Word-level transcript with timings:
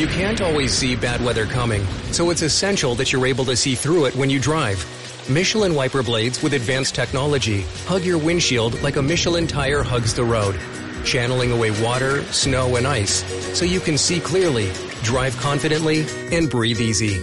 You 0.00 0.06
can't 0.06 0.40
always 0.40 0.72
see 0.72 0.96
bad 0.96 1.22
weather 1.22 1.44
coming, 1.44 1.84
so 2.10 2.30
it's 2.30 2.40
essential 2.40 2.94
that 2.94 3.12
you're 3.12 3.26
able 3.26 3.44
to 3.44 3.54
see 3.54 3.74
through 3.74 4.06
it 4.06 4.16
when 4.16 4.30
you 4.30 4.40
drive. 4.40 4.82
Michelin 5.28 5.74
wiper 5.74 6.02
blades 6.02 6.42
with 6.42 6.54
advanced 6.54 6.94
technology 6.94 7.66
hug 7.84 8.02
your 8.02 8.16
windshield 8.16 8.80
like 8.80 8.96
a 8.96 9.02
Michelin 9.02 9.46
tire 9.46 9.82
hugs 9.82 10.14
the 10.14 10.24
road, 10.24 10.58
channeling 11.04 11.52
away 11.52 11.70
water, 11.82 12.22
snow, 12.32 12.76
and 12.76 12.86
ice 12.86 13.22
so 13.54 13.66
you 13.66 13.78
can 13.78 13.98
see 13.98 14.20
clearly, 14.20 14.72
drive 15.02 15.36
confidently, 15.36 16.06
and 16.32 16.48
breathe 16.48 16.80
easy. 16.80 17.20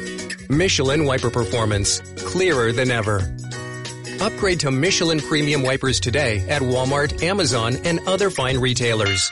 Michelin 0.48 1.04
wiper 1.06 1.32
performance, 1.32 2.02
clearer 2.18 2.72
than 2.72 2.92
ever. 2.92 3.28
Upgrade 4.22 4.60
to 4.60 4.70
Michelin 4.70 5.20
premium 5.20 5.64
wipers 5.64 6.00
today 6.00 6.48
at 6.48 6.62
Walmart, 6.62 7.24
Amazon, 7.24 7.78
and 7.86 8.00
other 8.08 8.30
fine 8.30 8.60
retailers. 8.60 9.32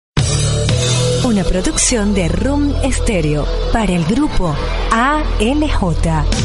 Una 1.23 1.43
producción 1.43 2.13
de 2.13 2.27
Room 2.27 2.73
Stereo 2.91 3.45
para 3.71 3.93
el 3.93 4.03
grupo 4.05 4.55
ALJ. 4.91 6.41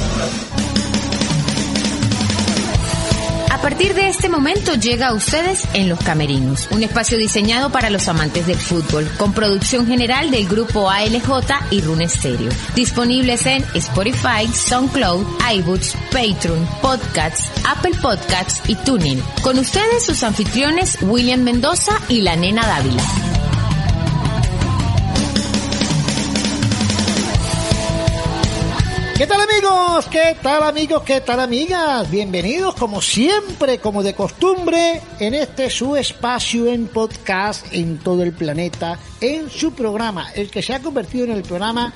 A 3.50 3.69
partir 3.69 3.95
de 3.95 4.08
este 4.08 4.28
momento 4.28 4.75
llega 4.75 5.08
a 5.08 5.12
ustedes 5.12 5.64
en 5.75 5.89
Los 5.89 5.98
Camerinos, 5.98 6.69
un 6.70 6.84
espacio 6.84 7.19
diseñado 7.19 7.72
para 7.72 7.91
los 7.91 8.06
amantes 8.06 8.47
del 8.47 8.58
fútbol, 8.58 9.11
con 9.19 9.33
producción 9.33 9.89
general 9.89 10.30
del 10.30 10.47
grupo 10.47 10.89
ALJ 10.89 11.73
y 11.73 11.80
Rune 11.80 12.08
Stereo. 12.08 12.52
Disponibles 12.77 13.45
en 13.47 13.64
Spotify, 13.75 14.47
SoundCloud, 14.52 15.27
iBooks, 15.52 15.97
Patreon, 16.12 16.69
Podcasts, 16.80 17.50
Apple 17.67 17.97
Podcasts 18.00 18.61
y 18.69 18.77
Tuning. 18.77 19.20
Con 19.42 19.58
ustedes 19.58 20.06
sus 20.06 20.23
anfitriones 20.23 20.98
William 21.02 21.41
Mendoza 21.41 22.00
y 22.08 22.20
la 22.20 22.36
nena 22.36 22.64
Dávila. 22.64 23.36
¿Qué 29.17 29.27
tal 29.27 29.41
amigos? 29.41 30.06
¿Qué 30.09 30.36
tal 30.42 30.62
amigos? 30.62 31.03
¿Qué 31.03 31.22
tal 31.22 31.41
amigas? 31.41 32.11
Bienvenidos 32.11 32.75
como 32.75 33.00
siempre, 33.00 33.78
como 33.78 34.03
de 34.03 34.12
costumbre, 34.12 35.00
en 35.19 35.33
este 35.33 35.70
su 35.70 35.97
espacio 35.97 36.67
en 36.67 36.86
podcast 36.89 37.64
en 37.73 37.97
todo 37.97 38.23
el 38.23 38.34
planeta, 38.34 38.98
en 39.23 39.48
su 39.48 39.73
programa, 39.73 40.31
el 40.34 40.50
que 40.50 40.61
se 40.61 40.75
ha 40.75 40.83
convertido 40.83 41.25
en 41.25 41.31
el 41.31 41.45
programa, 41.45 41.95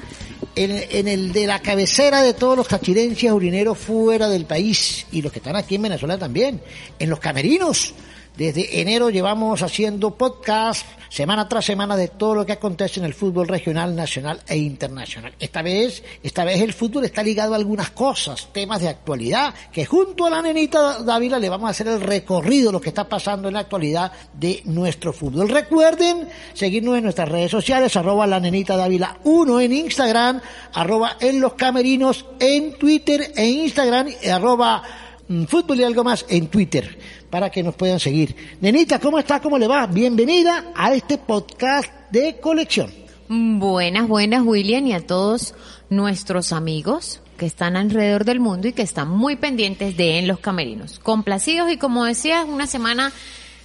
en, 0.57 1.09
el 1.09 1.35
de 1.35 1.47
la 1.47 1.61
cabecera 1.61 2.23
de 2.23 2.33
todos 2.33 2.57
los 2.57 2.67
cachirencias 2.67 3.35
urineros 3.35 3.77
fuera 3.77 4.27
del 4.31 4.47
país 4.47 5.07
y 5.13 5.21
los 5.21 5.31
que 5.31 5.41
están 5.41 5.57
aquí 5.57 5.75
en 5.75 5.83
Venezuela 5.83 6.17
también, 6.17 6.63
en 6.99 7.11
los 7.11 7.21
camerinos. 7.21 7.93
Desde 8.37 8.81
enero 8.81 9.11
llevamos 9.11 9.63
haciendo 9.63 10.13
podcast 10.17 10.87
semana 11.11 11.49
tras 11.49 11.65
semana 11.65 11.97
de 11.97 12.09
todo 12.09 12.37
lo 12.37 12.47
que 12.47 12.53
acontece 12.53 13.01
en 13.01 13.07
el 13.07 13.13
fútbol 13.13 13.49
regional, 13.49 13.95
nacional 13.95 14.41
e 14.47 14.57
internacional. 14.57 15.35
Esta 15.39 15.61
vez, 15.61 16.03
esta 16.23 16.45
vez 16.45 16.63
el 16.63 16.73
fútbol 16.73 17.05
está 17.05 17.23
ligado 17.23 17.53
a 17.53 17.57
algunas 17.57 17.91
cosas, 17.91 18.49
temas 18.53 18.81
de 18.81 18.89
actualidad, 18.89 19.53
que 19.73 19.85
junto 19.85 20.25
a 20.25 20.31
la 20.31 20.41
nenita 20.41 21.03
Dávila 21.03 21.39
le 21.39 21.49
vamos 21.49 21.67
a 21.67 21.71
hacer 21.73 21.89
el 21.89 22.01
recorrido 22.01 22.69
de 22.69 22.73
lo 22.73 22.81
que 22.81 22.91
está 22.91 23.09
pasando 23.09 23.49
en 23.49 23.55
la 23.55 23.61
actualidad 23.61 24.13
de 24.33 24.63
nuestro 24.65 25.13
fútbol. 25.13 25.49
Recuerden 25.49 26.29
seguirnos 26.55 26.97
en 26.97 27.05
nuestras 27.05 27.29
redes 27.29 27.51
sociales, 27.51 27.97
arroba 27.97 28.27
la 28.27 28.41
nenita 28.41 28.77
Dávila 28.77 29.19
1 29.25 29.61
en 29.61 29.73
Instagram, 29.73 30.41
arroba 30.73 31.17
en 31.21 31.41
los 31.41 31.55
camerinos 31.55 32.25
en 32.39 32.79
Twitter 32.79 33.33
e 33.37 33.47
Instagram, 33.47 34.09
arroba 34.33 34.83
mm, 35.27 35.45
fútbol 35.45 35.81
y 35.81 35.85
algo 35.85 36.05
más 36.05 36.25
en 36.29 36.47
Twitter 36.47 37.20
para 37.31 37.51
que 37.51 37.63
nos 37.63 37.75
puedan 37.75 38.01
seguir. 38.01 38.35
Nenita, 38.61 38.99
¿cómo 38.99 39.19
está? 39.19 39.41
¿Cómo 39.41 39.59
le 39.59 39.69
va? 39.69 39.87
Bienvenida 39.87 40.73
a 40.75 40.93
este 40.93 41.17
podcast 41.17 41.91
de 42.11 42.39
colección. 42.41 42.91
Buenas, 43.29 44.09
buenas 44.09 44.43
William 44.45 44.87
y 44.89 44.93
a 44.93 45.07
todos 45.07 45.55
nuestros 45.89 46.53
amigos 46.53 47.21
que 47.39 47.47
están 47.47 47.77
alrededor 47.77 48.25
del 48.25 48.41
mundo 48.41 48.67
y 48.69 48.73
que 48.73 48.83
están 48.83 49.09
muy 49.09 49.37
pendientes 49.37 49.97
de 49.97 50.19
En 50.19 50.27
los 50.27 50.41
Camerinos. 50.41 50.99
Complacidos 50.99 51.71
y 51.73 51.77
como 51.77 52.05
decías, 52.05 52.45
una 52.47 52.67
semana 52.67 53.13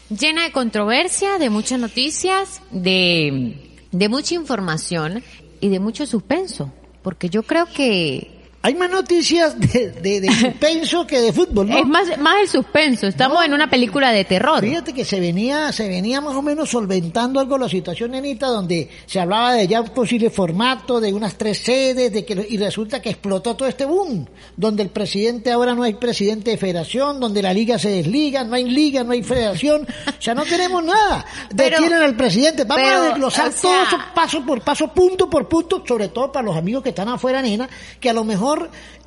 llena 0.09 0.44
de 0.44 0.52
controversia, 0.52 1.40
de 1.40 1.50
muchas 1.50 1.80
noticias, 1.80 2.62
de, 2.70 3.74
de 3.92 4.09
mucha 4.09 4.36
información 4.36 5.24
y 5.59 5.70
de 5.70 5.80
mucho 5.80 6.06
suspenso. 6.06 6.72
Porque 7.02 7.30
yo 7.30 7.44
creo 7.44 7.66
que 7.66 8.34
Hay 8.66 8.74
más 8.74 8.90
noticias 8.90 9.59
de, 9.59 9.92
de, 9.92 10.22
de 10.22 10.31
suspenso 10.42 11.06
que 11.06 11.22
de 11.22 11.31
fútbol, 11.31 11.70
¿no? 11.70 11.78
es 11.78 11.86
más, 11.86 12.18
más 12.18 12.36
el 12.42 12.48
suspenso. 12.48 13.06
Estamos 13.06 13.38
No. 13.38 13.44
en 13.44 13.53
una 13.53 13.70
película 13.70 14.12
de 14.12 14.26
terror. 14.26 14.62
Fíjate 14.62 14.92
que 14.92 15.06
se 15.06 15.20
venía, 15.20 15.72
se 15.72 15.88
venía 15.88 16.20
más 16.20 16.34
o 16.36 16.42
menos 16.42 16.70
solventando 16.72 17.40
algo 17.40 17.59
la 17.59 17.70
situación, 17.70 18.09
nenita, 18.12 18.48
donde 18.48 18.90
se 19.06 19.20
hablaba 19.20 19.53
de 19.53 19.68
ya 19.68 19.81
un 19.81 19.90
posible 19.90 20.31
formato, 20.31 21.00
de 21.00 21.14
unas 21.14 21.36
tres 21.38 21.59
sedes, 21.59 22.12
de 22.12 22.26
que, 22.26 22.48
y 22.50 22.58
resulta 22.58 23.02
que 23.03 23.09
explotó 23.12 23.56
todo 23.56 23.68
este 23.68 23.86
boom, 23.86 24.26
donde 24.58 24.82
el 24.82 24.90
presidente 24.90 25.52
ahora 25.52 25.76
no 25.76 25.84
hay 25.84 25.94
presidente 25.94 26.50
de 26.52 26.58
federación, 26.58 27.20
donde 27.20 27.44
la 27.44 27.53
liga 27.53 27.78
se 27.78 27.90
desliga, 27.90 28.44
no 28.44 28.56
hay 28.56 28.64
liga, 28.64 29.03
no 29.03 29.12
hay 29.12 29.22
federación, 29.22 29.86
o 30.08 30.22
sea, 30.22 30.34
no 30.34 30.44
tenemos 30.44 30.84
nada. 30.84 31.24
Detienen 31.53 32.02
al 32.02 32.16
presidente, 32.16 32.64
vamos 32.64 32.84
pero, 32.84 32.97
a 33.02 33.03
desglosar 33.09 33.50
o 33.50 33.52
sea- 33.52 33.62
todo 33.62 33.84
eso 33.84 33.97
paso 34.16 34.44
por 34.44 34.62
paso, 34.62 34.88
punto 34.92 35.30
por 35.30 35.47
punto, 35.47 35.84
sobre 35.88 36.08
todo 36.08 36.32
para 36.32 36.46
los 36.46 36.58
amigos 36.58 36.82
que 36.82 36.90
están 36.90 37.09
afuera, 37.09 37.42
nena, 37.44 37.70
que 38.00 38.09
a 38.09 38.14
lo 38.14 38.24
mejor 38.24 38.54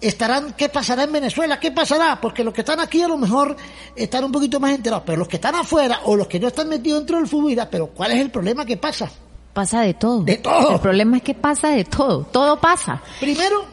estarán, 0.01 0.53
¿qué 0.57 0.69
pasará 0.69 1.05
en 1.05 1.13
Venezuela? 1.13 1.59
¿Qué 1.61 1.71
pasará? 1.73 2.21
Porque 2.21 2.45
los 2.45 2.55
que 2.55 2.61
están 2.63 2.81
aquí 2.81 3.03
a 3.03 3.09
lo 3.09 3.17
mejor 3.19 3.57
están 3.97 4.25
un 4.25 4.33
poquito 4.33 4.61
más 4.61 4.73
enterados, 4.75 5.05
pero 5.07 5.19
los 5.19 5.29
que 5.29 5.37
están 5.37 5.55
afuera 5.55 6.01
o 6.05 6.17
los 6.17 6.27
que 6.29 6.39
no 6.41 6.49
están 6.49 6.69
metidos 6.69 7.01
dentro 7.01 7.17
del 7.19 7.27
fútbol, 7.27 7.51
dirán, 7.51 7.69
pero 7.71 7.89
¿cuál 7.89 8.13
es 8.13 8.21
el 8.21 8.31
problema 8.31 8.65
que 8.65 8.77
pasa? 8.77 9.11
Pasa 9.53 9.81
de 9.81 9.95
todo. 9.95 10.23
De 10.23 10.37
todo. 10.37 10.75
El 10.75 10.81
problema 10.81 11.17
es 11.17 11.23
que 11.23 11.35
pasa 11.35 11.71
de 11.71 11.85
todo. 11.85 12.25
Todo 12.31 12.61
pasa. 12.61 13.03
Primero, 13.19 13.65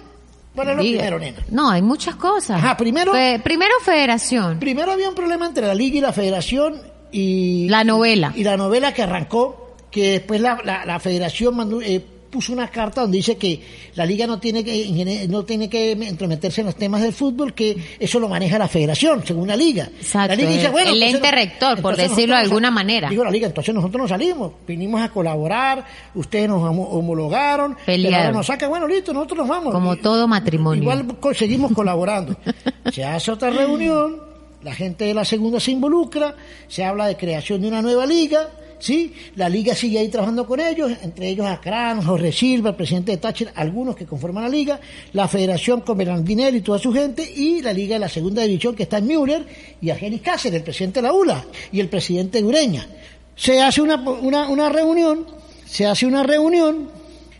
¿cuál 0.55 0.69
es 0.69 0.75
lo 0.77 0.81
Diga. 0.81 0.97
primero, 0.99 1.19
nena? 1.19 1.39
No, 1.51 1.69
hay 1.69 1.81
muchas 1.81 2.15
cosas. 2.15 2.57
Ajá, 2.57 2.75
primero- 2.75 3.11
Fe- 3.11 3.39
primero 3.43 3.73
federación. 3.83 4.59
Primero 4.59 4.91
había 4.93 5.09
un 5.09 5.15
problema 5.15 5.45
entre 5.45 5.67
la 5.67 5.75
liga 5.75 5.97
y 5.97 6.01
la 6.01 6.11
federación 6.13 6.81
y... 7.11 7.69
La 7.69 7.83
novela. 7.83 8.33
Y 8.35 8.43
la 8.43 8.57
novela 8.57 8.93
que 8.93 9.03
arrancó, 9.03 9.75
que 9.91 10.11
después 10.13 10.41
la, 10.41 10.59
la, 10.65 10.85
la 10.85 10.99
federación 10.99 11.55
mandó, 11.55 11.81
eh, 11.81 12.03
puso 12.29 12.51
una 12.53 12.67
carta 12.69 13.01
donde 13.01 13.17
dice 13.17 13.37
que 13.37 13.61
la 13.95 14.05
liga 14.05 14.27
no 14.27 14.39
tiene 14.39 14.63
que 14.63 15.27
no 15.29 15.43
tiene 15.45 15.69
que 15.69 15.91
entrometerse 15.93 16.61
en 16.61 16.67
los 16.67 16.75
temas 16.75 17.01
del 17.01 17.13
fútbol, 17.13 17.53
que 17.53 17.77
eso 17.99 18.19
lo 18.19 18.27
maneja 18.27 18.57
la 18.57 18.67
federación, 18.67 19.23
según 19.25 19.47
la 19.47 19.55
liga. 19.55 19.89
Exacto, 19.97 20.29
La 20.29 20.35
liga 20.35 20.49
dice, 20.49 20.65
el- 20.65 20.71
bueno, 20.71 20.91
el 20.91 21.01
ente 21.03 21.31
rector, 21.31 21.81
por 21.81 21.95
decirlo 21.95 22.35
de 22.35 22.41
alguna 22.41 22.71
manera. 22.71 23.09
Digo 23.09 23.23
la 23.23 23.31
liga, 23.31 23.47
entonces 23.47 23.73
nosotros 23.73 24.01
no 24.01 24.07
salimos, 24.07 24.51
vinimos 24.67 25.01
a 25.01 25.09
colaborar, 25.09 25.85
ustedes 26.13 26.49
nos 26.49 26.61
homo- 26.61 26.89
homologaron, 26.89 27.77
ahora 28.17 28.31
nos 28.33 28.47
sacan, 28.47 28.69
bueno, 28.69 28.87
listo, 28.87 29.13
nosotros 29.13 29.39
nos 29.39 29.47
vamos. 29.47 29.73
Como 29.73 29.95
todo 29.95 30.27
matrimonio. 30.27 30.81
Igual 30.83 31.05
seguimos 31.35 31.71
colaborando. 31.73 32.35
Se 32.91 33.03
hace 33.03 33.31
otra 33.31 33.49
reunión, 33.49 34.17
la 34.61 34.73
gente 34.73 35.05
de 35.05 35.13
la 35.13 35.23
segunda 35.25 35.59
se 35.59 35.71
involucra, 35.71 36.35
se 36.67 36.83
habla 36.83 37.07
de 37.07 37.15
creación 37.17 37.61
de 37.61 37.67
una 37.67 37.81
nueva 37.81 38.05
liga, 38.05 38.49
¿sí? 38.79 39.13
La 39.35 39.49
liga 39.49 39.75
sigue 39.75 39.99
ahí 39.99 40.09
trabajando 40.09 40.45
con 40.45 40.59
ellos, 40.59 40.91
entre 41.01 41.29
ellos 41.29 41.47
Acrán, 41.47 42.01
Jorge 42.01 42.31
Silva, 42.31 42.72
el 42.72 42.75
presidente 42.75 43.11
de 43.11 43.17
Thatcher, 43.17 43.51
algunos 43.55 43.95
que 43.95 44.05
conforman 44.05 44.43
la 44.43 44.49
liga, 44.49 44.79
la 45.13 45.27
federación 45.27 45.81
con 45.81 45.97
Bernardinelli 45.97 46.57
y 46.57 46.61
toda 46.61 46.79
su 46.79 46.93
gente, 46.93 47.23
y 47.23 47.61
la 47.61 47.73
liga 47.73 47.95
de 47.95 47.99
la 47.99 48.09
segunda 48.09 48.43
división 48.43 48.75
que 48.75 48.83
está 48.83 48.97
en 48.97 49.07
Müller, 49.07 49.45
y 49.81 49.89
Argenis 49.89 50.22
Cáceres, 50.22 50.57
el 50.57 50.63
presidente 50.63 51.01
de 51.01 51.07
la 51.07 51.13
ULA, 51.13 51.45
y 51.72 51.79
el 51.79 51.89
presidente 51.89 52.39
de 52.39 52.43
Ureña. 52.43 52.87
Se 53.35 53.61
hace 53.61 53.81
una, 53.81 53.95
una, 53.95 54.47
una 54.49 54.69
reunión, 54.69 55.25
se 55.66 55.85
hace 55.85 56.05
una 56.05 56.23
reunión, 56.23 56.89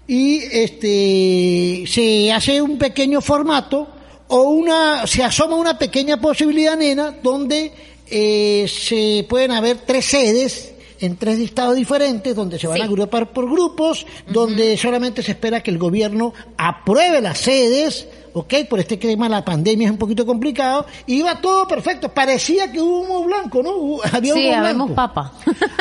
y 0.08 0.38
este 0.38 1.84
se 1.88 2.32
hace 2.32 2.62
un 2.62 2.78
pequeño 2.78 3.22
formato 3.22 3.88
o 4.28 4.42
una 4.50 5.08
se 5.08 5.24
asoma 5.24 5.56
una 5.56 5.78
pequeña 5.78 6.18
posibilidad 6.18 6.78
nena 6.78 7.16
donde 7.24 7.72
eh, 8.08 8.68
se 8.70 9.26
pueden 9.28 9.52
haber 9.52 9.78
tres 9.78 10.06
sedes 10.06 10.75
en 11.00 11.18
tres 11.18 11.40
estados 11.40 11.76
diferentes, 11.76 12.36
donde 12.36 12.58
se 12.60 12.68
van 12.68 12.82
a 12.82 12.86
agrupar 12.86 13.32
por 13.32 13.50
grupos, 13.50 14.06
donde 14.28 14.78
solamente 14.78 15.22
se 15.24 15.32
espera 15.32 15.62
que 15.62 15.72
el 15.72 15.78
gobierno 15.78 16.34
apruebe 16.58 17.22
las 17.22 17.38
sedes, 17.40 18.08
ok, 18.34 18.54
por 18.70 18.80
este 18.80 18.98
clima 19.00 19.30
la 19.30 19.44
pandemia 19.46 19.86
es 19.88 19.92
un 19.92 19.98
poquito 19.98 20.26
complicado, 20.26 20.86
y 21.06 21.16
iba 21.16 21.40
todo 21.42 21.68
perfecto, 21.68 22.10
parecía 22.10 22.72
que 22.72 22.82
hubo 22.82 23.00
humo 23.02 23.24
blanco, 23.24 23.62
¿no? 23.64 23.72
Hubo- 23.72 24.02
Había 24.12 24.34
Sí, 24.34 24.46
humo 24.48 24.56
habemos 24.58 24.88
blanco. 24.88 24.96
papa. 24.96 25.34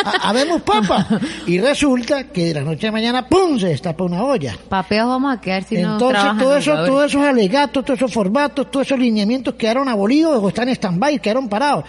Ha- 0.05 0.29
Habemos 0.29 0.63
papa. 0.63 1.07
Y 1.47 1.59
resulta 1.59 2.29
que 2.29 2.47
de 2.47 2.55
la 2.55 2.61
noche 2.63 2.87
a 2.89 2.93
mañana, 2.93 3.27
¡pum!, 3.29 3.59
se 3.59 3.69
destapa 3.69 4.05
una 4.05 4.23
olla. 4.25 4.57
Papeos 4.69 5.09
vamos 5.09 5.37
a 5.37 5.41
quedar 5.41 5.65
si 5.65 5.77
Entonces, 5.77 6.23
todo 6.39 6.57
eso, 6.57 6.73
todos 6.87 7.07
esos 7.07 7.23
alegatos, 7.23 7.85
todos 7.85 7.99
esos 7.99 8.13
formatos, 8.13 8.71
todos 8.71 8.87
esos 8.87 8.99
lineamientos 8.99 9.55
quedaron 9.55 9.89
abolidos 9.89 10.43
o 10.43 10.49
están 10.49 10.69
en 10.69 10.75
stand-by, 10.77 11.19
quedaron 11.21 11.49
parados. 11.49 11.85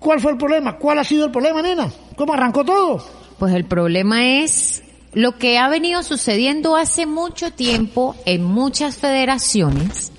¿Cuál 0.00 0.18
fue 0.18 0.32
el 0.32 0.38
problema? 0.38 0.78
¿Cuál 0.78 0.98
ha 0.98 1.04
sido 1.04 1.26
el 1.26 1.30
problema, 1.30 1.60
nena? 1.60 1.92
¿Cómo 2.16 2.32
arrancó 2.32 2.64
todo? 2.64 3.04
Pues 3.38 3.54
el 3.54 3.66
problema 3.66 4.40
es 4.42 4.82
lo 5.12 5.36
que 5.36 5.58
ha 5.58 5.68
venido 5.68 6.02
sucediendo 6.02 6.74
hace 6.74 7.04
mucho 7.04 7.52
tiempo 7.52 8.16
en 8.24 8.42
muchas 8.42 8.96
federaciones, 8.96 10.10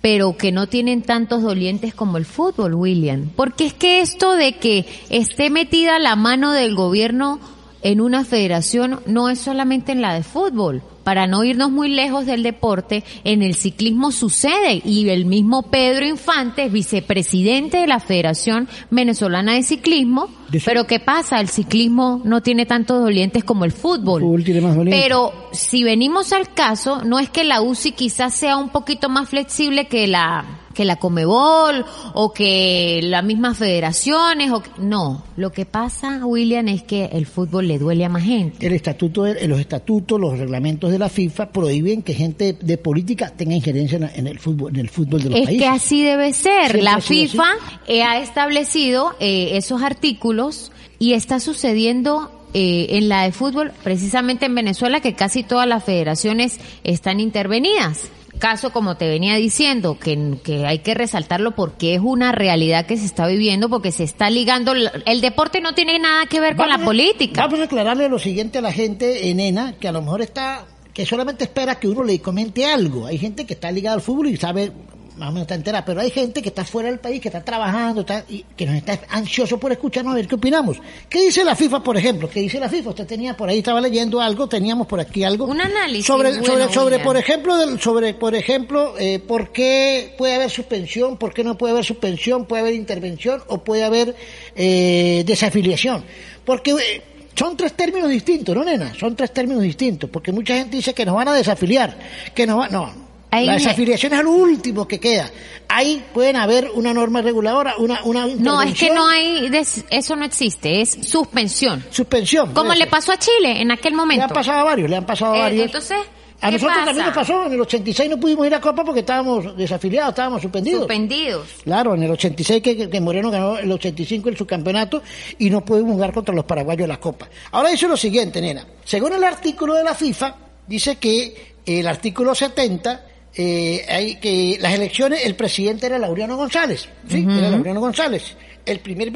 pero 0.00 0.36
que 0.36 0.52
no 0.52 0.68
tienen 0.68 1.02
tantos 1.02 1.42
dolientes 1.42 1.92
como 1.92 2.18
el 2.18 2.24
fútbol, 2.24 2.74
William. 2.74 3.28
Porque 3.34 3.66
es 3.66 3.74
que 3.74 4.00
esto 4.00 4.36
de 4.36 4.58
que 4.58 4.86
esté 5.10 5.50
metida 5.50 5.98
la 5.98 6.14
mano 6.14 6.52
del 6.52 6.76
gobierno 6.76 7.40
en 7.86 8.00
una 8.00 8.24
federación 8.24 8.98
no 9.06 9.28
es 9.28 9.38
solamente 9.38 9.92
en 9.92 10.02
la 10.02 10.12
de 10.12 10.24
fútbol. 10.24 10.82
Para 11.04 11.28
no 11.28 11.44
irnos 11.44 11.70
muy 11.70 11.88
lejos 11.88 12.26
del 12.26 12.42
deporte, 12.42 13.04
en 13.22 13.42
el 13.42 13.54
ciclismo 13.54 14.10
sucede 14.10 14.82
y 14.84 15.08
el 15.08 15.24
mismo 15.24 15.62
Pedro 15.70 16.04
Infante 16.04 16.64
es 16.64 16.72
vicepresidente 16.72 17.76
de 17.76 17.86
la 17.86 18.00
Federación 18.00 18.68
Venezolana 18.90 19.54
de 19.54 19.62
Ciclismo, 19.62 20.28
De 20.50 20.60
pero 20.64 20.88
¿qué 20.88 20.98
pasa? 20.98 21.38
El 21.38 21.48
ciclismo 21.48 22.20
no 22.24 22.42
tiene 22.42 22.66
tantos 22.66 23.00
dolientes 23.00 23.44
como 23.44 23.64
el 23.64 23.70
fútbol. 23.70 24.20
El 24.20 24.26
fútbol 24.26 24.44
tiene 24.44 24.60
más 24.62 24.74
dolientes. 24.74 25.04
Pero 25.04 25.32
si 25.52 25.84
venimos 25.84 26.32
al 26.32 26.52
caso, 26.54 27.04
no 27.04 27.20
es 27.20 27.30
que 27.30 27.44
la 27.44 27.60
UCI 27.62 27.92
quizás 27.92 28.34
sea 28.34 28.56
un 28.56 28.70
poquito 28.70 29.08
más 29.08 29.28
flexible 29.28 29.86
que 29.86 30.08
la 30.08 30.44
que 30.76 30.84
la 30.84 30.96
Comebol 30.96 31.84
o 32.14 32.32
que 32.32 33.00
las 33.02 33.24
mismas 33.24 33.56
federaciones 33.58 34.50
o 34.52 34.62
que- 34.62 34.70
no, 34.78 35.24
lo 35.36 35.50
que 35.50 35.64
pasa, 35.64 36.24
William, 36.26 36.68
es 36.68 36.82
que 36.82 37.06
el 37.06 37.26
fútbol 37.26 37.66
le 37.66 37.78
duele 37.78 38.04
a 38.04 38.08
más 38.08 38.22
gente. 38.24 38.66
El 38.66 38.74
estatuto, 38.74 39.24
los 39.26 39.58
estatutos, 39.58 40.20
los 40.20 40.38
reglamentos 40.38 40.90
de 40.90 40.98
la 40.98 41.08
FIFA 41.08 41.50
prohíben 41.50 42.02
que 42.02 42.14
gente 42.14 42.52
de 42.60 42.78
política 42.78 43.32
tenga 43.36 43.54
injerencia 43.54 44.12
en, 44.14 44.26
el 44.26 44.38
fútbol, 44.38 44.72
en 44.74 44.80
el 44.80 44.88
fútbol 44.90 45.22
de 45.22 45.30
los 45.30 45.38
Es 45.40 45.44
países. 45.46 45.62
que 45.62 45.68
así 45.68 46.02
debe 46.04 46.32
ser. 46.32 46.70
Siempre 46.70 46.82
La 46.82 47.00
FIFA 47.00 47.44
eh, 47.86 48.02
ha 48.02 48.18
establecido 48.20 49.14
eh, 49.18 49.50
esos 49.56 49.82
artículos 49.82 50.70
y 50.98 51.14
está 51.14 51.40
sucediendo 51.40 52.30
eh, 52.54 52.86
en 52.98 53.08
la 53.08 53.22
de 53.24 53.32
fútbol, 53.32 53.72
precisamente 53.82 54.46
en 54.46 54.54
Venezuela, 54.54 55.00
que 55.00 55.14
casi 55.14 55.42
todas 55.42 55.66
las 55.66 55.84
federaciones 55.84 56.58
están 56.84 57.20
intervenidas. 57.20 58.10
Caso, 58.38 58.70
como 58.72 58.96
te 58.96 59.08
venía 59.08 59.36
diciendo, 59.36 59.98
que, 59.98 60.36
que 60.44 60.66
hay 60.66 60.80
que 60.80 60.94
resaltarlo 60.94 61.54
porque 61.54 61.94
es 61.94 62.00
una 62.02 62.32
realidad 62.32 62.86
que 62.86 62.96
se 62.96 63.06
está 63.06 63.26
viviendo, 63.26 63.68
porque 63.68 63.92
se 63.92 64.04
está 64.04 64.30
ligando. 64.30 64.72
El 64.74 65.20
deporte 65.20 65.60
no 65.60 65.74
tiene 65.74 65.98
nada 65.98 66.26
que 66.26 66.40
ver 66.40 66.56
con 66.56 66.68
la 66.68 66.74
a- 66.76 66.84
política. 66.84 67.42
Vamos 67.42 67.60
a 67.60 67.64
aclararle 67.64 68.08
lo 68.08 68.18
siguiente 68.18 68.58
a 68.58 68.62
la 68.62 68.72
gente, 68.72 69.28
Enena, 69.30 69.74
que 69.78 69.88
a 69.88 69.92
lo 69.92 70.02
mejor 70.02 70.22
está, 70.22 70.64
que 70.92 71.06
solamente 71.06 71.44
espera 71.44 71.76
que 71.78 71.88
uno 71.88 72.02
le 72.04 72.20
comente 72.20 72.66
algo. 72.66 73.06
Hay 73.06 73.18
gente 73.18 73.46
que 73.46 73.54
está 73.54 73.70
ligada 73.70 73.94
al 73.96 74.02
fútbol 74.02 74.28
y 74.28 74.36
sabe, 74.36 74.72
más 75.16 75.28
o 75.30 75.32
menos 75.32 75.42
está 75.42 75.54
entera, 75.54 75.84
pero 75.84 76.00
hay 76.00 76.10
gente 76.10 76.42
que 76.42 76.48
está 76.50 76.64
fuera 76.64 76.88
del 76.90 76.98
país, 76.98 77.20
que 77.20 77.28
está 77.28 77.42
trabajando, 77.42 78.02
está, 78.02 78.24
y 78.28 78.44
que 78.56 78.66
nos 78.66 78.74
está 78.76 79.00
ansioso 79.08 79.58
por 79.58 79.72
escucharnos 79.72 80.12
a 80.12 80.16
ver 80.16 80.28
qué 80.28 80.34
opinamos. 80.34 80.76
¿Qué 81.08 81.22
dice 81.22 81.44
la 81.44 81.56
FIFA, 81.56 81.82
por 81.82 81.96
ejemplo? 81.96 82.28
¿Qué 82.28 82.40
dice 82.40 82.60
la 82.60 82.68
FIFA? 82.68 82.90
Usted 82.90 83.06
tenía 83.06 83.36
por 83.36 83.48
ahí, 83.48 83.58
estaba 83.58 83.80
leyendo 83.80 84.20
algo, 84.20 84.46
teníamos 84.48 84.86
por 84.86 85.00
aquí 85.00 85.24
algo. 85.24 85.46
Un 85.46 85.60
análisis 85.60 86.06
Sobre, 86.06 86.30
bueno, 86.38 86.44
sobre, 86.44 86.72
sobre 86.74 86.98
por 87.00 87.16
ejemplo, 87.16 87.56
del- 87.56 87.80
sobre, 87.80 88.14
por 88.14 88.34
ejemplo, 88.34 88.94
eh, 88.98 89.18
por 89.18 89.52
qué 89.52 90.14
puede 90.18 90.34
haber 90.34 90.50
suspensión, 90.50 91.16
por 91.16 91.32
qué 91.32 91.42
no 91.44 91.56
puede 91.56 91.72
haber 91.72 91.84
suspensión, 91.84 92.44
puede 92.44 92.62
haber 92.62 92.74
intervención 92.74 93.42
o 93.48 93.64
puede 93.64 93.84
haber 93.84 94.14
eh, 94.54 95.22
desafiliación. 95.26 96.04
Porque 96.44 96.72
eh, 96.72 97.02
son 97.34 97.56
tres 97.56 97.72
términos 97.74 98.08
distintos, 98.10 98.54
¿no, 98.54 98.64
nena? 98.64 98.92
Son 98.94 99.14
tres 99.16 99.32
términos 99.32 99.62
distintos, 99.62 100.08
porque 100.10 100.32
mucha 100.32 100.54
gente 100.56 100.76
dice 100.76 100.94
que 100.94 101.04
nos 101.04 101.14
van 101.16 101.28
a 101.28 101.32
desafiliar, 101.34 101.96
que 102.34 102.46
nos 102.46 102.58
va, 102.60 102.68
no. 102.68 103.05
Ahí 103.36 103.46
la 103.46 103.52
me- 103.52 103.58
desafiliación 103.58 104.12
es 104.14 104.22
lo 104.24 104.30
último 104.30 104.86
que 104.88 104.98
queda. 105.00 105.30
Ahí 105.68 106.04
pueden 106.14 106.36
haber 106.36 106.70
una 106.74 106.94
norma 106.94 107.22
reguladora, 107.22 107.74
una, 107.78 108.02
una 108.04 108.26
No, 108.26 108.62
es 108.62 108.78
que 108.78 108.90
no 108.90 109.06
hay, 109.08 109.48
des- 109.50 109.84
eso 109.90 110.14
no 110.16 110.24
existe, 110.24 110.80
es 110.80 110.90
suspensión. 111.02 111.84
suspensión. 111.90 112.52
Como 112.54 112.72
le 112.74 112.86
pasó 112.86 113.12
a 113.12 113.18
Chile 113.18 113.60
en 113.60 113.70
aquel 113.72 113.92
Le 113.92 113.96
momento. 113.96 114.24
han 114.24 114.30
pasado 114.30 114.60
a 114.60 114.64
varios, 114.64 114.88
le 114.88 114.96
han 114.96 115.06
pasado 115.06 115.34
a 115.34 115.38
Eh, 115.38 115.40
varios. 115.42 115.66
entonces, 115.66 115.98
a 116.40 116.46
¿qué 116.48 116.52
nosotros 116.52 116.72
pasa? 116.74 116.84
también 116.86 117.06
nos 117.06 117.14
pasó, 117.14 117.46
en 117.46 117.52
el 117.54 117.60
86 117.62 118.10
no 118.10 118.20
pudimos 118.20 118.46
ir 118.46 118.54
a 118.54 118.60
Copa 118.60 118.84
porque 118.84 119.00
estábamos 119.00 119.56
desafiliados, 119.56 120.10
estábamos 120.10 120.42
suspendidos. 120.42 120.80
Suspendidos. 120.80 121.46
Claro, 121.64 121.94
en 121.94 122.02
el 122.04 122.10
86 122.12 122.62
que, 122.62 122.88
que 122.88 123.00
Moreno 123.00 123.30
ganó 123.30 123.58
el 123.58 123.72
85 123.72 124.28
el 124.28 124.36
subcampeonato 124.36 125.02
y 125.38 125.50
no 125.50 125.64
pudimos 125.64 125.94
jugar 125.94 126.12
contra 126.12 126.34
los 126.34 126.44
paraguayos 126.44 126.84
en 126.84 126.88
la 126.90 127.00
Copa. 127.00 127.28
Ahora 127.52 127.70
dice 127.70 127.88
lo 127.88 127.96
siguiente, 127.96 128.40
nena. 128.40 128.64
Según 128.84 129.14
el 129.14 129.24
artículo 129.24 129.74
de 129.74 129.82
la 129.82 129.94
FIFA, 129.94 130.36
dice 130.66 130.96
que 130.96 131.56
el 131.66 131.86
artículo 131.88 132.34
70, 132.34 133.05
eh, 133.36 133.84
hay 133.88 134.16
que 134.16 134.56
las 134.60 134.72
elecciones, 134.74 135.24
el 135.24 135.34
presidente 135.36 135.86
era 135.86 135.98
Laureano 135.98 136.36
González. 136.36 136.88
Sí, 137.08 137.26
era 137.28 137.50
Laureano 137.50 137.80
González. 137.80 138.36
El 138.64 138.80
primer 138.80 139.10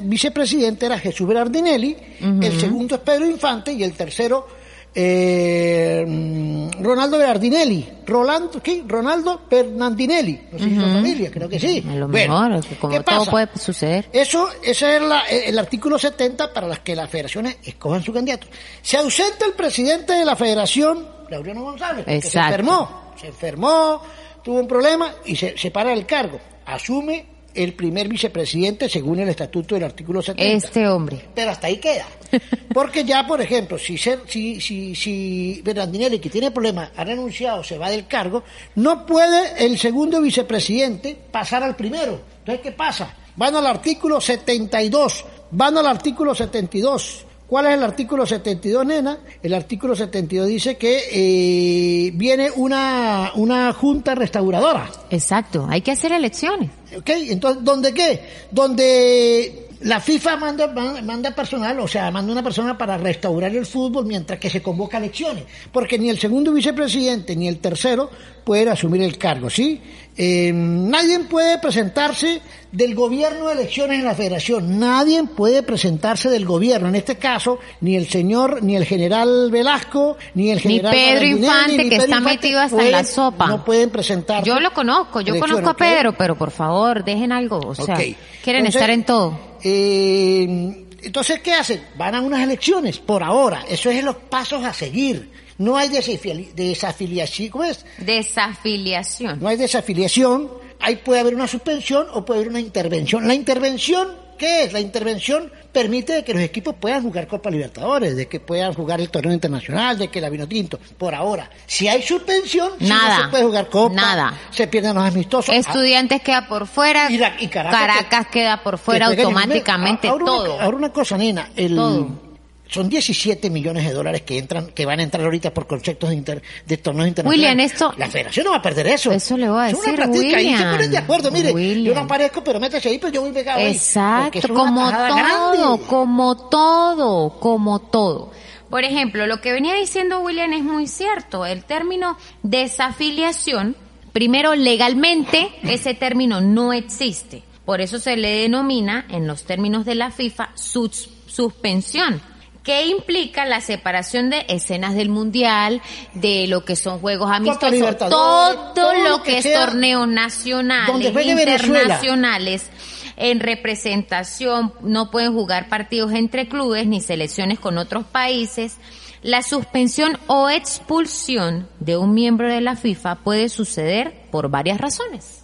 vicepresidente 0.00 0.86
era 0.86 0.98
Jesús 0.98 1.28
Berardinelli, 1.28 1.96
el 2.20 2.58
segundo 2.60 2.96
es 2.96 3.00
Pedro 3.02 3.26
Infante 3.26 3.72
y 3.72 3.84
el 3.84 3.92
tercero 3.92 4.46
eh, 4.94 6.04
mm, 6.06 6.82
Ronaldo 6.82 7.18
Berardinelli. 7.18 7.88
Rolando, 8.06 8.60
¿qué? 8.62 8.82
Ronaldo 8.86 9.42
Bernardinelli. 9.48 10.40
No 10.52 10.58
sé 10.58 10.64
si 10.64 10.74
son 10.76 10.92
familia, 10.92 11.30
creo 11.30 11.48
que 11.48 11.60
sí. 11.60 11.84
A 11.88 11.94
lo 11.94 12.08
Bueno, 12.08 12.40
mejor, 12.40 12.58
es 12.58 12.66
que 12.66 12.74
como 12.76 12.92
¿qué 12.96 13.00
todo 13.04 13.18
pasa? 13.20 13.30
puede 13.30 13.48
suceder. 13.56 14.08
Eso, 14.12 14.48
ese 14.64 14.96
es 14.96 15.02
la- 15.02 15.26
el 15.26 15.58
artículo 15.58 15.98
70 15.98 16.52
para 16.52 16.66
las 16.66 16.80
que 16.80 16.96
las 16.96 17.08
federaciones 17.08 17.58
escojan 17.64 18.02
su 18.02 18.12
candidato. 18.12 18.46
Se 18.82 18.96
ausenta 18.96 19.44
el 19.46 19.52
presidente 19.52 20.14
de 20.14 20.24
la 20.24 20.34
federación, 20.34 21.06
Laureano 21.30 21.62
González, 21.62 22.04
que 22.04 22.20
se 22.22 22.26
Exacto. 22.28 22.48
enfermó, 22.48 23.07
se 23.20 23.28
enfermó, 23.28 24.00
tuvo 24.42 24.60
un 24.60 24.68
problema 24.68 25.12
y 25.24 25.36
se 25.36 25.56
separa 25.56 25.90
del 25.90 26.06
cargo. 26.06 26.38
Asume 26.66 27.26
el 27.54 27.72
primer 27.74 28.08
vicepresidente 28.08 28.88
según 28.88 29.18
el 29.20 29.28
estatuto 29.30 29.74
del 29.74 29.84
artículo 29.84 30.22
70 30.22 30.66
Este 30.66 30.86
hombre. 30.86 31.28
pero 31.34 31.50
hasta 31.50 31.66
ahí 31.66 31.78
queda. 31.78 32.06
Porque 32.74 33.04
ya, 33.04 33.26
por 33.26 33.40
ejemplo, 33.40 33.78
si 33.78 33.96
ser, 33.98 34.20
si, 34.28 34.60
si, 34.60 34.94
si 34.94 35.60
Bernardinelli, 35.64 36.18
que 36.20 36.30
tiene 36.30 36.50
problemas, 36.50 36.90
ha 36.94 37.02
renunciado, 37.04 37.64
se 37.64 37.78
va 37.78 37.90
del 37.90 38.06
cargo, 38.06 38.44
no 38.76 39.04
puede 39.06 39.64
el 39.64 39.78
segundo 39.78 40.20
vicepresidente 40.20 41.16
pasar 41.30 41.62
al 41.62 41.74
primero. 41.74 42.20
Entonces, 42.40 42.62
¿qué 42.62 42.72
pasa? 42.72 43.14
Van 43.34 43.56
al 43.56 43.66
artículo 43.66 44.20
72, 44.20 45.24
van 45.50 45.78
al 45.78 45.86
artículo 45.86 46.34
72. 46.34 47.24
¿Cuál 47.48 47.66
es 47.66 47.74
el 47.74 47.82
artículo 47.82 48.26
72, 48.26 48.84
nena? 48.84 49.18
El 49.42 49.54
artículo 49.54 49.96
72 49.96 50.46
dice 50.48 50.76
que 50.76 51.04
eh, 51.10 52.10
viene 52.12 52.50
una, 52.54 53.32
una 53.36 53.72
junta 53.72 54.14
restauradora. 54.14 54.90
Exacto, 55.08 55.66
hay 55.66 55.80
que 55.80 55.92
hacer 55.92 56.12
elecciones. 56.12 56.70
¿Ok? 56.94 57.08
Entonces, 57.08 57.64
¿dónde 57.64 57.94
qué? 57.94 58.22
Donde 58.50 59.67
la 59.80 60.00
FIFA 60.00 60.36
manda, 60.36 60.66
man- 60.68 61.04
manda 61.06 61.30
personal, 61.32 61.78
o 61.80 61.86
sea, 61.88 62.10
manda 62.10 62.32
una 62.32 62.42
persona 62.42 62.76
para 62.76 62.98
restaurar 62.98 63.54
el 63.54 63.66
fútbol 63.66 64.06
mientras 64.06 64.38
que 64.38 64.50
se 64.50 64.60
convoca 64.62 64.98
elecciones. 64.98 65.44
Porque 65.72 65.98
ni 65.98 66.08
el 66.10 66.18
segundo 66.18 66.52
vicepresidente 66.52 67.36
ni 67.36 67.46
el 67.48 67.58
tercero 67.58 68.10
pueden 68.44 68.68
asumir 68.68 69.02
el 69.02 69.16
cargo, 69.18 69.48
¿sí? 69.50 69.80
Eh, 70.20 70.50
nadie 70.52 71.20
puede 71.20 71.58
presentarse 71.58 72.40
del 72.72 72.96
gobierno 72.96 73.46
de 73.46 73.52
elecciones 73.54 74.00
en 74.00 74.04
la 74.04 74.16
federación. 74.16 74.80
Nadie 74.80 75.22
puede 75.22 75.62
presentarse 75.62 76.28
del 76.28 76.44
gobierno. 76.44 76.88
En 76.88 76.96
este 76.96 77.16
caso, 77.16 77.60
ni 77.82 77.94
el 77.94 78.08
señor, 78.08 78.60
ni 78.64 78.74
el 78.74 78.84
general 78.84 79.48
Velasco, 79.52 80.16
ni 80.34 80.50
el 80.50 80.56
Ni 80.56 80.62
general 80.62 80.92
Pedro 80.92 81.14
Barandinelli, 81.14 81.44
Infante, 81.46 81.70
ni 81.76 81.82
que 81.84 81.88
Pedro 81.90 82.02
está 82.02 82.16
Infante 82.18 82.34
metido 82.34 82.60
hasta 82.60 82.84
en 82.84 82.90
la 82.90 83.04
sopa. 83.04 83.46
No 83.46 83.64
pueden 83.64 83.90
presentarse. 83.90 84.48
Yo 84.48 84.58
lo 84.58 84.72
conozco, 84.72 85.20
yo 85.20 85.34
elecciones, 85.34 85.62
conozco 85.64 85.70
a. 85.70 85.76
Pedro, 85.76 86.14
pero 86.18 86.36
por 86.36 86.50
favor, 86.50 87.04
dejen 87.04 87.30
algo. 87.30 87.58
O 87.60 87.74
sea, 87.76 87.94
quieren 87.94 88.66
Entonces, 88.66 88.74
estar 88.74 88.90
en 88.90 89.04
todo. 89.04 89.38
Eh, 89.72 90.84
entonces, 91.02 91.40
¿qué 91.40 91.52
hacen? 91.52 91.80
Van 91.96 92.14
a 92.14 92.20
unas 92.20 92.42
elecciones, 92.42 92.98
por 92.98 93.22
ahora. 93.22 93.64
Eso 93.68 93.90
es 93.90 94.02
los 94.02 94.16
pasos 94.16 94.64
a 94.64 94.72
seguir. 94.72 95.30
No 95.58 95.76
hay 95.76 95.88
desafili- 95.88 96.52
desafiliación, 96.54 97.48
¿cómo 97.50 97.64
es? 97.64 97.84
Desafiliación. 97.98 99.38
No 99.40 99.48
hay 99.48 99.56
desafiliación. 99.56 100.50
Ahí 100.80 100.96
puede 100.96 101.20
haber 101.20 101.34
una 101.34 101.46
suspensión 101.48 102.06
o 102.12 102.24
puede 102.24 102.40
haber 102.40 102.50
una 102.50 102.60
intervención. 102.60 103.26
La 103.26 103.34
intervención, 103.34 104.08
¿qué 104.38 104.64
es? 104.64 104.72
La 104.72 104.80
intervención 104.80 105.52
permite 105.72 106.24
que 106.24 106.32
los 106.32 106.42
equipos 106.42 106.74
puedan 106.80 107.02
jugar 107.02 107.26
Copa 107.26 107.50
Libertadores, 107.50 108.16
de 108.16 108.26
que 108.28 108.40
puedan 108.40 108.72
jugar 108.72 109.00
el 109.00 109.10
torneo 109.10 109.32
internacional, 109.34 109.98
de 109.98 110.08
que 110.08 110.20
la 110.20 110.30
vino 110.30 110.46
tinto. 110.48 110.78
Por 110.96 111.14
ahora, 111.14 111.50
si 111.66 111.86
hay 111.88 112.02
suspensión, 112.02 112.70
si 112.78 112.86
Nada. 112.88 113.18
no 113.18 113.24
se 113.24 113.28
puede 113.30 113.44
jugar 113.44 113.68
Copa, 113.68 113.94
Nada. 113.94 114.34
se 114.50 114.66
pierden 114.68 114.94
los 114.94 115.04
amistosos. 115.04 115.54
Estudiantes 115.54 116.22
queda 116.22 116.48
por 116.48 116.66
fuera, 116.66 117.10
Y 117.10 117.18
la- 117.18 117.34
y 117.38 117.48
Caracas 117.48 118.26
que- 118.26 118.38
queda 118.40 118.62
por 118.62 118.78
fuera 118.78 119.14
que 119.14 119.20
automáticamente 119.22 120.08
ahora 120.08 120.24
todo. 120.24 120.54
Una, 120.54 120.64
ahora 120.64 120.76
una 120.78 120.92
cosa, 120.92 121.18
nena, 121.18 121.50
el, 121.56 121.74
Todo. 121.74 122.27
Son 122.70 122.88
17 122.88 123.48
millones 123.48 123.86
de 123.86 123.92
dólares 123.94 124.22
que 124.22 124.36
entran, 124.36 124.66
que 124.68 124.84
van 124.84 125.00
a 125.00 125.02
entrar 125.02 125.24
ahorita 125.24 125.54
por 125.54 125.66
conceptos 125.66 126.10
de, 126.10 126.16
inter- 126.16 126.42
de 126.66 126.76
torneos 126.76 127.08
internacionales. 127.08 127.50
William, 127.56 127.60
esto- 127.66 127.94
La 127.96 128.08
federación 128.10 128.44
no 128.44 128.50
va 128.50 128.58
a 128.58 128.62
perder 128.62 128.86
eso. 128.88 129.10
Eso 129.10 129.36
le 129.38 129.48
voy 129.48 129.60
a 129.62 129.68
Es 129.70 129.74
una 129.74 129.82
decir, 129.82 129.94
platica, 129.96 130.36
Ahí 130.36 130.44
se 130.44 130.52
William. 130.52 130.72
ponen 130.72 130.90
de 130.90 130.98
acuerdo. 130.98 131.30
Mire, 131.30 131.48
yo 131.48 131.54
William. 131.54 131.94
no 131.94 132.00
aparezco, 132.02 132.44
pero 132.44 132.60
métese 132.60 132.90
ahí, 132.90 132.98
pero 132.98 133.10
yo 133.12 133.22
voy 133.22 133.32
pegado 133.32 133.58
ahí. 133.60 133.72
Exacto, 133.72 134.38
es 134.38 134.44
una 134.44 134.54
como 134.54 134.90
todo, 134.90 135.16
grande. 135.16 135.86
como 135.86 136.36
todo, 136.50 137.40
como 137.40 137.78
todo. 137.80 138.30
Por 138.68 138.84
ejemplo, 138.84 139.26
lo 139.26 139.40
que 139.40 139.52
venía 139.52 139.72
diciendo 139.74 140.20
William 140.20 140.52
es 140.52 140.62
muy 140.62 140.86
cierto. 140.88 141.46
El 141.46 141.64
término 141.64 142.18
desafiliación, 142.42 143.76
primero 144.12 144.54
legalmente, 144.54 145.48
ese 145.62 145.94
término 145.94 146.40
no 146.42 146.72
existe. 146.72 147.42
Por 147.64 147.80
eso 147.80 147.98
se 147.98 148.16
le 148.18 148.42
denomina, 148.42 149.06
en 149.10 149.26
los 149.26 149.44
términos 149.44 149.84
de 149.86 149.94
la 149.94 150.10
FIFA, 150.10 150.50
sus- 150.54 151.08
suspensión 151.26 152.20
que 152.62 152.86
implica 152.86 153.46
la 153.46 153.60
separación 153.60 154.30
de 154.30 154.44
escenas 154.48 154.94
del 154.94 155.08
mundial, 155.08 155.80
de 156.14 156.46
lo 156.48 156.64
que 156.64 156.76
son 156.76 156.98
juegos 156.98 157.30
amistosos, 157.30 157.96
todo, 157.96 158.72
todo 158.74 158.94
lo 158.94 159.22
que, 159.22 159.38
es 159.38 159.52
torneos 159.52 160.06
nacionales, 160.06 161.14
internacionales, 161.14 162.70
en 163.16 163.40
representación, 163.40 164.72
no 164.82 165.10
pueden 165.10 165.32
jugar 165.32 165.68
partidos 165.68 166.12
entre 166.12 166.48
clubes 166.48 166.86
ni 166.86 167.00
selecciones 167.00 167.58
con 167.58 167.78
otros 167.78 168.04
países. 168.04 168.76
La 169.22 169.42
suspensión 169.42 170.16
o 170.28 170.48
expulsión 170.48 171.68
de 171.80 171.96
un 171.96 172.14
miembro 172.14 172.48
de 172.48 172.60
la 172.60 172.76
FIFA 172.76 173.16
puede 173.16 173.48
suceder 173.48 174.26
por 174.30 174.48
varias 174.48 174.80
razones. 174.80 175.42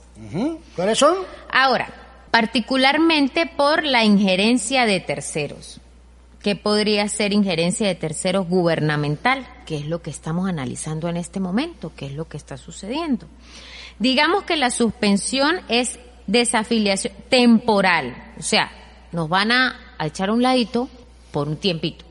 ¿Cuáles 0.77 0.99
son? 0.99 1.17
Ahora, 1.51 1.89
particularmente 2.31 3.47
por 3.47 3.85
la 3.85 4.05
injerencia 4.05 4.87
de 4.87 5.01
terceros. 5.01 5.81
¿Qué 6.45 6.57
podría 6.57 7.09
ser 7.09 7.33
injerencia 7.33 7.87
de 7.89 7.95
terceros 7.95 8.47
gubernamental? 8.47 9.47
Que 9.65 9.79
es 9.79 9.87
lo 9.87 10.03
que 10.03 10.11
estamos 10.11 10.47
analizando 10.47 11.09
en 11.09 11.17
este 11.17 11.41
momento, 11.41 11.93
qué 11.97 12.05
es 12.05 12.13
lo 12.13 12.29
que 12.29 12.37
está 12.37 12.59
sucediendo. 12.59 13.27
Digamos 13.99 14.43
que 14.43 14.59
la 14.59 14.71
suspensión 14.71 15.63
es 15.71 15.99
desafiliación 16.27 17.15
temporal, 17.31 18.15
o 18.39 18.43
sea, 18.43 18.71
nos 19.11 19.31
van 19.31 19.53
a, 19.53 19.95
a 19.97 20.07
echar 20.07 20.29
a 20.29 20.35
un 20.35 20.43
ladito 20.43 20.91
por 21.33 21.49
un 21.49 21.57
tiempito, 21.57 22.05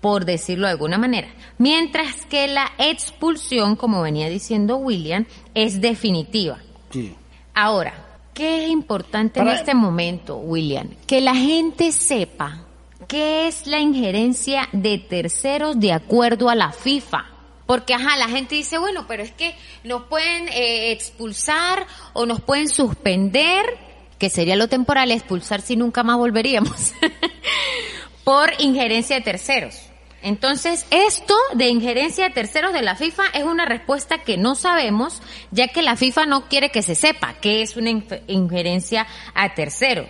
por 0.00 0.24
decirlo 0.24 0.68
de 0.68 0.72
alguna 0.74 0.96
manera. 0.96 1.26
Mientras 1.58 2.26
que 2.26 2.46
la 2.46 2.70
expulsión, 2.78 3.74
como 3.74 4.02
venía 4.02 4.28
diciendo 4.28 4.76
William, 4.76 5.26
es 5.54 5.80
definitiva. 5.80 6.58
Sí. 6.90 7.12
Ahora, 7.54 7.92
¿qué 8.34 8.66
es 8.66 8.70
importante 8.70 9.40
Para- 9.40 9.50
en 9.54 9.58
este 9.58 9.74
momento, 9.74 10.36
William? 10.36 10.90
Que 11.08 11.20
la 11.20 11.34
gente 11.34 11.90
sepa 11.90 12.66
qué 13.10 13.48
es 13.48 13.66
la 13.66 13.80
injerencia 13.80 14.68
de 14.70 14.98
terceros 14.98 15.80
de 15.80 15.92
acuerdo 15.92 16.48
a 16.48 16.54
la 16.54 16.70
FIFA. 16.70 17.26
Porque, 17.66 17.92
ajá, 17.92 18.16
la 18.16 18.28
gente 18.28 18.54
dice, 18.54 18.78
bueno, 18.78 19.06
pero 19.08 19.24
es 19.24 19.32
que 19.32 19.56
nos 19.82 20.04
pueden 20.04 20.48
eh, 20.48 20.92
expulsar 20.92 21.86
o 22.12 22.24
nos 22.24 22.40
pueden 22.40 22.68
suspender, 22.68 23.64
que 24.16 24.30
sería 24.30 24.54
lo 24.54 24.68
temporal, 24.68 25.10
expulsar 25.10 25.60
si 25.60 25.74
nunca 25.74 26.04
más 26.04 26.18
volveríamos, 26.18 26.92
por 28.24 28.52
injerencia 28.60 29.16
de 29.16 29.22
terceros. 29.22 29.76
Entonces, 30.22 30.86
esto 30.90 31.34
de 31.54 31.68
injerencia 31.68 32.28
de 32.28 32.34
terceros 32.34 32.72
de 32.72 32.82
la 32.82 32.94
FIFA 32.94 33.24
es 33.34 33.42
una 33.42 33.64
respuesta 33.64 34.18
que 34.18 34.36
no 34.36 34.54
sabemos, 34.54 35.20
ya 35.50 35.66
que 35.68 35.82
la 35.82 35.96
FIFA 35.96 36.26
no 36.26 36.48
quiere 36.48 36.70
que 36.70 36.82
se 36.82 36.94
sepa 36.94 37.34
qué 37.40 37.62
es 37.62 37.76
una 37.76 37.90
injerencia 38.28 39.08
a 39.34 39.54
terceros. 39.54 40.08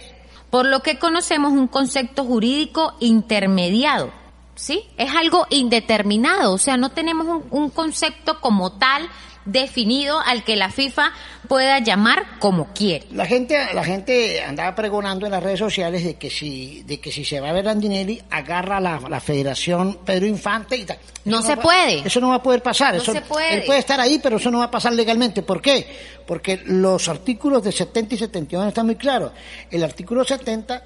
Por 0.50 0.66
lo 0.66 0.82
que 0.82 0.98
conocemos 0.98 1.52
un 1.52 1.68
concepto 1.68 2.24
jurídico 2.24 2.94
intermediado, 3.00 4.10
¿sí? 4.54 4.84
Es 4.96 5.14
algo 5.14 5.46
indeterminado, 5.50 6.52
o 6.52 6.58
sea, 6.58 6.76
no 6.76 6.90
tenemos 6.90 7.26
un, 7.26 7.44
un 7.50 7.70
concepto 7.70 8.40
como 8.40 8.72
tal 8.72 9.08
definido 9.44 10.20
al 10.20 10.44
que 10.44 10.56
la 10.56 10.70
FIFA 10.70 11.12
pueda 11.48 11.78
llamar 11.80 12.38
como 12.38 12.72
quiere. 12.74 13.06
La 13.12 13.26
gente, 13.26 13.58
la 13.74 13.82
gente 13.82 14.42
andaba 14.42 14.74
pregonando 14.74 15.26
en 15.26 15.32
las 15.32 15.42
redes 15.42 15.58
sociales 15.58 16.04
de 16.04 16.14
que 16.16 16.30
si, 16.30 16.82
de 16.84 17.00
que 17.00 17.10
si 17.10 17.24
se 17.24 17.40
va 17.40 17.50
a 17.50 17.52
ver 17.52 17.66
Andinelli, 17.68 18.22
agarra 18.30 18.80
la, 18.80 19.00
la 19.08 19.20
Federación 19.20 19.98
Pedro 20.04 20.26
Infante 20.26 20.76
y 20.76 20.84
tal. 20.84 20.98
No 21.24 21.42
se 21.42 21.56
va- 21.56 21.62
puede. 21.62 22.06
Eso 22.06 22.20
no 22.20 22.28
va 22.28 22.36
a 22.36 22.42
poder 22.42 22.62
pasar. 22.62 22.94
No 22.94 23.02
eso, 23.02 23.12
se 23.12 23.22
puede. 23.22 23.54
Él 23.54 23.62
puede 23.64 23.78
estar 23.80 23.98
ahí, 24.00 24.18
pero 24.22 24.36
eso 24.36 24.50
no 24.50 24.58
va 24.58 24.64
a 24.64 24.70
pasar 24.70 24.92
legalmente. 24.92 25.42
¿Por 25.42 25.60
qué? 25.60 25.86
Porque 26.26 26.60
los 26.66 27.08
artículos 27.08 27.62
de 27.64 27.72
70 27.72 28.14
y 28.14 28.18
71 28.18 28.68
están 28.68 28.86
muy 28.86 28.96
claros. 28.96 29.32
El 29.70 29.82
artículo 29.82 30.24
70 30.24 30.84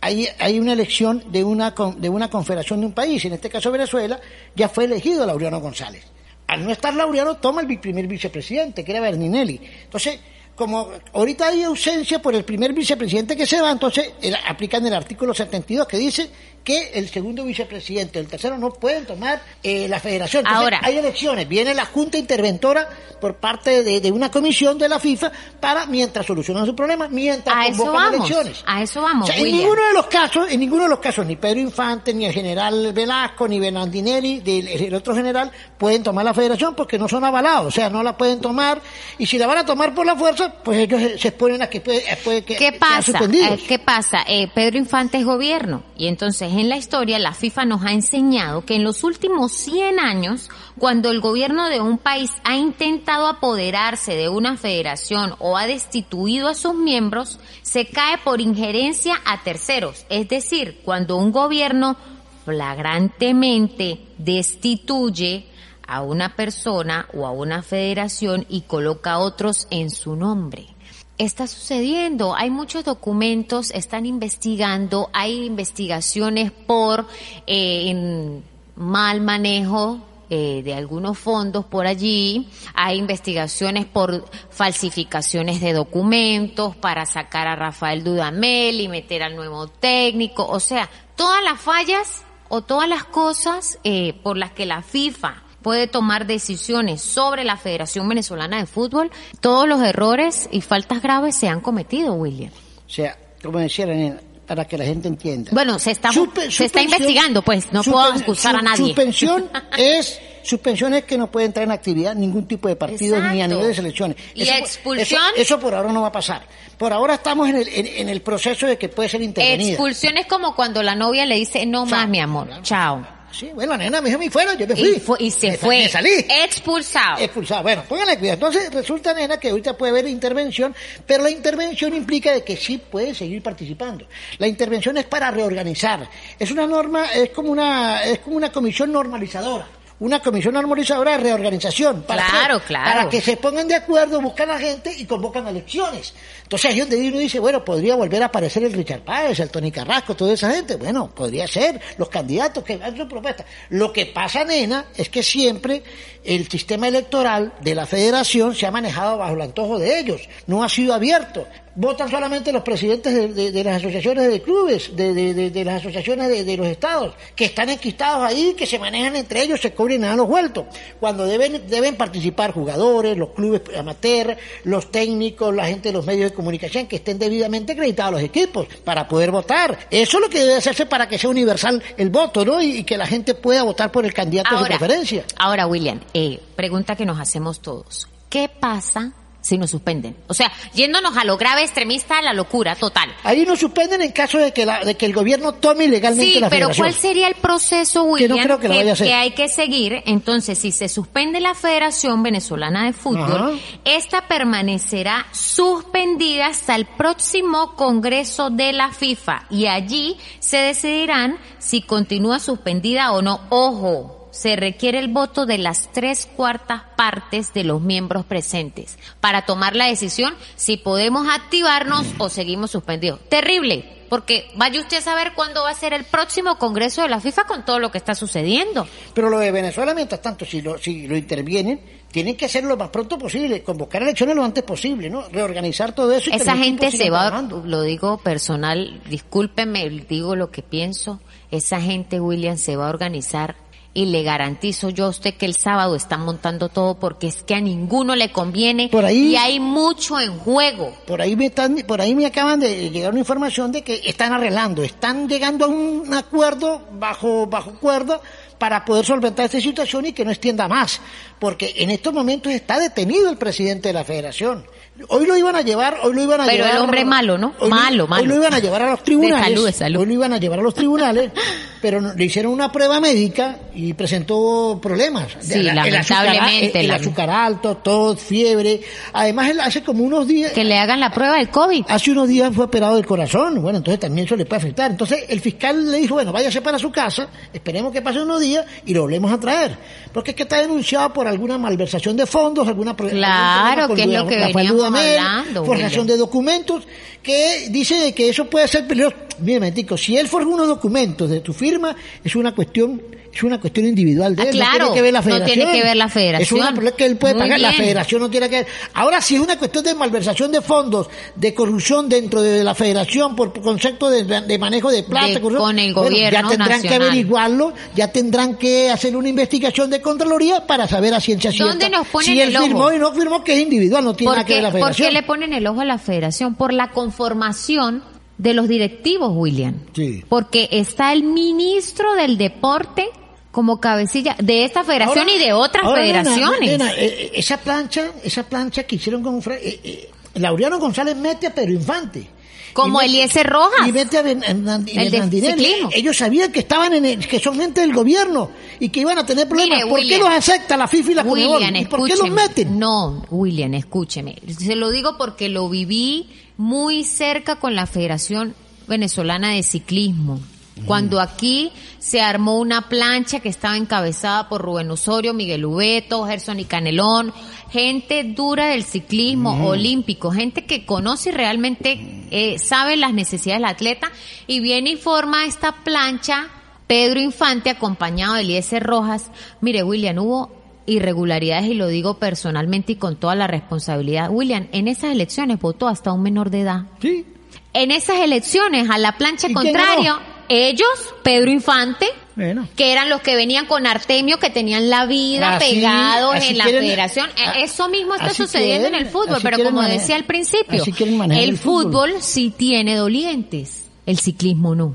hay, 0.00 0.28
hay 0.38 0.60
una 0.60 0.74
elección 0.74 1.24
de 1.32 1.42
una, 1.42 1.74
de 1.96 2.08
una 2.10 2.28
confederación 2.28 2.80
de 2.80 2.86
un 2.86 2.92
país, 2.92 3.24
en 3.24 3.32
este 3.32 3.48
caso 3.48 3.70
Venezuela, 3.72 4.20
ya 4.54 4.68
fue 4.68 4.84
elegido 4.84 5.26
Laureano 5.26 5.60
González. 5.60 6.04
Al 6.46 6.64
no 6.64 6.70
estar 6.70 6.94
Laureano, 6.94 7.36
toma 7.36 7.62
el 7.62 7.78
primer 7.78 8.06
vicepresidente, 8.06 8.84
que 8.84 8.92
era 8.92 9.00
Berninelli. 9.00 9.60
Entonces, 9.84 10.20
como 10.54 10.88
ahorita 11.12 11.48
hay 11.48 11.62
ausencia 11.62 12.20
por 12.20 12.34
el 12.34 12.44
primer 12.44 12.72
vicepresidente 12.72 13.36
que 13.36 13.46
se 13.46 13.60
va, 13.60 13.70
entonces 13.70 14.12
aplican 14.46 14.86
el 14.86 14.94
artículo 14.94 15.34
72 15.34 15.88
que 15.88 15.98
dice 15.98 16.30
que 16.64 16.92
el 16.94 17.08
segundo 17.10 17.44
vicepresidente, 17.44 18.18
el 18.18 18.26
tercero 18.26 18.56
no 18.58 18.70
pueden 18.70 19.04
tomar 19.06 19.40
eh, 19.62 19.86
la 19.86 20.00
federación. 20.00 20.40
Entonces, 20.40 20.62
Ahora. 20.62 20.80
hay 20.82 20.96
elecciones, 20.98 21.46
viene 21.46 21.74
la 21.74 21.84
Junta 21.84 22.16
Interventora 22.16 22.88
por 23.20 23.36
parte 23.36 23.82
de, 23.84 24.00
de 24.00 24.10
una 24.10 24.30
comisión 24.30 24.78
de 24.78 24.88
la 24.88 24.98
FIFA 24.98 25.30
para, 25.60 25.86
mientras 25.86 26.24
solucionan 26.26 26.64
su 26.66 26.74
problema, 26.74 27.08
mientras 27.08 27.54
A 27.54 27.66
eso 27.66 27.78
convocan 27.84 28.12
vamos, 28.12 28.30
elecciones. 28.30 28.64
a 28.66 28.82
eso 28.82 29.02
vamos, 29.02 29.28
O 29.28 29.32
sea, 29.32 29.40
en 29.40 29.44
ninguno 29.52 29.86
de 29.86 29.92
los 29.94 30.06
casos, 30.06 30.50
en 30.50 30.60
ninguno 30.60 30.82
de 30.84 30.88
los 30.88 30.98
casos, 31.00 31.26
ni 31.26 31.36
Pedro 31.36 31.60
Infante, 31.60 32.12
ni 32.14 32.24
el 32.26 32.32
general 32.32 32.92
Velasco, 32.94 33.46
ni 33.46 33.60
Bernardinelli, 33.60 34.40
del- 34.40 34.68
el 34.68 34.94
otro 34.94 35.14
general, 35.14 35.50
pueden 35.78 36.02
tomar 36.02 36.24
la 36.24 36.32
federación 36.34 36.74
porque 36.74 36.98
no 36.98 37.08
son 37.08 37.24
avalados, 37.24 37.66
o 37.66 37.70
sea, 37.70 37.90
no 37.90 38.02
la 38.02 38.16
pueden 38.16 38.40
tomar, 38.40 38.80
y 39.18 39.26
si 39.26 39.36
la 39.38 39.46
van 39.46 39.58
a 39.58 39.66
tomar 39.66 39.94
por 39.94 40.06
la 40.06 40.16
fuerza, 40.16 40.52
pues 40.64 40.78
ellos 40.78 41.00
se, 41.00 41.18
se 41.18 41.28
exponen 41.28 41.60
a 41.62 41.68
que 41.68 41.80
puede, 41.82 42.02
puede 42.24 42.42
que 42.44 42.56
¿Qué 42.56 42.72
pasa? 42.72 43.20
Eh, 43.22 43.58
¿Qué 43.68 43.78
pasa? 43.78 44.18
Eh, 44.26 44.48
Pedro 44.54 44.78
Infante 44.78 45.18
es 45.18 45.24
gobierno 45.26 45.82
y 45.96 46.08
entonces 46.08 46.53
en 46.58 46.68
la 46.68 46.76
historia 46.76 47.18
la 47.18 47.32
FIFA 47.32 47.64
nos 47.64 47.84
ha 47.84 47.92
enseñado 47.92 48.64
que 48.64 48.76
en 48.76 48.84
los 48.84 49.04
últimos 49.04 49.52
100 49.52 49.98
años, 49.98 50.50
cuando 50.78 51.10
el 51.10 51.20
gobierno 51.20 51.68
de 51.68 51.80
un 51.80 51.98
país 51.98 52.30
ha 52.44 52.56
intentado 52.56 53.26
apoderarse 53.26 54.14
de 54.14 54.28
una 54.28 54.56
federación 54.56 55.34
o 55.38 55.56
ha 55.56 55.66
destituido 55.66 56.48
a 56.48 56.54
sus 56.54 56.74
miembros, 56.74 57.38
se 57.62 57.86
cae 57.86 58.18
por 58.18 58.40
injerencia 58.40 59.16
a 59.24 59.42
terceros. 59.42 60.04
Es 60.10 60.28
decir, 60.28 60.80
cuando 60.84 61.16
un 61.16 61.32
gobierno 61.32 61.96
flagrantemente 62.44 64.00
destituye 64.18 65.46
a 65.86 66.02
una 66.02 66.36
persona 66.36 67.08
o 67.14 67.26
a 67.26 67.30
una 67.30 67.62
federación 67.62 68.46
y 68.48 68.62
coloca 68.62 69.12
a 69.12 69.18
otros 69.18 69.66
en 69.70 69.90
su 69.90 70.16
nombre. 70.16 70.73
Está 71.16 71.46
sucediendo, 71.46 72.34
hay 72.34 72.50
muchos 72.50 72.84
documentos, 72.84 73.70
están 73.70 74.04
investigando, 74.04 75.10
hay 75.12 75.44
investigaciones 75.44 76.50
por 76.50 77.06
eh, 77.46 78.40
mal 78.74 79.20
manejo 79.20 80.00
eh, 80.28 80.62
de 80.64 80.74
algunos 80.74 81.16
fondos 81.16 81.66
por 81.66 81.86
allí, 81.86 82.48
hay 82.74 82.98
investigaciones 82.98 83.84
por 83.84 84.28
falsificaciones 84.50 85.60
de 85.60 85.72
documentos 85.72 86.74
para 86.74 87.06
sacar 87.06 87.46
a 87.46 87.54
Rafael 87.54 88.02
Dudamel 88.02 88.80
y 88.80 88.88
meter 88.88 89.22
al 89.22 89.36
nuevo 89.36 89.68
técnico, 89.68 90.44
o 90.44 90.58
sea, 90.58 90.90
todas 91.14 91.44
las 91.44 91.60
fallas 91.60 92.24
o 92.48 92.62
todas 92.62 92.88
las 92.88 93.04
cosas 93.04 93.78
eh, 93.84 94.14
por 94.24 94.36
las 94.36 94.50
que 94.50 94.66
la 94.66 94.82
FIFA 94.82 95.43
puede 95.64 95.88
tomar 95.88 96.26
decisiones 96.26 97.00
sobre 97.00 97.42
la 97.42 97.56
Federación 97.56 98.06
Venezolana 98.08 98.58
de 98.58 98.66
Fútbol, 98.66 99.10
todos 99.40 99.66
los 99.66 99.82
errores 99.82 100.46
y 100.52 100.60
faltas 100.60 101.02
graves 101.02 101.34
se 101.34 101.48
han 101.48 101.60
cometido, 101.60 102.12
William. 102.12 102.50
O 102.86 102.90
sea, 102.90 103.16
como 103.42 103.58
decía 103.58 103.86
la 103.86 103.94
nena, 103.94 104.20
para 104.46 104.66
que 104.66 104.76
la 104.76 104.84
gente 104.84 105.08
entienda. 105.08 105.50
Bueno, 105.54 105.78
se 105.78 105.90
está, 105.90 106.10
se 106.50 106.66
está 106.66 106.82
investigando, 106.82 107.40
pues, 107.40 107.72
no 107.72 107.82
puedo 107.82 108.02
acusar 108.12 108.54
a 108.56 108.60
nadie. 108.62 108.84
Suspensión 108.88 109.50
es 109.78 110.20
suspensión 110.42 110.92
es 110.92 111.04
que 111.04 111.16
no 111.16 111.30
puede 111.30 111.46
entrar 111.46 111.64
en 111.64 111.70
actividad 111.72 112.14
ningún 112.14 112.46
tipo 112.46 112.68
de 112.68 112.76
partido 112.76 113.16
ni 113.16 113.22
a 113.40 113.46
Exacto. 113.46 113.54
nivel 113.54 113.68
de 113.68 113.74
selecciones. 113.74 114.16
¿Y 114.34 114.42
Eso- 114.42 114.52
expulsión? 114.52 115.22
Eso, 115.34 115.42
eso 115.42 115.58
por 115.60 115.74
ahora 115.74 115.90
no 115.90 116.02
va 116.02 116.08
a 116.08 116.12
pasar. 116.12 116.42
Por 116.76 116.92
ahora 116.92 117.14
estamos 117.14 117.48
en 117.48 117.56
el, 117.56 117.68
en, 117.68 117.86
en 117.86 118.08
el 118.10 118.20
proceso 118.20 118.66
de 118.66 118.76
que 118.76 118.90
puede 118.90 119.08
ser 119.08 119.22
intervenida. 119.22 119.70
Expulsión 119.70 120.18
es 120.18 120.26
como 120.26 120.54
cuando 120.54 120.82
la 120.82 120.94
novia 120.94 121.24
le 121.24 121.36
dice, 121.36 121.64
no 121.64 121.86
Chao. 121.86 121.96
más, 121.98 122.08
mi 122.10 122.20
amor, 122.20 122.50
chao. 122.62 123.06
Sí, 123.36 123.50
bueno, 123.54 123.76
nena 123.76 124.00
me 124.00 124.08
dijo, 124.08 124.18
me 124.18 124.30
fuera, 124.30 124.54
yo 124.54 124.66
me 124.66 124.76
fui. 124.76 124.90
Y, 124.96 125.00
fue- 125.00 125.16
y 125.20 125.30
se 125.30 125.50
Me- 125.52 125.56
fue. 125.58 125.78
Me 125.78 125.88
salí. 125.88 126.10
Expulsado. 126.28 127.18
Expulsado. 127.20 127.62
Bueno, 127.62 127.82
pónganle 127.88 128.18
cuidado. 128.18 128.34
Entonces 128.34 128.72
resulta, 128.72 129.12
nena, 129.12 129.38
que 129.38 129.48
ahorita 129.50 129.76
puede 129.76 129.90
haber 129.90 130.06
intervención, 130.06 130.74
pero 131.06 131.24
la 131.24 131.30
intervención 131.30 131.94
implica 131.94 132.32
de 132.32 132.44
que 132.44 132.56
sí 132.56 132.78
puede 132.78 133.14
seguir 133.14 133.42
participando. 133.42 134.06
La 134.38 134.46
intervención 134.46 134.96
es 134.98 135.04
para 135.06 135.30
reorganizar. 135.30 136.08
Es 136.38 136.50
una 136.50 136.66
norma, 136.66 137.06
es 137.12 137.30
como 137.30 137.50
una, 137.50 138.04
es 138.04 138.20
como 138.20 138.36
una 138.36 138.52
comisión 138.52 138.92
normalizadora. 138.92 139.66
una 140.00 140.20
comisión 140.20 140.56
armonizadora 140.56 141.12
de 141.12 141.18
reorganización. 141.18 142.02
¿Para 142.02 142.26
Claro, 142.26 142.58
qué? 142.60 142.66
claro. 142.66 142.90
Para 142.90 143.08
que 143.08 143.20
se 143.20 143.36
pongan 143.36 143.68
de 143.68 143.76
acuerdo, 143.76 144.20
buscan 144.20 144.50
a 144.50 144.58
gente 144.58 144.92
y 144.98 145.06
convocan 145.06 145.46
elecciones. 145.46 146.12
Entonces 146.44 146.70
ahí 146.70 146.78
donde 146.78 147.08
uno 147.08 147.18
dice, 147.18 147.40
bueno, 147.40 147.64
podría 147.64 147.96
volver 147.96 148.22
a 148.22 148.26
aparecer 148.26 148.62
el 148.64 148.72
Richard 148.74 149.00
Páez, 149.00 149.40
el 149.40 149.48
Tony 149.48 149.72
Carrasco, 149.72 150.14
toda 150.14 150.34
esa 150.34 150.50
gente. 150.50 150.76
Bueno, 150.76 151.10
podría 151.12 151.46
ser 151.46 151.80
los 151.96 152.10
candidatos 152.10 152.62
que 152.62 152.74
hagan 152.74 152.96
su 152.96 153.08
propuesta. 153.08 153.46
Lo 153.70 153.92
que 153.92 154.06
pasa, 154.06 154.44
nena, 154.44 154.86
es 154.94 155.08
que 155.08 155.22
siempre 155.22 155.82
el 156.22 156.46
sistema 156.48 156.86
electoral 156.88 157.54
de 157.62 157.74
la 157.74 157.86
federación 157.86 158.54
se 158.54 158.66
ha 158.66 158.70
manejado 158.70 159.16
bajo 159.18 159.34
el 159.34 159.40
antojo 159.40 159.78
de 159.78 159.98
ellos. 159.98 160.28
No 160.46 160.62
ha 160.62 160.68
sido 160.68 160.92
abierto. 160.92 161.46
Votan 161.76 162.08
solamente 162.08 162.52
los 162.52 162.62
presidentes 162.62 163.12
de, 163.12 163.28
de- 163.28 163.50
de 163.52 163.64
las 163.64 163.76
asociaciones 163.78 164.30
de 164.30 164.40
clubes, 164.42 164.94
de, 164.94 165.12
de- 165.50 165.64
las 165.64 165.80
asociaciones 165.80 166.28
de, 166.28 166.44
de 166.44 166.56
los 166.56 166.66
estados, 166.68 167.14
que 167.34 167.46
están 167.46 167.68
enquistados 167.68 168.22
ahí, 168.22 168.54
que 168.56 168.64
se 168.66 168.78
manejan 168.78 169.16
entre 169.16 169.42
ellos, 169.42 169.60
se 169.60 169.72
cubren 169.72 170.04
a 170.04 170.14
los 170.14 170.28
vueltos. 170.28 170.66
Cuando 171.00 171.24
deben, 171.26 171.68
deben 171.68 171.96
participar 171.96 172.52
jugadores, 172.52 173.16
los 173.16 173.30
clubes 173.30 173.62
amateur, 173.76 174.36
los 174.64 174.90
técnicos, 174.92 175.52
la 175.54 175.66
gente 175.66 175.88
de 175.88 175.94
los 175.94 176.06
medios 176.06 176.30
de 176.30 176.36
comunicación, 176.36 176.86
que 176.86 176.96
estén 176.96 177.18
debidamente 177.18 177.72
acreditados 177.72 178.12
los 178.14 178.22
equipos 178.22 178.66
para 178.84 179.08
poder 179.08 179.30
votar. 179.32 179.76
Eso 179.90 180.18
es 180.18 180.22
lo 180.22 180.30
que 180.30 180.40
debe 180.40 180.54
hacerse 180.56 180.86
para 180.86 181.08
que 181.08 181.18
sea 181.18 181.30
universal 181.30 181.82
el 181.96 182.10
voto, 182.10 182.44
¿no? 182.44 182.62
Y, 182.62 182.78
y 182.78 182.84
que 182.84 182.96
la 182.96 183.06
gente 183.06 183.34
pueda 183.34 183.64
votar 183.64 183.90
por 183.90 184.04
el 184.04 184.14
candidato 184.14 184.50
de 184.54 184.60
su 184.60 184.66
preferencia. 184.66 185.24
ahora, 185.36 185.66
William, 185.66 186.00
eh, 186.14 186.38
pregunta 186.54 186.94
que 186.94 187.04
nos 187.04 187.18
hacemos 187.18 187.60
todos. 187.60 188.06
¿Qué 188.28 188.48
pasa 188.48 189.12
si 189.44 189.58
nos 189.58 189.70
suspenden? 189.70 190.16
O 190.26 190.32
sea, 190.34 190.50
yéndonos 190.72 191.16
a 191.18 191.24
lo 191.24 191.36
grave 191.36 191.62
extremista, 191.62 192.18
a 192.18 192.22
la 192.22 192.32
locura 192.32 192.74
total. 192.76 193.14
Ahí 193.22 193.44
nos 193.44 193.58
suspenden 193.60 194.00
en 194.00 194.10
caso 194.12 194.38
de 194.38 194.52
que, 194.52 194.64
la, 194.64 194.82
de 194.82 194.96
que 194.96 195.04
el 195.04 195.12
gobierno 195.12 195.52
tome 195.52 195.84
ilegalmente 195.84 196.32
Sí, 196.32 196.40
la 196.40 196.48
pero 196.48 196.68
federación. 196.68 196.86
¿cuál 196.86 196.94
sería 196.94 197.28
el 197.28 197.34
proceso, 197.34 198.04
William, 198.04 198.38
creo 198.38 198.58
que 198.58 198.68
lo 198.68 198.74
vaya 198.76 198.90
a 198.90 198.92
hacer. 198.94 199.12
hay 199.12 199.32
que 199.32 199.48
seguir? 199.48 200.02
Entonces, 200.06 200.58
si 200.58 200.72
se 200.72 200.88
suspende 200.88 201.40
la 201.40 201.54
Federación 201.54 202.22
Venezolana 202.22 202.86
de 202.86 202.94
Fútbol, 202.94 203.22
Ajá. 203.32 203.50
esta 203.84 204.26
permanecerá 204.26 205.26
suspendida 205.32 206.46
hasta 206.46 206.74
el 206.74 206.86
próximo 206.86 207.76
Congreso 207.76 208.48
de 208.48 208.72
la 208.72 208.92
FIFA 208.92 209.44
y 209.50 209.66
allí 209.66 210.16
se 210.40 210.56
decidirán 210.56 211.36
si 211.58 211.82
continúa 211.82 212.38
suspendida 212.38 213.12
o 213.12 213.20
no. 213.20 213.40
Ojo, 213.50 214.23
se 214.34 214.56
requiere 214.56 214.98
el 214.98 215.08
voto 215.08 215.46
de 215.46 215.58
las 215.58 215.92
tres 215.92 216.26
cuartas 216.26 216.82
partes 216.96 217.54
de 217.54 217.62
los 217.62 217.80
miembros 217.80 218.24
presentes 218.24 218.98
para 219.20 219.46
tomar 219.46 219.76
la 219.76 219.86
decisión 219.86 220.34
si 220.56 220.76
podemos 220.76 221.28
activarnos 221.28 222.04
o 222.18 222.28
seguimos 222.28 222.72
suspendidos. 222.72 223.20
Terrible, 223.28 224.06
porque 224.08 224.50
vaya 224.56 224.80
usted 224.80 224.98
a 224.98 225.02
saber 225.02 225.34
cuándo 225.34 225.62
va 225.62 225.70
a 225.70 225.74
ser 225.74 225.92
el 225.92 226.04
próximo 226.04 226.58
Congreso 226.58 227.02
de 227.02 227.08
la 227.08 227.20
FIFA 227.20 227.44
con 227.44 227.64
todo 227.64 227.78
lo 227.78 227.92
que 227.92 227.98
está 227.98 228.16
sucediendo. 228.16 228.88
Pero 229.14 229.30
lo 229.30 229.38
de 229.38 229.52
Venezuela, 229.52 229.94
mientras 229.94 230.20
tanto, 230.20 230.44
si 230.44 230.62
lo, 230.62 230.78
si 230.78 231.06
lo 231.06 231.16
intervienen, 231.16 231.80
tienen 232.10 232.36
que 232.36 232.46
hacerlo 232.46 232.70
lo 232.70 232.76
más 232.76 232.90
pronto 232.90 233.16
posible, 233.16 233.62
convocar 233.62 234.02
elecciones 234.02 234.34
lo 234.34 234.44
antes 234.44 234.64
posible, 234.64 235.10
¿no? 235.10 235.28
Reorganizar 235.30 235.94
todo 235.94 236.12
eso. 236.12 236.30
y 236.30 236.34
Esa 236.34 236.56
gente 236.56 236.90
se 236.90 237.08
va, 237.08 237.26
trabajando. 237.28 237.62
lo 237.64 237.82
digo 237.82 238.18
personal, 238.18 239.00
discúlpeme, 239.08 239.88
digo 240.08 240.34
lo 240.34 240.50
que 240.50 240.62
pienso, 240.62 241.20
esa 241.50 241.80
gente, 241.80 242.20
William, 242.20 242.56
se 242.56 242.76
va 242.76 242.86
a 242.86 242.90
organizar 242.90 243.56
y 243.96 244.06
le 244.06 244.24
garantizo 244.24 244.90
yo 244.90 245.06
a 245.06 245.08
usted 245.10 245.34
que 245.34 245.46
el 245.46 245.54
sábado 245.54 245.94
están 245.94 246.24
montando 246.24 246.68
todo 246.68 246.98
porque 246.98 247.28
es 247.28 247.44
que 247.44 247.54
a 247.54 247.60
ninguno 247.60 248.16
le 248.16 248.32
conviene 248.32 248.88
Por 248.88 249.04
ahí- 249.04 249.28
y 249.32 249.36
hay 249.36 249.60
mucho 249.60 250.18
en 250.20 250.36
juego. 250.38 250.92
Por 251.06 251.22
ahí 251.22 251.36
me 251.36 251.46
están, 251.46 251.76
por 251.86 252.00
ahí 252.00 252.14
me 252.16 252.26
acaban 252.26 252.58
de 252.58 252.90
llegar 252.90 253.12
una 253.12 253.20
información 253.20 253.70
de 253.70 253.82
que 253.82 254.02
están 254.04 254.32
arreglando, 254.32 254.82
están 254.82 255.28
llegando 255.28 255.66
a 255.66 255.68
un 255.68 256.12
acuerdo 256.12 256.82
bajo 256.92 257.46
bajo 257.46 257.72
cuerda 257.78 258.20
para 258.58 258.84
poder 258.84 259.04
solventar 259.04 259.44
esta 259.46 259.60
situación 259.60 260.06
y 260.06 260.12
que 260.12 260.24
no 260.24 260.30
extienda 260.32 260.66
más, 260.68 261.00
porque 261.38 261.74
en 261.76 261.90
estos 261.90 262.12
momentos 262.12 262.52
está 262.52 262.78
detenido 262.80 263.30
el 263.30 263.36
presidente 263.36 263.88
de 263.88 263.92
la 263.94 264.04
Federación. 264.04 264.64
Hoy 265.08 265.26
lo 265.26 265.36
iban 265.36 265.56
a 265.56 265.62
llevar, 265.62 265.96
hoy 266.04 266.14
lo 266.14 266.22
iban 266.22 266.40
a 266.40 266.44
Pero 266.44 266.56
llevar. 266.58 266.76
el 266.76 266.82
hombre 266.82 267.04
malo, 267.04 267.36
¿no? 267.36 267.48
Hoy 267.58 267.68
lo- 267.68 267.74
Malo, 267.74 268.04
Hoy 268.04 268.10
malo. 268.10 268.26
lo 268.26 268.34
iban 268.36 268.54
a 268.54 268.58
llevar 268.60 268.82
a 268.82 268.90
los 268.92 269.02
tribunales. 269.02 269.38
De 269.48 269.54
salud, 269.54 269.66
de 269.66 269.72
salud. 269.72 270.00
Hoy 270.00 270.06
lo 270.06 270.12
iban 270.12 270.32
a 270.32 270.38
llevar 270.38 270.60
a 270.60 270.62
los 270.62 270.72
tribunales, 270.74 271.32
pero 271.82 272.00
le 272.14 272.24
hicieron 272.24 272.52
una 272.52 272.70
prueba 272.70 273.00
médica 273.00 273.56
y 273.74 273.92
presentó 273.94 274.78
problemas. 274.80 275.36
Sí, 275.40 275.54
El- 275.54 275.66
el 275.70 275.78
azúcar- 275.78 276.24
lamentablemente, 276.26 276.80
El, 276.80 276.90
azúcar 276.92 277.28
alto, 277.28 277.76
tos, 277.78 278.20
fiebre. 278.20 278.82
Además, 279.12 279.50
él 279.50 279.60
hace 279.60 279.82
como 279.82 280.04
unos 280.04 280.28
días. 280.28 280.52
Que 280.52 280.62
le 280.62 280.78
hagan 280.78 281.00
la 281.00 281.10
prueba 281.10 281.38
del 281.38 281.48
COVID. 281.48 281.86
Hace 281.88 282.12
unos 282.12 282.28
días 282.28 282.54
fue 282.54 282.66
operado 282.66 282.94
del 282.94 283.04
corazón, 283.04 283.60
bueno, 283.60 283.78
entonces 283.78 283.98
también 283.98 284.26
eso 284.26 284.36
le 284.36 284.46
puede 284.46 284.58
afectar. 284.62 284.92
Entonces 284.92 285.24
el 285.28 285.40
fiscal 285.40 285.90
le 285.90 285.98
dijo, 285.98 286.14
bueno, 286.14 286.30
váyase 286.32 286.62
para 286.62 286.78
su 286.78 286.92
casa, 286.92 287.26
esperemos 287.52 287.92
que 287.92 288.00
pasen 288.00 288.22
unos 288.22 288.40
días 288.40 288.64
y 288.86 288.94
lo 288.94 289.02
volvemos 289.02 289.32
a 289.32 289.40
traer. 289.40 289.76
Porque 290.12 290.30
es 290.30 290.36
que 290.36 290.44
está 290.44 290.60
denunciado 290.60 291.12
por 291.12 291.26
alguna 291.26 291.58
malversación 291.58 292.16
de 292.16 292.26
fondos, 292.26 292.68
alguna 292.68 292.94
Claro, 292.94 293.88
con 293.88 293.96
que 293.96 294.02
es 294.02 294.08
lo 294.08 294.24
que 294.28 294.36
veníamos 294.36 294.83
Dudamel, 294.90 295.18
hablando, 295.18 295.64
forjación 295.64 296.02
William. 296.02 296.06
de 296.06 296.16
documentos, 296.16 296.84
que 297.22 297.68
dice 297.70 298.12
que 298.14 298.28
eso 298.28 298.44
puede 298.46 298.68
ser 298.68 298.86
peligroso. 298.86 299.16
Mire, 299.40 299.60
mentico, 299.60 299.96
si 299.96 300.16
él 300.16 300.28
forja 300.28 300.48
unos 300.48 300.68
documentos 300.68 301.28
de 301.28 301.40
tu 301.40 301.52
firma, 301.52 301.96
es 302.22 302.36
una 302.36 302.54
cuestión, 302.54 303.02
es 303.38 303.42
una 303.42 303.60
cuestión 303.60 303.86
individual 303.86 304.34
de 304.36 304.42
Ah, 304.42 304.46
él. 304.46 304.50
claro, 304.52 304.70
no 304.72 304.78
tiene 304.78 304.94
que 304.94 305.02
ver 305.02 305.12
la 305.12 305.18
no 305.20 305.24
tiene 305.24 305.44
federación. 305.46 305.72
que 305.74 305.82
ver 305.82 305.96
la 305.96 306.04
Es 306.06 306.12
federación. 306.12 306.60
una 306.60 306.72
problema 306.72 306.96
que 306.96 307.04
él 307.06 307.16
puede 307.16 307.34
Muy 307.34 307.42
pagar, 307.42 307.60
la 307.60 307.72
federación 307.72 308.20
no 308.22 308.30
tiene 308.30 308.48
que 308.50 308.56
ver. 308.56 308.66
Ahora, 308.94 309.20
si 309.20 309.34
es 309.36 309.40
una 309.40 309.58
cuestión 309.58 309.84
de 309.84 309.94
malversación 309.94 310.52
de 310.52 310.60
fondos, 310.60 311.08
de 311.34 311.54
corrupción 311.54 312.08
dentro 312.08 312.42
de 312.42 312.62
la 312.64 312.74
federación 312.74 313.34
por 313.36 313.52
concepto 313.60 314.10
de, 314.10 314.24
de 314.24 314.58
manejo 314.58 314.90
de 314.90 315.02
plata, 315.02 315.26
De- 315.28 315.40
corrupción, 315.40 315.62
con 315.64 315.78
el 315.78 315.94
bueno, 315.94 316.10
gobierno 316.10 316.40
ya 316.42 316.48
tendrán 316.48 316.82
que 316.82 316.94
averiguarlo, 316.94 317.72
ya 317.94 318.08
tendrán 318.12 318.56
que 318.56 318.90
hacer 318.90 319.16
una 319.16 319.28
investigación 319.28 319.90
de 319.90 320.00
Contraloría 320.00 320.66
para 320.66 320.86
saber 320.86 321.14
a 321.14 321.20
ciencia 321.20 321.50
cierta. 321.50 321.70
¿Dónde 321.72 321.90
nos 321.90 322.06
ponen 322.08 322.26
si 322.26 322.40
él 322.40 322.48
el 322.50 322.56
ojo? 322.56 322.64
firmó 322.66 322.92
y 322.92 322.98
no 322.98 323.12
firmó, 323.12 323.44
que 323.44 323.54
es 323.54 323.60
individual, 323.60 324.04
no 324.04 324.14
tiene 324.14 324.28
¿Por 324.30 324.36
nada 324.36 324.46
que 324.46 324.54
ver 324.54 324.62
la 324.62 324.68
por 324.70 324.78
federación. 324.80 325.08
qué 325.08 325.12
le 325.12 325.22
ponen 325.22 325.52
el 325.52 325.66
ojo 325.66 325.80
a 325.80 325.84
la 325.84 325.98
federación? 325.98 326.54
Por 326.54 326.72
la 326.72 326.90
conformación 326.90 328.02
de 328.38 328.52
los 328.54 328.68
directivos, 328.68 329.30
William. 329.34 329.74
Sí. 329.94 330.24
Porque 330.28 330.68
está 330.72 331.12
el 331.12 331.22
ministro 331.24 332.14
del 332.14 332.36
deporte 332.36 333.08
como 333.54 333.78
cabecilla 333.80 334.34
de 334.40 334.64
esta 334.64 334.82
federación 334.82 335.20
Ahora- 335.20 335.32
y 335.32 335.38
de 335.38 335.52
otras 335.52 335.84
ahora, 335.84 336.02
federaciones. 336.02 336.60
nena, 336.72 336.90
eh, 336.92 336.96
eh, 337.06 337.30
esa 337.34 337.56
plancha, 337.56 338.10
esa 338.24 338.42
plancha 338.42 338.82
que 338.82 338.96
hicieron 338.96 339.22
con 339.22 339.38
eh, 339.52 339.80
eh, 339.84 340.10
Laureano 340.34 340.80
González 340.80 341.14
mete 341.16 341.46
a 341.46 341.54
Pedro 341.54 341.72
Infante. 341.72 342.26
Como 342.72 342.98
mete- 342.98 343.06
Eliezer 343.12 343.46
Rojas. 343.46 343.86
Y 343.86 343.92
mete 343.92 344.18
a 344.18 344.22
Ben- 344.22 344.42
El 344.42 345.10
de. 345.12 345.86
Ellos 345.94 346.16
sabían 346.16 346.50
que 346.50 346.58
estaban 346.58 346.92
en 346.94 347.04
el- 347.04 347.28
que 347.28 347.38
son 347.38 347.56
gente 347.56 347.80
del 347.82 347.94
gobierno 347.94 348.50
y 348.80 348.88
que 348.88 348.98
iban 349.02 349.16
a 349.16 349.24
tener 349.24 349.48
problemas. 349.48 349.76
Mire, 349.78 349.88
¿Por 349.88 350.00
William. 350.00 350.18
qué 350.20 350.24
los 350.26 350.34
acepta 350.34 350.76
la 350.76 350.88
FIFA 350.88 351.12
y 351.12 351.14
la? 351.14 351.22
William, 351.22 351.76
¿Y 351.76 351.84
por 351.84 352.08
qué 352.08 352.16
los 352.16 352.28
meten? 352.30 352.76
No, 352.76 353.24
William, 353.30 353.72
escúcheme. 353.74 354.34
Se 354.58 354.74
lo 354.74 354.90
digo 354.90 355.16
porque 355.16 355.48
lo 355.48 355.68
viví 355.68 356.28
muy 356.56 357.04
cerca 357.04 357.56
con 357.60 357.76
la 357.76 357.86
Federación 357.86 358.56
Venezolana 358.88 359.50
de 359.54 359.62
Ciclismo. 359.62 360.40
Cuando 360.86 361.20
aquí 361.20 361.70
se 361.98 362.20
armó 362.20 362.58
una 362.58 362.88
plancha 362.88 363.40
que 363.40 363.48
estaba 363.48 363.76
encabezada 363.76 364.48
por 364.48 364.60
Rubén 364.60 364.90
Osorio, 364.90 365.32
Miguel 365.32 365.64
Ubeto, 365.64 366.26
Gerson 366.26 366.60
y 366.60 366.64
Canelón, 366.64 367.32
gente 367.70 368.24
dura 368.24 368.66
del 368.66 368.82
ciclismo 368.82 369.66
olímpico, 369.66 370.30
gente 370.30 370.66
que 370.66 370.84
conoce 370.84 371.30
y 371.30 371.32
realmente 371.32 372.26
eh, 372.30 372.58
sabe 372.58 372.96
las 372.96 373.14
necesidades 373.14 373.60
del 373.60 373.70
atleta 373.70 374.10
y 374.46 374.60
viene 374.60 374.90
y 374.90 374.96
forma 374.96 375.46
esta 375.46 375.84
plancha 375.84 376.48
Pedro 376.86 377.20
Infante 377.20 377.70
acompañado 377.70 378.34
de 378.34 378.42
Eliezer 378.42 378.82
Rojas. 378.82 379.30
Mire, 379.60 379.82
William, 379.82 380.18
hubo 380.18 380.64
irregularidades 380.86 381.66
y 381.66 381.74
lo 381.74 381.86
digo 381.86 382.18
personalmente 382.18 382.92
y 382.92 382.96
con 382.96 383.16
toda 383.16 383.34
la 383.34 383.46
responsabilidad. 383.46 384.28
William, 384.30 384.68
en 384.72 384.88
esas 384.88 385.12
elecciones 385.12 385.58
votó 385.60 385.88
hasta 385.88 386.12
un 386.12 386.22
menor 386.22 386.50
de 386.50 386.60
edad. 386.60 386.82
Sí. 387.00 387.24
En 387.72 387.90
esas 387.90 388.20
elecciones, 388.20 388.90
a 388.90 388.98
la 388.98 389.16
plancha 389.16 389.48
¿Y 389.48 389.54
quién 389.54 389.72
contrario, 389.72 390.16
ganó? 390.16 390.33
Ellos, 390.48 390.88
Pedro 391.22 391.50
Infante, 391.50 392.06
Bueno. 392.36 392.68
que 392.76 392.92
eran 392.92 393.08
los 393.08 393.20
que 393.20 393.36
venían 393.36 393.66
con 393.66 393.86
Artemio, 393.86 394.38
que 394.38 394.50
tenían 394.50 394.90
la 394.90 395.06
vida 395.06 395.56
Así- 395.56 395.74
pegados 395.76 396.34
así 396.36 396.48
en 396.48 396.58
la 396.58 396.64
quieren- 396.64 396.82
federación. 396.82 397.30
E- 397.36 397.42
a- 397.46 397.52
Eso 397.60 397.88
mismo 397.88 398.14
está 398.14 398.32
sucediendo 398.34 398.88
en 398.88 398.94
el 398.94 399.06
fútbol, 399.06 399.38
pero 399.42 399.58
como 399.58 399.82
manejar- 399.82 400.00
decía 400.00 400.16
al 400.16 400.24
principio, 400.24 400.82
el 400.84 401.32
el 401.32 401.58
fútbol. 401.58 401.84
fútbol 402.12 402.22
sí 402.22 402.52
tiene 402.56 402.96
dolientes, 402.96 403.86
el 404.06 404.18
ciclismo 404.18 404.74
no. 404.74 404.94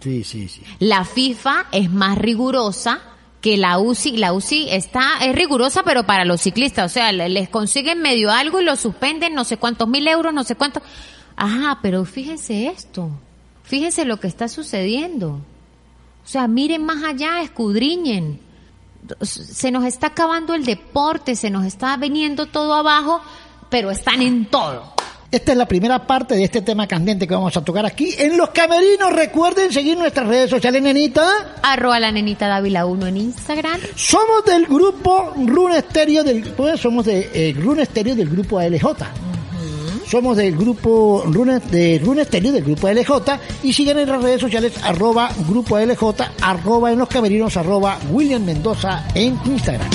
Sí, 0.00 0.24
sí, 0.24 0.48
sí. 0.48 0.62
La 0.78 1.04
FIFA 1.04 1.66
es 1.72 1.90
más 1.90 2.16
rigurosa 2.16 3.00
que 3.42 3.56
la 3.56 3.78
UCI. 3.78 4.16
La 4.16 4.32
UCI 4.32 4.68
está, 4.70 5.18
es 5.22 5.34
rigurosa, 5.34 5.82
pero 5.82 6.04
para 6.04 6.24
los 6.24 6.40
ciclistas. 6.40 6.90
O 6.90 6.92
sea, 6.92 7.12
le- 7.12 7.28
les 7.28 7.48
consiguen 7.48 8.00
medio 8.00 8.30
algo 8.30 8.60
y 8.60 8.64
lo 8.64 8.76
suspenden 8.76 9.34
no 9.34 9.44
sé 9.44 9.56
cuántos 9.58 9.88
mil 9.88 10.06
euros, 10.08 10.32
no 10.34 10.42
sé 10.44 10.56
cuántos. 10.56 10.82
Ajá, 11.36 11.78
pero 11.82 12.04
fíjense 12.04 12.66
esto. 12.66 13.10
Fíjense 13.70 14.04
lo 14.04 14.18
que 14.18 14.26
está 14.26 14.48
sucediendo. 14.48 15.28
O 16.24 16.26
sea, 16.26 16.48
miren 16.48 16.84
más 16.84 17.04
allá, 17.04 17.40
escudriñen. 17.40 18.40
Se 19.22 19.70
nos 19.70 19.84
está 19.84 20.08
acabando 20.08 20.54
el 20.54 20.64
deporte, 20.64 21.36
se 21.36 21.50
nos 21.50 21.64
está 21.64 21.96
viniendo 21.96 22.46
todo 22.46 22.74
abajo, 22.74 23.20
pero 23.68 23.92
están 23.92 24.22
en 24.22 24.46
todo. 24.46 24.92
Esta 25.30 25.52
es 25.52 25.58
la 25.58 25.68
primera 25.68 26.04
parte 26.04 26.34
de 26.34 26.42
este 26.42 26.62
tema 26.62 26.88
candente 26.88 27.28
que 27.28 27.34
vamos 27.34 27.56
a 27.56 27.64
tocar 27.64 27.86
aquí 27.86 28.12
en 28.18 28.36
Los 28.36 28.50
Camerinos. 28.50 29.12
Recuerden 29.12 29.72
seguir 29.72 29.96
nuestras 29.96 30.26
redes 30.26 30.50
sociales, 30.50 30.82
nenita. 30.82 31.60
Arroba 31.62 32.00
la 32.00 32.10
nenita 32.10 32.48
Dávila 32.48 32.86
1 32.86 33.06
en 33.06 33.16
Instagram. 33.18 33.80
Somos 33.94 34.44
del 34.46 34.66
grupo 34.66 35.32
Rune 35.46 35.78
Estéreo 35.78 36.24
del 36.24 36.42
pues, 36.42 36.80
somos 36.80 37.04
de 37.04 37.30
eh, 37.32 37.54
Rune 37.56 37.82
Estéreo 37.82 38.16
del 38.16 38.30
grupo 38.30 38.58
ALJ. 38.58 38.84
Somos 40.10 40.36
del 40.36 40.56
grupo 40.56 41.22
Rune, 41.24 41.60
de 41.60 42.00
Rune 42.04 42.22
Estéreo 42.22 42.50
del 42.50 42.64
grupo 42.64 42.88
ALJ 42.88 43.12
y 43.62 43.72
siguen 43.72 43.96
en 43.96 44.08
las 44.08 44.20
redes 44.20 44.40
sociales 44.40 44.72
arroba 44.82 45.30
grupo 45.46 45.76
ALJ, 45.76 46.02
arroba 46.42 46.90
en 46.90 46.98
los 46.98 47.08
camerinos, 47.08 47.56
arroba 47.56 47.96
William 48.10 48.44
Mendoza 48.44 49.04
en 49.14 49.38
Instagram. 49.44 49.88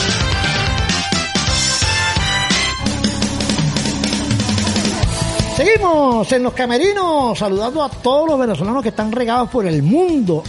Seguimos 5.57 6.31
en 6.31 6.43
los 6.43 6.53
camerinos, 6.53 7.37
saludando 7.37 7.83
a 7.83 7.89
todos 7.89 8.29
los 8.29 8.39
venezolanos 8.39 8.83
que 8.83 8.89
están 8.89 9.11
regados 9.11 9.49
por 9.49 9.65
el 9.65 9.83
mundo, 9.83 10.43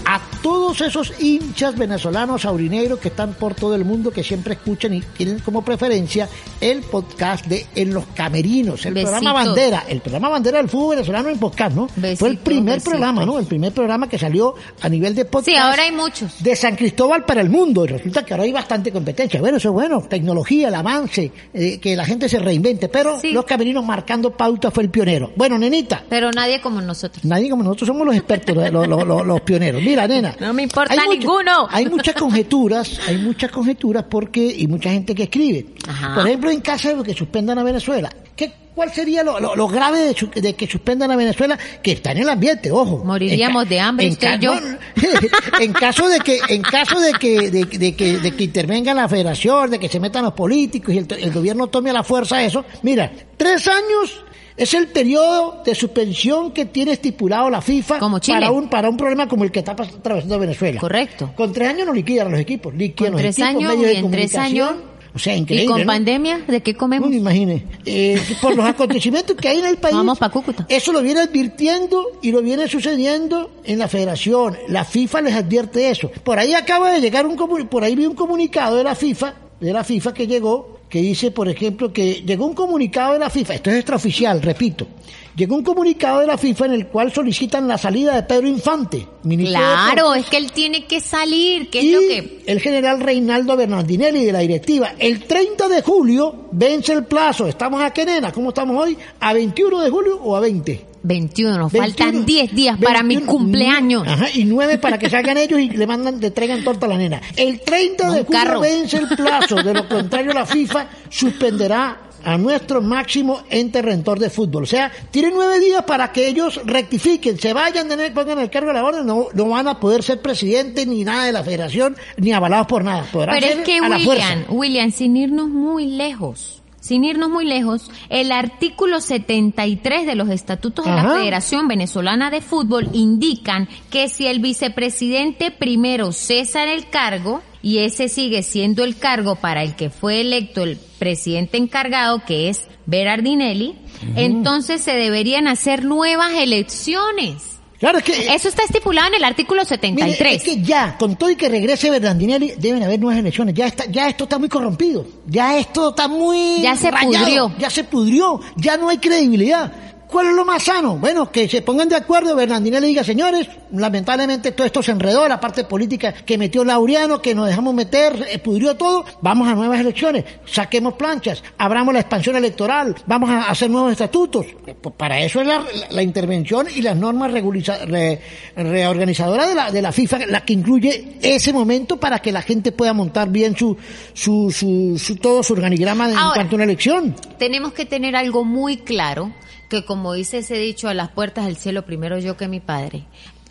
todos 0.46 0.80
esos 0.80 1.12
hinchas 1.20 1.76
venezolanos 1.76 2.44
aurinegros 2.44 3.00
que 3.00 3.08
están 3.08 3.34
por 3.34 3.54
todo 3.56 3.74
el 3.74 3.84
mundo, 3.84 4.12
que 4.12 4.22
siempre 4.22 4.54
escuchan 4.54 4.94
y 4.94 5.00
tienen 5.00 5.40
como 5.40 5.64
preferencia 5.64 6.28
el 6.60 6.82
podcast 6.82 7.46
de 7.46 7.66
En 7.74 7.92
los 7.92 8.06
Camerinos, 8.14 8.86
el 8.86 8.94
programa 8.94 9.32
bandera, 9.32 9.82
el 9.88 10.00
programa 10.00 10.28
bandera 10.28 10.58
del 10.58 10.68
fútbol 10.68 10.90
venezolano 10.94 11.30
en 11.30 11.38
podcast, 11.40 11.74
¿no? 11.74 11.88
Fue 12.16 12.28
el 12.28 12.38
primer 12.38 12.80
programa, 12.80 13.26
¿no? 13.26 13.40
El 13.40 13.46
primer 13.46 13.72
programa 13.72 14.08
que 14.08 14.20
salió 14.20 14.54
a 14.82 14.88
nivel 14.88 15.16
de 15.16 15.24
podcast. 15.24 15.46
Sí, 15.48 15.56
ahora 15.56 15.82
hay 15.82 15.90
muchos. 15.90 16.40
De 16.40 16.54
San 16.54 16.76
Cristóbal 16.76 17.24
para 17.24 17.40
el 17.40 17.50
mundo, 17.50 17.84
y 17.84 17.88
resulta 17.88 18.24
que 18.24 18.32
ahora 18.32 18.44
hay 18.44 18.52
bastante 18.52 18.92
competencia. 18.92 19.40
Bueno, 19.40 19.56
eso 19.56 19.70
es 19.70 19.74
bueno, 19.74 20.00
tecnología, 20.08 20.68
el 20.68 20.76
avance, 20.76 21.32
eh, 21.54 21.80
que 21.80 21.96
la 21.96 22.04
gente 22.04 22.28
se 22.28 22.38
reinvente, 22.38 22.88
pero 22.88 23.18
Sí. 23.20 23.32
los 23.32 23.44
camerinos 23.44 23.84
marcando 23.84 24.30
pauta 24.30 24.70
fue 24.70 24.84
el 24.84 24.90
pionero. 24.90 25.32
Bueno, 25.34 25.58
nenita, 25.58 26.04
Pero 26.08 26.30
nadie 26.30 26.60
como 26.60 26.80
nosotros. 26.80 27.24
nadie 27.24 27.50
como 27.50 27.64
nosotros 27.64 27.88
somos 27.88 28.06
los 28.06 28.14
expertos, 28.14 28.54
los, 28.72 28.86
los- 28.86 29.04
los- 29.04 29.26
los 29.26 29.40
pioneros. 29.40 29.82
Mira, 29.82 30.06
nena. 30.06 30.35
No 30.40 30.52
me 30.52 30.62
importa 30.64 30.92
hay 30.92 31.00
mucha- 31.00 31.18
ninguno. 31.18 31.68
Hay 31.70 31.86
muchas 31.86 32.14
conjeturas, 32.14 33.00
hay 33.08 33.18
muchas 33.18 33.50
conjeturas 33.50 34.04
porque, 34.10 34.44
y 34.56 34.66
mucha 34.66 34.90
gente 34.90 35.14
que 35.14 35.24
escribe. 35.24 35.66
Ajá. 35.88 36.14
Por 36.14 36.26
ejemplo, 36.26 36.50
en 36.50 36.60
caso 36.60 36.94
de 36.96 37.02
que 37.02 37.14
suspendan 37.14 37.58
a 37.58 37.62
Venezuela, 37.62 38.10
¿qué, 38.34 38.52
¿cuál 38.74 38.92
sería 38.92 39.22
lo, 39.22 39.40
lo- 39.40 39.56
lo 39.56 39.68
grave 39.68 40.00
de, 40.00 40.14
su- 40.14 40.30
de 40.30 40.54
que 40.54 40.66
suspendan 40.66 41.10
a 41.10 41.16
Venezuela? 41.16 41.58
Que 41.82 41.92
está 41.92 42.12
en 42.12 42.18
el 42.18 42.28
ambiente, 42.28 42.70
ojo. 42.70 43.02
Moriríamos 43.04 43.62
En 43.64 43.68
de 43.68 43.80
hambre, 43.80 44.06
en 44.06 44.12
usted 44.12 44.36
y 44.36 44.44
yo. 44.44 44.54
no. 44.60 44.78
en 45.60 45.72
caso 45.72 46.08
de 46.08 46.20
que, 46.20 46.38
en 46.48 46.62
caso 46.62 47.00
de 47.00 47.12
que, 47.12 47.50
de, 47.50 47.64
de 47.64 47.94
que, 47.96 48.18
de 48.18 48.32
que 48.32 48.44
intervenga 48.44 48.92
la 48.94 49.08
federación, 49.08 49.70
de 49.70 49.78
que 49.78 49.88
se 49.88 50.00
metan 50.00 50.24
los 50.24 50.34
políticos 50.34 50.94
y 50.94 50.98
el, 50.98 51.06
el 51.18 51.32
gobierno 51.32 51.66
tome 51.68 51.90
a 51.90 51.92
la 51.94 52.02
fuerza 52.04 52.42
eso, 52.42 52.64
mira, 52.82 53.10
tres 53.36 53.66
años 53.68 54.22
es 54.56 54.74
el 54.74 54.88
periodo 54.88 55.62
de 55.64 55.74
suspensión 55.74 56.52
que 56.52 56.64
tiene 56.66 56.92
estipulado 56.92 57.50
la 57.50 57.60
FIFA 57.60 57.98
Como 57.98 58.18
Chile. 58.18 58.38
para 58.40 58.50
un 58.50 58.68
para 58.68 58.88
un 58.88 58.96
problema 58.96 59.28
como 59.28 59.44
el 59.44 59.50
que 59.52 59.58
está 59.60 59.72
atravesando 59.72 60.38
Venezuela. 60.38 60.80
Correcto. 60.80 61.32
Con 61.36 61.52
tres 61.52 61.68
años 61.68 61.86
no 61.86 61.92
liquidan 61.92 62.30
los 62.30 62.40
equipos, 62.40 62.74
liquidan 62.74 63.12
Con 63.12 63.22
los 63.22 63.34
tres 63.34 63.38
equipos, 63.38 63.62
años 63.64 63.76
medios 63.76 63.86
de 63.86 63.92
y 63.92 63.96
en 64.04 64.10
tres 64.10 64.32
comunicación. 64.32 64.68
años. 64.68 64.82
O 65.14 65.18
sea, 65.18 65.34
¿Y 65.34 65.38
increíble. 65.38 65.66
con 65.68 65.80
¿no? 65.80 65.86
pandemia 65.86 66.40
de 66.46 66.62
qué 66.62 66.72
No 66.74 66.78
comemos? 66.78 67.08
me 67.08 67.16
imagine. 67.16 67.64
Eh, 67.86 68.20
por 68.42 68.54
los 68.54 68.66
acontecimientos 68.68 69.34
que 69.34 69.48
hay 69.48 69.60
en 69.60 69.64
el 69.66 69.78
país. 69.78 69.94
Vamos 69.96 70.18
pa' 70.18 70.28
Cúcuta. 70.28 70.66
Eso 70.68 70.92
lo 70.92 71.00
viene 71.00 71.20
advirtiendo 71.20 72.04
y 72.20 72.32
lo 72.32 72.42
viene 72.42 72.68
sucediendo 72.68 73.50
en 73.64 73.78
la 73.78 73.88
federación. 73.88 74.58
La 74.68 74.84
FIFA 74.84 75.22
les 75.22 75.34
advierte 75.34 75.88
eso. 75.88 76.10
Por 76.22 76.38
ahí 76.38 76.52
acaba 76.52 76.90
de 76.92 77.00
llegar 77.00 77.24
un 77.26 77.36
por 77.68 77.82
ahí 77.82 77.96
vi 77.96 78.04
un 78.04 78.14
comunicado 78.14 78.76
de 78.76 78.84
la 78.84 78.94
FIFA, 78.94 79.34
de 79.58 79.72
la 79.72 79.84
FIFA 79.84 80.12
que 80.12 80.26
llegó, 80.26 80.75
que 80.88 81.00
dice, 81.00 81.30
por 81.30 81.48
ejemplo, 81.48 81.92
que 81.92 82.22
llegó 82.22 82.46
un 82.46 82.54
comunicado 82.54 83.14
de 83.14 83.18
la 83.18 83.30
FIFA, 83.30 83.54
esto 83.54 83.70
es 83.70 83.76
extraoficial, 83.76 84.40
repito. 84.40 84.86
Llegó 85.34 85.56
un 85.56 85.64
comunicado 85.64 86.20
de 86.20 86.26
la 86.26 86.38
FIFA 86.38 86.66
en 86.66 86.72
el 86.72 86.86
cual 86.86 87.12
solicitan 87.12 87.68
la 87.68 87.76
salida 87.76 88.14
de 88.14 88.22
Pedro 88.22 88.48
Infante, 88.48 89.06
ministro 89.24 89.60
Claro, 89.60 90.14
es 90.14 90.26
que 90.26 90.38
él 90.38 90.50
tiene 90.50 90.86
que 90.86 91.00
salir, 91.00 91.68
que 91.68 91.80
es 91.80 91.92
lo 91.92 92.00
que... 92.00 92.42
el 92.46 92.60
general 92.60 93.00
Reinaldo 93.00 93.54
Bernardinelli 93.54 94.24
de 94.24 94.32
la 94.32 94.38
directiva. 94.38 94.94
El 94.98 95.24
30 95.24 95.68
de 95.68 95.82
julio 95.82 96.46
vence 96.52 96.94
el 96.94 97.04
plazo. 97.04 97.46
Estamos 97.46 97.82
a 97.82 97.92
qué, 97.92 98.06
nena? 98.06 98.32
¿Cómo 98.32 98.48
estamos 98.48 98.82
hoy? 98.82 98.96
¿A 99.20 99.34
21 99.34 99.82
de 99.82 99.90
julio 99.90 100.18
o 100.22 100.36
a 100.36 100.40
20? 100.40 100.95
21, 101.06 101.58
nos 101.58 101.72
21, 101.72 101.96
faltan 101.96 102.26
10 102.26 102.54
días 102.54 102.78
para 102.78 103.02
mi 103.02 103.16
21, 103.16 103.32
cumpleaños. 103.32 104.06
Ajá, 104.06 104.26
y 104.34 104.44
9 104.44 104.78
para 104.78 104.98
que 104.98 105.08
salgan 105.08 105.36
ellos 105.38 105.60
y 105.60 105.70
le 105.70 105.86
mandan, 105.86 106.20
le 106.20 106.30
traigan 106.30 106.64
torta 106.64 106.86
a 106.86 106.88
la 106.88 106.98
nena. 106.98 107.20
El 107.36 107.60
30 107.60 108.10
de 108.10 108.24
julio 108.24 108.60
vence 108.60 108.98
el 108.98 109.08
plazo. 109.08 109.56
De 109.56 109.74
lo 109.74 109.88
contrario, 109.88 110.32
la 110.32 110.46
FIFA 110.46 110.88
suspenderá 111.08 112.06
a 112.26 112.36
nuestro 112.36 112.82
máximo 112.82 113.42
ente 113.50 113.80
rentor 113.80 114.18
de 114.18 114.30
fútbol. 114.30 114.64
O 114.64 114.66
sea, 114.66 114.90
tienen 115.12 115.32
nueve 115.34 115.60
días 115.60 115.84
para 115.84 116.10
que 116.10 116.26
ellos 116.26 116.60
rectifiquen, 116.64 117.38
se 117.38 117.52
vayan, 117.52 117.88
de 117.88 118.10
pongan 118.10 118.40
el 118.40 118.50
cargo 118.50 118.68
de 118.68 118.74
la 118.74 118.84
orden, 118.84 119.06
no, 119.06 119.28
no 119.32 119.48
van 119.48 119.68
a 119.68 119.78
poder 119.78 120.02
ser 120.02 120.20
presidente 120.20 120.84
ni 120.86 121.04
nada 121.04 121.24
de 121.24 121.32
la 121.32 121.44
federación, 121.44 121.96
ni 122.16 122.32
avalados 122.32 122.66
por 122.66 122.82
nada. 122.82 123.06
Podrán 123.12 123.38
Pero 123.38 123.60
es 123.60 123.64
que. 123.64 123.80
William, 123.80 124.44
William, 124.48 124.90
sin 124.90 125.16
irnos 125.16 125.48
muy 125.48 125.86
lejos, 125.86 126.62
sin 126.86 127.02
irnos 127.02 127.30
muy 127.30 127.44
lejos, 127.44 127.90
el 128.10 128.30
artículo 128.30 129.00
73 129.00 130.06
de 130.06 130.14
los 130.14 130.30
estatutos 130.30 130.84
de 130.84 130.92
la. 130.92 131.16
Federación 131.16 131.66
Venezolana 131.66 132.30
de 132.30 132.40
Fútbol 132.40 132.88
indican 132.92 133.68
que 133.90 134.08
si 134.08 134.28
el 134.28 134.38
vicepresidente 134.38 135.50
primero 135.50 136.12
cesa 136.12 136.62
en 136.62 136.68
el 136.68 136.88
cargo 136.88 137.42
y 137.60 137.78
ese 137.78 138.08
sigue 138.08 138.44
siendo 138.44 138.84
el 138.84 138.96
cargo 138.96 139.34
para 139.34 139.64
el 139.64 139.74
que 139.74 139.90
fue 139.90 140.20
electo 140.20 140.62
el 140.62 140.78
presidente 141.00 141.56
encargado, 141.56 142.22
que 142.24 142.48
es 142.48 142.68
Berardinelli, 142.86 143.74
entonces 144.14 144.80
se 144.80 144.92
deberían 144.92 145.48
hacer 145.48 145.84
nuevas 145.84 146.34
elecciones. 146.34 147.55
Claro, 147.78 147.98
es 147.98 148.04
que... 148.04 148.34
Eso 148.34 148.48
está 148.48 148.62
estipulado 148.64 149.08
en 149.08 149.14
el 149.16 149.24
artículo 149.24 149.62
Mire, 149.62 149.68
73. 149.76 150.36
es 150.36 150.42
que 150.42 150.62
ya, 150.62 150.96
con 150.98 151.16
todo 151.16 151.30
y 151.30 151.36
que 151.36 151.48
regrese 151.48 151.90
Bernardinelli, 151.90 152.54
deben 152.58 152.82
haber 152.82 152.98
nuevas 152.98 153.18
elecciones. 153.18 153.54
Ya 153.54 153.66
está, 153.66 153.84
ya 153.86 154.08
esto 154.08 154.24
está 154.24 154.38
muy 154.38 154.48
corrompido. 154.48 155.06
Ya 155.26 155.58
esto 155.58 155.90
está 155.90 156.08
muy 156.08 156.60
Ya 156.62 156.74
se 156.76 156.90
rayado. 156.90 157.24
pudrió. 157.24 157.52
Ya 157.58 157.70
se 157.70 157.84
pudrió. 157.84 158.40
Ya 158.56 158.76
no 158.76 158.88
hay 158.88 158.98
credibilidad. 158.98 159.72
¿Cuál 160.08 160.28
es 160.28 160.34
lo 160.34 160.44
más 160.44 160.62
sano? 160.62 160.96
Bueno, 160.98 161.30
que 161.32 161.48
se 161.48 161.62
pongan 161.62 161.88
de 161.88 161.96
acuerdo, 161.96 162.36
Bernardinelli 162.36 162.86
diga, 162.88 163.02
señores, 163.02 163.48
lamentablemente 163.72 164.52
todo 164.52 164.66
esto 164.66 164.82
se 164.82 164.92
enredó, 164.92 165.26
la 165.28 165.40
parte 165.40 165.64
política 165.64 166.12
que 166.12 166.38
metió 166.38 166.64
Laureano, 166.64 167.20
que 167.20 167.34
nos 167.34 167.48
dejamos 167.48 167.74
meter, 167.74 168.26
eh, 168.30 168.38
pudrió 168.38 168.76
todo, 168.76 169.04
vamos 169.20 169.48
a 169.48 169.54
nuevas 169.54 169.80
elecciones, 169.80 170.24
saquemos 170.46 170.94
planchas, 170.94 171.42
abramos 171.58 171.92
la 171.92 172.00
expansión 172.00 172.36
electoral, 172.36 172.94
vamos 173.06 173.30
a 173.30 173.50
hacer 173.50 173.68
nuevos 173.68 173.92
estatutos. 173.92 174.46
Eh, 174.66 174.74
pues 174.80 174.94
Para 174.96 175.20
eso 175.20 175.40
es 175.40 175.46
la, 175.48 175.58
la- 175.58 175.86
la 175.90 176.02
intervención 176.02 176.66
y 176.74 176.82
las 176.82 176.96
normas 176.96 177.32
re- 177.32 178.20
reorganizadoras 178.56 179.48
de 179.48 179.54
la, 179.54 179.70
de 179.70 179.82
la 179.82 179.92
FIFA, 179.92 180.26
la 180.26 180.44
que 180.44 180.52
incluye 180.52 181.16
ese 181.22 181.52
momento 181.52 181.98
para 181.98 182.20
que 182.20 182.32
la 182.32 182.42
gente 182.42 182.72
pueda 182.72 182.92
montar 182.92 183.28
bien 183.30 183.56
su, 183.56 183.76
su, 184.14 184.50
su, 184.50 184.98
su- 184.98 185.16
todo 185.16 185.42
su 185.42 185.52
organigrama 185.52 186.10
en 186.10 186.16
Ahora, 186.16 186.34
cuanto 186.34 186.54
a 186.54 186.56
una 186.56 186.64
elección. 186.64 187.14
tenemos 187.38 187.72
que 187.72 187.86
tener 187.86 188.14
algo 188.16 188.44
muy 188.44 188.78
claro, 188.78 189.32
que 189.68 189.84
como 189.84 190.12
dice 190.14 190.38
ese 190.38 190.56
dicho, 190.58 190.88
a 190.88 190.94
las 190.94 191.08
puertas 191.10 191.46
del 191.46 191.56
cielo 191.56 191.84
primero 191.84 192.18
yo 192.18 192.36
que 192.36 192.48
mi 192.48 192.60
padre. 192.60 193.04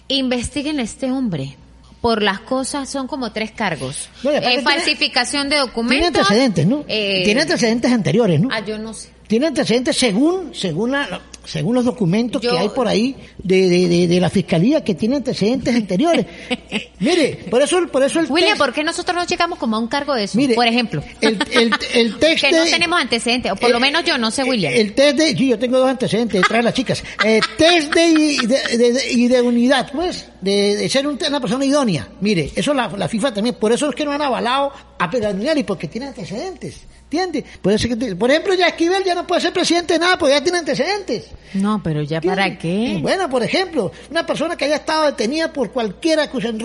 Investiguen 0.08 0.80
a 0.80 0.84
este 0.84 1.12
hombre. 1.12 1.58
Por 2.02 2.22
las 2.22 2.40
cosas 2.42 2.88
son 2.88 3.08
como 3.08 3.32
tres 3.32 3.50
cargos. 3.52 4.10
No, 4.24 4.30
Eh, 4.30 4.40
tiene- 4.40 4.62
falsificación 4.62 5.50
de 5.50 5.58
documentos. 5.58 6.12
Tiene 6.12 6.20
antecedentes, 6.20 6.68
¿no? 6.68 6.86
eh, 6.88 7.24
Tiene 7.26 7.42
antecedentes 7.42 7.92
anteriores, 7.92 8.40
¿no? 8.40 8.50
Ah, 8.52 8.64
yo 8.64 8.78
no 8.78 8.94
sé. 8.94 9.10
Tiene 9.28 9.48
antecedentes 9.48 9.98
según 9.98 10.54
según 10.54 10.92
la- 10.92 11.20
según 11.46 11.76
los 11.76 11.86
documentos 11.86 12.42
Yo- 12.42 12.52
que 12.52 12.58
hay 12.60 12.70
por 12.70 12.88
ahí 12.88 13.16
de, 13.42 13.70
de, 13.70 13.88
de, 13.88 14.08
de 14.08 14.20
la 14.20 14.30
fiscalía 14.30 14.84
que 14.84 14.96
tiene 14.96 15.18
antecedentes 15.18 15.74
anteriores. 15.76 16.26
Mire, 17.00 17.46
por 17.50 17.62
eso 17.62 17.86
por 17.92 18.04
eso 18.04 18.20
el 18.20 18.26
William, 18.30 18.52
texto- 18.52 18.66
¿por 18.66 18.74
qué 18.74 18.84
nosotros 18.84 19.16
no 19.16 19.26
llegamos 19.26 19.60
como 19.60 19.76
a 19.76 19.80
un 19.80 19.88
cargo 19.88 20.14
de 20.16 20.24
eso? 20.26 20.38
Mire, 20.38 20.56
por 20.56 20.68
ejemplo. 20.68 21.04
el, 21.22 21.38
el, 21.52 21.72
el 21.94 22.18
texto 22.18 22.48
que 22.50 22.56
no 22.56 22.64
tenemos 22.66 23.00
antecedentes, 23.02 23.52
o 23.52 23.56
por 23.56 23.70
lo 23.70 23.80
menos 23.80 24.04
yo 24.04 24.18
no 24.18 24.32
sé, 24.32 24.44
William. 24.44 24.74
El 24.74 24.94
test 24.94 25.18
de, 25.18 25.36
sí, 25.36 25.48
yo 25.50 25.60
tengo 25.60 25.78
dos 25.78 25.90
antecedentes 25.90 26.42
detrás 26.42 26.60
de 26.60 26.64
las 26.64 26.74
chicas. 26.74 27.04
Eh, 27.24 27.40
test 27.58 27.94
de, 27.94 28.08
de, 28.48 28.78
de- 28.78 28.94
de- 28.94 29.12
y 29.12 29.28
de 29.28 29.42
unidad, 29.42 29.92
pues, 29.94 30.28
de, 30.42 30.76
de 30.76 30.90
ser 30.90 31.06
un- 31.08 31.20
una 31.28 31.40
persona 31.40 31.66
idónea. 31.66 32.08
Mire, 32.22 32.52
eso 32.56 32.74
la, 32.74 32.88
la 32.90 33.08
FIFA 33.08 33.34
también, 33.34 33.56
por 33.56 33.72
eso 33.72 33.90
es 33.90 33.96
que 33.96 34.06
no 34.06 34.12
han 34.12 34.22
avalado 34.22 34.72
a 34.98 35.10
Pedro 35.10 35.26
y 35.56 35.64
porque 35.64 35.88
tiene 35.88 36.08
antecedentes. 36.08 36.82
¿Entiendes? 37.04 37.44
Por, 37.62 37.72
eso 37.72 37.88
que 37.88 38.16
por 38.16 38.30
ejemplo, 38.32 38.54
ya 38.56 38.68
Esquivel 38.68 39.04
ya 39.04 39.14
no 39.16 39.28
puede 39.28 39.40
ser 39.42 39.54
presidente 39.54 39.94
de 39.94 40.00
nada 40.00 40.18
porque 40.18 40.34
ya 40.34 40.42
tiene 40.44 40.58
antecedentes. 40.60 41.26
No, 41.54 41.82
pero 41.84 42.02
ya 42.02 42.22
para 42.22 42.58
qué. 42.58 42.98
Bueno, 43.02 43.30
por 43.30 43.44
ejemplo, 43.44 43.92
una 44.12 44.26
persona 44.26 44.56
que 44.56 44.66
haya 44.66 44.78
estado 44.78 45.06
detenida 45.08 45.52
por 45.54 45.72
cualquier 45.72 46.20
acusación. 46.20 46.60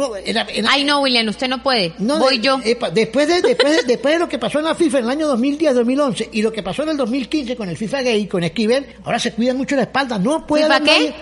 Ay, 0.68 0.84
no, 0.84 1.00
William, 1.00 1.28
usted 1.28 1.48
no 1.48 1.62
puede. 1.62 1.92
no, 1.98 2.18
Voy 2.18 2.38
de- 2.38 2.44
yo. 2.44 2.58
después, 2.58 2.92
de, 2.94 3.40
después, 3.42 3.76
de, 3.76 3.82
después 3.84 4.14
de 4.14 4.18
lo 4.20 4.28
que 4.28 4.38
pasó 4.38 4.58
en 4.58 4.64
la 4.66 4.74
FIFA 4.74 4.98
en 4.98 5.04
el 5.04 5.10
año 5.10 5.28
2010-2011 5.36 6.28
y 6.32 6.42
lo 6.42 6.52
que 6.52 6.62
pasó 6.62 6.82
en 6.82 6.90
el 6.90 6.96
2015 6.96 7.56
con 7.56 7.68
el 7.68 7.76
FIFA 7.76 8.02
Gay, 8.02 8.26
con 8.26 8.42
Esquivel, 8.44 8.86
ahora 9.04 9.18
se 9.18 9.32
cuidan 9.32 9.56
mucho 9.56 9.76
la 9.76 9.82
espalda. 9.82 10.18
No 10.18 10.46
puede 10.46 10.64
¿FIFA 10.64 10.80
qué? 10.80 11.14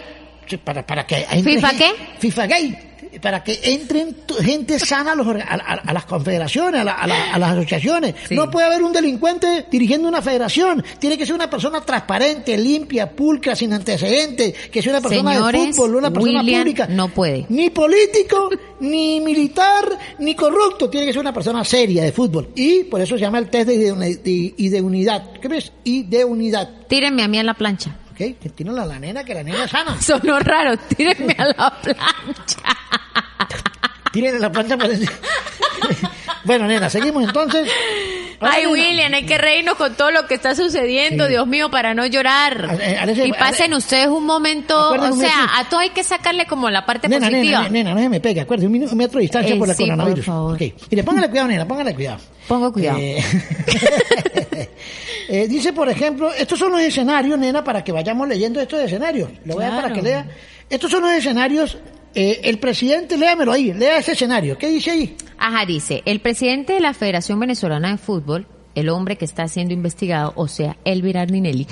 nadie- 0.49 0.59
Para, 0.65 0.87
para 0.87 1.07
que 1.07 1.17
¿FIFA 1.43 1.71
qué? 1.77 1.93
FIFA 2.21 2.47
Gay. 2.47 2.79
Para 3.21 3.43
que 3.45 3.59
entren 3.65 4.17
gente 4.43 4.79
sana 4.79 5.13
a, 5.13 5.15
los 5.15 5.27
a, 5.27 5.93
las 5.93 6.05
confederaciones, 6.07 6.81
a, 6.81 6.85
la- 6.85 6.93
a 6.93 7.07
la- 7.07 7.35
a 7.35 7.39
las 7.39 7.51
asociaciones. 7.53 8.15
Sí. 8.29 8.35
No 8.35 8.51
puede 8.51 8.67
haber 8.67 8.83
un 8.83 8.93
delincuente 8.93 9.67
dirigiendo 9.71 10.09
una 10.09 10.23
federación. 10.23 10.85
Tiene 10.99 11.17
que 11.19 11.27
ser 11.27 11.35
una 11.35 11.49
persona 11.51 11.81
transparente, 11.81 12.57
limpia, 12.57 13.11
pulcra, 13.11 13.55
sin 13.57 13.73
antecedentes, 13.73 14.55
que 14.71 14.83
sea 14.83 14.93
una 14.93 15.01
persona 15.01 15.33
Señores, 15.35 15.61
de 15.63 15.73
fútbol, 15.73 15.95
una 15.97 16.11
persona 16.13 16.41
William 16.43 16.59
pública. 16.63 16.87
no 16.89 17.09
puede. 17.09 17.47
Ni 17.49 17.71
político, 17.71 18.51
ni 18.81 19.21
militar, 19.21 19.85
ni 20.19 20.35
corrupto. 20.35 20.89
Tiene 20.91 21.07
que 21.07 21.13
ser 21.13 21.21
una 21.21 21.33
persona 21.33 21.65
seria 21.65 22.03
de 22.05 22.13
fútbol. 22.13 22.51
Y 22.55 22.85
por 22.85 23.01
eso 23.01 23.17
se 23.17 23.21
llama 23.23 23.39
el 23.39 23.49
test 23.51 23.69
de, 23.69 23.79
de- 23.79 24.83
unidad. 24.83 25.33
¿Qué 25.41 25.49
ves? 25.49 25.73
Y 25.85 26.05
de 26.05 26.25
unidad. 26.25 26.69
Tírenme 26.89 27.23
a 27.23 27.29
mí 27.29 27.39
a 27.39 27.43
la 27.43 27.55
plancha. 27.55 27.97
Que 28.19 28.51
tiene 28.51 28.73
la, 28.73 28.85
la 28.85 28.99
nena, 28.99 29.23
que 29.23 29.33
la 29.33 29.45
nena 29.45 29.65
es 29.65 29.71
sana. 29.71 30.01
Sonó 30.03 30.41
raro, 30.41 30.77
tírenme 30.77 31.37
a 31.39 31.45
la 31.47 31.81
plancha. 31.81 32.77
Tienen 34.13 34.41
la 34.41 34.51
plancha 34.53 34.77
para 34.77 34.93
Bueno, 36.45 36.67
nena, 36.67 36.89
seguimos 36.89 37.25
entonces. 37.25 37.69
Ay, 38.41 38.63
nena, 38.63 38.71
William, 38.73 39.13
hay 39.15 39.27
que 39.27 39.37
reírnos 39.37 39.75
con 39.75 39.95
todo 39.97 40.11
lo 40.13 40.27
que 40.27 40.35
está 40.35 40.55
sucediendo, 40.55 41.25
Sí. 41.25 41.31
Dios 41.31 41.47
mío, 41.47 41.71
para 41.71 41.93
no 41.93 42.07
llorar. 42.07 42.67
A- 42.67 43.03
a- 43.05 43.11
y 43.27 43.33
pasen 43.33 43.73
a- 43.75 43.77
ustedes 43.79 44.07
un 44.07 44.25
momento, 44.25 44.91
o 44.93 45.13
sea, 45.17 45.59
a 45.59 45.69
todo 45.69 45.81
hay 45.81 45.91
que 45.91 46.05
sacarle 46.05 46.47
como 46.47 46.71
la 46.71 46.87
parte 46.87 47.09
Nena, 47.09 47.29
positiva. 47.29 47.63
nena, 47.65 47.71
nena, 47.71 47.95
no 47.95 48.01
se 48.01 48.09
me 48.09 48.21
pegue, 48.21 48.41
acuérdate, 48.41 48.67
un, 48.67 48.73
minuto- 48.73 48.93
un 48.93 48.99
metro 48.99 49.19
de 49.19 49.23
distancia 49.23 49.55
Eh, 49.55 49.59
por 49.59 49.69
el 49.69 49.75
sí, 49.75 49.83
por 49.85 49.91
coronavirus. 49.97 50.25
favor. 50.25 50.55
Ok. 50.55 50.63
Mire, 50.91 51.03
póngale 51.05 51.29
cuidado, 51.29 51.49
nena, 51.49 51.67
póngale 51.69 51.95
cuidado. 51.95 52.19
Pongo 52.47 52.73
cuidado. 52.73 52.99
Eh, 52.99 53.23
eh, 55.29 55.47
dice, 55.49 55.73
por 55.73 55.89
ejemplo, 55.89 56.33
estos 56.33 56.59
son 56.59 56.73
los 56.73 56.81
escenarios, 56.81 57.39
nena, 57.39 57.63
para 57.65 57.83
que 57.85 57.93
vayamos 57.93 58.29
leyendo 58.29 58.61
estos 58.61 58.81
escenarios. 58.81 59.31
Lo 59.45 59.55
voy 59.55 59.65
a 59.65 59.71
dar 59.71 59.83
para 59.83 59.95
que 59.95 60.03
lea. 60.03 60.27
Estos 60.71 60.91
son 60.91 61.03
los 61.03 61.11
escenarios. 61.13 61.77
Eh, 62.15 62.41
el 62.45 62.59
presidente, 62.59 63.17
léamelo 63.17 63.53
ahí, 63.53 63.73
lea 63.73 63.99
ese 63.99 64.13
escenario. 64.13 64.57
¿Qué 64.59 64.69
dice 64.69 64.91
ahí? 64.91 65.17
Ajá, 65.39 65.67
dice, 65.67 66.03
el 66.05 66.21
presidente 66.21 66.73
de 66.73 66.81
la 66.81 66.95
Federación 66.95 67.39
Venezolana 67.39 67.91
de 67.91 67.99
Fútbol, 67.99 68.47
el 68.75 68.89
hombre 68.89 69.17
que 69.17 69.25
está 69.25 69.49
siendo 69.49 69.75
investigado, 69.75 70.33
o 70.37 70.49
sea, 70.49 70.77
Elvira 70.85 71.23
Arninelli, 71.23 71.67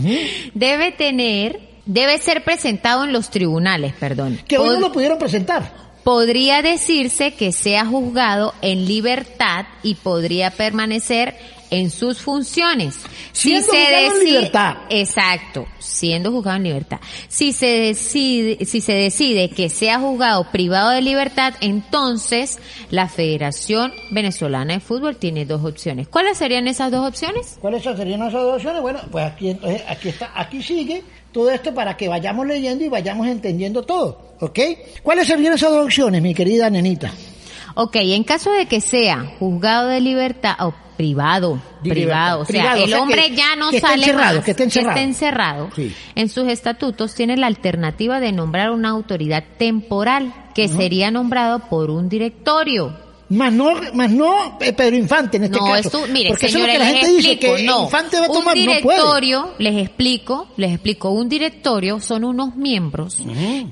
debe 0.54 0.92
tener, 0.92 1.60
debe 1.86 2.18
ser 2.18 2.44
presentado 2.44 3.04
en 3.04 3.12
los 3.12 3.30
tribunales, 3.30 3.92
perdón. 3.94 4.38
Que 4.46 4.58
hoy 4.58 4.76
no 4.76 4.80
lo 4.80 4.92
pudieron 4.92 5.18
presentar. 5.18 5.90
Podría 6.04 6.62
decirse 6.62 7.34
que 7.34 7.52
sea 7.52 7.84
juzgado 7.84 8.54
en 8.62 8.86
libertad 8.86 9.66
y 9.82 9.96
podría 9.96 10.50
permanecer 10.50 11.34
en 11.70 11.90
sus 11.90 12.18
funciones. 12.18 12.96
Siendo 13.32 13.66
juzgado 13.66 14.16
en 14.18 14.24
libertad. 14.24 14.76
Exacto, 14.90 15.66
siendo 15.78 16.30
juzgado 16.32 16.56
en 16.58 16.62
libertad. 16.64 17.00
Si 17.28 17.52
se 17.52 17.66
decide, 17.66 18.64
si 18.64 18.80
se 18.80 18.92
decide 18.92 19.50
que 19.50 19.68
sea 19.68 19.98
juzgado 19.98 20.50
privado 20.50 20.90
de 20.90 21.02
libertad, 21.02 21.54
entonces 21.60 22.58
la 22.90 23.08
Federación 23.08 23.92
Venezolana 24.10 24.74
de 24.74 24.80
Fútbol 24.80 25.16
tiene 25.16 25.44
dos 25.44 25.64
opciones. 25.64 26.08
¿Cuáles 26.08 26.38
serían 26.38 26.68
esas 26.68 26.90
dos 26.90 27.06
opciones? 27.06 27.58
¿Cuáles 27.60 27.82
serían 27.82 28.20
esas 28.22 28.42
dos 28.42 28.56
opciones? 28.56 28.82
Bueno, 28.82 29.00
pues 29.10 29.24
aquí 29.24 29.50
entonces, 29.50 29.82
aquí 29.88 30.08
está, 30.08 30.30
aquí 30.34 30.62
sigue 30.62 31.02
todo 31.32 31.50
esto 31.50 31.72
para 31.74 31.96
que 31.96 32.08
vayamos 32.08 32.46
leyendo 32.46 32.84
y 32.84 32.88
vayamos 32.88 33.26
entendiendo 33.28 33.82
todo, 33.82 34.34
¿ok? 34.40 34.58
¿Cuáles 35.02 35.28
serían 35.28 35.54
esas 35.54 35.70
dos 35.70 35.84
opciones, 35.84 36.20
mi 36.20 36.34
querida 36.34 36.68
nenita? 36.68 37.12
Ok, 37.74 37.96
en 37.96 38.24
caso 38.24 38.50
de 38.52 38.66
que 38.66 38.80
sea 38.80 39.24
juzgado 39.38 39.88
de 39.88 40.00
libertad 40.00 40.54
o 40.60 40.74
privado, 40.96 41.60
De 41.82 41.90
privado, 41.90 42.38
libertad. 42.38 42.40
o 42.40 42.44
sea, 42.44 42.60
Privado, 42.62 42.80
o 42.80 42.84
el 42.84 42.90
sea, 42.90 43.00
hombre 43.02 43.22
que- 43.30 43.36
ya 43.36 43.56
no 43.56 43.70
que 43.70 43.76
esté 43.76 43.88
sale 43.88 44.02
encerrado, 44.02 44.34
más, 44.36 44.44
que 44.44 44.50
esté 44.50 44.62
encerrado. 44.64 44.98
encerrado, 45.00 45.70
Sí. 45.74 45.94
en 46.14 46.28
sus 46.28 46.48
estatutos 46.48 47.14
tiene 47.14 47.36
la 47.38 47.46
alternativa 47.46 48.20
de 48.20 48.32
nombrar 48.32 48.70
una 48.70 48.90
autoridad 48.90 49.44
temporal 49.58 50.34
que 50.54 50.68
sería 50.68 51.10
nombrado 51.10 51.60
por 51.70 51.90
un 51.90 52.08
directorio. 52.10 52.94
Más 53.30 53.52
no, 53.52 53.70
más 53.94 54.10
no 54.10 54.58
eh, 54.60 54.72
Pedro 54.72 54.96
Infante 54.96 55.36
en 55.36 55.44
este 55.44 55.56
no, 55.58 55.66
caso. 55.66 55.78
esto, 55.78 56.06
mire, 56.12 56.30
Porque 56.30 56.46
eso 56.46 56.58
es 56.58 56.66
lo 56.66 56.72
que 56.72 56.78
la 56.78 56.86
gente 56.86 57.08
dice, 57.12 57.38
que 57.38 57.62
no. 57.62 57.84
Infante 57.84 58.18
va 58.18 58.24
a 58.24 58.28
tomar, 58.28 58.56
un 58.56 58.64
no 58.64 58.72
puede. 58.82 58.98
directorio, 58.98 59.54
les 59.58 59.76
explico, 59.76 60.48
les 60.56 60.72
explico, 60.72 61.10
un 61.10 61.28
directorio 61.28 62.00
son 62.00 62.24
unos 62.24 62.56
miembros 62.56 63.18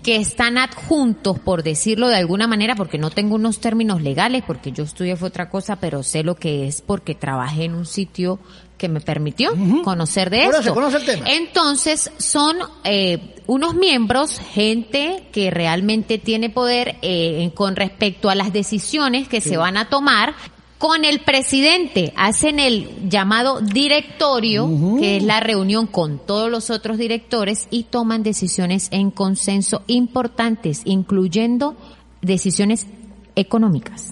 que 0.04 0.16
están 0.16 0.58
adjuntos, 0.58 1.40
por 1.40 1.64
decirlo 1.64 2.06
de 2.08 2.16
alguna 2.16 2.46
manera, 2.46 2.76
porque 2.76 2.98
no 2.98 3.10
tengo 3.10 3.34
unos 3.34 3.60
términos 3.60 4.00
legales, 4.00 4.44
porque 4.46 4.70
yo 4.70 4.84
estudié 4.84 5.16
fue 5.16 5.28
otra 5.28 5.50
cosa, 5.50 5.76
pero 5.76 6.04
sé 6.04 6.22
lo 6.22 6.36
que 6.36 6.68
es 6.68 6.80
porque 6.80 7.16
trabajé 7.16 7.64
en 7.64 7.74
un 7.74 7.84
sitio 7.84 8.38
que 8.78 8.88
me 8.88 9.00
permitió 9.00 9.50
conocer 9.84 10.30
de 10.30 10.44
Conoce, 10.44 10.58
esto. 10.60 10.74
conoce 10.74 10.96
el 10.98 11.04
tema. 11.04 11.26
Entonces, 11.28 12.10
son 12.16 12.56
eh, 12.84 13.34
unos 13.46 13.74
miembros, 13.74 14.38
gente 14.38 15.24
que 15.32 15.50
realmente 15.50 16.16
tiene 16.18 16.48
poder 16.48 16.96
eh, 17.02 17.50
con 17.54 17.76
respecto 17.76 18.30
a 18.30 18.34
las 18.34 18.52
decisiones 18.52 19.28
que 19.28 19.40
se 19.40 19.56
van 19.56 19.76
a 19.76 19.88
tomar. 19.88 20.34
Con 20.78 21.04
el 21.04 21.18
presidente 21.18 22.12
hacen 22.14 22.60
el 22.60 23.08
llamado 23.08 23.60
directorio, 23.60 24.70
que 25.00 25.16
es 25.16 25.24
la 25.24 25.40
reunión 25.40 25.88
con 25.88 26.24
todos 26.24 26.48
los 26.48 26.70
otros 26.70 26.98
directores 26.98 27.66
y 27.72 27.82
toman 27.82 28.22
decisiones 28.22 28.86
en 28.92 29.10
consenso 29.10 29.82
importantes, 29.88 30.82
incluyendo 30.84 31.76
decisiones 32.22 32.86
económicas. 33.38 34.10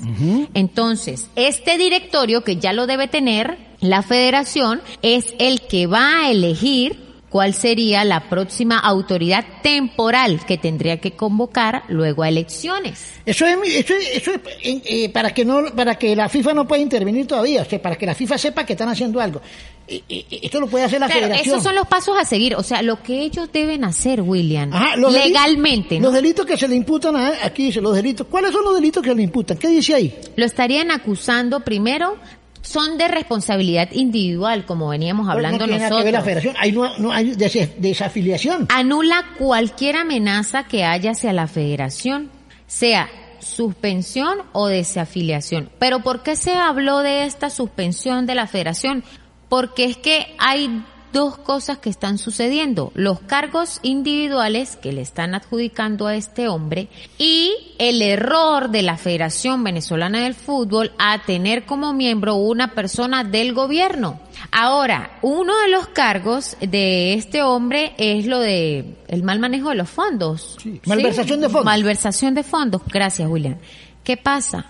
Entonces, 0.55 1.29
este 1.37 1.77
directorio 1.79 2.43
que 2.45 2.57
ya 2.57 2.73
lo 2.73 2.87
debe 2.87 3.09
tener 3.09 3.59
la 3.81 4.03
federación 4.03 4.81
es 5.03 5.35
el 5.39 5.61
que 5.63 5.87
va 5.87 6.23
a 6.23 6.31
elegir 6.31 7.06
cuál 7.29 7.55
sería 7.55 8.05
la 8.05 8.29
próxima 8.29 8.79
autoridad 8.79 9.45
temporal 9.63 10.41
que 10.47 10.59
tendría 10.59 10.99
que 10.99 11.13
convocar 11.13 11.83
luego 11.89 12.23
a 12.23 12.29
elecciones. 12.29 13.15
Eso 13.27 13.45
es, 13.47 13.57
eso 13.75 13.95
es, 13.95 14.11
eso 14.17 14.31
es, 14.33 14.41
eh, 14.63 14.83
eh, 14.85 15.09
para 15.11 15.35
que 15.35 15.45
no, 15.45 15.65
para 15.75 15.97
que 15.97 16.15
la 16.15 16.29
FIFA 16.29 16.55
no 16.55 16.67
pueda 16.69 16.81
intervenir 16.81 17.27
todavía, 17.27 17.63
o 17.63 17.65
sea, 17.65 17.83
para 17.83 17.97
que 17.97 18.07
la 18.07 18.15
FIFA 18.15 18.39
sepa 18.39 18.65
que 18.65 18.75
están 18.75 18.89
haciendo 18.89 19.21
algo. 19.21 19.41
Eh, 19.89 20.03
eh, 20.09 20.25
esto 20.43 20.59
lo 20.61 20.67
puede 20.67 20.85
hacer 20.85 20.99
la 20.99 21.07
Claro, 21.07 21.23
federación. 21.23 21.55
esos 21.55 21.63
son 21.63 21.75
los 21.75 21.87
pasos 21.87 22.17
a 22.19 22.25
seguir, 22.25 22.55
o 22.57 22.63
sea, 22.63 22.83
lo 22.83 23.03
que 23.03 23.21
ellos 23.23 23.49
deben 23.53 23.85
hacer, 23.85 24.21
William, 24.21 24.73
Ajá, 24.73 24.97
los 24.97 25.13
legalmente, 25.13 25.99
¿no? 25.99 26.07
Los 26.07 26.15
delitos 26.15 26.45
que 26.47 26.57
se 26.57 26.67
le 26.69 26.75
imputan 26.75 27.15
a, 27.17 27.33
aquí 27.45 27.67
dice, 27.67 27.81
los 27.81 27.95
delitos. 27.95 28.27
¿Cuáles 28.29 28.53
son 28.53 28.65
los 28.65 28.75
delitos 28.75 29.03
que 29.03 29.15
le 29.15 29.23
imputan? 29.23 29.57
¿Qué 29.59 29.69
dice 29.69 29.95
ahí? 29.95 30.19
Lo 30.37 30.45
estarían 30.45 30.91
acusando 30.91 31.61
primero, 31.61 32.17
son 32.67 32.99
de 32.99 33.09
responsabilidad 33.09 33.89
individual, 33.93 34.67
como 34.67 34.89
veníamos 34.89 35.29
hablando 35.29 35.61
no 35.61 35.65
tiene 35.67 35.79
nada 35.85 35.99
que 35.99 36.05
ver 36.05 36.13
la 36.15 36.19
nosotros. 36.19 36.43
federación. 36.43 36.57
Ahí 36.59 36.73
no, 36.73 36.99
no 36.99 37.13
hay 37.13 37.31
des- 37.37 37.81
desafiliación. 37.81 38.67
anula 38.71 39.25
cualquier 39.39 39.97
amenaza 39.97 40.65
que 40.65 40.85
haya 40.85 41.13
hacia 41.13 41.33
la 41.33 41.47
federación, 41.47 42.31
sea 42.67 43.09
suspensión 43.39 44.39
o 44.53 44.67
desafiliación. 44.67 45.71
Pero 45.79 46.01
¿por 46.01 46.23
qué 46.23 46.35
se 46.37 46.53
habló 46.55 46.99
de 47.01 47.25
esta 47.25 47.49
suspensión 47.51 48.27
de 48.27 48.35
la 48.35 48.47
federación? 48.47 49.05
Porque 49.49 49.85
es 49.85 49.97
que 49.97 50.35
hay 50.39 50.83
dos 51.13 51.39
cosas 51.39 51.79
que 51.79 51.91
están 51.91 52.19
sucediendo. 52.19 52.93
Los 52.95 53.21
cargos 53.21 53.81
individuales 53.83 54.77
que 54.77 54.93
le 54.93 55.03
están 55.03 55.35
adjudicando 55.35 56.07
a 56.07 56.15
este 56.15 56.49
hombre 56.49 56.89
y 57.19 57.75
el 57.79 58.03
error 58.03 58.71
de 58.71 58.83
la 58.83 58.97
Federación 58.97 59.65
Venezolana 59.65 60.25
del 60.25 60.35
Fútbol 60.35 60.93
a 60.99 61.23
tener 61.25 61.65
como 61.65 61.93
miembro 61.93 62.35
una 62.37 62.75
persona 62.75 63.25
del 63.25 63.55
gobierno. 63.55 64.21
Ahora, 64.51 65.19
uno 65.23 65.59
de 65.59 65.69
los 65.69 65.89
cargos 65.89 66.57
de 66.61 67.15
este 67.15 67.43
hombre 67.43 67.95
es 67.99 68.27
lo 68.27 68.39
de 68.41 68.97
el 69.09 69.23
mal 69.23 69.39
manejo 69.39 69.71
de 69.71 69.77
los 69.77 69.89
fondos. 69.89 70.57
Sí, 70.63 70.81
malversación 70.87 71.41
de 71.41 71.49
fondos. 71.49 71.65
Malversación 71.65 72.35
de 72.35 72.43
fondos. 72.43 72.83
Gracias, 72.87 73.29
William. 73.29 73.57
¿Qué 74.05 74.17
pasa? 74.17 74.67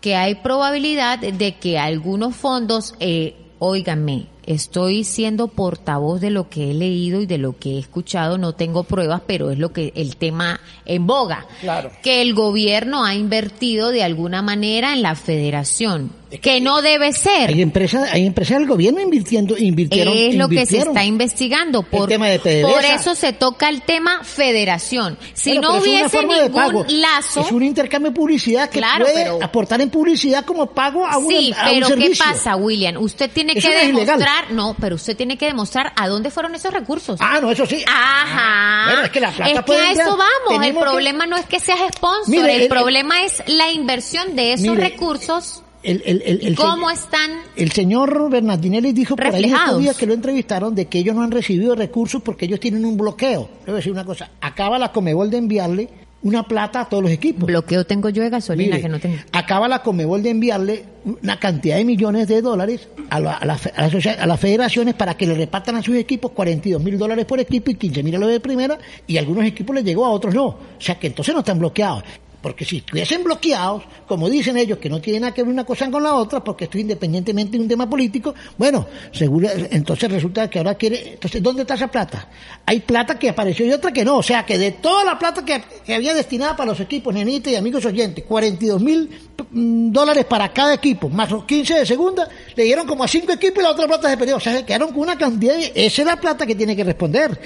Que 0.00 0.16
hay 0.16 0.36
probabilidad 0.36 1.18
de 1.18 1.54
que 1.56 1.78
algunos 1.78 2.34
fondos, 2.34 2.94
eh, 2.98 3.36
óiganme, 3.58 4.26
estoy 4.46 5.04
siendo 5.04 5.48
portavoz 5.48 6.20
de 6.20 6.30
lo 6.30 6.48
que 6.48 6.70
he 6.70 6.74
leído 6.74 7.20
y 7.20 7.26
de 7.26 7.38
lo 7.38 7.56
que 7.56 7.76
he 7.76 7.78
escuchado, 7.78 8.38
no 8.38 8.54
tengo 8.54 8.84
pruebas, 8.84 9.22
pero 9.26 9.50
es 9.50 9.58
lo 9.58 9.72
que 9.72 9.92
el 9.96 10.16
tema 10.16 10.60
en 10.84 11.06
boga. 11.06 11.46
Claro. 11.60 11.90
Que 12.02 12.22
el 12.22 12.34
gobierno 12.34 13.04
ha 13.04 13.14
invertido 13.14 13.90
de 13.90 14.02
alguna 14.02 14.42
manera 14.42 14.92
en 14.92 15.02
la 15.02 15.14
federación, 15.14 16.10
que 16.40 16.60
no 16.60 16.80
debe 16.82 17.12
ser. 17.12 17.50
Hay 17.50 17.60
empresas, 17.62 18.10
hay 18.12 18.26
empresas 18.26 18.58
del 18.58 18.66
gobierno 18.68 19.00
invirtiendo, 19.00 19.56
invirtieron. 19.58 20.16
Es 20.16 20.34
lo 20.34 20.48
que 20.48 20.64
se 20.66 20.78
está 20.78 21.04
investigando. 21.04 21.82
Por, 21.82 22.08
por 22.08 22.84
eso 22.84 23.14
se 23.14 23.32
toca 23.32 23.68
el 23.68 23.82
tema 23.82 24.22
federación. 24.24 25.18
Si 25.34 25.52
Bueno, 25.54 25.72
no 25.74 25.78
hubiese 25.80 26.18
pago. 26.50 26.84
ningún 26.84 27.00
lazo, 27.00 27.40
Es 27.40 27.52
un 27.52 27.62
intercambio 27.62 28.10
de 28.10 28.16
publicidad 28.16 28.68
que 28.70 28.78
Claro, 28.78 29.04
puede 29.04 29.22
pero- 29.24 29.38
aportar 29.42 29.80
en 29.80 29.90
publicidad 29.90 30.44
como 30.44 30.66
pago 30.66 31.06
a, 31.06 31.18
una- 31.18 31.28
sí, 31.28 31.52
a 31.56 31.64
un 31.64 31.74
pero 31.74 31.86
¿qué 31.88 31.92
servicio. 31.94 32.24
pasa, 32.24 32.56
William? 32.56 32.96
Usted 32.98 33.30
tiene 33.30 33.52
Eso 33.56 33.68
que 33.68 33.92
no 33.92 33.98
demostrar, 34.00 34.50
no, 34.52 34.76
pero 34.80 34.96
usted 34.96 35.16
tiene 35.16 35.36
que 35.36 35.46
demostrar 35.46 35.92
a 35.96 36.08
dónde 36.08 36.30
fueron 36.30 36.54
esos 36.54 36.72
recursos. 36.72 37.18
Ah, 37.20 37.38
no, 37.40 37.50
eso 37.50 37.66
sí. 37.66 37.84
Ajá. 37.86 38.84
Bueno, 38.86 39.02
es 39.04 39.10
que 39.10 39.20
la 39.20 39.30
plata 39.30 39.50
Es 39.52 39.64
que 39.64 39.72
a 39.76 39.92
eso 39.92 40.16
vamos. 40.16 40.64
El 40.66 40.72
que- 40.74 40.80
problema 40.80 41.26
no 41.26 41.36
es 41.36 41.46
que 41.46 41.60
seas 41.60 41.78
sponsor, 41.94 42.28
Mire, 42.28 42.54
el, 42.56 42.62
el- 42.62 42.68
problema 42.68 43.24
es 43.24 43.42
la 43.46 43.70
inversión 43.70 44.34
de 44.36 44.54
esos 44.54 44.66
Mire, 44.68 44.88
recursos. 44.90 45.62
El, 45.82 46.02
el, 46.06 46.22
el, 46.24 46.46
el 46.46 46.54
¿Cómo 46.56 46.88
se- 46.90 46.94
están? 46.94 47.30
El 47.56 47.72
señor 47.72 48.30
Bernardinelli 48.30 48.92
dijo 48.92 49.16
por 49.16 49.26
ahí 49.34 49.44
estos 49.44 49.80
días 49.80 49.96
que 49.96 50.06
lo 50.06 50.14
entrevistaron 50.14 50.74
de 50.74 50.86
que 50.86 50.98
ellos 51.00 51.14
no 51.14 51.22
han 51.22 51.30
recibido 51.30 51.74
recursos 51.74 52.22
porque 52.22 52.44
ellos 52.44 52.60
tienen 52.60 52.84
un 52.84 52.96
bloqueo. 52.96 53.48
Le 53.60 53.66
voy 53.66 53.72
a 53.72 53.76
decir 53.76 53.92
una 53.92 54.04
cosa. 54.04 54.30
Acaba 54.40 54.78
la 54.78 54.92
Comebol 54.92 55.28
de 55.30 55.38
enviarle 55.38 55.88
una 56.24 56.44
plata 56.44 56.82
a 56.82 56.88
todos 56.88 57.02
los 57.02 57.10
equipos. 57.12 57.44
Bloqueo 57.48 57.84
tengo 57.84 58.08
yo 58.08 58.22
de 58.22 58.30
gasolina 58.30 58.76
Mire, 58.76 58.82
que 58.82 58.88
no 58.88 59.00
tengo. 59.00 59.16
Acaba 59.32 59.66
la 59.66 59.82
Comebol 59.82 60.22
de 60.22 60.30
enviarle 60.30 60.84
una 61.20 61.40
cantidad 61.40 61.76
de 61.78 61.84
millones 61.84 62.28
de 62.28 62.40
dólares 62.42 62.86
a, 63.10 63.18
la- 63.18 63.34
a 63.34 63.44
la 63.44 63.54
a 63.54 63.88
la 63.88 64.12
a 64.22 64.26
las 64.28 64.38
federaciones 64.40 64.94
para 64.94 65.16
que 65.16 65.26
le 65.26 65.34
repartan 65.34 65.74
a 65.74 65.82
sus 65.82 65.96
equipos 65.96 66.30
42 66.30 66.80
mil 66.80 66.96
dólares 66.96 67.24
por 67.24 67.40
equipo 67.40 67.72
y 67.72 67.74
15 67.74 68.04
mil 68.04 68.14
a 68.14 68.18
los 68.20 68.28
de 68.28 68.38
primera 68.38 68.78
y 69.04 69.16
a 69.16 69.20
algunos 69.20 69.44
equipos 69.44 69.74
les 69.74 69.84
llegó, 69.84 70.06
a 70.06 70.10
otros 70.10 70.32
no. 70.32 70.46
O 70.46 70.58
sea 70.78 70.96
que 70.96 71.08
entonces 71.08 71.34
no 71.34 71.40
están 71.40 71.58
bloqueados. 71.58 72.04
Porque 72.42 72.64
si 72.64 72.78
estuviesen 72.78 73.22
bloqueados, 73.22 73.84
como 74.08 74.28
dicen 74.28 74.56
ellos, 74.56 74.78
que 74.78 74.88
no 74.90 75.00
tiene 75.00 75.20
nada 75.20 75.32
que 75.32 75.42
ver 75.42 75.52
una 75.52 75.64
cosa 75.64 75.88
con 75.90 76.02
la 76.02 76.14
otra, 76.14 76.42
porque 76.42 76.64
esto 76.64 76.76
es 76.76 76.82
independientemente 76.82 77.56
de 77.56 77.62
un 77.62 77.68
tema 77.68 77.88
político, 77.88 78.34
bueno, 78.58 78.84
seguro, 79.12 79.48
entonces 79.70 80.10
resulta 80.10 80.50
que 80.50 80.58
ahora 80.58 80.74
quiere, 80.74 81.12
entonces, 81.14 81.40
¿dónde 81.42 81.62
está 81.62 81.74
esa 81.74 81.86
plata? 81.88 82.28
Hay 82.66 82.80
plata 82.80 83.18
que 83.18 83.28
apareció 83.28 83.64
y 83.64 83.72
otra 83.72 83.92
que 83.92 84.04
no, 84.04 84.16
o 84.18 84.22
sea 84.22 84.44
que 84.44 84.58
de 84.58 84.72
toda 84.72 85.04
la 85.04 85.18
plata 85.18 85.44
que, 85.44 85.62
que 85.86 85.94
había 85.94 86.14
destinada 86.14 86.56
para 86.56 86.70
los 86.70 86.80
equipos, 86.80 87.14
nenita 87.14 87.48
y 87.48 87.54
amigos 87.54 87.84
oyentes, 87.84 88.24
42 88.26 88.82
mil 88.82 89.08
mm, 89.50 89.92
dólares 89.92 90.24
para 90.24 90.52
cada 90.52 90.74
equipo, 90.74 91.08
más 91.08 91.30
los 91.30 91.44
15 91.44 91.74
de 91.74 91.86
segunda, 91.86 92.28
le 92.56 92.64
dieron 92.64 92.86
como 92.88 93.04
a 93.04 93.08
cinco 93.08 93.32
equipos 93.32 93.60
y 93.60 93.62
la 93.62 93.70
otra 93.70 93.86
plata 93.86 94.10
se 94.10 94.16
perdió, 94.16 94.36
o 94.36 94.40
sea, 94.40 94.56
se 94.56 94.64
quedaron 94.64 94.88
con 94.90 94.98
una 95.00 95.16
cantidad, 95.16 95.54
de- 95.56 95.72
esa 95.74 96.02
es 96.02 96.06
la 96.06 96.16
plata 96.20 96.44
que 96.44 96.56
tiene 96.56 96.74
que 96.74 96.82
responder. 96.82 97.38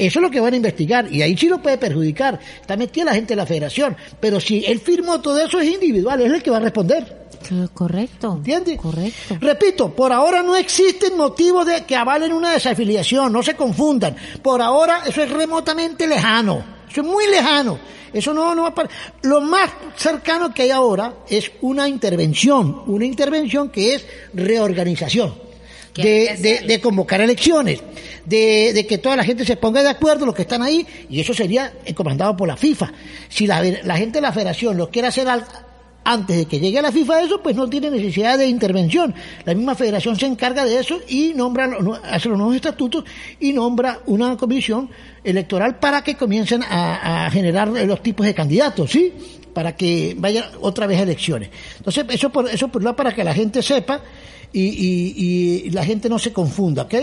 Eso 0.00 0.18
es 0.18 0.22
lo 0.22 0.30
que 0.30 0.40
van 0.40 0.54
a 0.54 0.56
investigar 0.56 1.12
y 1.12 1.20
ahí 1.20 1.36
sí 1.36 1.46
lo 1.46 1.60
puede 1.60 1.76
perjudicar. 1.76 2.40
Está 2.58 2.74
metida 2.74 3.04
la 3.04 3.12
gente 3.12 3.34
de 3.34 3.36
la 3.36 3.44
federación. 3.44 3.94
Pero 4.18 4.40
si 4.40 4.64
él 4.64 4.80
firmó 4.80 5.20
todo 5.20 5.38
eso 5.38 5.60
es 5.60 5.68
individual, 5.68 6.22
es 6.22 6.32
el 6.32 6.42
que 6.42 6.50
va 6.50 6.56
a 6.56 6.60
responder. 6.60 7.28
Correcto. 7.74 8.36
¿Entiendes? 8.38 8.78
Correcto. 8.78 9.36
Repito, 9.38 9.94
por 9.94 10.10
ahora 10.10 10.42
no 10.42 10.56
existen 10.56 11.18
motivos 11.18 11.66
de 11.66 11.84
que 11.84 11.96
avalen 11.96 12.32
una 12.32 12.52
desafiliación, 12.52 13.30
no 13.30 13.42
se 13.42 13.54
confundan. 13.54 14.16
Por 14.40 14.62
ahora 14.62 15.02
eso 15.06 15.22
es 15.22 15.30
remotamente 15.30 16.06
lejano, 16.06 16.64
eso 16.90 17.02
es 17.02 17.06
muy 17.06 17.26
lejano. 17.26 17.78
Eso 18.10 18.32
no, 18.32 18.54
no 18.54 18.62
va 18.62 18.68
a 18.70 18.88
Lo 19.22 19.42
más 19.42 19.70
cercano 19.96 20.52
que 20.52 20.62
hay 20.62 20.70
ahora 20.70 21.12
es 21.28 21.52
una 21.60 21.86
intervención, 21.88 22.84
una 22.86 23.04
intervención 23.04 23.68
que 23.68 23.94
es 23.94 24.06
reorganización. 24.32 25.49
De, 25.94 26.36
de- 26.40 26.60
de 26.66 26.80
convocar 26.80 27.20
elecciones, 27.20 27.82
de, 28.24 28.72
de 28.72 28.86
que 28.86 28.98
toda 28.98 29.16
la 29.16 29.24
gente 29.24 29.44
se 29.44 29.56
ponga 29.56 29.82
de 29.82 29.88
acuerdo, 29.88 30.24
los 30.26 30.34
que 30.34 30.42
están 30.42 30.62
ahí, 30.62 30.86
y 31.08 31.20
eso 31.20 31.34
sería 31.34 31.72
eh, 31.84 31.94
comandado 31.94 32.36
por 32.36 32.46
la 32.48 32.56
FIFA. 32.56 32.92
Si 33.28 33.46
la, 33.46 33.62
la 33.62 33.96
gente 33.96 34.18
de 34.18 34.22
la 34.22 34.32
federación 34.32 34.76
lo 34.76 34.88
quiere 34.90 35.08
hacer 35.08 35.28
al- 35.28 35.44
antes 36.02 36.36
de 36.36 36.44
que 36.46 36.58
llegue 36.60 36.78
a 36.78 36.82
la 36.82 36.92
FIFA 36.92 37.22
eso, 37.22 37.42
pues 37.42 37.54
no 37.56 37.68
tiene 37.68 37.90
necesidad 37.90 38.38
de 38.38 38.46
intervención. 38.46 39.14
La 39.44 39.52
misma 39.54 39.74
federación 39.74 40.16
se 40.18 40.26
encarga 40.26 40.64
de 40.64 40.78
eso 40.78 40.98
y 41.08 41.34
nombra, 41.34 41.68
hace 42.04 42.28
los 42.30 42.38
nuevos 42.38 42.56
estatutos 42.56 43.04
y 43.38 43.52
nombra 43.52 44.00
una 44.06 44.36
comisión 44.36 44.88
electoral 45.22 45.78
para 45.78 46.02
que 46.02 46.14
comiencen 46.16 46.62
a, 46.62 47.26
a 47.26 47.30
generar 47.30 47.68
los 47.68 48.02
tipos 48.02 48.24
de 48.24 48.32
candidatos, 48.34 48.90
¿sí? 48.92 49.12
Para 49.52 49.76
que 49.76 50.14
vayan 50.18 50.44
otra 50.60 50.86
vez 50.86 50.98
a 50.98 51.02
elecciones. 51.02 51.50
Entonces, 51.76 52.04
eso 52.08 52.30
por, 52.30 52.48
eso 52.48 52.68
por 52.68 52.94
para 52.94 53.14
que 53.14 53.24
la 53.24 53.34
gente 53.34 53.62
sepa 53.62 54.00
y, 54.52 55.70
la 55.70 55.84
gente 55.84 56.08
no 56.08 56.18
se 56.18 56.32
confunda, 56.32 56.82
¿ok? 56.82 56.94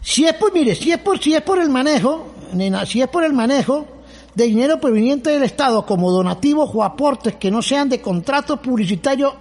Si 0.00 0.24
es 0.24 0.34
por, 0.34 0.52
mire, 0.52 0.74
si 0.74 0.92
es 0.92 0.98
por, 0.98 1.18
si 1.18 1.34
es 1.34 1.42
por 1.42 1.58
el 1.58 1.70
manejo, 1.70 2.34
nena, 2.52 2.84
si 2.84 3.00
es 3.00 3.08
por 3.08 3.24
el 3.24 3.32
manejo 3.32 3.86
de 4.34 4.44
dinero 4.44 4.80
proveniente 4.80 5.30
del 5.30 5.44
Estado 5.44 5.86
como 5.86 6.10
donativos 6.10 6.70
o 6.74 6.82
aportes 6.82 7.36
que 7.36 7.50
no 7.50 7.62
sean 7.62 7.88
de 7.88 8.00
contrato 8.00 8.60
publicitario 8.60 9.34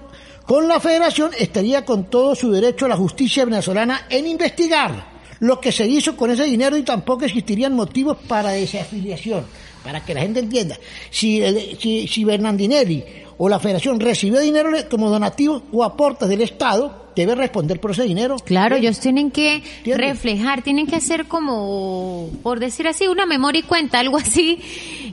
con 0.46 0.68
la 0.68 0.80
Federación, 0.80 1.32
estaría 1.38 1.84
con 1.84 2.06
todo 2.06 2.36
su 2.36 2.52
derecho 2.52 2.86
a 2.86 2.90
la 2.90 2.98
justicia 2.98 3.46
venezolana 3.46 4.08
en 4.10 4.28
investigar 4.28 5.14
lo 5.40 5.60
que 5.60 5.72
se 5.72 5.86
hizo 5.86 6.16
con 6.16 6.32
ese 6.32 6.44
dinero 6.46 6.78
y 6.78 6.84
tampoco 6.84 7.26
existirían 7.26 7.74
motivos 7.74 8.18
para 8.28 8.52
desafiliación. 8.52 9.46
Para 9.84 10.04
que 10.06 10.14
la 10.14 10.22
gente 10.22 10.40
entienda, 10.40 10.78
si, 11.10 11.42
si, 11.80 12.08
si 12.08 12.24
Bernardinelli 12.24 13.04
o 13.38 13.50
la 13.50 13.60
Federación 13.60 14.00
recibió 14.00 14.40
dinero 14.40 14.70
como 14.90 15.10
donativos 15.10 15.64
o 15.72 15.84
aportes 15.84 16.30
del 16.30 16.42
Estado, 16.42 17.04
debe 17.16 17.36
responder 17.36 17.80
por 17.80 17.92
ese 17.92 18.04
dinero. 18.04 18.38
Claro, 18.44 18.76
ellos 18.76 19.00
tienen 19.00 19.32
que 19.32 19.56
¿Entiendes? 19.56 19.98
reflejar, 19.98 20.62
tienen 20.64 20.88
que 20.88 20.96
hacer 20.96 21.26
como, 21.26 22.30
por 22.42 22.60
decir 22.60 22.88
así, 22.88 23.08
una 23.08 23.26
memoria 23.26 23.60
y 23.60 23.64
cuenta, 23.64 24.00
algo 24.00 24.18
así, 24.18 24.60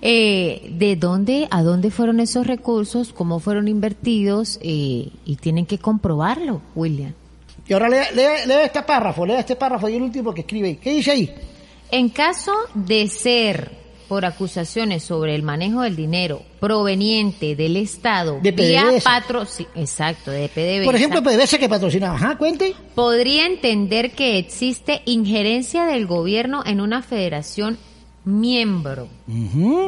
eh, 0.03 0.71
de 0.73 0.97
dónde, 0.97 1.49
a 1.51 1.63
dónde 1.63 1.91
fueron 1.91 2.21
esos 2.21 2.47
recursos, 2.47 3.13
cómo 3.13 3.41
fueron 3.41 3.69
invertidos, 3.69 4.59
eh, 4.63 5.09
y 5.25 5.37
tienen 5.37 5.67
que 5.67 5.79
comprobarlo, 5.79 6.63
William. 6.75 7.13
Y 7.67 7.73
ahora 7.73 7.89
lea, 7.89 8.11
lea, 8.13 8.47
lea 8.47 8.65
este 8.65 8.83
párrafo, 8.83 9.25
lea 9.25 9.41
este 9.41 9.57
párrafo 9.57 9.89
y 9.89 9.95
el 9.95 10.03
último 10.03 10.35
que 10.35 10.41
escribe 10.41 10.69
ahí. 10.69 10.77
¿Qué 10.77 10.93
dice 10.93 11.11
ahí? 11.13 11.35
En 11.93 12.09
caso 12.09 12.53
de 12.75 13.07
ser 13.09 13.80
por 14.11 14.25
acusaciones 14.27 15.05
sobre 15.05 15.37
el 15.37 15.45
manejo 15.45 15.83
del 15.83 15.95
dinero 15.95 16.43
proveniente 16.59 17.55
del 17.55 17.77
Estado 17.77 18.41
De 18.43 18.51
vía 18.51 18.83
PDVSA. 18.91 19.05
patrocinio, 19.05 19.71
exacto, 19.77 20.33
de 20.33 20.49
PDVSA, 20.49 20.85
Por 20.85 20.97
ejemplo, 20.97 21.23
PDVSA 21.23 21.59
que 21.59 21.69
patrocinaba. 21.69 22.17
Ajá, 22.17 22.37
cuente. 22.37 22.75
podría 22.97 23.47
entender 23.47 24.11
que 24.11 24.37
existe 24.39 25.03
injerencia 25.05 25.87
del 25.87 26.09
gobierno 26.09 26.65
en 26.67 26.81
una 26.81 27.03
federación 27.03 27.79
miembro, 28.25 29.09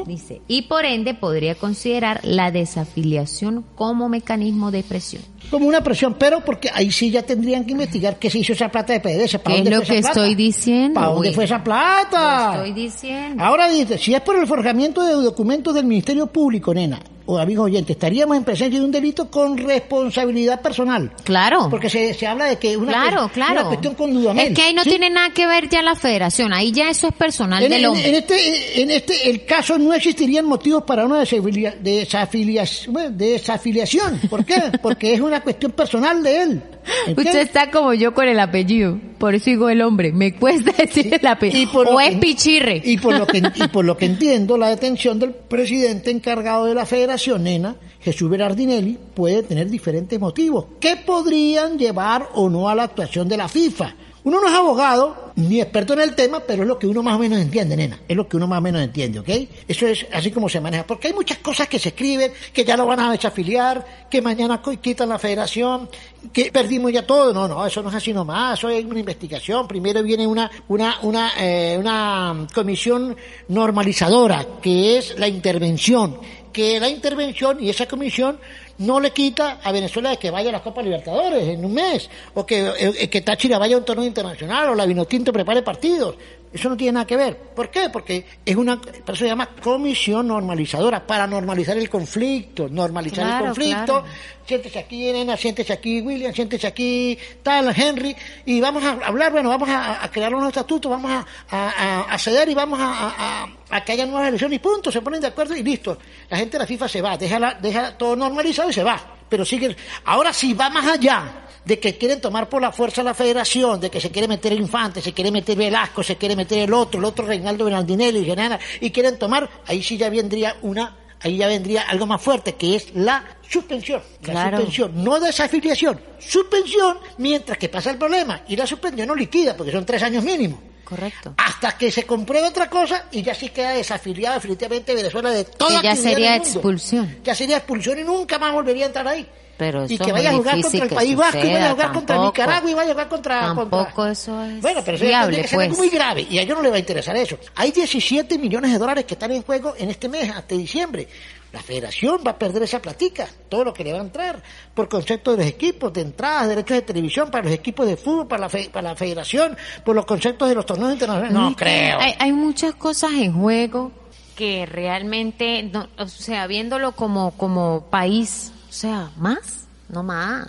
dice, 0.07 0.41
y 0.49 0.63
por 0.63 0.85
ende 0.85 1.15
podría 1.15 1.55
considerar 1.55 2.21
la 2.25 2.51
desafiliación 2.51 3.65
como 3.75 4.09
mecanismo 4.09 4.71
de 4.71 4.83
presión. 4.83 5.23
Como 5.51 5.67
una 5.67 5.83
presión, 5.83 6.17
pero 6.19 6.41
porque 6.45 6.71
ahí 6.73 6.91
sí 6.91 7.11
ya 7.11 7.23
tendrían 7.23 7.65
que 7.67 7.73
investigar 7.73 8.19
qué 8.19 8.31
se 8.31 8.39
hizo 8.39 8.53
esa 8.55 8.71
plata 8.71 8.93
de 8.95 9.01
PDVSA. 9.01 9.39
¿Para 9.43 9.57
¿Qué 9.57 9.63
es 9.63 9.71
lo 9.71 9.77
fue 9.77 9.87
que 9.87 9.99
esa 9.99 10.09
plata? 10.13 10.21
estoy 10.21 10.35
diciendo, 10.35 11.01
¿Para 11.01 11.13
dónde 11.13 11.33
fue 11.33 11.45
esa 11.45 11.63
plata? 11.65 12.57
Lo 12.57 12.65
estoy 12.65 12.83
diciendo. 12.83 13.45
Ahora 13.45 13.69
dice, 13.69 13.99
si 13.99 14.15
es 14.15 14.21
por 14.23 14.37
el 14.37 14.47
forjamiento 14.47 15.05
de 15.05 15.13
documentos 15.15 15.75
del 15.75 15.85
Ministerio 15.85 16.27
Público, 16.27 16.73
nena, 16.73 17.01
o 17.33 17.39
amigos 17.39 17.67
oyentes, 17.67 17.95
estaríamos 17.97 18.37
en 18.37 18.45
presencia 18.45 18.79
de 18.79 18.85
un 18.85 18.91
delito 18.93 19.31
con 19.31 19.57
responsabilidad 19.59 20.61
personal. 20.61 21.11
Claro. 21.25 21.69
Porque 21.71 21.89
se, 21.91 22.15
se 22.15 22.27
habla 22.27 22.47
de 22.47 22.57
que 22.57 22.77
una, 22.77 22.93
claro, 22.93 23.31
claro. 23.33 23.53
una 23.53 23.65
cuestión 23.65 23.95
con 23.95 24.13
Dudamel. 24.15 24.49
Es 24.49 24.55
que 24.55 24.63
ahí 24.63 24.75
no 24.75 24.83
¿sí? 24.85 24.91
tiene 24.91 25.11
nada 25.11 25.31
que 25.31 25.47
ver 25.47 25.69
ya 25.69 25.83
la 25.83 25.95
federación, 25.95 26.53
ahí 26.53 26.73
ya 26.73 26.91
eso 26.91 27.09
es 27.09 27.15
personal 27.15 27.63
En, 27.63 27.71
del 27.71 27.87
hombre. 27.87 28.09
en 28.09 28.15
este, 28.17 28.83
en 28.83 28.91
este, 28.91 29.31
el 29.31 29.45
caso 29.45 29.79
no 29.79 29.93
existirían 29.95 30.45
motivos 30.47 30.83
para 30.85 31.05
una 31.07 31.21
desafilia- 31.23 31.75
desafilia- 31.83 32.65
bueno, 32.89 33.11
desafiliación. 33.13 34.21
¿Por 34.31 34.45
qué? 34.45 34.55
Porque 34.83 35.15
es 35.15 35.21
una 35.21 35.41
cuestión 35.43 35.73
personal 35.73 36.23
de 36.23 36.43
él. 36.43 36.63
¿entiendes? 37.07 37.27
Usted 37.35 37.41
está 37.41 37.71
como 37.71 37.95
yo 37.95 38.13
con 38.15 38.27
el 38.29 38.41
apellido, 38.41 38.99
por 39.23 39.37
eso 39.37 39.51
digo 39.51 39.69
el 39.69 39.81
hombre, 39.83 40.13
me 40.13 40.35
cuesta 40.35 40.73
decir 40.77 41.15
el 41.15 41.25
apellido. 41.25 41.71
por 41.71 41.87
lo 41.87 41.95
o 41.95 41.99
que- 41.99 42.07
es 42.09 42.17
pichirre. 42.17 42.83
Y 42.85 42.99
por, 42.99 43.17
lo 43.17 43.25
que, 43.25 43.39
y 43.55 43.69
por 43.69 43.85
lo 43.85 43.97
que 43.97 44.07
entiendo, 44.07 44.59
la 44.59 44.69
detención 44.69 45.21
del 45.21 45.31
presidente 45.31 46.11
encargado 46.11 46.65
de 46.65 46.75
la 46.75 46.85
federación, 46.87 47.45
nena, 47.45 47.77
Jesús 48.01 48.29
Berardinelli, 48.29 48.99
puede 49.15 49.45
tener 49.45 49.71
diferentes 49.71 50.19
motivos 50.19 50.67
que 50.81 50.97
podrían 50.97 51.79
llevar 51.79 52.31
o 52.35 52.51
no 52.51 52.69
a 52.69 52.75
la 52.75 52.83
actuación 52.83 53.29
de 53.29 53.37
la 53.37 53.49
FIFA. 53.49 53.95
Uno 54.25 54.41
no 54.41 54.47
es 54.47 54.55
abogado 54.55 55.33
ni 55.35 55.61
experto 55.61 55.95
en 55.95 56.01
el 56.01 56.15
tema, 56.15 56.41
pero 56.47 56.63
es 56.63 56.69
lo 56.69 56.79
que 56.79 56.87
uno 56.87 57.03
más 57.03 57.17
o 57.17 57.19
menos 57.19 57.41
entiende, 57.41 57.77
nena. 57.77 57.99
Es 58.07 58.17
lo 58.17 58.29
que 58.29 58.37
uno 58.37 58.47
más 58.47 58.59
o 58.59 58.63
menos 58.63 58.81
entiende, 58.81 59.19
¿ok? 59.19 59.29
Eso 59.67 59.87
es 59.89 60.07
así 60.13 60.31
como 60.31 60.49
se 60.49 60.61
maneja. 60.61 60.87
Porque 60.87 61.09
hay 61.09 61.15
muchas 61.15 61.39
cosas 61.39 61.67
que 61.67 61.81
se 61.81 61.89
escriben, 61.89 62.33
que 62.53 62.65
ya 62.65 62.77
lo 62.77 62.87
van 62.87 63.01
a 63.01 63.11
desafiliar, 63.11 64.07
que 64.09 64.23
mañana 64.23 64.63
quitan 64.81 65.09
la 65.09 65.19
federación, 65.19 65.89
que 66.33 66.53
perdimos 66.53 66.93
ya 66.93 67.05
todo. 67.05 67.33
No, 67.33 67.49
no, 67.49 67.67
eso 67.67 67.83
no 67.83 67.89
es 67.89 67.97
así 67.97 68.13
nomás. 68.13 68.59
Eso 68.59 68.69
es 68.69 68.85
una 68.85 69.01
investigación. 69.01 69.67
Primero 69.67 70.03
viene 70.05 70.25
una, 70.25 70.49
una, 70.69 70.99
una, 71.03 71.33
eh, 71.41 71.77
una 71.77 72.47
comisión 72.55 73.17
normalizadora, 73.49 74.47
que 74.63 74.99
es 74.99 75.19
la 75.19 75.27
intervención. 75.27 76.19
Que 76.53 76.79
la 76.79 76.89
intervención 76.89 77.65
y 77.65 77.71
esa 77.71 77.87
comisión 77.87 78.39
no 78.83 79.01
le 79.01 79.11
quita 79.13 79.59
a 79.63 79.73
Venezuela 79.73 80.11
de 80.11 80.19
que 80.19 80.31
vaya 80.31 80.51
a 80.51 80.53
la 80.53 80.63
Copa 80.63 80.83
Libertadores 80.83 81.49
en 81.49 81.65
un 81.65 81.73
mes, 81.73 82.09
o 82.35 82.45
que, 82.45 82.73
eh, 82.79 83.09
que 83.09 83.21
Táchira 83.23 83.59
vaya 83.59 83.77
a 83.77 83.79
un 83.79 83.85
torneo 83.85 84.07
internacional, 84.07 84.71
o 84.71 84.75
la 84.75 84.87
Vinotinto 84.87 85.33
prepare 85.33 85.63
partidos. 85.63 86.17
Eso 86.53 86.69
no 86.69 86.77
tiene 86.77 86.93
nada 86.93 87.07
que 87.07 87.17
ver. 87.17 87.37
¿Por 87.37 87.71
qué? 87.71 87.89
Porque 87.91 88.27
es 88.45 88.57
una, 88.57 88.79
por 88.79 89.15
eso 89.15 89.25
se 89.25 89.27
llama 89.27 89.49
comisión 89.63 90.29
normalizadora, 90.29 91.07
para 91.07 91.27
normalizar 91.27 91.79
el 91.79 91.89
conflicto, 91.89 92.69
normalizar 92.69 93.25
Claro, 93.25 93.39
el 93.39 93.51
conflicto. 93.53 93.85
claro. 94.03 94.05
Siéntese 94.47 94.79
aquí, 94.81 95.09
Elena, 95.09 95.37
siéntese 95.37 95.73
aquí, 95.73 96.01
William, 96.03 96.35
siéntese 96.35 96.67
aquí, 96.67 97.17
tal, 97.43 97.73
Henry, 97.75 98.15
y 98.45 98.61
vamos 98.61 98.85
a 98.85 98.91
hablar, 99.07 99.33
bueno, 99.33 99.49
vamos 99.49 99.69
a, 99.69 100.05
a 100.05 100.11
crear 100.11 100.35
unos 100.35 100.49
estatutos, 100.49 100.91
vamos 100.91 101.25
a, 101.51 102.05
a, 102.11 102.19
ceder 102.19 102.49
y 102.51 102.55
vamos 102.55 102.79
a 102.81 103.47
que 103.87 103.93
haya 103.93 104.05
nuevas 104.05 104.29
elecciones 104.29 104.57
y 104.57 104.59
punto, 104.59 104.93
se 104.93 105.01
ponen 105.01 105.21
de 105.21 105.29
acuerdo 105.29 105.57
y 105.57 105.63
listo. 105.63 105.97
La 106.29 106.37
gente 106.37 106.53
de 106.53 106.59
la 106.65 106.67
FIFA 106.67 106.89
se 106.89 107.01
va, 107.01 107.17
deja, 107.17 107.39
la- 107.39 107.55
deja 107.55 107.97
todo 107.97 108.15
normalizado 108.17 108.69
y 108.69 108.73
se 108.75 108.83
va. 108.85 109.01
Pero 109.29 109.45
sigue, 109.47 109.75
ahora 110.05 110.33
sí 110.33 110.53
va 110.53 110.69
más 110.69 110.87
allá 110.87 111.33
de 111.65 111.79
que 111.79 111.97
quieren 111.97 112.21
tomar 112.21 112.49
por 112.49 112.61
la 112.61 112.73
fuerza 112.73 113.03
la 113.03 113.15
federación, 113.15 113.81
de 113.81 113.91
que 113.91 114.01
se 114.01 114.11
quiere 114.11 114.27
meter 114.29 114.53
el 114.53 114.61
Infante, 114.61 115.01
se 115.01 115.13
quiere 115.13 115.31
meter 115.31 115.57
Velasco, 115.57 116.03
se 116.03 116.17
quiere 116.17 116.35
meter 116.37 116.59
el 116.59 116.73
otro, 116.75 116.99
el 116.99 117.05
otro 117.05 117.25
Reinaldo 117.27 117.65
Bernardinelli 117.65 118.21
y 118.21 118.25
Genana, 118.25 118.59
y 118.81 118.91
quieren 118.91 119.19
tomar, 119.19 119.49
ahí 119.67 119.83
sí 119.83 119.97
ya 119.97 120.11
vendría 120.11 120.57
una, 120.63 120.97
ahí 121.21 121.37
ya 121.37 121.47
vendría 121.47 121.83
algo 121.83 122.07
más 122.07 122.21
fuerte, 122.21 122.55
que 122.57 122.75
es 122.77 122.95
la 122.95 123.25
suspensión. 123.49 124.03
La 124.23 124.33
Claro. 124.33 124.57
suspensión, 124.57 125.05
no 125.05 125.21
desafiliación, 125.21 126.01
suspensión 126.19 126.99
mientras 127.19 127.59
que 127.59 127.69
pasa 127.69 127.91
el 127.91 127.99
problema. 127.99 128.43
Y 128.49 128.57
la 128.57 128.67
suspensión 128.67 129.07
no 129.07 129.15
liquida, 129.15 129.57
porque 129.57 129.71
son 129.73 129.87
tres 129.87 130.03
años 130.03 130.25
mínimo. 130.25 130.61
Correcto. 130.85 131.33
Hasta 131.39 131.79
que 131.79 131.91
se 131.91 132.05
compruebe 132.05 132.49
otra 132.49 132.69
cosa 132.69 133.07
y 133.13 133.23
ya 133.23 133.35
sí 133.35 133.49
queda 133.49 133.71
desafiliado 133.71 134.35
definitivamente 134.35 134.95
Venezuela 134.95 135.31
de 135.31 135.45
toda 135.45 135.81
Que 135.81 135.87
ya 135.87 135.97
sería 135.97 136.37
expulsión. 136.37 137.19
Ya 137.25 137.35
sería 137.35 137.59
expulsión 137.59 137.99
y 137.99 138.05
nunca 138.05 138.39
más 138.39 138.53
volvería 138.53 138.85
a 138.85 138.89
entrar 138.89 139.09
ahí. 139.09 139.27
Pero 139.67 139.85
y 139.85 139.97
que 139.99 140.05
es 140.05 140.13
vaya 140.13 140.31
a 140.31 140.35
jugar 140.35 140.61
contra 140.61 140.85
el 140.85 140.91
País 140.91 141.17
Vasco 141.17 141.39
y 141.39 141.53
vaya 141.53 141.67
a 141.67 141.71
jugar 141.73 141.93
contra. 141.93 142.19
Nicaragua 142.19 142.71
y 142.71 142.75
vaya 142.75 142.91
a 142.91 142.95
jugar 142.95 143.09
contra... 143.09 143.41
Tampoco 143.41 143.85
contra- 143.95 144.11
eso 144.13 144.45
es 144.45 144.61
Bueno, 144.61 144.81
pero 144.85 144.97
eso 144.97 145.05
viable, 145.07 145.37
ser 145.49 145.61
algo 145.61 145.69
pues. 145.75 145.79
muy 145.79 145.89
grave 145.91 146.27
y 146.29 146.39
a 146.39 146.43
ellos 146.43 146.57
no 146.57 146.63
les 146.63 146.73
va 146.73 146.77
a 146.77 146.81
interesar 146.81 147.17
eso. 147.17 147.39
Hay 147.55 147.71
17 147.71 148.39
millones 148.39 148.73
de 148.73 148.79
dólares 148.79 149.05
que 149.05 149.15
están 149.15 149.31
en 149.33 149.43
juego 149.43 149.75
en 149.79 149.91
este 149.91 150.09
mes 150.09 150.31
hasta 150.31 150.55
diciembre. 150.55 151.09
La 151.53 151.61
federación 151.61 152.21
va 152.27 152.31
a 152.31 152.39
perder 152.39 152.63
esa 152.63 152.81
platica, 152.81 153.29
todo 153.51 153.63
lo 153.65 153.75
que 153.75 153.85
le 153.85 153.93
va 153.93 153.99
a 153.99 154.03
entrar, 154.03 154.43
por 154.73 154.89
concepto 154.89 155.33
de 155.33 155.37
los 155.39 155.47
equipos, 155.47 155.93
de 155.93 156.01
entradas, 156.01 156.49
derechos 156.49 156.77
de 156.77 156.83
televisión 156.83 157.31
para 157.31 157.45
los 157.45 157.53
equipos 157.53 157.87
de 157.87 157.99
fútbol, 157.99 158.27
para 158.27 158.41
la, 158.41 158.49
fe- 158.49 158.71
para 158.73 158.89
la 158.91 158.97
federación, 158.97 159.57
por 159.85 159.95
los 159.95 160.07
conceptos 160.07 160.49
de 160.49 160.55
los 160.55 160.65
torneos 160.65 160.93
internacionales. 160.95 161.35
No 161.35 161.51
Es 161.51 161.57
creo. 161.57 161.99
Hay, 162.01 162.15
hay 162.19 162.33
muchas 162.33 162.75
cosas 162.77 163.13
en 163.13 163.35
juego 163.35 163.93
que 164.35 164.65
realmente, 164.65 165.63
no- 165.65 165.89
o 165.99 166.07
sea, 166.09 166.47
viéndolo 166.47 166.93
como, 166.93 167.33
como 167.33 167.85
país, 167.91 168.52
o 168.73 168.75
sea, 168.75 169.11
más, 169.19 169.67
no 169.91 170.03
más, 170.03 170.49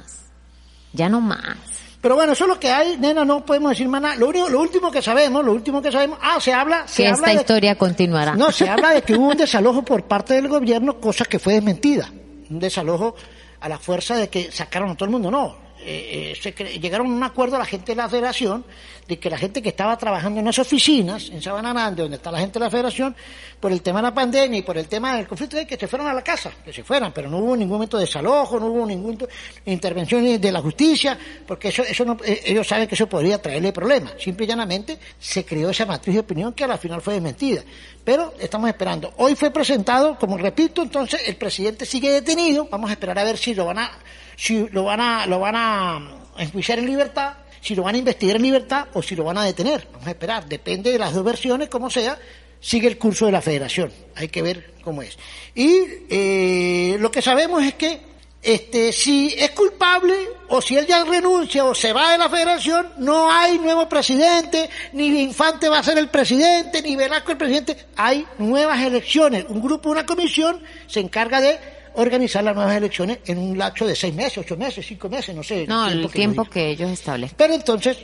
ya 0.93 1.09
no 1.09 1.19
más. 1.19 1.57
Pero 2.01 2.15
bueno, 2.15 2.32
eso 2.32 2.45
es 2.45 2.47
lo 2.49 2.57
que 2.59 2.71
hay, 2.71 2.97
nena, 2.97 3.26
no 3.26 3.45
podemos 3.45 3.71
decir 3.71 3.88
más 3.89 4.01
nada. 4.01 4.15
Lo, 4.15 4.30
único, 4.30 4.47
lo 4.49 4.61
último 4.61 4.89
que 4.91 5.01
sabemos, 5.01 5.43
lo 5.43 5.51
último 5.51 5.82
que 5.82 5.91
sabemos, 5.91 6.17
ah, 6.21 6.38
se 6.39 6.53
habla, 6.53 6.88
se 6.88 7.03
Que 7.03 7.07
habla 7.09 7.17
esta 7.28 7.30
de- 7.32 7.41
historia 7.41 7.76
continuará. 7.78 8.34
No, 8.36 8.49
se 8.51 8.69
habla 8.69 8.91
de 8.91 9.01
que 9.01 9.13
hubo 9.15 9.28
un 9.30 9.38
desalojo 9.38 9.84
por 9.84 10.03
parte 10.05 10.34
del 10.36 10.47
gobierno, 10.47 10.99
cosa 11.01 11.26
que 11.26 11.38
fue 11.39 11.53
desmentida. 11.55 12.09
Un 12.49 12.59
desalojo 12.59 13.15
a 13.59 13.67
la 13.69 13.78
fuerza 13.80 14.15
de 14.15 14.30
que 14.30 14.51
sacaron 14.51 14.89
a 14.91 14.95
todo 14.95 15.05
el 15.05 15.11
mundo. 15.11 15.30
No, 15.32 15.55
eh, 15.86 16.34
eh, 16.45 16.79
llegaron 16.79 17.07
a 17.07 17.09
un 17.09 17.23
acuerdo 17.23 17.57
la 17.57 17.65
gente 17.65 17.91
de 17.91 17.95
la 17.95 18.09
federación 18.09 18.65
de 19.07 19.19
que 19.19 19.29
la 19.29 19.38
gente 19.38 19.61
que 19.61 19.69
estaba 19.69 19.97
trabajando 19.97 20.39
en 20.39 20.45
las 20.45 20.57
oficinas, 20.59 21.29
en 21.29 21.41
Sabana 21.41 21.73
Grande, 21.73 22.03
donde 22.03 22.17
está 22.17 22.31
la 22.31 22.39
gente 22.39 22.57
de 22.57 22.65
la 22.65 22.71
federación, 22.71 23.15
por 23.59 23.71
el 23.71 23.81
tema 23.81 23.99
de 23.99 24.03
la 24.03 24.13
pandemia 24.13 24.59
y 24.59 24.61
por 24.61 24.77
el 24.77 24.88
tema 24.88 25.15
del 25.15 25.27
conflicto, 25.27 25.57
que 25.67 25.77
se 25.77 25.88
fueran 25.88 26.07
a 26.07 26.13
la 26.13 26.21
casa, 26.21 26.51
que 26.63 26.71
se 26.71 26.84
fueran, 26.84 27.11
pero 27.13 27.29
no 27.29 27.39
hubo 27.39 27.55
ningún 27.55 27.73
momento 27.75 27.97
de 27.97 28.05
desalojo, 28.05 28.59
no 28.59 28.67
hubo 28.67 28.86
ninguna 28.86 29.25
intervención 29.65 30.39
de 30.39 30.51
la 30.51 30.61
justicia, 30.61 31.17
porque 31.45 31.69
eso, 31.69 31.84
eso 31.84 32.05
no, 32.05 32.17
eh, 32.23 32.41
ellos 32.45 32.67
saben 32.67 32.88
que 32.88 32.95
eso 32.95 33.07
podría 33.07 33.41
traerle 33.41 33.71
problemas. 33.71 34.13
Simple 34.19 34.45
y 34.45 34.47
llanamente 34.47 34.97
se 35.19 35.45
creó 35.45 35.69
esa 35.69 35.86
matriz 35.86 36.15
de 36.15 36.21
opinión 36.21 36.53
que 36.53 36.63
a 36.63 36.67
la 36.67 36.77
final 36.77 37.01
fue 37.01 37.15
desmentida. 37.15 37.61
Pero 38.03 38.34
estamos 38.39 38.69
esperando. 38.69 39.13
Hoy 39.17 39.36
fue 39.36 39.51
presentado, 39.51 40.17
como 40.17 40.38
repito, 40.38 40.81
entonces 40.81 41.21
el 41.25 41.36
presidente 41.36 41.86
sigue 41.86 42.11
detenido. 42.11 42.67
Vamos 42.69 42.89
a 42.89 42.93
esperar 42.93 43.17
a 43.19 43.23
ver 43.23 43.38
si 43.38 43.53
lo 43.53 43.65
van 43.65 43.79
a, 43.79 43.91
si 44.36 44.67
lo 44.69 44.84
van 44.84 44.99
a, 44.99 45.25
lo 45.25 45.39
van 45.39 45.55
a 45.55 46.01
enjuiciar 46.38 46.79
en 46.79 46.86
libertad, 46.86 47.34
si 47.61 47.75
lo 47.75 47.84
van 47.84 47.95
a 47.95 47.97
investigar 47.97 48.36
en 48.36 48.41
libertad 48.41 48.88
o 48.93 49.01
si 49.01 49.15
lo 49.15 49.23
van 49.23 49.38
a 49.38 49.43
detener. 49.43 49.88
Vamos 49.91 50.07
a 50.07 50.11
esperar. 50.11 50.45
Depende 50.47 50.91
de 50.91 50.99
las 50.99 51.13
dos 51.13 51.23
versiones, 51.23 51.69
como 51.69 51.89
sea. 51.89 52.17
Sigue 52.59 52.88
el 52.88 52.97
curso 52.97 53.25
de 53.25 53.31
la 53.31 53.41
federación. 53.41 53.91
Hay 54.15 54.27
que 54.27 54.41
ver 54.41 54.73
cómo 54.84 55.01
es. 55.01 55.17
Y 55.55 55.79
eh, 56.09 56.97
lo 56.99 57.09
que 57.09 57.21
sabemos 57.21 57.63
es 57.63 57.75
que 57.75 58.13
este, 58.43 58.91
si 58.91 59.34
es 59.38 59.51
culpable 59.51 60.13
o 60.49 60.61
si 60.61 60.75
él 60.75 60.86
ya 60.86 61.05
renuncia 61.05 61.63
o 61.63 61.73
se 61.73 61.93
va 61.93 62.11
de 62.11 62.17
la 62.17 62.29
federación, 62.29 62.91
no 62.97 63.31
hay 63.31 63.57
nuevo 63.57 63.88
presidente, 63.88 64.69
ni 64.91 65.21
Infante 65.21 65.69
va 65.69 65.79
a 65.79 65.84
ser 65.84 65.97
el 65.97 66.09
presidente, 66.09 66.81
ni 66.81 66.97
Velasco 66.97 67.31
el 67.31 67.38
presidente. 67.38 67.86
Hay 67.95 68.27
nuevas 68.39 68.81
elecciones. 68.81 69.45
Un 69.47 69.61
grupo, 69.61 69.89
una 69.89 70.05
comisión 70.05 70.61
se 70.88 70.99
encarga 70.99 71.39
de 71.39 71.57
organizar 71.96 72.44
las 72.44 72.56
nuevas 72.56 72.76
elecciones 72.76 73.20
en 73.26 73.38
un 73.38 73.58
lapso 73.58 73.86
de 73.86 73.96
seis 73.96 74.14
meses, 74.14 74.39
ocho 74.39 74.58
meses, 74.58 74.86
cinco 74.86 75.10
meses, 75.10 75.36
no 75.36 75.44
sé. 75.44 75.66
No, 75.68 75.88
el 75.88 76.10
tiempo 76.12 76.44
diga. 76.44 76.54
que 76.54 76.70
ellos 76.72 76.89
establecen. 76.91 77.36
Pero 77.38 77.54
entonces, 77.54 77.98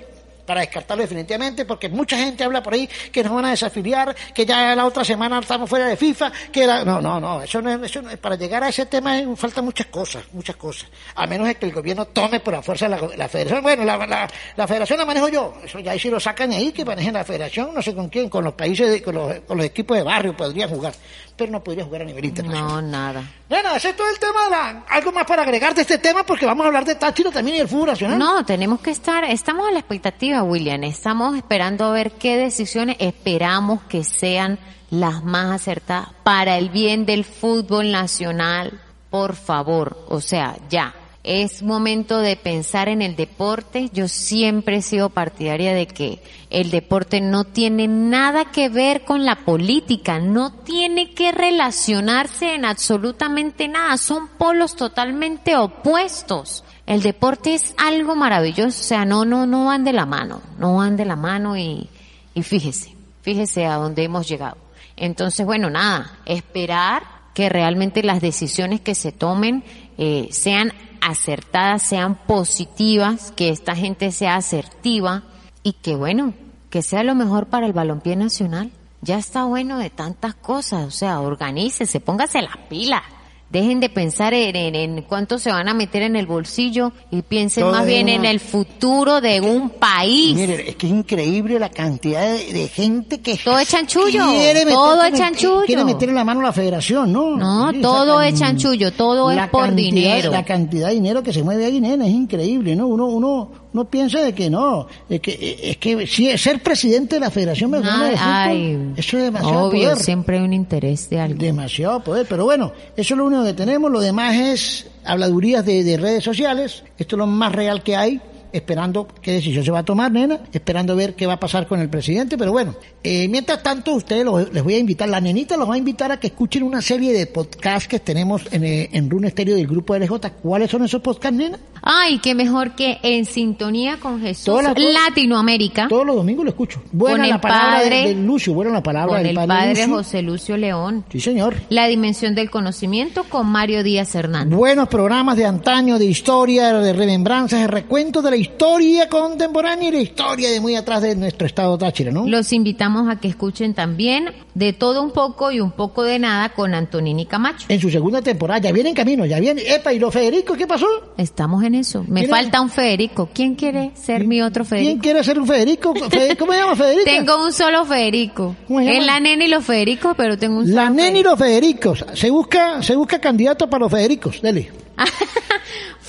para 0.46 0.62
descartarlo 0.62 1.04
definitivamente, 1.04 1.64
porque 1.64 1.90
mucha 1.90 2.18
gente 2.18 2.44
habla 2.44 2.64
por 2.64 2.74
ahí 2.74 2.90
que 3.12 3.24
nos 3.24 3.34
van 3.34 3.46
a 3.46 3.50
desafiliar, 3.52 4.16
que 4.34 4.48
ya 4.48 4.76
la 4.76 4.84
otra 4.88 5.06
semana 5.06 5.38
estamos 5.40 5.70
fuera 5.70 5.86
de 5.86 5.96
FIFA, 5.96 6.32
que 6.52 6.66
la... 6.66 6.84
no, 6.84 7.00
no, 7.00 7.20
no, 7.20 7.44
eso 7.44 7.62
no, 7.62 7.72
es, 7.72 7.80
eso 7.92 8.02
no 8.02 8.10
es- 8.10 8.18
para 8.18 8.36
llegar 8.36 8.64
a 8.64 8.70
ese 8.70 8.88
tema 8.88 9.16
faltan 9.36 9.64
muchas 9.66 9.86
cosas, 9.88 10.24
muchas 10.34 10.56
cosas. 10.56 10.90
A 11.14 11.28
menos 11.28 11.54
que 11.56 11.68
el 11.68 11.72
gobierno 11.72 12.06
tome 12.06 12.40
por 12.40 12.56
la 12.56 12.64
fuerza 12.64 12.90
la, 12.90 13.00
la 13.16 13.30
federación. 13.30 13.62
Bueno, 13.62 13.84
la, 13.86 13.96
la, 14.08 14.28
la 14.56 14.68
federación 14.68 14.98
la 14.98 15.06
manejo 15.06 15.30
yo, 15.30 15.54
eso 15.64 15.78
ya 15.80 15.92
ahí 15.92 16.00
si 16.00 16.10
lo 16.10 16.20
sacan 16.20 16.52
ahí, 16.52 16.72
que 16.72 16.84
manejen 16.84 17.14
la 17.14 17.24
federación, 17.24 17.72
no 17.72 17.82
sé 17.84 17.94
con 17.94 18.10
quién, 18.10 18.28
con 18.28 18.44
los 18.44 18.54
países, 18.56 18.90
de- 18.90 19.04
con, 19.04 19.14
los, 19.14 19.42
con 19.42 19.56
los 19.58 19.66
equipos 19.68 19.98
de 19.98 20.02
barrio 20.04 20.36
podrían 20.36 20.68
jugar, 20.70 20.96
pero 21.40 21.52
no 21.54 21.64
podría 21.64 21.86
jugar 21.86 22.02
a 22.02 22.06
nivel 22.06 22.26
internacional. 22.26 22.68
No, 22.68 22.82
nada. 22.82 23.24
Bueno, 23.48 23.74
ese 23.74 23.90
es 23.90 23.96
todo 23.96 24.10
el 24.10 24.20
tema 24.20 24.44
de 24.44 24.50
la... 24.52 24.84
Algo 24.90 25.14
más 25.14 25.26
para 25.26 25.44
agregar 25.44 25.74
de 25.74 25.82
este 25.82 25.98
tema, 25.98 26.24
porque 26.24 26.46
vamos 26.46 26.66
a 26.66 26.68
hablar 26.68 26.84
de 26.84 26.96
Táchira 26.96 27.32
también 27.32 27.56
y 27.56 27.60
del 27.60 27.70
fútbol 27.70 27.88
nacional. 27.88 28.20
No, 28.20 28.46
tenemos 28.46 28.82
que 28.82 28.92
estar, 28.92 29.24
estamos 29.24 29.68
a 29.68 29.72
la 29.72 29.80
expectativa, 29.80 30.44
William. 30.44 30.84
Estamos 30.84 31.38
esperando 31.38 31.86
a 31.86 31.92
ver 31.92 32.12
qué 32.12 32.36
decisiones 32.36 32.98
esperamos 33.00 33.82
que 33.84 34.04
sean 34.04 34.60
las 34.92 35.24
más 35.24 35.62
acertadas 35.62 36.10
para 36.24 36.58
el 36.58 36.70
bien 36.70 37.06
del 37.06 37.24
fútbol 37.24 37.90
nacional. 37.90 38.82
Por 39.10 39.36
favor, 39.36 40.06
o 40.10 40.20
sea, 40.20 40.58
ya. 40.70 40.94
Es 41.24 41.64
momento 41.64 42.20
de 42.20 42.38
pensar 42.38 42.88
en 42.88 43.02
el 43.02 43.16
deporte. 43.16 43.90
Yo 43.94 44.08
siempre 44.08 44.78
he 44.78 44.82
sido 44.82 45.10
partidaria 45.10 45.74
de 45.74 45.86
que 45.86 46.22
el 46.50 46.72
deporte 46.72 47.20
no 47.20 47.44
tiene 47.44 47.88
nada 47.88 48.46
que 48.46 48.70
ver 48.70 49.04
con 49.04 49.26
la 49.26 49.36
política, 49.36 50.20
no 50.20 50.52
tiene 50.52 51.12
que 51.12 51.32
relacionarse 51.32 52.56
en 52.56 52.64
absolutamente 52.64 53.68
nada. 53.68 53.98
Son 53.98 54.30
polos 54.30 54.76
totalmente 54.76 55.58
opuestos. 55.58 56.64
El 56.88 57.02
deporte 57.02 57.54
es 57.54 57.76
algo 57.78 58.16
maravilloso, 58.16 58.80
o 58.80 58.84
sea, 58.84 59.06
no, 59.06 59.26
no, 59.26 59.46
no 59.46 59.66
van 59.66 59.84
de 59.84 59.94
la 59.94 60.06
mano, 60.06 60.42
no 60.58 60.78
van 60.78 60.98
de 60.98 61.06
la 61.06 61.16
mano 61.16 61.56
y, 61.56 61.88
y 62.34 62.42
fíjese, 62.42 62.96
fíjese 63.22 63.66
a 63.66 63.76
dónde 63.76 64.04
hemos 64.04 64.28
llegado. 64.28 64.58
Entonces, 64.96 65.46
bueno, 65.46 65.70
nada, 65.70 66.18
esperar 66.26 67.04
que 67.36 67.48
realmente 67.48 68.04
las 68.04 68.22
decisiones 68.22 68.82
que 68.82 68.96
se 68.96 69.12
tomen 69.12 69.64
eh, 69.98 70.30
sean 70.32 70.74
acertadas, 71.02 71.84
sean 71.84 72.16
positivas, 72.16 73.32
que 73.36 73.50
esta 73.50 73.76
gente 73.76 74.12
sea 74.12 74.36
asertiva 74.36 75.24
y 75.64 75.74
que 75.74 75.96
bueno, 75.96 76.34
que 76.70 76.82
sea 76.82 77.04
lo 77.04 77.16
mejor 77.16 77.48
para 77.48 77.66
el 77.66 77.74
balompié 77.74 78.16
nacional. 78.16 78.72
Ya 79.02 79.18
está 79.18 79.46
bueno 79.46 79.78
de 79.78 79.90
tantas 79.90 80.36
cosas, 80.36 80.86
o 80.86 80.92
sea, 80.92 81.22
organícese, 81.22 82.00
póngase 82.00 82.42
las 82.42 82.58
pilas. 82.70 83.04
Dejen 83.52 83.80
de 83.80 83.90
pensar 83.90 84.34
en, 84.36 84.56
en, 84.56 84.76
en 84.76 85.02
cuánto 85.02 85.40
se 85.40 85.52
van 85.52 85.68
a 85.68 85.74
meter 85.74 86.04
en 86.04 86.16
el 86.16 86.28
bolsillo 86.28 86.92
y 87.10 87.24
piensen 87.24 87.64
Todo 87.64 87.72
más 87.74 87.86
bien 87.88 88.08
en 88.08 88.24
el 88.26 88.40
futuro 88.40 89.22
de 89.22 89.42
un 89.42 89.72
país. 89.72 90.36
Mire, 90.36 90.70
es 90.70 90.76
que 90.76 90.86
es 90.86 90.94
increíble 90.94 91.58
la 91.58 91.70
cantidad 91.70 92.32
de, 92.32 92.54
de 92.54 92.68
gente 92.68 93.22
que 93.22 93.38
Todo 93.44 93.58
es 93.58 93.68
chanchullo, 93.68 94.24
todo 94.68 95.04
es 95.04 95.14
chanchullo. 95.18 95.66
Quiere 95.66 95.84
meter 95.84 96.10
en 96.10 96.16
la 96.16 96.24
mano 96.24 96.44
la 96.44 96.54
federación, 96.54 97.12
¿no? 97.12 97.36
No, 97.38 97.72
Sí, 97.72 97.82
todo 97.82 98.22
es 98.22 98.36
chanchullo, 98.40 98.92
todo 98.94 99.32
es 99.32 99.48
por 99.50 99.66
cantidad- 99.66 99.76
dinero. 99.94 100.32
La 100.32 100.46
cantidad 100.46 100.88
de 100.90 100.94
dinero 100.94 101.24
que 101.24 101.34
se 101.34 101.42
mueve 101.42 101.66
ahí, 101.66 101.82
nena, 101.82 102.06
es 102.06 102.14
increíble, 102.14 102.76
¿no? 102.76 102.86
Uno, 102.88 103.08
uno, 103.08 103.52
uno 103.74 103.86
piensa 103.86 104.22
de 104.22 104.34
que 104.34 104.50
no, 104.50 104.88
de 105.08 105.20
que, 105.20 105.60
es 105.64 105.78
que 105.78 106.08
si 106.08 106.36
ser 106.38 106.62
presidente 106.64 107.16
de 107.16 107.22
la 107.22 107.30
Federación 107.30 107.72
de 107.72 107.80
Fútbol, 107.80 108.14
Ay, 108.20 108.94
eso 108.98 109.18
es 109.18 109.24
demasiado 109.26 109.66
obvio, 109.66 109.90
poder. 109.92 109.98
siempre 110.04 110.38
hay 110.38 110.44
un 110.44 110.54
interés 110.54 111.10
de 111.10 111.20
algo. 111.20 111.40
Demasiado 111.40 112.04
poder, 112.04 112.26
pero 112.28 112.46
bueno, 112.46 112.72
eso 112.98 113.14
es 113.14 113.18
lo 113.18 113.26
único 113.26 113.44
que 113.44 113.54
tenemos, 113.54 113.92
lo 113.92 114.00
demás 114.00 114.36
es 114.36 114.88
habladurías 115.06 115.66
de, 115.66 115.84
de 115.84 115.98
redes 115.98 116.24
sociales, 116.24 116.84
esto 116.98 117.16
es 117.16 117.18
lo 117.20 117.28
más 117.28 117.52
real 117.52 117.84
que 117.84 117.96
hay, 117.96 118.20
esperando 118.54 119.08
qué 119.22 119.34
decisión 119.34 119.64
se 119.64 119.72
va 119.72 119.80
a 119.80 119.84
tomar, 119.84 120.12
nena, 120.12 120.40
esperando 120.52 120.96
ver 120.96 121.16
qué 121.16 121.26
va 121.28 121.34
a 121.34 121.40
pasar 121.40 121.68
con 121.68 121.80
el 121.80 121.90
presidente, 121.90 122.38
pero 122.38 122.52
bueno, 122.52 122.76
eh, 123.04 123.28
mientras 123.28 123.62
tanto 123.64 123.94
ustedes 123.94 124.26
los- 124.26 124.52
les 124.54 124.64
voy 124.64 124.74
a 124.76 124.78
invitar, 124.80 125.08
la 125.10 125.20
nenita 125.22 125.58
los 125.58 125.70
va 125.70 125.76
a 125.76 125.78
invitar 125.78 126.12
a 126.12 126.20
que 126.20 126.28
escuchen 126.28 126.64
una 126.64 126.82
serie 126.82 127.14
de 127.14 127.26
podcasts 127.28 127.88
que 127.88 128.00
tenemos 128.00 128.42
en, 128.52 128.64
eh, 128.64 128.90
en 128.94 129.10
Rune 129.10 129.30
Estéreo 129.30 129.56
del 129.56 129.68
grupo 129.68 129.96
LJ, 129.96 130.30
¿cuáles 130.42 130.70
son 130.72 130.84
esos 130.84 131.02
podcasts, 131.02 131.38
nena? 131.38 131.58
Ay, 131.82 132.20
qué 132.20 132.36
mejor 132.36 132.76
que 132.76 132.98
en 133.04 133.26
sintonía 133.26 133.98
con 134.02 134.20
Jesús 134.22 134.62
las 134.62 134.74
Latinoamérica, 134.78 135.88
Todos 135.88 136.06
los 136.06 136.16
domingos 136.16 136.44
lo 136.46 136.50
escucho. 136.52 136.82
Buena 136.92 137.28
la 137.28 137.42
palabra 137.42 137.78
padre- 137.80 138.08
de 138.08 138.16
Lucio, 138.16 138.54
buena 138.54 138.72
la 138.72 138.84
palabra 138.84 139.16
con 139.16 139.24
del 139.24 139.38
el 139.38 139.48
padre 139.48 139.70
Lucio. 139.76 139.88
José 139.96 140.22
Lucio 140.22 140.58
León. 140.58 141.06
Sí, 141.12 141.20
señor. 141.20 141.56
La 141.70 141.88
dimensión 141.88 142.36
del 142.36 142.50
conocimiento 142.50 143.24
con 143.30 143.48
Mario 143.48 143.84
Díaz 143.84 144.14
Hernández. 144.16 144.58
Buenos 144.58 144.88
programas 144.90 145.38
de 145.38 145.46
antaño, 145.46 145.98
de 146.00 146.06
historia, 146.06 146.74
de 146.74 146.94
remembranzas, 146.94 147.62
de 147.62 147.68
recuentos 147.68 148.24
de 148.24 148.32
la 148.32 148.38
historia 148.40 149.08
contemporánea 149.10 149.90
y 149.90 149.92
la 149.92 150.00
historia 150.02 150.50
de 150.50 150.60
muy 150.60 150.76
atrás 150.76 151.02
de 151.02 151.16
nuestro 151.16 151.46
estado 151.46 151.78
Táchira, 151.78 152.12
¿no? 152.12 152.28
Los 152.28 152.52
invitamos 152.54 153.08
a 153.10 153.20
que 153.20 153.28
escuchen 153.28 153.74
también 153.74 154.32
de 154.56 154.74
todo 154.74 155.02
un 155.04 155.12
poco 155.12 155.52
y 155.52 155.60
un 155.60 155.72
poco 155.72 156.04
de 156.04 156.18
nada 156.20 156.50
con 156.50 156.74
Antonini 156.74 157.26
Camacho. 157.26 157.66
En 157.70 157.80
su 157.80 157.90
segunda 157.90 158.22
temporada, 158.22 158.60
ya 158.62 158.72
viene 158.72 158.90
en 158.90 158.96
camino, 158.96 159.26
ya 159.26 159.40
viene. 159.40 159.62
Epa, 159.74 159.94
¿y 159.94 160.00
los 160.00 160.14
Federico 160.14 160.54
qué 160.56 160.66
pasó? 160.68 160.88
Estamos 161.18 161.64
en 161.64 161.76
eso. 161.76 162.04
Me 162.08 162.22
¿Quién 162.22 162.32
falta 162.32 162.62
un 162.62 162.70
Federico. 162.70 163.30
¿Quién 163.34 163.56
quiere 163.56 163.92
ser 163.96 164.26
mi 164.26 164.42
otro 164.42 164.64
¿Quién 164.66 164.80
Federico? 164.82 165.02
quiere 165.04 165.24
ser 165.24 165.40
un 165.40 165.48
Federico? 165.48 165.94
Fe- 166.10 166.36
¿Cómo 166.38 166.54
se 166.54 166.60
llama 166.60 166.76
Federico? 166.76 167.06
Tengo 167.06 167.44
un 167.46 167.54
solo 167.54 167.86
Federico. 167.86 168.56
Es 168.70 169.06
la 169.06 169.20
nena 169.20 169.46
y 169.46 169.48
los 169.50 169.66
Federicos, 169.66 170.14
pero 170.18 170.38
tengo 170.38 170.60
un 170.60 170.74
La 170.74 170.84
solo 170.86 170.96
nena 170.96 171.18
y 171.20 171.24
los 171.24 171.38
Federicos. 171.38 172.06
Se 172.14 172.30
busca, 172.30 172.82
se 172.82 172.96
busca 172.96 173.20
candidato 173.20 173.70
para 173.70 173.82
los 173.84 173.92
Federicos. 173.92 174.42
Dele. 174.42 174.70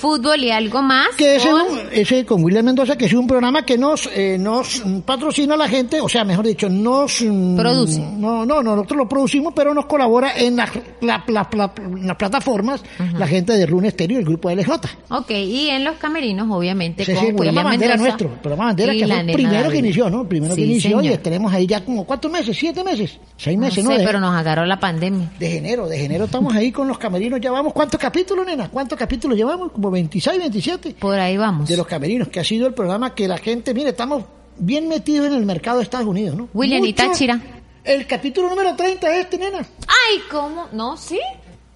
Fútbol 0.01 0.43
y 0.43 0.49
algo 0.49 0.81
más. 0.81 1.09
que 1.15 1.35
ese, 1.35 1.49
con- 1.49 1.79
ese 1.91 2.25
con 2.25 2.43
William 2.43 2.65
Mendoza, 2.65 2.97
que 2.97 3.05
es 3.05 3.13
un 3.13 3.27
programa 3.27 3.63
que 3.63 3.77
nos, 3.77 4.09
eh, 4.15 4.37
nos 4.39 4.81
patrocina 5.05 5.53
a 5.53 5.57
la 5.57 5.69
gente, 5.69 6.01
o 6.01 6.09
sea, 6.09 6.23
mejor 6.25 6.47
dicho, 6.47 6.67
nos... 6.69 7.21
mm, 7.21 7.55
Produce. 7.55 7.99
No, 8.17 8.45
no, 8.45 8.63
nosotros 8.63 8.97
lo 8.97 9.07
producimos, 9.07 9.53
pero 9.55 9.73
nos 9.75 9.85
colabora 9.85 10.33
en 10.35 10.55
las 10.55 10.71
la- 11.01 11.23
la- 11.27 11.47
la- 11.53 11.73
las 12.01 12.15
plataformas 12.17 12.81
la 13.17 13.27
gente 13.27 13.53
de 13.53 13.65
Rune 13.65 13.91
Stereo, 13.91 14.17
el 14.19 14.25
grupo 14.25 14.49
LJ. 14.49 14.71
Ok, 15.09 15.29
y 15.31 15.69
en 15.69 15.83
los 15.83 15.97
camerinos, 15.97 16.47
obviamente, 16.49 17.05
con 17.05 17.15
es 17.15 17.21
el 17.23 17.35
William 17.35 17.55
bandera 17.55 17.95
Mendoza. 17.95 17.97
nuestro, 17.97 18.27
el 18.33 18.39
programa 18.39 18.65
bandera 18.65 18.93
y 18.95 18.99
que 18.99 19.07
la 19.07 19.13
fue 19.15 19.19
el 19.21 19.25
nena 19.27 19.37
primero 19.37 19.69
que 19.69 19.77
inició, 19.77 20.09
¿no? 20.09 20.21
El 20.21 20.27
primero 20.27 20.55
que 20.55 20.61
Sí, 20.63 20.71
inició 20.71 20.99
y 21.01 21.03
señor. 21.05 21.17
tenemos 21.19 21.53
ahí 21.53 21.67
ya 21.67 21.85
como 21.85 22.05
cuatro 22.05 22.31
meses, 22.31 22.57
siete 22.57 22.83
meses, 22.83 23.19
seis 23.37 23.55
No 23.57 23.65
meses, 23.65 23.83
sé, 23.83 23.89
¿no? 23.89 23.97
De- 23.97 24.03
pero 24.03 24.19
nos 24.19 24.33
agarró 24.35 24.65
la 24.65 24.79
pandemia. 24.79 25.31
de 25.37 25.57
enero, 25.57 25.87
de 25.87 26.03
enero 26.05 26.25
estamos 26.25 26.55
ahí 26.55 26.71
con 26.71 26.87
los 26.87 26.97
camerinos. 26.97 27.39
Ya 27.39 27.51
vamos, 27.51 27.71
¿cuántos 27.73 27.99
capítulos, 27.99 28.45
nena? 28.45 28.69
¿Cuántos 28.69 28.97
capítulos 28.97 29.37
llevamos? 29.37 29.71
Como 29.71 29.90
26, 29.91 30.37
27 30.39 30.95
Por 30.99 31.19
ahí 31.19 31.37
vamos. 31.37 31.67
de 31.69 31.77
los 31.77 31.85
camerinos, 31.87 32.27
que 32.29 32.39
ha 32.39 32.43
sido 32.43 32.67
el 32.67 32.73
programa 32.73 33.13
que 33.13 33.27
la 33.27 33.37
gente, 33.37 33.73
mire, 33.73 33.89
estamos 33.89 34.23
bien 34.57 34.87
metidos 34.87 35.27
en 35.27 35.33
el 35.33 35.45
mercado 35.45 35.77
de 35.77 35.83
Estados 35.83 36.07
Unidos, 36.07 36.35
¿no? 36.35 36.49
William 36.53 36.83
y 36.83 36.89
Mucho- 36.89 37.03
Táchira. 37.07 37.39
El 37.83 38.05
capítulo 38.07 38.49
número 38.49 38.75
30 38.75 39.11
es 39.15 39.23
este, 39.25 39.37
nena. 39.37 39.57
Ay, 39.59 40.21
¿cómo? 40.29 40.67
No, 40.71 40.95
sí. 40.97 41.19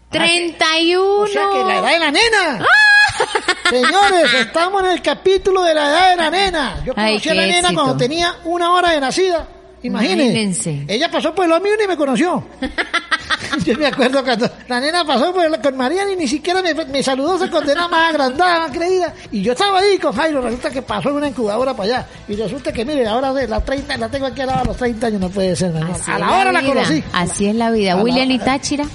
31. 0.09 1.01
O 1.21 1.27
sea 1.27 1.43
que 1.51 1.63
la 1.63 1.79
edad 1.79 1.91
de 1.93 1.99
la 1.99 2.11
nena. 2.11 2.65
Señores, 3.69 4.33
estamos 4.35 4.83
en 4.83 4.91
el 4.91 5.01
capítulo 5.01 5.63
de 5.63 5.73
la 5.73 5.85
edad 5.89 6.09
de 6.11 6.15
la 6.17 6.29
nena. 6.29 6.83
Yo 6.85 6.93
Ay, 6.95 7.13
conocí 7.13 7.29
a 7.29 7.33
la 7.33 7.41
nena 7.41 7.57
éxito. 7.59 7.73
cuando 7.73 7.97
tenía 7.97 8.35
una 8.45 8.73
hora 8.73 8.91
de 8.91 8.99
nacida. 9.01 9.47
Imagínense. 9.85 10.23
Imagínense. 10.71 10.85
Ella 10.93 11.09
pasó 11.11 11.33
por 11.33 11.47
lo 11.47 11.59
mío 11.61 11.73
y 11.77 11.81
ni 11.81 11.87
me 11.87 11.95
conoció. 11.97 12.43
Yo 13.65 13.77
me 13.77 13.85
acuerdo 13.87 14.23
cuando 14.23 14.49
la 14.67 14.79
nena 14.79 15.05
pasó 15.05 15.33
por 15.33 15.45
el- 15.45 15.59
con 15.61 15.77
Mariana 15.77 16.11
y 16.11 16.15
ni 16.15 16.27
siquiera 16.27 16.61
me, 16.61 16.73
me 16.73 17.01
saludó, 17.01 17.37
se 17.39 17.49
condenó 17.49 17.87
más 17.89 18.09
agrandada, 18.09 18.59
más 18.67 18.71
creída. 18.71 19.13
Y 19.31 19.41
yo 19.41 19.53
estaba 19.53 19.79
ahí 19.79 19.97
con 19.97 20.13
Jairo, 20.13 20.41
resulta 20.41 20.69
que 20.69 20.81
pasó 20.81 21.09
en 21.09 21.15
una 21.15 21.27
incubadora 21.29 21.73
para 21.73 21.97
allá. 21.97 22.07
Y 22.27 22.35
resulta 22.35 22.71
que, 22.73 22.83
mire, 22.83 23.07
ahora 23.07 23.33
de 23.33 23.47
la 23.47 23.63
30, 23.63 23.97
la 23.97 24.09
tengo 24.09 24.25
aquí 24.27 24.41
al 24.41 24.47
lado 24.47 24.61
a 24.61 24.65
los 24.65 24.77
30 24.77 25.07
años, 25.07 25.21
no 25.21 25.29
puede 25.29 25.55
ser. 25.55 25.73
Así 25.77 26.11
A 26.11 26.19
la 26.19 26.31
hora 26.37 26.51
la 26.51 26.61
conocí. 26.63 27.03
Así 27.13 27.45
es 27.47 27.55
la 27.55 27.71
vida. 27.71 27.93
A 27.93 27.95
la 27.97 28.03
William 28.03 28.29
y. 28.31 28.39
Táchira. 28.39 28.85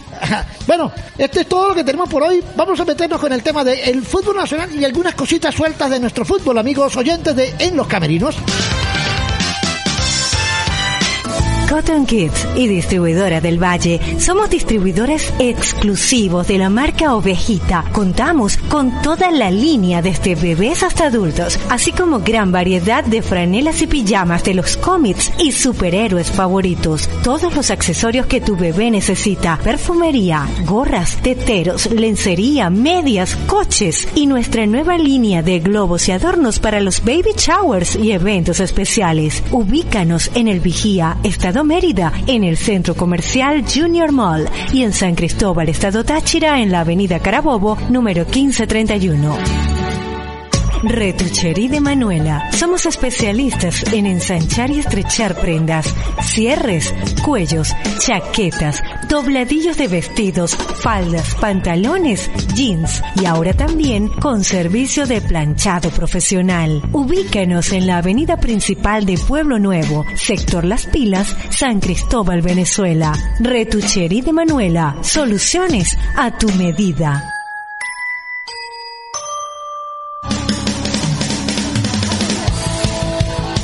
Bueno, 0.66 0.92
este 1.16 1.40
es 1.40 1.46
todo 1.48 1.68
lo 1.68 1.74
que 1.74 1.82
tenemos 1.84 2.08
por 2.08 2.22
hoy. 2.22 2.42
Vamos 2.54 2.78
a 2.78 2.84
meternos 2.84 3.18
con 3.20 3.32
el 3.32 3.42
tema 3.42 3.64
del 3.64 4.02
fútbol 4.04 4.36
nacional 4.36 4.68
y 4.74 4.84
algunas 4.84 5.14
cositas 5.14 5.54
sueltas 5.54 5.90
de 5.90 5.98
nuestro 6.00 6.24
fútbol, 6.24 6.58
amigos 6.58 6.96
oyentes 6.96 7.34
de 7.34 7.54
En 7.58 7.76
los 7.76 7.86
Camerinos. 7.86 8.36
Cotton 11.70 12.04
Kids 12.04 12.48
y 12.56 12.66
distribuidora 12.66 13.40
del 13.40 13.62
Valle. 13.62 14.00
Somos 14.18 14.50
distribuidores 14.50 15.32
exclusivos 15.38 16.48
de 16.48 16.58
la 16.58 16.68
marca 16.68 17.14
Ovejita. 17.14 17.84
Contamos 17.92 18.56
con 18.56 19.00
toda 19.02 19.30
la 19.30 19.52
línea 19.52 20.02
desde 20.02 20.34
bebés 20.34 20.82
hasta 20.82 21.06
adultos, 21.06 21.60
así 21.68 21.92
como 21.92 22.18
gran 22.18 22.50
variedad 22.50 23.04
de 23.04 23.22
franelas 23.22 23.82
y 23.82 23.86
pijamas 23.86 24.42
de 24.42 24.54
los 24.54 24.76
cómics 24.76 25.32
y 25.38 25.52
superhéroes 25.52 26.32
favoritos. 26.32 27.08
Todos 27.22 27.54
los 27.54 27.70
accesorios 27.70 28.26
que 28.26 28.40
tu 28.40 28.56
bebé 28.56 28.90
necesita. 28.90 29.56
Perfumería, 29.62 30.48
gorras, 30.66 31.18
teteros, 31.22 31.88
lencería, 31.92 32.68
medias, 32.68 33.36
coches 33.46 34.08
y 34.16 34.26
nuestra 34.26 34.66
nueva 34.66 34.98
línea 34.98 35.44
de 35.44 35.60
globos 35.60 36.08
y 36.08 36.12
adornos 36.12 36.58
para 36.58 36.80
los 36.80 37.04
baby 37.04 37.30
showers 37.36 37.94
y 37.94 38.10
eventos 38.10 38.58
especiales. 38.58 39.44
Ubícanos 39.52 40.32
en 40.34 40.48
el 40.48 40.58
Vigía, 40.58 41.16
Estado 41.22 41.59
Mérida, 41.64 42.12
en 42.26 42.44
el 42.44 42.56
Centro 42.56 42.94
Comercial 42.94 43.64
Junior 43.66 44.12
Mall 44.12 44.48
y 44.72 44.82
en 44.82 44.92
San 44.92 45.14
Cristóbal, 45.14 45.68
Estado 45.68 46.04
Táchira, 46.04 46.60
en 46.60 46.70
la 46.70 46.80
Avenida 46.80 47.18
Carabobo, 47.18 47.76
número 47.88 48.24
1531. 48.24 49.79
Retuchería 50.82 51.68
de 51.68 51.80
Manuela. 51.80 52.50
Somos 52.52 52.86
especialistas 52.86 53.84
en 53.92 54.06
ensanchar 54.06 54.70
y 54.70 54.78
estrechar 54.78 55.34
prendas, 55.38 55.94
cierres, 56.22 56.94
cuellos, 57.22 57.74
chaquetas, 57.98 58.82
dobladillos 59.08 59.76
de 59.76 59.88
vestidos, 59.88 60.56
faldas, 60.56 61.34
pantalones, 61.34 62.30
jeans 62.54 63.02
y 63.20 63.26
ahora 63.26 63.52
también 63.52 64.08
con 64.08 64.42
servicio 64.42 65.06
de 65.06 65.20
planchado 65.20 65.90
profesional. 65.90 66.82
Ubícanos 66.92 67.72
en 67.72 67.86
la 67.86 67.98
avenida 67.98 68.38
principal 68.38 69.04
de 69.04 69.18
Pueblo 69.18 69.58
Nuevo, 69.58 70.06
sector 70.16 70.64
Las 70.64 70.86
Pilas, 70.86 71.36
San 71.50 71.80
Cristóbal, 71.80 72.40
Venezuela. 72.40 73.12
Retuchería 73.38 74.22
de 74.22 74.32
Manuela. 74.32 74.96
Soluciones 75.02 75.96
a 76.16 76.36
tu 76.36 76.48
medida. 76.52 77.29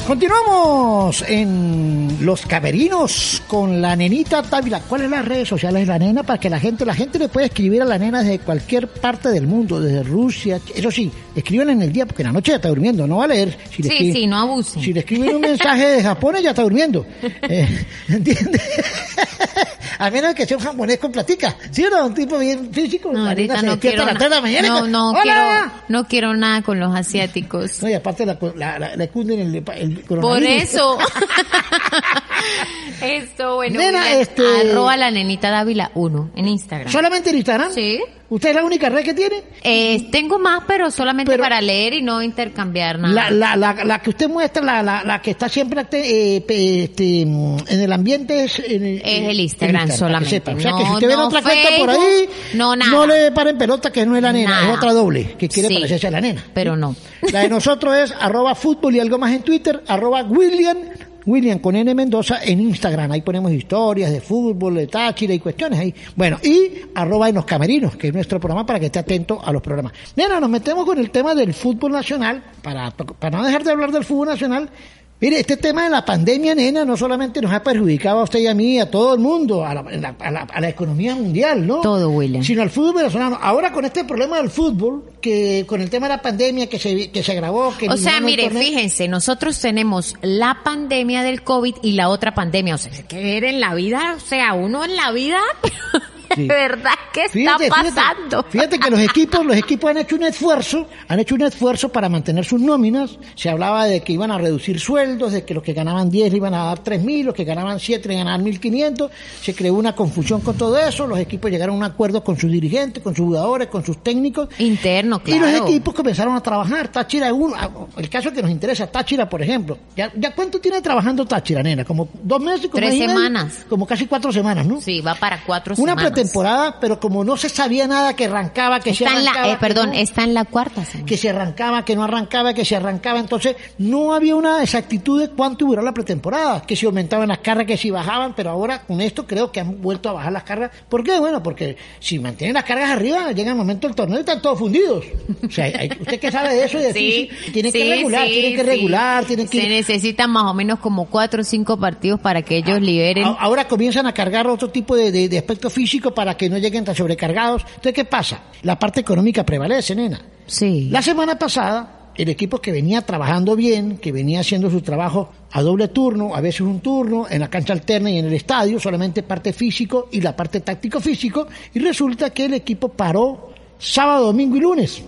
Continuamos 0.06 1.24
en 1.26 2.18
Los 2.20 2.46
Camerinos 2.46 3.42
con 3.48 3.82
la 3.82 3.96
nenita 3.96 4.40
Távila. 4.40 4.78
¿Cuáles 4.80 5.06
son 5.06 5.18
las 5.18 5.24
redes 5.26 5.48
sociales 5.48 5.80
de 5.82 5.86
la 5.86 5.98
nena? 5.98 6.22
Para 6.22 6.38
que 6.38 6.48
la 6.48 6.60
gente, 6.60 6.86
la 6.86 6.94
gente 6.94 7.18
le 7.18 7.28
puede 7.28 7.46
escribir 7.46 7.82
a 7.82 7.84
la 7.84 7.98
nena 7.98 8.22
desde 8.22 8.38
cualquier 8.38 8.86
parte 8.86 9.30
del 9.30 9.48
mundo, 9.48 9.80
desde 9.80 10.04
Rusia. 10.04 10.60
Eso 10.74 10.92
sí, 10.92 11.10
escriban 11.34 11.70
en 11.70 11.82
el 11.82 11.92
día, 11.92 12.06
porque 12.06 12.22
en 12.22 12.28
la 12.28 12.32
noche 12.34 12.52
ya 12.52 12.56
está 12.56 12.68
durmiendo, 12.68 13.04
no 13.08 13.16
va 13.16 13.24
a 13.24 13.28
leer. 13.28 13.56
Si 13.70 13.82
le 13.82 13.88
Sí, 13.88 13.94
escriben- 13.96 14.12
sí, 14.14 14.26
no 14.28 14.36
abusen. 14.38 14.82
Si 14.82 14.92
le 14.92 15.00
escriben 15.00 15.34
un 15.34 15.40
mensaje 15.40 15.86
de 15.86 16.02
Japón, 16.04 16.36
ella 16.36 16.50
está 16.50 16.62
durmiendo. 16.62 17.04
Eh, 17.48 17.68
¿Entiendes? 18.08 18.62
A 19.98 20.10
menos 20.10 20.34
que 20.34 20.44
sea 20.44 20.58
un 20.58 20.62
japonés 20.62 20.98
con 20.98 21.10
platica. 21.10 21.56
¿Sí 21.70 21.82
o 21.84 21.88
no? 21.90 22.06
Un 22.06 22.14
tipo 22.14 22.38
bien 22.38 22.70
físico. 22.72 23.10
No, 23.12 23.26
ahorita 23.28 23.62
no 23.62 23.80
quiero, 23.80 24.02
a 24.02 24.06
las 24.06 24.18
3 24.18 24.24
de 24.24 24.28
la 24.28 24.36
na- 24.36 24.42
mañana 24.42 24.68
no, 24.68 24.86
no 24.86 25.14
quiero, 25.22 25.40
no 25.88 26.04
quiero 26.06 26.34
nada 26.34 26.60
con 26.62 26.78
los 26.78 26.94
asiáticos. 26.94 27.82
No, 27.82 27.88
y 27.88 27.94
aparte 27.94 28.26
la, 28.26 28.36
la, 28.56 28.78
la, 28.78 28.96
le 28.96 29.08
cunden 29.08 29.40
el, 29.40 29.54
el 29.56 29.95
Por 30.00 30.20
coronavirus. 30.20 30.62
eso. 30.62 30.98
Esto, 33.02 33.56
bueno. 33.56 33.78
Nena, 33.78 34.12
este- 34.12 34.42
Arroba 34.70 34.96
la 34.96 35.10
nenita 35.10 35.50
Dávila 35.50 35.90
1 35.94 36.30
en 36.36 36.48
Instagram. 36.48 36.90
¿Solamente 36.90 37.30
en 37.30 37.36
Instagram? 37.36 37.72
Sí. 37.72 38.00
¿Usted 38.28 38.48
es 38.48 38.54
la 38.56 38.64
única 38.64 38.88
red 38.88 39.04
que 39.04 39.14
tiene? 39.14 39.42
Eh, 39.62 40.08
tengo 40.10 40.38
más, 40.40 40.64
pero 40.66 40.90
solamente 40.90 41.30
Pero- 41.30 41.44
para 41.44 41.60
leer 41.60 41.94
y 41.94 42.02
no 42.02 42.20
intercambiar 42.22 42.98
nada. 42.98 43.30
La, 43.30 43.30
la, 43.30 43.56
la, 43.74 43.84
la 43.84 43.98
que 44.02 44.10
usted 44.10 44.28
muestra, 44.28 44.62
la, 44.64 44.82
la, 44.82 45.04
la 45.04 45.22
que 45.22 45.30
está 45.30 45.48
siempre 45.48 45.86
eh, 45.92 46.44
este, 46.48 47.20
en 47.22 47.56
el 47.68 47.92
ambiente 47.92 48.42
es, 48.44 48.58
en 48.58 48.84
Es 49.04 49.28
el 49.28 49.38
Instagram 49.40 49.86
que 49.86 49.96
solamente. 49.96 50.50
O 50.54 50.60
sea 50.60 50.72
que 50.72 50.82
No, 50.82 50.86
si 50.88 50.92
usted 50.94 51.06
ve 51.08 51.14
no 51.14 51.26
otra 51.28 51.42
cuenta 51.42 51.68
por 51.78 51.90
ahí, 51.90 52.28
no 52.54 52.74
nada. 52.74 52.90
no 52.90 53.06
le 53.06 53.30
paren 53.30 53.56
pelota 53.58 53.92
que 53.92 54.04
no 54.04 54.16
es 54.16 54.22
la 54.22 54.32
nena, 54.32 54.50
Nada. 54.50 54.70
es 54.72 54.76
otra 54.78 54.92
doble, 54.92 55.36
que 55.38 55.48
quiere 55.48 55.68
Sí, 55.68 55.74
parecerse 55.74 56.08
a 56.08 56.10
la 56.10 56.20
nena. 56.20 56.44
Pero 56.52 56.76
no. 56.76 56.96
La 57.32 57.40
de 57.40 57.48
nosotros 57.48 57.96
es 57.96 58.12
arroba 58.20 58.56
fútbol 58.56 58.96
y 58.96 59.00
algo 59.00 59.18
más 59.18 59.32
en 59.32 59.42
Twitter, 59.42 59.82
arroba 59.86 60.24
William, 60.24 60.78
William 61.26 61.58
con 61.58 61.76
N 61.76 61.94
Mendoza 61.94 62.42
en 62.42 62.60
Instagram. 62.60 63.12
Ahí 63.12 63.22
ponemos 63.22 63.52
historias 63.52 64.12
de 64.12 64.20
fútbol, 64.20 64.76
de 64.76 64.86
Táchira 64.86 65.34
y 65.34 65.40
cuestiones 65.40 65.78
ahí. 65.78 65.94
Bueno, 66.14 66.38
y 66.42 66.70
arroba 66.94 67.28
en 67.28 67.34
los 67.34 67.44
camerinos, 67.44 67.96
que 67.96 68.08
es 68.08 68.14
nuestro 68.14 68.40
programa 68.40 68.64
para 68.64 68.80
que 68.80 68.86
esté 68.86 69.00
atento 69.00 69.40
a 69.44 69.52
los 69.52 69.60
programas. 69.60 69.92
Nena, 70.14 70.40
nos 70.40 70.48
metemos 70.48 70.86
con 70.86 70.98
el 70.98 71.10
tema 71.10 71.34
del 71.34 71.52
fútbol 71.52 71.92
nacional, 71.92 72.42
para, 72.62 72.90
para 72.92 73.36
no 73.36 73.44
dejar 73.44 73.64
de 73.64 73.70
hablar 73.72 73.92
del 73.92 74.04
fútbol 74.04 74.28
nacional. 74.28 74.70
Mire, 75.18 75.40
este 75.40 75.56
tema 75.56 75.84
de 75.84 75.90
la 75.90 76.04
pandemia, 76.04 76.54
nena, 76.54 76.84
no 76.84 76.94
solamente 76.94 77.40
nos 77.40 77.50
ha 77.50 77.62
perjudicado 77.62 78.18
a 78.20 78.24
usted 78.24 78.38
y 78.40 78.46
a 78.48 78.54
mí, 78.54 78.78
a 78.78 78.90
todo 78.90 79.14
el 79.14 79.20
mundo, 79.20 79.64
a 79.64 79.72
la, 79.72 79.80
a 79.80 80.30
la- 80.30 80.40
a 80.42 80.60
la- 80.60 80.68
economía 80.68 81.14
mundial, 81.14 81.66
¿no? 81.66 81.80
Todo, 81.80 82.10
William. 82.10 82.42
Sino 82.44 82.60
al 82.60 82.68
fútbol 82.68 82.96
venezolano. 82.96 83.38
Ahora 83.40 83.72
con 83.72 83.86
este 83.86 84.04
problema 84.04 84.36
del 84.36 84.50
fútbol, 84.50 85.04
que 85.22 85.64
con 85.66 85.80
el 85.80 85.88
tema 85.88 86.06
de 86.08 86.16
la 86.16 86.22
pandemia 86.22 86.68
que 86.68 86.78
se, 86.78 87.10
que 87.10 87.22
se 87.22 87.32
agravó, 87.32 87.72
que 87.78 87.88
O 87.88 87.96
sea, 87.96 88.20
mire, 88.20 88.44
torneo- 88.50 88.58
fíjense, 88.62 89.08
nosotros 89.08 89.58
tenemos 89.58 90.16
la 90.20 90.58
pandemia 90.62 91.22
del 91.22 91.42
COVID 91.42 91.76
y 91.82 91.92
la 91.92 92.10
otra 92.10 92.34
pandemia. 92.34 92.74
O 92.74 92.78
sea, 92.78 92.92
que 93.08 93.16
ver 93.22 93.44
en 93.44 93.58
la 93.58 93.74
vida, 93.74 94.14
o 94.18 94.20
sea, 94.20 94.52
uno 94.52 94.84
en 94.84 94.96
la 94.96 95.12
vida, 95.12 95.38
Sí. 96.34 96.46
verdad, 96.48 96.90
¿qué 97.12 97.22
está 97.24 97.32
Fíjate, 97.32 97.64
fíjate, 97.64 97.92
pasando? 97.92 98.44
Fíjate, 98.48 98.78
que 98.78 98.90
los 98.90 99.00
equipos, 99.00 99.44
los 99.46 99.56
equipos 99.56 99.90
han 99.90 99.98
hecho 99.98 100.16
un 100.16 100.22
esfuerzo, 100.24 100.86
han 101.08 101.20
hecho 101.20 101.34
un 101.34 101.42
esfuerzo 101.42 101.88
para 101.90 102.08
mantener 102.08 102.44
sus 102.44 102.60
nóminas. 102.60 103.18
Se 103.34 103.48
hablaba 103.48 103.86
de 103.86 104.00
que 104.02 104.12
iban 104.12 104.30
a 104.30 104.38
reducir 104.38 104.80
sueldos, 104.80 105.32
de 105.32 105.44
que 105.44 105.54
los 105.54 105.62
que 105.62 105.72
ganaban 105.72 106.10
10 106.10 106.30
le 106.32 106.36
iban 106.36 106.54
a 106.54 106.64
dar 106.64 106.78
3 106.80 107.02
mil, 107.02 107.26
los 107.26 107.34
que 107.34 107.44
ganaban 107.44 107.78
7 107.78 108.08
le 108.08 108.14
iban 108.14 108.28
a 108.28 108.32
dar 108.32 108.40
1.500. 108.40 109.10
Se 109.42 109.54
creó 109.54 109.74
una 109.74 109.94
confusión 109.94 110.40
con 110.40 110.56
todo 110.56 110.78
eso. 110.78 111.06
Los 111.06 111.18
equipos 111.18 111.50
llegaron 111.50 111.74
a 111.76 111.78
un 111.78 111.84
acuerdo 111.84 112.22
con 112.24 112.38
sus 112.38 112.50
dirigentes, 112.50 113.02
con 113.02 113.14
sus 113.14 113.26
jugadores, 113.26 113.68
con 113.68 113.84
sus 113.84 114.02
técnicos. 114.02 114.48
Interno, 114.58 115.20
Y 115.26 115.38
los 115.38 115.50
equipos 115.50 115.94
comenzaron 115.94 116.34
a 116.34 116.40
trabajar. 116.42 116.88
Táchira 116.88 117.26
es 117.28 117.32
uno. 117.32 117.54
ah, 117.56 117.70
El 117.96 118.08
caso 118.08 118.32
que 118.32 118.42
nos 118.42 118.50
interesa, 118.50 118.86
Táchira, 118.86 119.28
por 119.28 119.42
ejemplo. 119.42 119.78
¿Ya, 119.96 120.12
ya 120.16 120.34
cuánto 120.34 120.60
tiene 120.60 120.80
trabajando 120.80 121.24
Táchira, 121.26 121.62
nena? 121.62 121.84
¿Como 121.84 122.08
dos 122.22 122.40
meses? 122.40 122.66
Como 122.68 122.76
Tres 122.76 122.90
medio? 122.94 123.08
semanas. 123.08 123.66
Como 123.68 123.86
casi 123.86 124.06
cuatro 124.06 124.32
semanas, 124.32 124.66
¿no? 124.66 124.80
Sí, 124.80 125.00
va 125.00 125.14
para 125.14 125.42
cuatro 125.44 125.74
Una 125.78 125.92
semanas. 125.92 126.04
Pretemporada, 126.22 126.80
pero 126.80 126.98
como 127.00 127.24
no 127.24 127.36
se 127.36 127.48
sabía 127.48 127.86
nada 127.86 128.14
que 128.16 128.26
arrancaba, 128.26 128.80
que 128.80 128.94
se 128.94 129.04
la, 129.04 129.12
arrancaba, 129.12 129.52
eh, 129.52 129.56
perdón, 129.60 129.90
que 129.90 129.96
no, 129.98 130.02
está 130.02 130.24
en 130.24 130.34
la 130.34 130.44
cuarta 130.44 130.84
semana. 130.84 131.06
que 131.06 131.16
se 131.16 131.28
arrancaba, 131.30 131.84
que 131.84 131.96
no 131.96 132.04
arrancaba, 132.04 132.54
que 132.54 132.64
se 132.64 132.76
arrancaba, 132.76 133.18
entonces 133.20 133.56
no 133.78 134.12
había 134.14 134.34
una 134.36 134.62
exactitud 134.62 135.20
de 135.20 135.28
cuánto 135.30 135.66
duró 135.66 135.82
la 135.82 135.92
pretemporada, 135.92 136.62
que 136.62 136.76
si 136.76 136.86
aumentaban 136.86 137.28
las 137.28 137.38
cargas, 137.38 137.66
que 137.66 137.76
si 137.76 137.90
bajaban, 137.90 138.34
pero 138.34 138.50
ahora 138.50 138.82
con 138.82 139.00
esto 139.00 139.26
creo 139.26 139.50
que 139.52 139.60
han 139.60 139.80
vuelto 139.80 140.08
a 140.08 140.12
bajar 140.12 140.32
las 140.32 140.42
cargas. 140.44 140.70
¿Por 140.88 141.02
qué? 141.04 141.18
Bueno, 141.18 141.42
porque 141.42 141.76
si 142.00 142.18
mantienen 142.18 142.54
las 142.54 142.64
cargas 142.64 142.90
arriba, 142.90 143.32
llega 143.32 143.50
el 143.50 143.56
momento 143.56 143.86
del 143.86 143.96
torneo 143.96 144.18
y 144.18 144.20
están 144.20 144.40
todos 144.42 144.58
fundidos. 144.58 145.04
O 145.46 145.50
sea, 145.50 145.64
hay- 145.66 145.90
usted 146.00 146.18
que 146.20 146.30
sabe 146.30 146.54
de 146.54 146.64
eso 146.64 146.78
y 146.78 146.82
de 146.82 146.92
Sí, 146.92 147.28
física, 147.30 147.52
tienen 147.52 147.72
que 147.72 147.82
sí, 147.82 147.88
regular, 147.90 148.26
sí, 148.26 148.32
tienen 148.32 148.52
que 148.56 148.60
sí. 148.62 148.66
regular, 148.66 149.24
tienen 149.24 149.48
que 149.48 149.60
Se 149.60 149.68
necesitan 149.68 150.30
más 150.30 150.44
o 150.44 150.54
menos 150.54 150.78
como 150.78 151.06
cuatro 151.06 151.40
o 151.42 151.44
cinco 151.44 151.78
partidos 151.78 152.20
para 152.20 152.42
que 152.42 152.56
ellos 152.56 152.80
liberen. 152.80 153.24
A- 153.24 153.36
Ahora 153.46 153.68
comienzan 153.68 154.06
a 154.06 154.12
cargar 154.12 154.46
otro 154.46 154.70
tipo 154.70 154.96
de, 154.96 155.12
de, 155.12 155.28
de 155.28 155.38
aspecto 155.38 155.70
físico 155.70 156.05
para 156.14 156.36
que 156.36 156.48
no 156.48 156.58
lleguen 156.58 156.84
tan 156.84 156.94
sobrecargados. 156.94 157.62
Entonces, 157.62 157.94
¿qué 157.94 158.04
pasa? 158.04 158.42
La 158.62 158.78
parte 158.78 159.00
económica 159.00 159.44
prevalece, 159.44 159.94
nena. 159.94 160.20
Sí. 160.46 160.88
La 160.90 161.02
semana 161.02 161.38
pasada, 161.38 162.12
el 162.16 162.28
equipo 162.28 162.60
que 162.60 162.72
venía 162.72 163.02
trabajando 163.02 163.56
bien, 163.56 163.98
que 163.98 164.12
venía 164.12 164.40
haciendo 164.40 164.70
su 164.70 164.80
trabajo 164.80 165.30
a 165.52 165.62
doble 165.62 165.88
turno, 165.88 166.34
a 166.34 166.40
veces 166.40 166.62
un 166.62 166.80
turno, 166.80 167.26
en 167.28 167.40
la 167.40 167.48
cancha 167.48 167.72
alterna 167.72 168.10
y 168.10 168.18
en 168.18 168.26
el 168.26 168.32
estadio, 168.32 168.80
solamente 168.80 169.22
parte 169.22 169.52
físico 169.52 170.08
y 170.10 170.20
la 170.20 170.34
parte 170.34 170.60
táctico 170.60 171.00
físico, 171.00 171.46
y 171.74 171.78
resulta 171.78 172.30
que 172.30 172.46
el 172.46 172.54
equipo 172.54 172.88
paró 172.88 173.50
sábado, 173.78 174.26
domingo 174.26 174.56
y 174.56 174.60
lunes. 174.60 175.02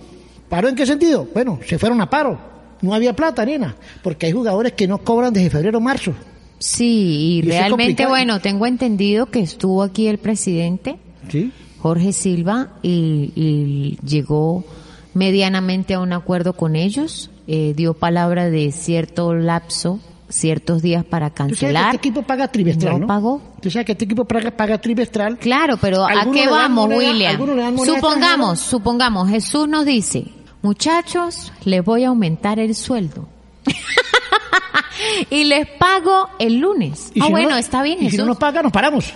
¿Paró 0.49 0.68
en 0.68 0.74
qué 0.74 0.86
sentido? 0.86 1.28
Bueno, 1.32 1.59
se 1.66 1.78
fueron 1.78 2.01
a 2.01 2.09
paro. 2.09 2.38
No 2.80 2.94
había 2.94 3.14
plata, 3.14 3.44
nena, 3.44 3.74
porque 4.03 4.26
hay 4.26 4.32
jugadores 4.32 4.72
que 4.72 4.86
no 4.86 4.99
cobran 4.99 5.32
desde 5.32 5.51
febrero 5.51 5.78
o 5.78 5.80
marzo. 5.80 6.14
Sí, 6.59 7.38
y 7.38 7.42
realmente, 7.42 8.06
bueno, 8.06 8.40
tengo 8.40 8.66
entendido 8.66 9.26
que 9.26 9.40
estuvo 9.40 9.82
aquí 9.82 10.09
el 10.09 10.18
presidente, 10.18 10.98
¿Sí? 11.30 11.52
Jorge 11.80 12.12
Silva, 12.12 12.68
y, 12.82 13.32
y 13.36 13.98
llegó 14.06 14.64
medianamente 15.14 15.94
a 15.94 16.00
un 16.00 16.12
acuerdo 16.12 16.52
con 16.54 16.74
ellos, 16.76 17.30
eh, 17.46 17.74
dio 17.76 17.94
palabra 17.94 18.50
de 18.50 18.72
cierto 18.72 19.34
lapso, 19.34 20.00
ciertos 20.28 20.82
días 20.82 21.04
para 21.04 21.30
Tú 21.30 21.36
sabes 21.36 21.52
que 21.52 21.66
cancelar. 21.66 21.84
este 21.94 21.96
equipo 22.09 22.22
paga 22.22 22.48
trimestral, 22.48 22.94
No 22.94 22.98
¿no? 23.00 23.06
pagó. 23.06 23.40
Tú 23.62 23.70
sabes 23.70 23.86
que 23.86 23.92
este 23.92 24.04
equipo 24.04 24.24
paga, 24.26 24.50
paga 24.50 24.78
trimestral. 24.78 25.38
Claro, 25.38 25.76
pero 25.80 26.04
¿a 26.04 26.30
qué 26.32 26.46
vamos, 26.48 26.88
moneda- 26.88 27.11
William? 27.12 27.76
Supongamos, 27.84 28.59
supongamos, 28.61 29.28
Jesús 29.30 29.68
nos 29.68 29.86
dice, 29.86 30.24
muchachos, 30.62 31.52
les 31.64 31.84
voy 31.84 32.04
a 32.04 32.09
aumentar 32.09 32.59
el 32.59 32.74
sueldo. 32.74 33.28
y 35.30 35.44
les 35.44 35.66
pago 35.78 36.28
el 36.38 36.58
lunes. 36.58 37.06
Ah, 37.08 37.10
si 37.14 37.20
no 37.20 37.30
bueno, 37.30 37.50
no- 37.50 37.56
está 37.56 37.82
bien, 37.82 37.98
Y 38.02 38.10
si 38.10 38.16
no 38.16 38.24
nos 38.26 38.36
paga, 38.38 38.62
nos 38.62 38.72
paramos. 38.72 39.12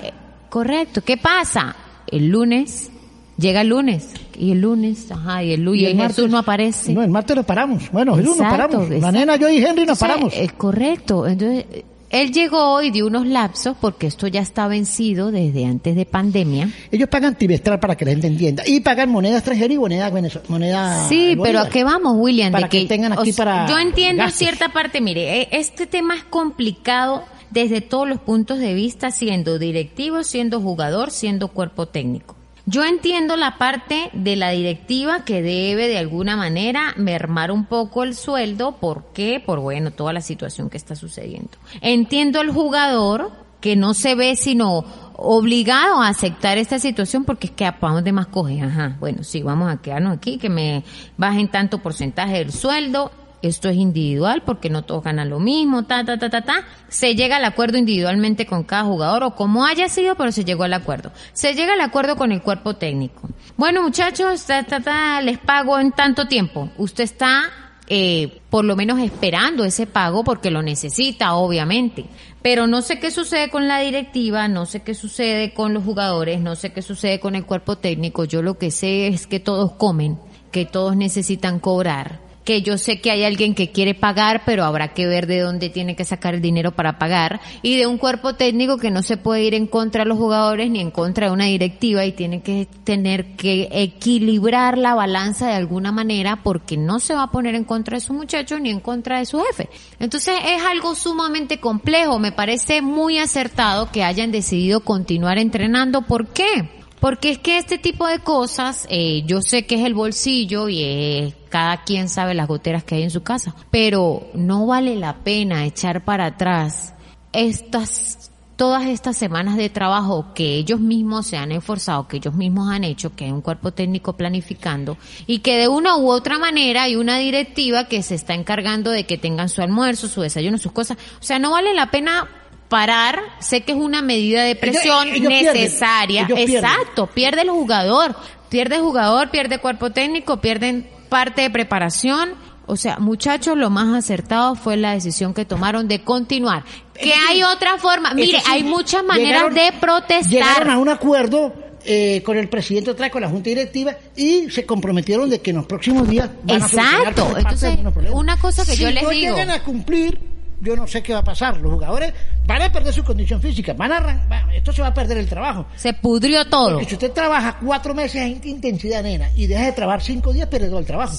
Correcto. 0.49 1.03
¿Qué 1.03 1.17
pasa? 1.17 1.75
El 2.07 2.29
lunes, 2.29 2.91
llega 3.39 3.63
el 3.63 3.69
lunes, 3.69 4.11
y 4.39 4.53
el 4.53 4.61
lunes, 4.61 5.11
ajá, 5.11 5.43
y 5.43 5.53
el 5.53 5.63
lunes, 5.65 5.81
y, 5.83 5.87
el 5.87 5.93
Jesús 5.97 6.19
martes- 6.25 6.31
no 6.31 6.39
aparece. 6.39 6.93
No, 6.93 7.03
el 7.03 7.11
martes 7.11 7.37
nos 7.37 7.47
paramos. 7.47 7.91
Bueno, 7.91 8.15
el 8.17 8.25
lunes 8.25 8.39
nos 8.41 8.47
Exacto, 8.53 8.69
paramos. 8.79 8.91
La 8.91 8.97
exacto. 8.97 9.19
nena, 9.19 9.37
yo 9.37 9.49
y 9.49 9.65
Henry 9.65 9.87
nos 9.87 9.99
paramos. 9.99 10.35
Es 10.37 10.53
correcto. 10.53 11.27
Entonces, 11.27 11.65
él 12.13 12.31
llegó 12.31 12.81
y 12.83 12.91
dio 12.91 13.07
unos 13.09 13.27
lapsos 13.27 13.77
porque 13.81 14.07
esto 14.07 14.29
ya 14.29 14.41
está 14.41 14.69
vencido 14.69 15.33
desde 15.33 15.65
antes 15.65 15.97
de 15.97 16.07
pandemia. 16.07 16.71
Ellos 16.93 17.09
pagan 17.09 17.37
trimestral 17.37 17.81
para 17.81 17.97
que 17.97 18.05
la 18.05 18.13
gente 18.13 18.29
entienda. 18.29 18.63
Y 18.67 18.81
pagan 18.81 19.11
moneda 19.11 19.37
extranjera 19.39 19.75
y 19.75 19.79
moneda, 19.79 20.11
venezol- 20.13 20.43
moneda 20.49 21.09
Sí, 21.09 21.37
pero. 21.43 21.61
¿a 21.61 21.69
qué 21.69 21.83
vamos, 21.83 22.15
William? 22.17 22.53
Para 22.53 22.69
de 22.69 22.71
que 22.71 22.85
tengan 22.87 23.13
aquí 23.15 23.31
o 23.31 23.33
sea, 23.33 23.45
para 23.45 23.67
Yo 23.69 23.79
entiendo 23.79 24.23
gastos. 24.23 24.39
cierta 24.39 24.69
parte, 24.69 25.01
mire, 25.01 25.41
eh, 25.43 25.49
este 25.53 25.87
tema 25.87 26.15
es 26.15 26.23
complicado 26.25 27.25
desde 27.51 27.81
todos 27.81 28.09
los 28.09 28.19
puntos 28.21 28.59
de 28.59 28.73
vista, 28.75 29.11
siendo 29.11 29.59
directivo, 29.59 30.23
siendo 30.23 30.61
jugador, 30.61 31.11
siendo 31.11 31.49
cuerpo 31.49 31.87
técnico. 31.87 32.37
Yo 32.65 32.85
entiendo 32.85 33.37
la 33.37 33.59
parte 33.59 34.11
de 34.13 34.37
la 34.37 34.51
directiva 34.51 35.25
que 35.25 35.43
debe 35.43 35.89
de 35.89 35.99
alguna 35.99 36.37
manera 36.37 36.95
mermar 36.97 37.51
un 37.51 37.65
poco 37.65 38.05
el 38.05 38.15
sueldo. 38.15 38.77
¿Por 38.77 39.13
qué? 39.13 39.43
Por 39.45 39.59
bueno, 39.61 39.91
toda 39.91 40.13
la 40.13 40.21
situación 40.21 40.71
que 40.71 40.77
está 40.77 40.95
sucediendo. 40.95 41.51
Entiendo 41.81 42.41
el 42.41 42.51
jugador 42.51 43.33
que 43.61 43.77
no 43.77 43.95
se 43.95 44.15
ve 44.15 44.37
sino 44.37 44.85
obligado 45.15 46.03
a 46.03 46.09
aceptar 46.09 46.59
esta 46.59 46.79
situación 46.79 47.25
porque 47.25 47.47
es 47.47 47.53
que 47.53 47.71
¿para 47.73 47.95
dónde 47.95 48.13
más 48.13 48.27
coge? 48.27 48.61
Ajá, 48.61 48.97
bueno, 48.99 49.23
sí, 49.23 49.43
vamos 49.43 49.73
a 49.73 49.81
quedarnos 49.81 50.17
aquí, 50.17 50.39
que 50.39 50.49
me 50.49 50.85
bajen 51.17 51.49
tanto 51.49 51.79
porcentaje 51.79 52.39
del 52.39 52.53
sueldo. 52.53 53.11
Esto 53.43 53.69
es 53.69 53.77
individual 53.77 54.43
porque 54.47 54.71
no 54.71 54.83
todos 54.83 55.03
ganan 55.03 55.29
lo 55.29 55.41
mismo, 55.41 55.85
ta, 55.85 56.05
ta, 56.05 56.17
ta, 56.17 56.31
ta, 56.31 56.43
ta. 56.43 56.65
Se 56.89 57.17
llega 57.17 57.37
al 57.37 57.45
acuerdo 57.45 57.77
individualmente 57.77 58.47
con 58.47 58.63
cada 58.63 58.85
jugador 58.85 59.25
o 59.25 59.35
como 59.35 59.67
haya 59.67 59.89
sido, 59.89 60.15
pero 60.15 60.31
se 60.31 60.45
llegó 60.45 60.63
al 60.63 60.75
acuerdo. 60.75 61.13
Se 61.33 61.55
llega 61.55 61.73
al 61.73 61.81
acuerdo 61.81 62.17
con 62.17 62.31
el 62.31 62.41
cuerpo 62.41 62.77
técnico. 62.77 63.29
Bueno, 63.57 63.83
muchachos, 63.83 64.45
ta, 64.45 64.63
ta, 64.63 64.81
ta, 64.81 65.21
les 65.23 65.39
pago 65.39 65.79
en 65.81 65.91
tanto 65.91 66.29
tiempo. 66.29 66.71
Usted 66.79 67.03
está 67.03 67.51
eh, 67.89 68.41
por 68.49 68.65
lo 68.65 68.77
menos 68.77 69.01
esperando 69.01 69.65
ese 69.65 69.87
pago 69.87 70.23
porque 70.23 70.51
lo 70.51 70.63
necesita, 70.63 71.35
obviamente. 71.35 72.07
Pero 72.43 72.67
no 72.67 72.81
sé 72.81 73.01
qué 73.01 73.11
sucede 73.11 73.51
con 73.51 73.67
la 73.67 73.81
directiva, 73.81 74.47
no 74.47 74.67
sé 74.67 74.83
qué 74.83 74.95
sucede 74.95 75.53
con 75.53 75.75
los 75.75 75.85
jugadores, 75.85 76.41
no 76.41 76.55
sé 76.55 76.73
qué 76.73 76.81
sucede 76.81 77.19
con 77.19 77.35
el 77.35 77.45
cuerpo 77.45 77.77
técnico. 77.77 78.25
Yo 78.25 78.41
lo 78.41 78.57
que 78.57 78.71
sé 78.71 79.09
es 79.09 79.27
que 79.27 79.41
todos 79.41 79.73
comen, 79.73 80.19
que 80.53 80.65
todos 80.65 80.97
necesitan 80.97 81.59
cobrar 81.59 82.32
que 82.45 82.63
yo 82.63 82.79
sé 82.79 83.01
que 83.01 83.11
hay 83.11 83.25
alguien 83.25 83.55
que 83.55 83.71
quiere 83.71 83.95
pagar, 83.95 84.43
pero 84.45 84.65
habrá 84.65 84.95
que 84.95 85.07
ver 85.07 85.27
de 85.27 85.41
dónde 85.41 85.71
tiene 85.71 85.97
que 85.97 86.05
sacar 86.05 86.35
el 86.35 86.43
dinero 86.43 86.73
para 86.73 86.99
pagar, 86.99 87.41
y 87.63 87.77
de 87.77 87.87
un 87.87 87.99
cuerpo 87.99 88.35
técnico 88.35 88.79
que 88.79 88.91
no 88.91 89.03
se 89.03 89.17
puede 89.17 89.45
ir 89.45 89.55
en 89.55 89.67
contra 89.67 90.05
de 90.05 90.09
los 90.09 90.19
jugadores 90.19 90.71
ni 90.71 90.81
en 90.81 90.91
contra 90.91 91.27
de 91.27 91.33
una 91.33 91.47
directiva 91.47 92.05
y 92.05 92.13
tiene 92.13 92.43
que 92.43 92.67
tener 92.85 93.37
que 93.37 93.69
equilibrar 93.71 94.79
la 94.79 94.95
balanza 94.95 95.49
de 95.49 95.55
alguna 95.55 95.93
manera 95.93 96.41
porque 96.43 96.77
no 96.77 96.99
se 96.99 97.15
va 97.15 97.25
a 97.25 97.31
poner 97.31 97.55
en 97.55 97.65
contra 97.65 97.97
de 97.97 98.01
su 98.01 98.13
muchacho 98.13 98.59
ni 98.59 98.71
en 98.71 98.81
contra 98.81 99.19
de 99.19 99.27
su 99.27 99.41
jefe. 99.41 99.69
Entonces 99.99 100.35
es 100.45 100.63
algo 100.63 100.95
sumamente 100.95 101.61
complejo, 101.61 102.19
me 102.19 102.33
parece 102.33 102.83
muy 102.83 103.19
acertado 103.19 103.91
que 103.91 104.05
hayan 104.05 104.33
decidido 104.33 104.81
continuar 104.81 105.39
entrenando. 105.39 106.03
¿Por 106.03 106.29
qué? 106.29 106.82
Porque 107.03 107.31
es 107.31 107.39
que 107.39 107.59
este 107.59 107.79
tipo 107.79 108.07
de 108.07 108.21
cosas, 108.21 108.87
eh, 108.89 109.25
yo 109.27 109.43
sé 109.43 109.67
que 109.67 109.75
es 109.75 109.85
el 109.85 109.93
bolsillo 109.93 110.69
y 110.69 110.83
eh, 110.85 111.35
cada 111.49 111.83
quien 111.83 112.09
sabe 112.09 112.33
las 112.33 112.47
goteras 112.47 112.85
que 112.85 112.95
hay 112.95 113.03
en 113.03 113.11
su 113.11 113.25
casa, 113.25 113.57
pero 113.73 114.29
no 114.35 114.67
vale 114.67 114.95
la 114.95 115.17
pena 115.17 115.67
echar 115.67 116.05
para 116.05 116.27
atrás 116.27 116.95
estas 117.33 118.31
todas 118.55 118.87
estas 118.87 119.17
semanas 119.17 119.57
de 119.57 119.69
trabajo 119.69 120.27
que 120.33 120.55
ellos 120.55 120.79
mismos 120.79 121.27
se 121.27 121.37
han 121.37 121.51
esforzado, 121.51 122.07
que 122.07 122.19
ellos 122.19 122.35
mismos 122.35 122.71
han 122.71 122.85
hecho, 122.85 123.17
que 123.17 123.25
hay 123.25 123.33
un 123.33 123.41
cuerpo 123.41 123.73
técnico 123.73 124.13
planificando 124.13 124.97
y 125.27 125.41
que 125.41 125.57
de 125.57 125.67
una 125.67 125.97
u 125.97 126.09
otra 126.09 126.39
manera 126.39 126.85
hay 126.85 126.95
una 126.95 127.19
directiva 127.19 127.89
que 127.89 128.05
se 128.05 128.15
está 128.15 128.35
encargando 128.35 128.93
de 128.93 129.07
que 129.07 129.19
tengan 129.19 129.49
su 129.49 129.61
almuerzo, 129.61 130.07
su 130.07 130.21
desayuno, 130.21 130.57
sus 130.57 130.71
cosas. 130.71 130.99
O 131.21 131.25
sea, 131.25 131.41
no 131.41 131.51
vale 131.51 131.75
la 131.75 131.91
pena 131.91 132.29
parar, 132.73 133.21
sé 133.39 133.61
que 133.61 133.73
es 133.73 133.79
una 133.79 134.01
medida 134.01 134.43
de 134.45 134.57
presión 134.57 135.09
ellos 135.09 135.29
necesaria, 135.29 136.27
pierden. 136.27 136.55
exacto, 136.57 137.07
pierde 137.07 137.43
el 137.43 137.51
jugador, 137.51 138.17
pierde 138.49 138.77
el 138.77 138.81
jugador, 138.81 139.31
pierde 139.31 139.59
cuerpo 139.59 139.91
técnico, 139.91 140.41
pierden 140.41 140.89
parte 141.11 141.43
de 141.43 141.51
preparación, 141.51 142.31
o 142.65 142.77
sea, 142.77 142.99
muchachos, 142.99 143.59
lo 143.59 143.69
más 143.69 143.95
acertado 143.95 144.55
fue 144.55 144.79
la 144.79 144.93
decisión 144.95 145.35
que 145.35 145.45
tomaron 145.45 145.87
de 145.87 146.03
continuar. 146.03 146.65
Que 146.95 147.13
hay 147.29 147.43
otra 147.43 147.77
forma, 147.77 148.15
mire, 148.15 148.39
sí, 148.41 148.45
hay 148.51 148.63
muchas 148.63 149.05
maneras 149.05 149.51
llegaron- 149.51 149.55
de 149.55 149.61
Llegaron 149.61 149.77
a 149.77 149.81
protestar. 149.81 150.79
un 150.79 150.89
acuerdo 150.89 151.53
eh, 151.85 152.23
con 152.25 152.39
el 152.39 152.49
presidente 152.49 152.91
otra 152.93 153.07
vez, 153.07 153.13
con 153.13 153.21
la 153.21 153.29
junta 153.29 153.51
directiva 153.51 153.93
y 154.17 154.49
se 154.51 154.65
comprometieron 154.65 155.29
de 155.29 155.41
que 155.43 155.51
en 155.51 155.57
los 155.57 155.67
próximos 155.67 156.09
días 156.09 156.31
van 156.45 156.63
a 156.63 156.67
Exacto. 156.67 157.35
de 157.35 157.41
Entonces, 157.41 157.79
una 158.13 158.39
cosa 158.39 158.65
que 158.65 158.73
si 158.77 158.83
yo 158.85 158.91
les 158.91 159.03
no 159.03 159.11
digo. 159.11 159.35
llegan 159.37 159.51
a 159.51 159.63
cumplir, 159.63 160.19
yo 160.63 160.77
no 160.77 160.87
sé 160.87 161.03
qué 161.03 161.13
va 161.13 161.19
a 161.21 161.25
pasar. 161.25 161.59
Los 161.59 161.73
jugadores 161.73 162.13
van 162.47 162.63
a 162.63 162.73
perder 162.73 162.95
su 162.95 163.03
condición 163.05 163.41
física, 163.41 163.73
van 163.75 163.93
a 163.93 164.49
esto 164.55 164.73
se 164.73 164.81
va 164.83 164.89
a 164.89 164.95
perder 164.95 165.19
el 165.19 165.29
trabajo. 165.29 165.67
Se 165.77 165.93
pudrió 165.93 166.45
todo. 166.47 166.75
Porque 166.75 166.89
si 166.89 166.95
usted 166.95 167.13
trabaja 167.13 167.59
cuatro 167.63 167.95
meses 167.95 168.23
en 168.23 168.41
intensidad, 168.45 169.03
nena, 169.03 169.29
y 169.37 169.47
deja 169.47 169.67
de 169.67 169.73
trabajar 169.73 170.03
cinco 170.03 170.33
días, 170.33 170.49
todo 170.49 170.79
el 170.79 170.87
trabajo. 170.87 171.15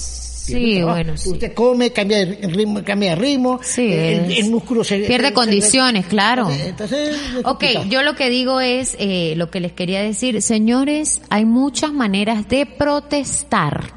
El 0.49 0.75
trabajo. 0.75 0.95
bueno, 0.97 1.17
sí. 1.17 1.29
Usted 1.29 1.53
come, 1.53 1.91
cambia 1.91 2.25
de 2.25 2.47
ritmo, 2.47 2.83
cambia 2.83 3.11
de 3.11 3.15
ritmo, 3.15 3.59
Sí, 3.63 3.87
eh, 3.93 4.39
el, 4.39 4.49
músculo 4.49 4.83
se... 4.83 4.99
pierde 4.99 5.27
se- 5.27 5.29
se- 5.29 5.33
condiciones, 5.33 6.05
claro. 6.07 6.49
Entonces, 6.49 7.15
es 7.37 7.45
Ok, 7.45 7.63
yo 7.89 8.01
lo 8.03 8.15
que 8.15 8.29
digo 8.29 8.59
es, 8.59 8.95
eh, 8.99 9.35
lo 9.37 9.49
que 9.49 9.61
les 9.61 9.71
quería 9.71 10.01
decir, 10.01 10.41
señores, 10.41 11.21
hay 11.29 11.45
muchas 11.45 11.93
maneras 11.93 12.47
de 12.49 12.65
protestar, 12.65 13.93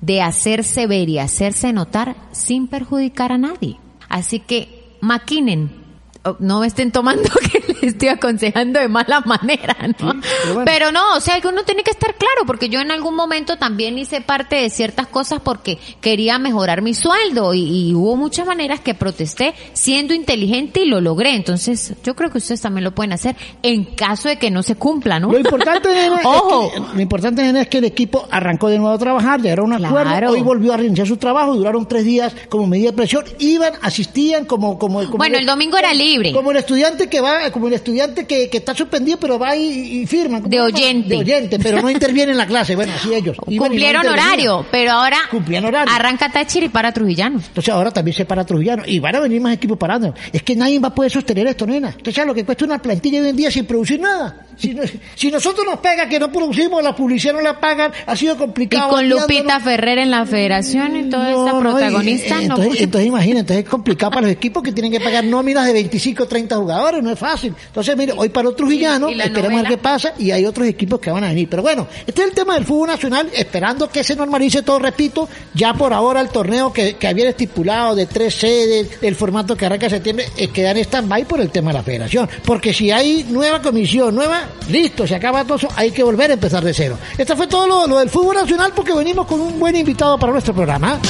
de 0.00 0.22
hacerse 0.22 0.86
ver 0.86 1.08
y 1.10 1.18
hacerse 1.18 1.72
notar 1.72 2.16
sin 2.32 2.66
perjudicar 2.66 3.32
a 3.32 3.38
nadie. 3.38 3.76
Así 4.08 4.40
que 4.40 4.79
maquinen, 5.00 5.80
Oh, 6.22 6.36
no 6.38 6.64
estén 6.64 6.92
tomando 6.92 7.22
estoy 7.86 8.08
aconsejando 8.08 8.80
de 8.80 8.88
mala 8.88 9.20
manera, 9.20 9.76
¿no? 9.98 10.12
Sí, 10.12 10.18
pero 10.42 10.54
bueno. 10.54 10.64
pero 10.64 10.92
no, 10.92 11.16
o 11.16 11.20
sea, 11.20 11.40
que 11.40 11.48
uno 11.48 11.62
tiene 11.64 11.82
que 11.82 11.90
estar 11.90 12.14
claro, 12.14 12.46
porque 12.46 12.68
yo 12.68 12.80
en 12.80 12.90
algún 12.90 13.14
momento 13.14 13.56
también 13.56 13.98
hice 13.98 14.20
parte 14.20 14.56
de 14.56 14.70
ciertas 14.70 15.06
cosas 15.06 15.40
porque 15.40 15.78
quería 16.00 16.38
mejorar 16.38 16.82
mi 16.82 16.94
sueldo 16.94 17.54
y, 17.54 17.90
y 17.90 17.94
hubo 17.94 18.16
muchas 18.16 18.46
maneras 18.46 18.80
que 18.80 18.94
protesté 18.94 19.54
siendo 19.72 20.14
inteligente 20.14 20.82
y 20.82 20.86
lo 20.86 21.00
logré. 21.00 21.34
Entonces, 21.34 21.94
yo 22.04 22.14
creo 22.14 22.30
que 22.30 22.38
ustedes 22.38 22.60
también 22.60 22.84
lo 22.84 22.92
pueden 22.94 23.12
hacer 23.12 23.36
en 23.62 23.84
caso 23.84 24.28
de 24.28 24.36
que 24.36 24.50
no 24.50 24.62
se 24.62 24.76
cumpla, 24.76 25.20
¿no? 25.20 25.30
Lo 25.30 25.38
importante, 25.38 25.88
nena, 25.88 26.16
es 26.20 26.22
que, 26.22 26.80
lo 26.94 27.00
importante 27.00 27.42
nena, 27.42 27.62
es 27.62 27.68
que 27.68 27.78
el 27.78 27.84
equipo 27.84 28.26
arrancó 28.30 28.68
de 28.68 28.78
nuevo 28.78 28.94
a 28.94 28.98
trabajar, 28.98 29.40
ya 29.42 29.52
era 29.52 29.62
un 29.62 29.72
acuerdo, 29.72 30.10
Claro. 30.10 30.30
hoy 30.30 30.42
volvió 30.42 30.72
a 30.72 30.76
reiniciar 30.76 31.06
su 31.06 31.16
trabajo, 31.16 31.54
duraron 31.54 31.86
tres 31.86 32.04
días 32.04 32.34
como 32.48 32.66
medida 32.66 32.90
de 32.90 32.96
presión, 32.96 33.24
iban, 33.38 33.72
asistían 33.82 34.44
como... 34.44 34.78
como, 34.78 35.00
como 35.04 35.18
Bueno, 35.18 35.38
el 35.38 35.46
domingo 35.46 35.76
era 35.76 35.92
libre. 35.94 36.32
Como 36.32 36.50
el 36.50 36.56
estudiante 36.58 37.08
que 37.08 37.20
va, 37.20 37.50
como 37.50 37.68
el 37.70 37.76
estudiante 37.76 38.26
que, 38.26 38.48
que 38.50 38.58
está 38.58 38.74
suspendido, 38.74 39.18
pero 39.18 39.38
va 39.38 39.56
y, 39.56 40.02
y 40.02 40.06
firma. 40.06 40.40
De 40.40 40.60
oyente. 40.60 41.08
De 41.08 41.16
oyente, 41.16 41.58
pero 41.58 41.80
no 41.82 41.90
interviene 41.90 42.32
en 42.32 42.38
la 42.38 42.46
clase, 42.46 42.76
bueno, 42.76 42.92
así 42.94 43.12
ellos. 43.14 43.36
Y 43.48 43.56
no 43.58 43.64
Cumplieron 43.64 44.06
horario, 44.06 44.66
pero 44.70 44.92
ahora 44.92 45.18
Cumplían 45.30 45.64
horario. 45.64 45.92
arranca 45.92 46.30
Táchira 46.30 46.66
y 46.66 46.68
para 46.68 46.92
Trujillano. 46.92 47.38
Entonces 47.38 47.72
ahora 47.72 47.90
también 47.90 48.16
se 48.16 48.24
para 48.24 48.44
Trujillano 48.44 48.82
y 48.86 48.98
van 48.98 49.16
a 49.16 49.20
venir 49.20 49.40
más 49.40 49.54
equipos 49.54 49.78
parando. 49.78 50.14
Es 50.32 50.42
que 50.42 50.54
nadie 50.56 50.78
va 50.78 50.88
a 50.88 50.94
poder 50.94 51.10
sostener 51.10 51.46
esto, 51.46 51.66
nena. 51.66 51.88
Entonces 51.90 52.14
¿sabes 52.14 52.28
lo 52.28 52.34
que 52.34 52.44
cuesta 52.44 52.64
una 52.64 52.80
plantilla 52.80 53.20
hoy 53.20 53.28
en 53.28 53.36
día 53.36 53.50
sin 53.50 53.64
producir 53.66 54.00
nada? 54.00 54.46
Si, 54.56 54.74
no- 54.74 54.82
si 55.14 55.30
nosotros 55.30 55.64
nos 55.64 55.78
pega 55.78 56.06
que 56.08 56.18
no 56.18 56.30
producimos, 56.30 56.82
la 56.82 56.94
publicidad 56.94 57.32
no 57.34 57.40
la 57.40 57.58
pagan, 57.58 57.92
ha 58.06 58.14
sido 58.16 58.34
Y 58.34 58.38
complicado. 58.38 58.88
con 58.90 59.00
guiándonos. 59.00 59.28
Lupita 59.30 59.60
Ferrer 59.60 59.98
en 59.98 60.10
la 60.10 60.26
federación 60.26 60.96
y 60.96 61.08
toda 61.08 61.30
No, 61.30 61.46
esta 61.46 61.56
y- 61.58 61.60
protagonista, 61.62 62.40
y- 62.40 62.44
entonces, 62.44 62.80
entonces 62.82 63.08
imagina, 63.08 63.40
entonces 63.40 63.64
es 63.64 63.70
complicado 63.70 64.10
para 64.12 64.22
los 64.22 64.30
equipos 64.32 64.62
que 64.62 64.72
tienen 64.72 64.92
que 64.92 65.00
pagar 65.00 65.24
nóminas 65.24 65.66
de 65.66 65.72
25 65.72 66.24
o 66.24 66.26
30 66.26 66.56
jugadores, 66.56 67.02
no 67.02 67.10
es 67.10 67.18
fácil. 67.18 67.54
Entonces, 67.66 67.96
mire, 67.96 68.12
hoy 68.16 68.28
para 68.28 68.48
otros 68.48 68.68
villanos, 68.68 69.12
y 69.12 69.14
la 69.14 69.24
esperemos 69.24 69.58
a 69.60 69.62
ver 69.62 69.70
qué 69.72 69.78
pasa, 69.78 70.14
y 70.18 70.30
hay 70.30 70.44
otros 70.44 70.66
equipos 70.66 71.00
que 71.00 71.10
van 71.10 71.24
a 71.24 71.28
venir. 71.28 71.48
Pero 71.48 71.62
bueno, 71.62 71.86
este 72.06 72.22
es 72.22 72.28
el 72.28 72.34
tema 72.34 72.54
del 72.54 72.64
fútbol 72.64 72.88
nacional, 72.88 73.28
esperando 73.34 73.88
que 73.88 74.04
se 74.04 74.16
normalice 74.16 74.62
todo, 74.62 74.78
repito, 74.78 75.28
ya 75.54 75.74
por 75.74 75.92
ahora 75.92 76.20
el 76.20 76.28
torneo 76.28 76.72
que, 76.72 76.96
que 76.96 77.08
habían 77.08 77.28
estipulado 77.28 77.94
de 77.94 78.06
tres 78.06 78.34
sedes, 78.34 78.88
el 79.02 79.14
formato 79.14 79.56
que 79.56 79.66
arranca 79.66 79.86
en 79.86 79.90
septiembre, 79.90 80.26
eh, 80.36 80.48
queda 80.48 80.72
en 80.72 80.78
stand-by 80.78 81.24
por 81.24 81.40
el 81.40 81.50
tema 81.50 81.70
de 81.70 81.78
la 81.78 81.82
federación. 81.82 82.28
Porque 82.44 82.72
si 82.72 82.90
hay 82.90 83.26
nueva 83.28 83.60
comisión, 83.62 84.14
nueva, 84.14 84.48
listo, 84.68 85.06
se 85.06 85.14
acaba 85.14 85.44
todo 85.44 85.56
eso, 85.56 85.68
hay 85.76 85.90
que 85.90 86.02
volver 86.02 86.30
a 86.30 86.34
empezar 86.34 86.64
de 86.64 86.74
cero. 86.74 86.98
Esto 87.16 87.36
fue 87.36 87.46
todo 87.46 87.66
lo, 87.66 87.86
lo 87.86 87.98
del 87.98 88.10
fútbol 88.10 88.36
nacional 88.36 88.72
porque 88.74 88.94
venimos 88.94 89.26
con 89.26 89.40
un 89.40 89.58
buen 89.58 89.76
invitado 89.76 90.18
para 90.18 90.32
nuestro 90.32 90.54
programa. 90.54 91.00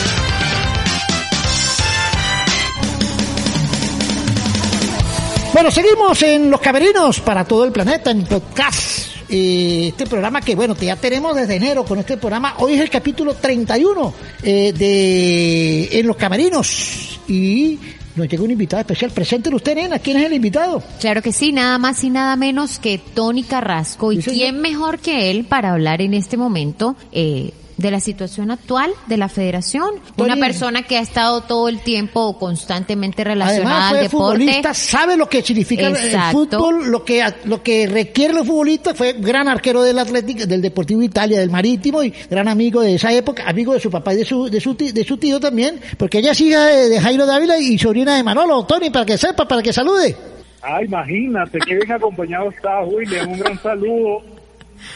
Bueno, 5.60 5.72
seguimos 5.72 6.22
en 6.22 6.50
Los 6.50 6.58
Camerinos 6.58 7.20
para 7.20 7.44
todo 7.44 7.66
el 7.66 7.70
planeta 7.70 8.10
en 8.10 8.24
podcast. 8.24 9.10
Eh, 9.28 9.88
este 9.88 10.06
programa 10.06 10.40
que, 10.40 10.54
bueno, 10.54 10.74
que 10.74 10.86
ya 10.86 10.96
tenemos 10.96 11.36
desde 11.36 11.56
enero 11.56 11.84
con 11.84 11.98
este 11.98 12.16
programa. 12.16 12.54
Hoy 12.60 12.72
es 12.72 12.80
el 12.80 12.88
capítulo 12.88 13.34
31 13.34 14.14
eh, 14.42 14.72
de 14.72 15.98
En 15.98 16.06
Los 16.06 16.16
Camerinos. 16.16 17.20
Y 17.28 17.78
nos 18.16 18.26
llega 18.26 18.42
un 18.42 18.52
invitado 18.52 18.80
especial. 18.80 19.10
Preséntelo 19.10 19.56
usted, 19.56 19.74
nena. 19.74 19.98
¿Quién 19.98 20.16
es 20.16 20.24
el 20.24 20.32
invitado? 20.32 20.82
Claro 20.98 21.20
que 21.20 21.30
sí, 21.30 21.52
nada 21.52 21.76
más 21.76 22.02
y 22.04 22.08
nada 22.08 22.36
menos 22.36 22.78
que 22.78 22.96
Tony 22.96 23.42
Carrasco. 23.42 24.12
¿Y 24.12 24.22
quién 24.22 24.62
mejor 24.62 24.98
que 24.98 25.30
él 25.30 25.44
para 25.44 25.72
hablar 25.72 26.00
en 26.00 26.14
este 26.14 26.38
momento 26.38 26.96
eh, 27.12 27.52
de 27.80 27.90
la 27.90 27.98
situación 28.00 28.50
actual 28.50 28.90
de 29.06 29.16
la 29.16 29.28
federación? 29.28 29.90
Una 30.16 30.36
persona 30.36 30.82
que 30.82 30.98
ha 30.98 31.00
estado 31.00 31.40
todo 31.42 31.68
el 31.68 31.80
tiempo 31.80 32.38
constantemente 32.38 33.22
Además, 33.22 33.48
relacionada 33.48 33.88
fue 33.90 33.98
al 33.98 34.04
deporte. 34.04 34.34
futbolista, 34.38 34.74
sabe 34.74 35.16
lo 35.16 35.28
que 35.28 35.42
significa 35.42 35.86
el- 35.88 35.96
fútbol, 36.30 36.90
lo 36.90 37.04
que, 37.04 37.24
lo 37.44 37.62
que 37.62 37.86
requiere 37.86 38.34
los 38.34 38.46
futbolistas. 38.46 38.96
Fue 38.96 39.14
gran 39.14 39.48
arquero 39.48 39.82
del 39.82 39.98
Atlético, 39.98 40.46
del 40.46 40.60
Deportivo 40.62 41.02
Italia, 41.02 41.40
del 41.40 41.50
Marítimo 41.50 42.02
y 42.02 42.10
gran 42.30 42.48
amigo 42.48 42.80
de 42.82 42.94
esa 42.94 43.12
época, 43.12 43.44
amigo 43.48 43.72
de 43.72 43.80
su 43.80 43.90
papá 43.90 44.12
y 44.14 44.18
de 44.18 44.24
su, 44.24 44.48
de 44.50 44.60
su, 44.60 44.74
ti- 44.74 44.92
de 44.92 45.04
su 45.04 45.16
tío 45.16 45.40
también, 45.40 45.80
porque 45.96 46.18
ella 46.18 46.32
es 46.32 46.40
hija 46.40 46.64
de, 46.66 46.88
de 46.90 47.00
Jairo 47.00 47.26
Dávila 47.26 47.58
y 47.58 47.78
sobrina 47.78 48.14
de 48.16 48.22
Manolo. 48.22 48.64
Tony, 48.66 48.90
para 48.90 49.06
que 49.06 49.16
sepa, 49.16 49.48
para 49.48 49.62
que 49.62 49.72
salude. 49.72 50.14
Ah, 50.62 50.82
imagínate, 50.84 51.58
qué 51.60 51.74
bien 51.76 51.90
acompañado 51.92 52.50
está 52.50 52.80
William, 52.84 53.30
un 53.32 53.38
gran 53.38 53.58
saludo. 53.62 54.22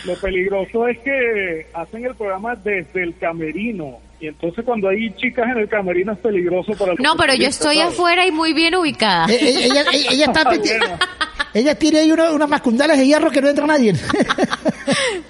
Lo 0.05 0.15
peligroso 0.17 0.89
es 0.89 0.99
que 0.99 1.67
hacen 1.73 2.05
el 2.05 2.15
programa 2.15 2.55
desde 2.57 3.03
el 3.03 3.17
camerino. 3.17 3.99
Y 4.25 4.29
entonces 4.29 4.65
cuando 4.65 4.89
hay 4.89 5.15
chicas 5.17 5.45
en 5.53 5.59
el 5.59 5.69
camerino 5.69 6.13
es 6.15 6.19
peligroso 6.19 6.73
para 6.79 6.95
No, 6.99 7.15
pero 7.15 7.35
yo 7.35 7.47
estoy 7.47 7.77
¿sabes? 7.77 7.93
afuera 7.93 8.27
y 8.27 8.31
muy 8.33 8.55
bien 8.55 8.75
ubicada. 8.75 9.27
Eh, 9.31 9.37
eh, 9.39 9.65
ella, 9.67 9.85
ella, 9.93 10.11
ella 10.13 10.25
está, 10.25 10.45
Ah, 10.47 10.99
ella 11.53 11.75
tiene 11.75 11.99
ahí 11.99 12.11
una- 12.11 12.31
unas 12.33 12.49
mascundales 12.49 12.97
de 12.97 13.07
hierro 13.07 13.31
que 13.31 13.43
no 13.43 13.51
entra 13.51 13.67
nadie. 13.67 13.95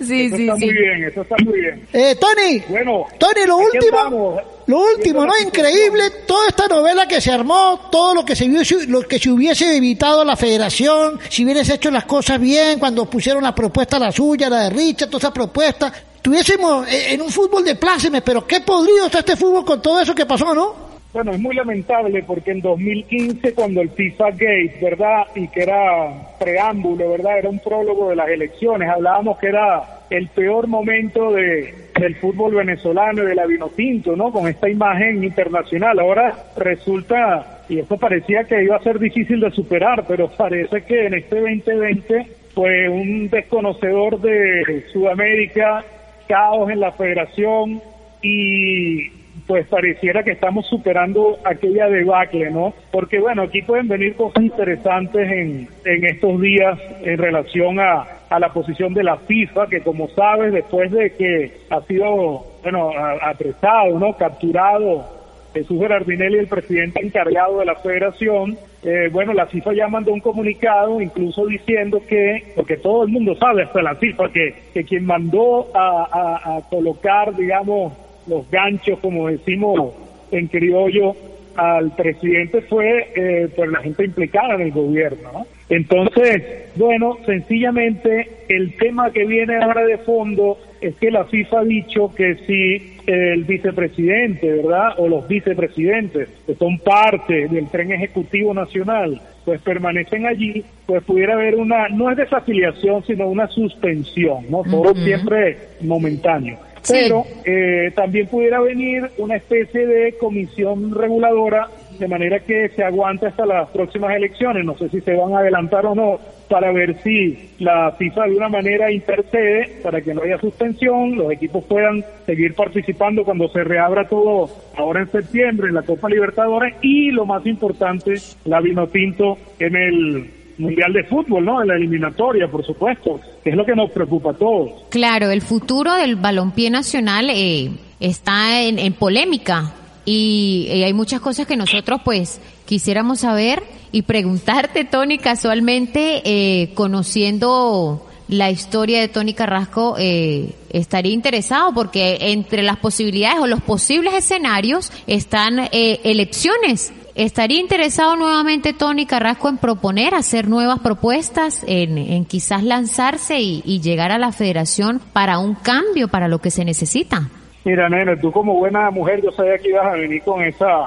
sí, 0.00 0.26
Eso 0.26 0.36
sí, 0.36 0.42
está 0.46 0.56
sí. 0.58 0.64
muy 0.66 0.72
bien, 0.74 1.04
eso 1.10 1.22
está 1.22 1.34
muy 1.44 1.60
bien. 1.60 1.88
Eh, 1.92 2.14
Tony, 2.20 2.62
Bueno, 2.68 3.06
Tony, 3.18 3.46
lo 3.46 3.56
último, 3.56 3.84
estamos, 3.84 4.42
lo 4.66 4.78
último, 4.94 5.26
¿no? 5.26 5.32
Increíble, 5.44 6.02
toda 6.26 6.46
esta 6.48 6.68
novela 6.68 7.08
que 7.08 7.20
se 7.20 7.32
armó, 7.32 7.88
todo 7.90 8.14
lo 8.14 8.24
que 8.24 8.36
se 8.36 8.46
vio, 8.46 8.60
lo 8.86 9.02
que 9.02 9.18
se 9.18 9.28
hubiese 9.30 9.76
evitado 9.76 10.24
la 10.24 10.36
federación, 10.36 11.18
si 11.28 11.44
hubiese 11.44 11.74
hecho 11.74 11.90
las 11.90 12.04
cosas 12.04 12.40
bien, 12.40 12.78
cuando 12.78 13.06
pusieron 13.10 13.42
la 13.42 13.54
propuesta, 13.54 13.98
la 13.98 14.12
suya, 14.12 14.48
la 14.48 14.62
de 14.64 14.70
Richard, 14.70 15.08
toda 15.08 15.18
esa 15.18 15.32
propuesta, 15.32 15.92
tuviésemos 16.24 16.88
eh, 16.88 17.12
en 17.12 17.20
un 17.20 17.28
fútbol 17.28 17.62
de 17.62 17.74
plácemes, 17.74 18.22
pero 18.22 18.46
qué 18.46 18.62
podrido 18.62 19.06
está 19.06 19.18
este 19.18 19.36
fútbol 19.36 19.62
con 19.62 19.82
todo 19.82 20.00
eso 20.00 20.14
que 20.14 20.24
pasó, 20.24 20.54
¿no? 20.54 20.94
Bueno, 21.12 21.32
es 21.32 21.38
muy 21.38 21.54
lamentable 21.54 22.24
porque 22.26 22.50
en 22.50 22.60
2015, 22.60 23.52
cuando 23.52 23.82
el 23.82 23.90
FIFA 23.90 24.30
Gate, 24.30 24.78
¿verdad? 24.82 25.26
Y 25.36 25.46
que 25.48 25.62
era 25.62 26.34
preámbulo, 26.40 27.10
¿verdad? 27.10 27.38
Era 27.38 27.50
un 27.50 27.60
prólogo 27.60 28.08
de 28.08 28.16
las 28.16 28.28
elecciones. 28.28 28.88
Hablábamos 28.88 29.38
que 29.38 29.48
era 29.48 30.06
el 30.10 30.26
peor 30.28 30.66
momento 30.66 31.30
de, 31.30 31.90
del 32.00 32.16
fútbol 32.16 32.54
venezolano 32.54 33.22
y 33.22 33.26
de 33.26 33.34
la 33.34 33.46
Vinotinto, 33.46 34.16
¿no? 34.16 34.32
Con 34.32 34.48
esta 34.48 34.68
imagen 34.68 35.22
internacional. 35.22 36.00
Ahora 36.00 36.46
resulta, 36.56 37.64
y 37.68 37.78
esto 37.78 37.96
parecía 37.96 38.44
que 38.44 38.64
iba 38.64 38.76
a 38.76 38.82
ser 38.82 38.98
difícil 38.98 39.40
de 39.40 39.50
superar, 39.52 40.04
pero 40.08 40.30
parece 40.30 40.82
que 40.82 41.06
en 41.06 41.14
este 41.14 41.38
2020 41.38 42.26
fue 42.54 42.88
un 42.88 43.28
desconocedor 43.28 44.20
de 44.20 44.86
Sudamérica, 44.92 45.84
caos 46.26 46.70
en 46.70 46.80
la 46.80 46.92
federación 46.92 47.80
y 48.22 49.08
pues 49.46 49.66
pareciera 49.66 50.22
que 50.22 50.30
estamos 50.30 50.66
superando 50.66 51.38
aquella 51.44 51.88
debacle, 51.88 52.50
¿no? 52.50 52.72
Porque 52.90 53.18
bueno, 53.18 53.42
aquí 53.42 53.62
pueden 53.62 53.88
venir 53.88 54.14
cosas 54.16 54.42
interesantes 54.42 55.30
en, 55.30 55.68
en 55.84 56.04
estos 56.04 56.40
días 56.40 56.78
en 57.02 57.18
relación 57.18 57.78
a, 57.80 58.06
a 58.30 58.38
la 58.38 58.52
posición 58.52 58.94
de 58.94 59.04
la 59.04 59.16
FIFA, 59.16 59.66
que 59.66 59.80
como 59.80 60.08
sabes, 60.08 60.52
después 60.52 60.90
de 60.92 61.12
que 61.14 61.52
ha 61.70 61.80
sido, 61.82 62.44
bueno, 62.62 62.90
apresado, 63.22 63.98
¿no? 63.98 64.16
Capturado 64.16 65.23
Jesús 65.54 65.78
Gerardinelli, 65.80 66.38
el 66.38 66.48
presidente 66.48 67.00
encargado 67.04 67.60
de 67.60 67.64
la 67.66 67.76
federación, 67.76 68.58
eh, 68.82 69.08
bueno, 69.12 69.32
la 69.32 69.46
FIFA 69.46 69.72
ya 69.74 69.88
mandó 69.88 70.12
un 70.12 70.20
comunicado, 70.20 71.00
incluso 71.00 71.46
diciendo 71.46 72.02
que, 72.08 72.52
porque 72.56 72.76
todo 72.76 73.04
el 73.04 73.10
mundo 73.10 73.34
sabe, 73.36 73.62
hasta 73.62 73.80
la 73.80 73.94
FIFA, 73.94 74.30
que, 74.32 74.54
que 74.74 74.84
quien 74.84 75.06
mandó 75.06 75.68
a, 75.74 76.08
a- 76.12 76.56
a 76.56 76.60
colocar, 76.68 77.34
digamos, 77.36 77.92
los 78.26 78.50
ganchos, 78.50 78.98
como 79.00 79.28
decimos 79.28 79.92
en 80.32 80.48
criollo, 80.48 81.14
al 81.56 81.94
presidente 81.94 82.62
fue 82.62 83.12
eh, 83.14 83.48
pues 83.54 83.70
la 83.70 83.80
gente 83.80 84.04
implicada 84.04 84.54
en 84.54 84.62
el 84.62 84.72
gobierno. 84.72 85.30
¿no? 85.32 85.46
Entonces, 85.68 86.70
bueno, 86.76 87.18
sencillamente 87.24 88.28
el 88.48 88.76
tema 88.76 89.10
que 89.10 89.24
viene 89.24 89.56
ahora 89.56 89.84
de 89.84 89.98
fondo 89.98 90.58
es 90.80 90.94
que 90.96 91.10
la 91.10 91.24
FIFA 91.24 91.60
ha 91.60 91.64
dicho 91.64 92.12
que 92.14 92.36
si 92.46 92.94
el 93.06 93.44
vicepresidente, 93.44 94.50
¿verdad? 94.50 94.94
O 94.98 95.08
los 95.08 95.26
vicepresidentes, 95.26 96.28
que 96.46 96.54
son 96.54 96.78
parte 96.78 97.48
del 97.48 97.68
tren 97.68 97.92
ejecutivo 97.92 98.52
nacional, 98.52 99.20
pues 99.44 99.60
permanecen 99.62 100.26
allí, 100.26 100.64
pues 100.86 101.02
pudiera 101.04 101.34
haber 101.34 101.56
una, 101.56 101.88
no 101.88 102.10
es 102.10 102.16
desafiliación, 102.16 103.04
sino 103.04 103.28
una 103.28 103.46
suspensión, 103.48 104.44
¿no? 104.50 104.62
Todo 104.62 104.94
siempre 104.94 105.56
momentáneo. 105.80 106.58
Pero 106.88 107.24
eh, 107.44 107.90
también 107.94 108.26
pudiera 108.26 108.60
venir 108.60 109.10
una 109.18 109.36
especie 109.36 109.86
de 109.86 110.16
comisión 110.18 110.94
reguladora 110.94 111.68
de 111.98 112.08
manera 112.08 112.40
que 112.40 112.68
se 112.70 112.82
aguante 112.82 113.26
hasta 113.26 113.46
las 113.46 113.68
próximas 113.70 114.14
elecciones. 114.16 114.64
No 114.64 114.76
sé 114.76 114.88
si 114.88 115.00
se 115.00 115.14
van 115.14 115.32
a 115.32 115.38
adelantar 115.38 115.86
o 115.86 115.94
no 115.94 116.18
para 116.48 116.72
ver 116.72 116.96
si 117.02 117.50
la 117.58 117.92
FIFA 117.92 118.26
de 118.26 118.36
una 118.36 118.48
manera 118.48 118.92
intercede 118.92 119.80
para 119.82 120.00
que 120.00 120.12
no 120.12 120.22
haya 120.22 120.38
suspensión, 120.38 121.16
los 121.16 121.32
equipos 121.32 121.64
puedan 121.64 122.04
seguir 122.26 122.54
participando 122.54 123.24
cuando 123.24 123.48
se 123.48 123.64
reabra 123.64 124.08
todo 124.08 124.50
ahora 124.76 125.00
en 125.00 125.10
septiembre 125.10 125.68
en 125.68 125.74
la 125.74 125.82
Copa 125.82 126.08
Libertadores 126.08 126.74
y 126.82 127.10
lo 127.10 127.24
más 127.24 127.46
importante, 127.46 128.14
la 128.44 128.60
Vinotinto 128.60 129.38
en 129.58 129.76
el 129.76 130.43
Mundial 130.58 130.92
de 130.92 131.04
Fútbol, 131.04 131.44
¿no? 131.44 131.62
En 131.62 131.68
la 131.68 131.76
eliminatoria, 131.76 132.48
por 132.48 132.64
supuesto, 132.64 133.20
que 133.42 133.50
es 133.50 133.56
lo 133.56 133.64
que 133.64 133.74
nos 133.74 133.90
preocupa 133.90 134.30
a 134.30 134.34
todos. 134.34 134.70
Claro, 134.90 135.30
el 135.30 135.42
futuro 135.42 135.94
del 135.94 136.16
balompié 136.16 136.70
nacional 136.70 137.30
eh, 137.30 137.70
está 138.00 138.62
en, 138.62 138.78
en 138.78 138.92
polémica 138.92 139.72
y, 140.04 140.68
y 140.70 140.82
hay 140.82 140.92
muchas 140.92 141.20
cosas 141.20 141.46
que 141.46 141.56
nosotros 141.56 142.00
pues 142.04 142.40
quisiéramos 142.66 143.20
saber 143.20 143.62
y 143.94 144.02
preguntarte, 144.02 144.84
Tony, 144.84 145.18
casualmente, 145.18 146.22
eh, 146.24 146.70
conociendo 146.74 148.04
la 148.26 148.50
historia 148.50 149.00
de 149.00 149.06
Tony 149.06 149.34
Carrasco, 149.34 149.94
eh, 149.98 150.54
estaría 150.70 151.12
interesado 151.12 151.72
porque 151.72 152.16
entre 152.32 152.64
las 152.64 152.78
posibilidades 152.78 153.38
o 153.40 153.46
los 153.46 153.60
posibles 153.60 154.14
escenarios 154.14 154.90
están 155.06 155.60
eh, 155.70 156.00
elecciones. 156.02 156.92
¿Estaría 157.14 157.60
interesado 157.60 158.16
nuevamente 158.16 158.72
Tony 158.72 159.06
Carrasco 159.06 159.48
en 159.48 159.58
proponer, 159.58 160.14
hacer 160.14 160.48
nuevas 160.48 160.80
propuestas, 160.80 161.64
en, 161.68 161.96
en 161.96 162.24
quizás 162.24 162.64
lanzarse 162.64 163.38
y, 163.40 163.62
y 163.64 163.80
llegar 163.80 164.10
a 164.10 164.18
la 164.18 164.32
federación 164.32 165.00
para 165.12 165.38
un 165.38 165.54
cambio, 165.54 166.08
para 166.08 166.26
lo 166.26 166.40
que 166.40 166.50
se 166.50 166.64
necesita? 166.64 167.28
Mira, 167.64 167.88
nena, 167.88 168.20
tú 168.20 168.30
como 168.30 168.54
buena 168.54 168.90
mujer, 168.90 169.22
yo 169.22 169.30
sabía 169.30 169.58
que 169.58 169.68
ibas 169.68 169.86
a 169.86 169.92
venir 169.92 170.22
con 170.22 170.42
esa, 170.42 170.86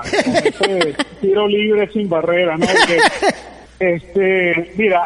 con 0.61 0.75
ese 0.77 0.95
tiro 1.21 1.47
libre 1.47 1.87
sin 1.91 2.07
barrera, 2.07 2.55
¿no? 2.55 2.67
Porque, 2.67 2.99
este, 3.79 4.73
mira, 4.77 5.03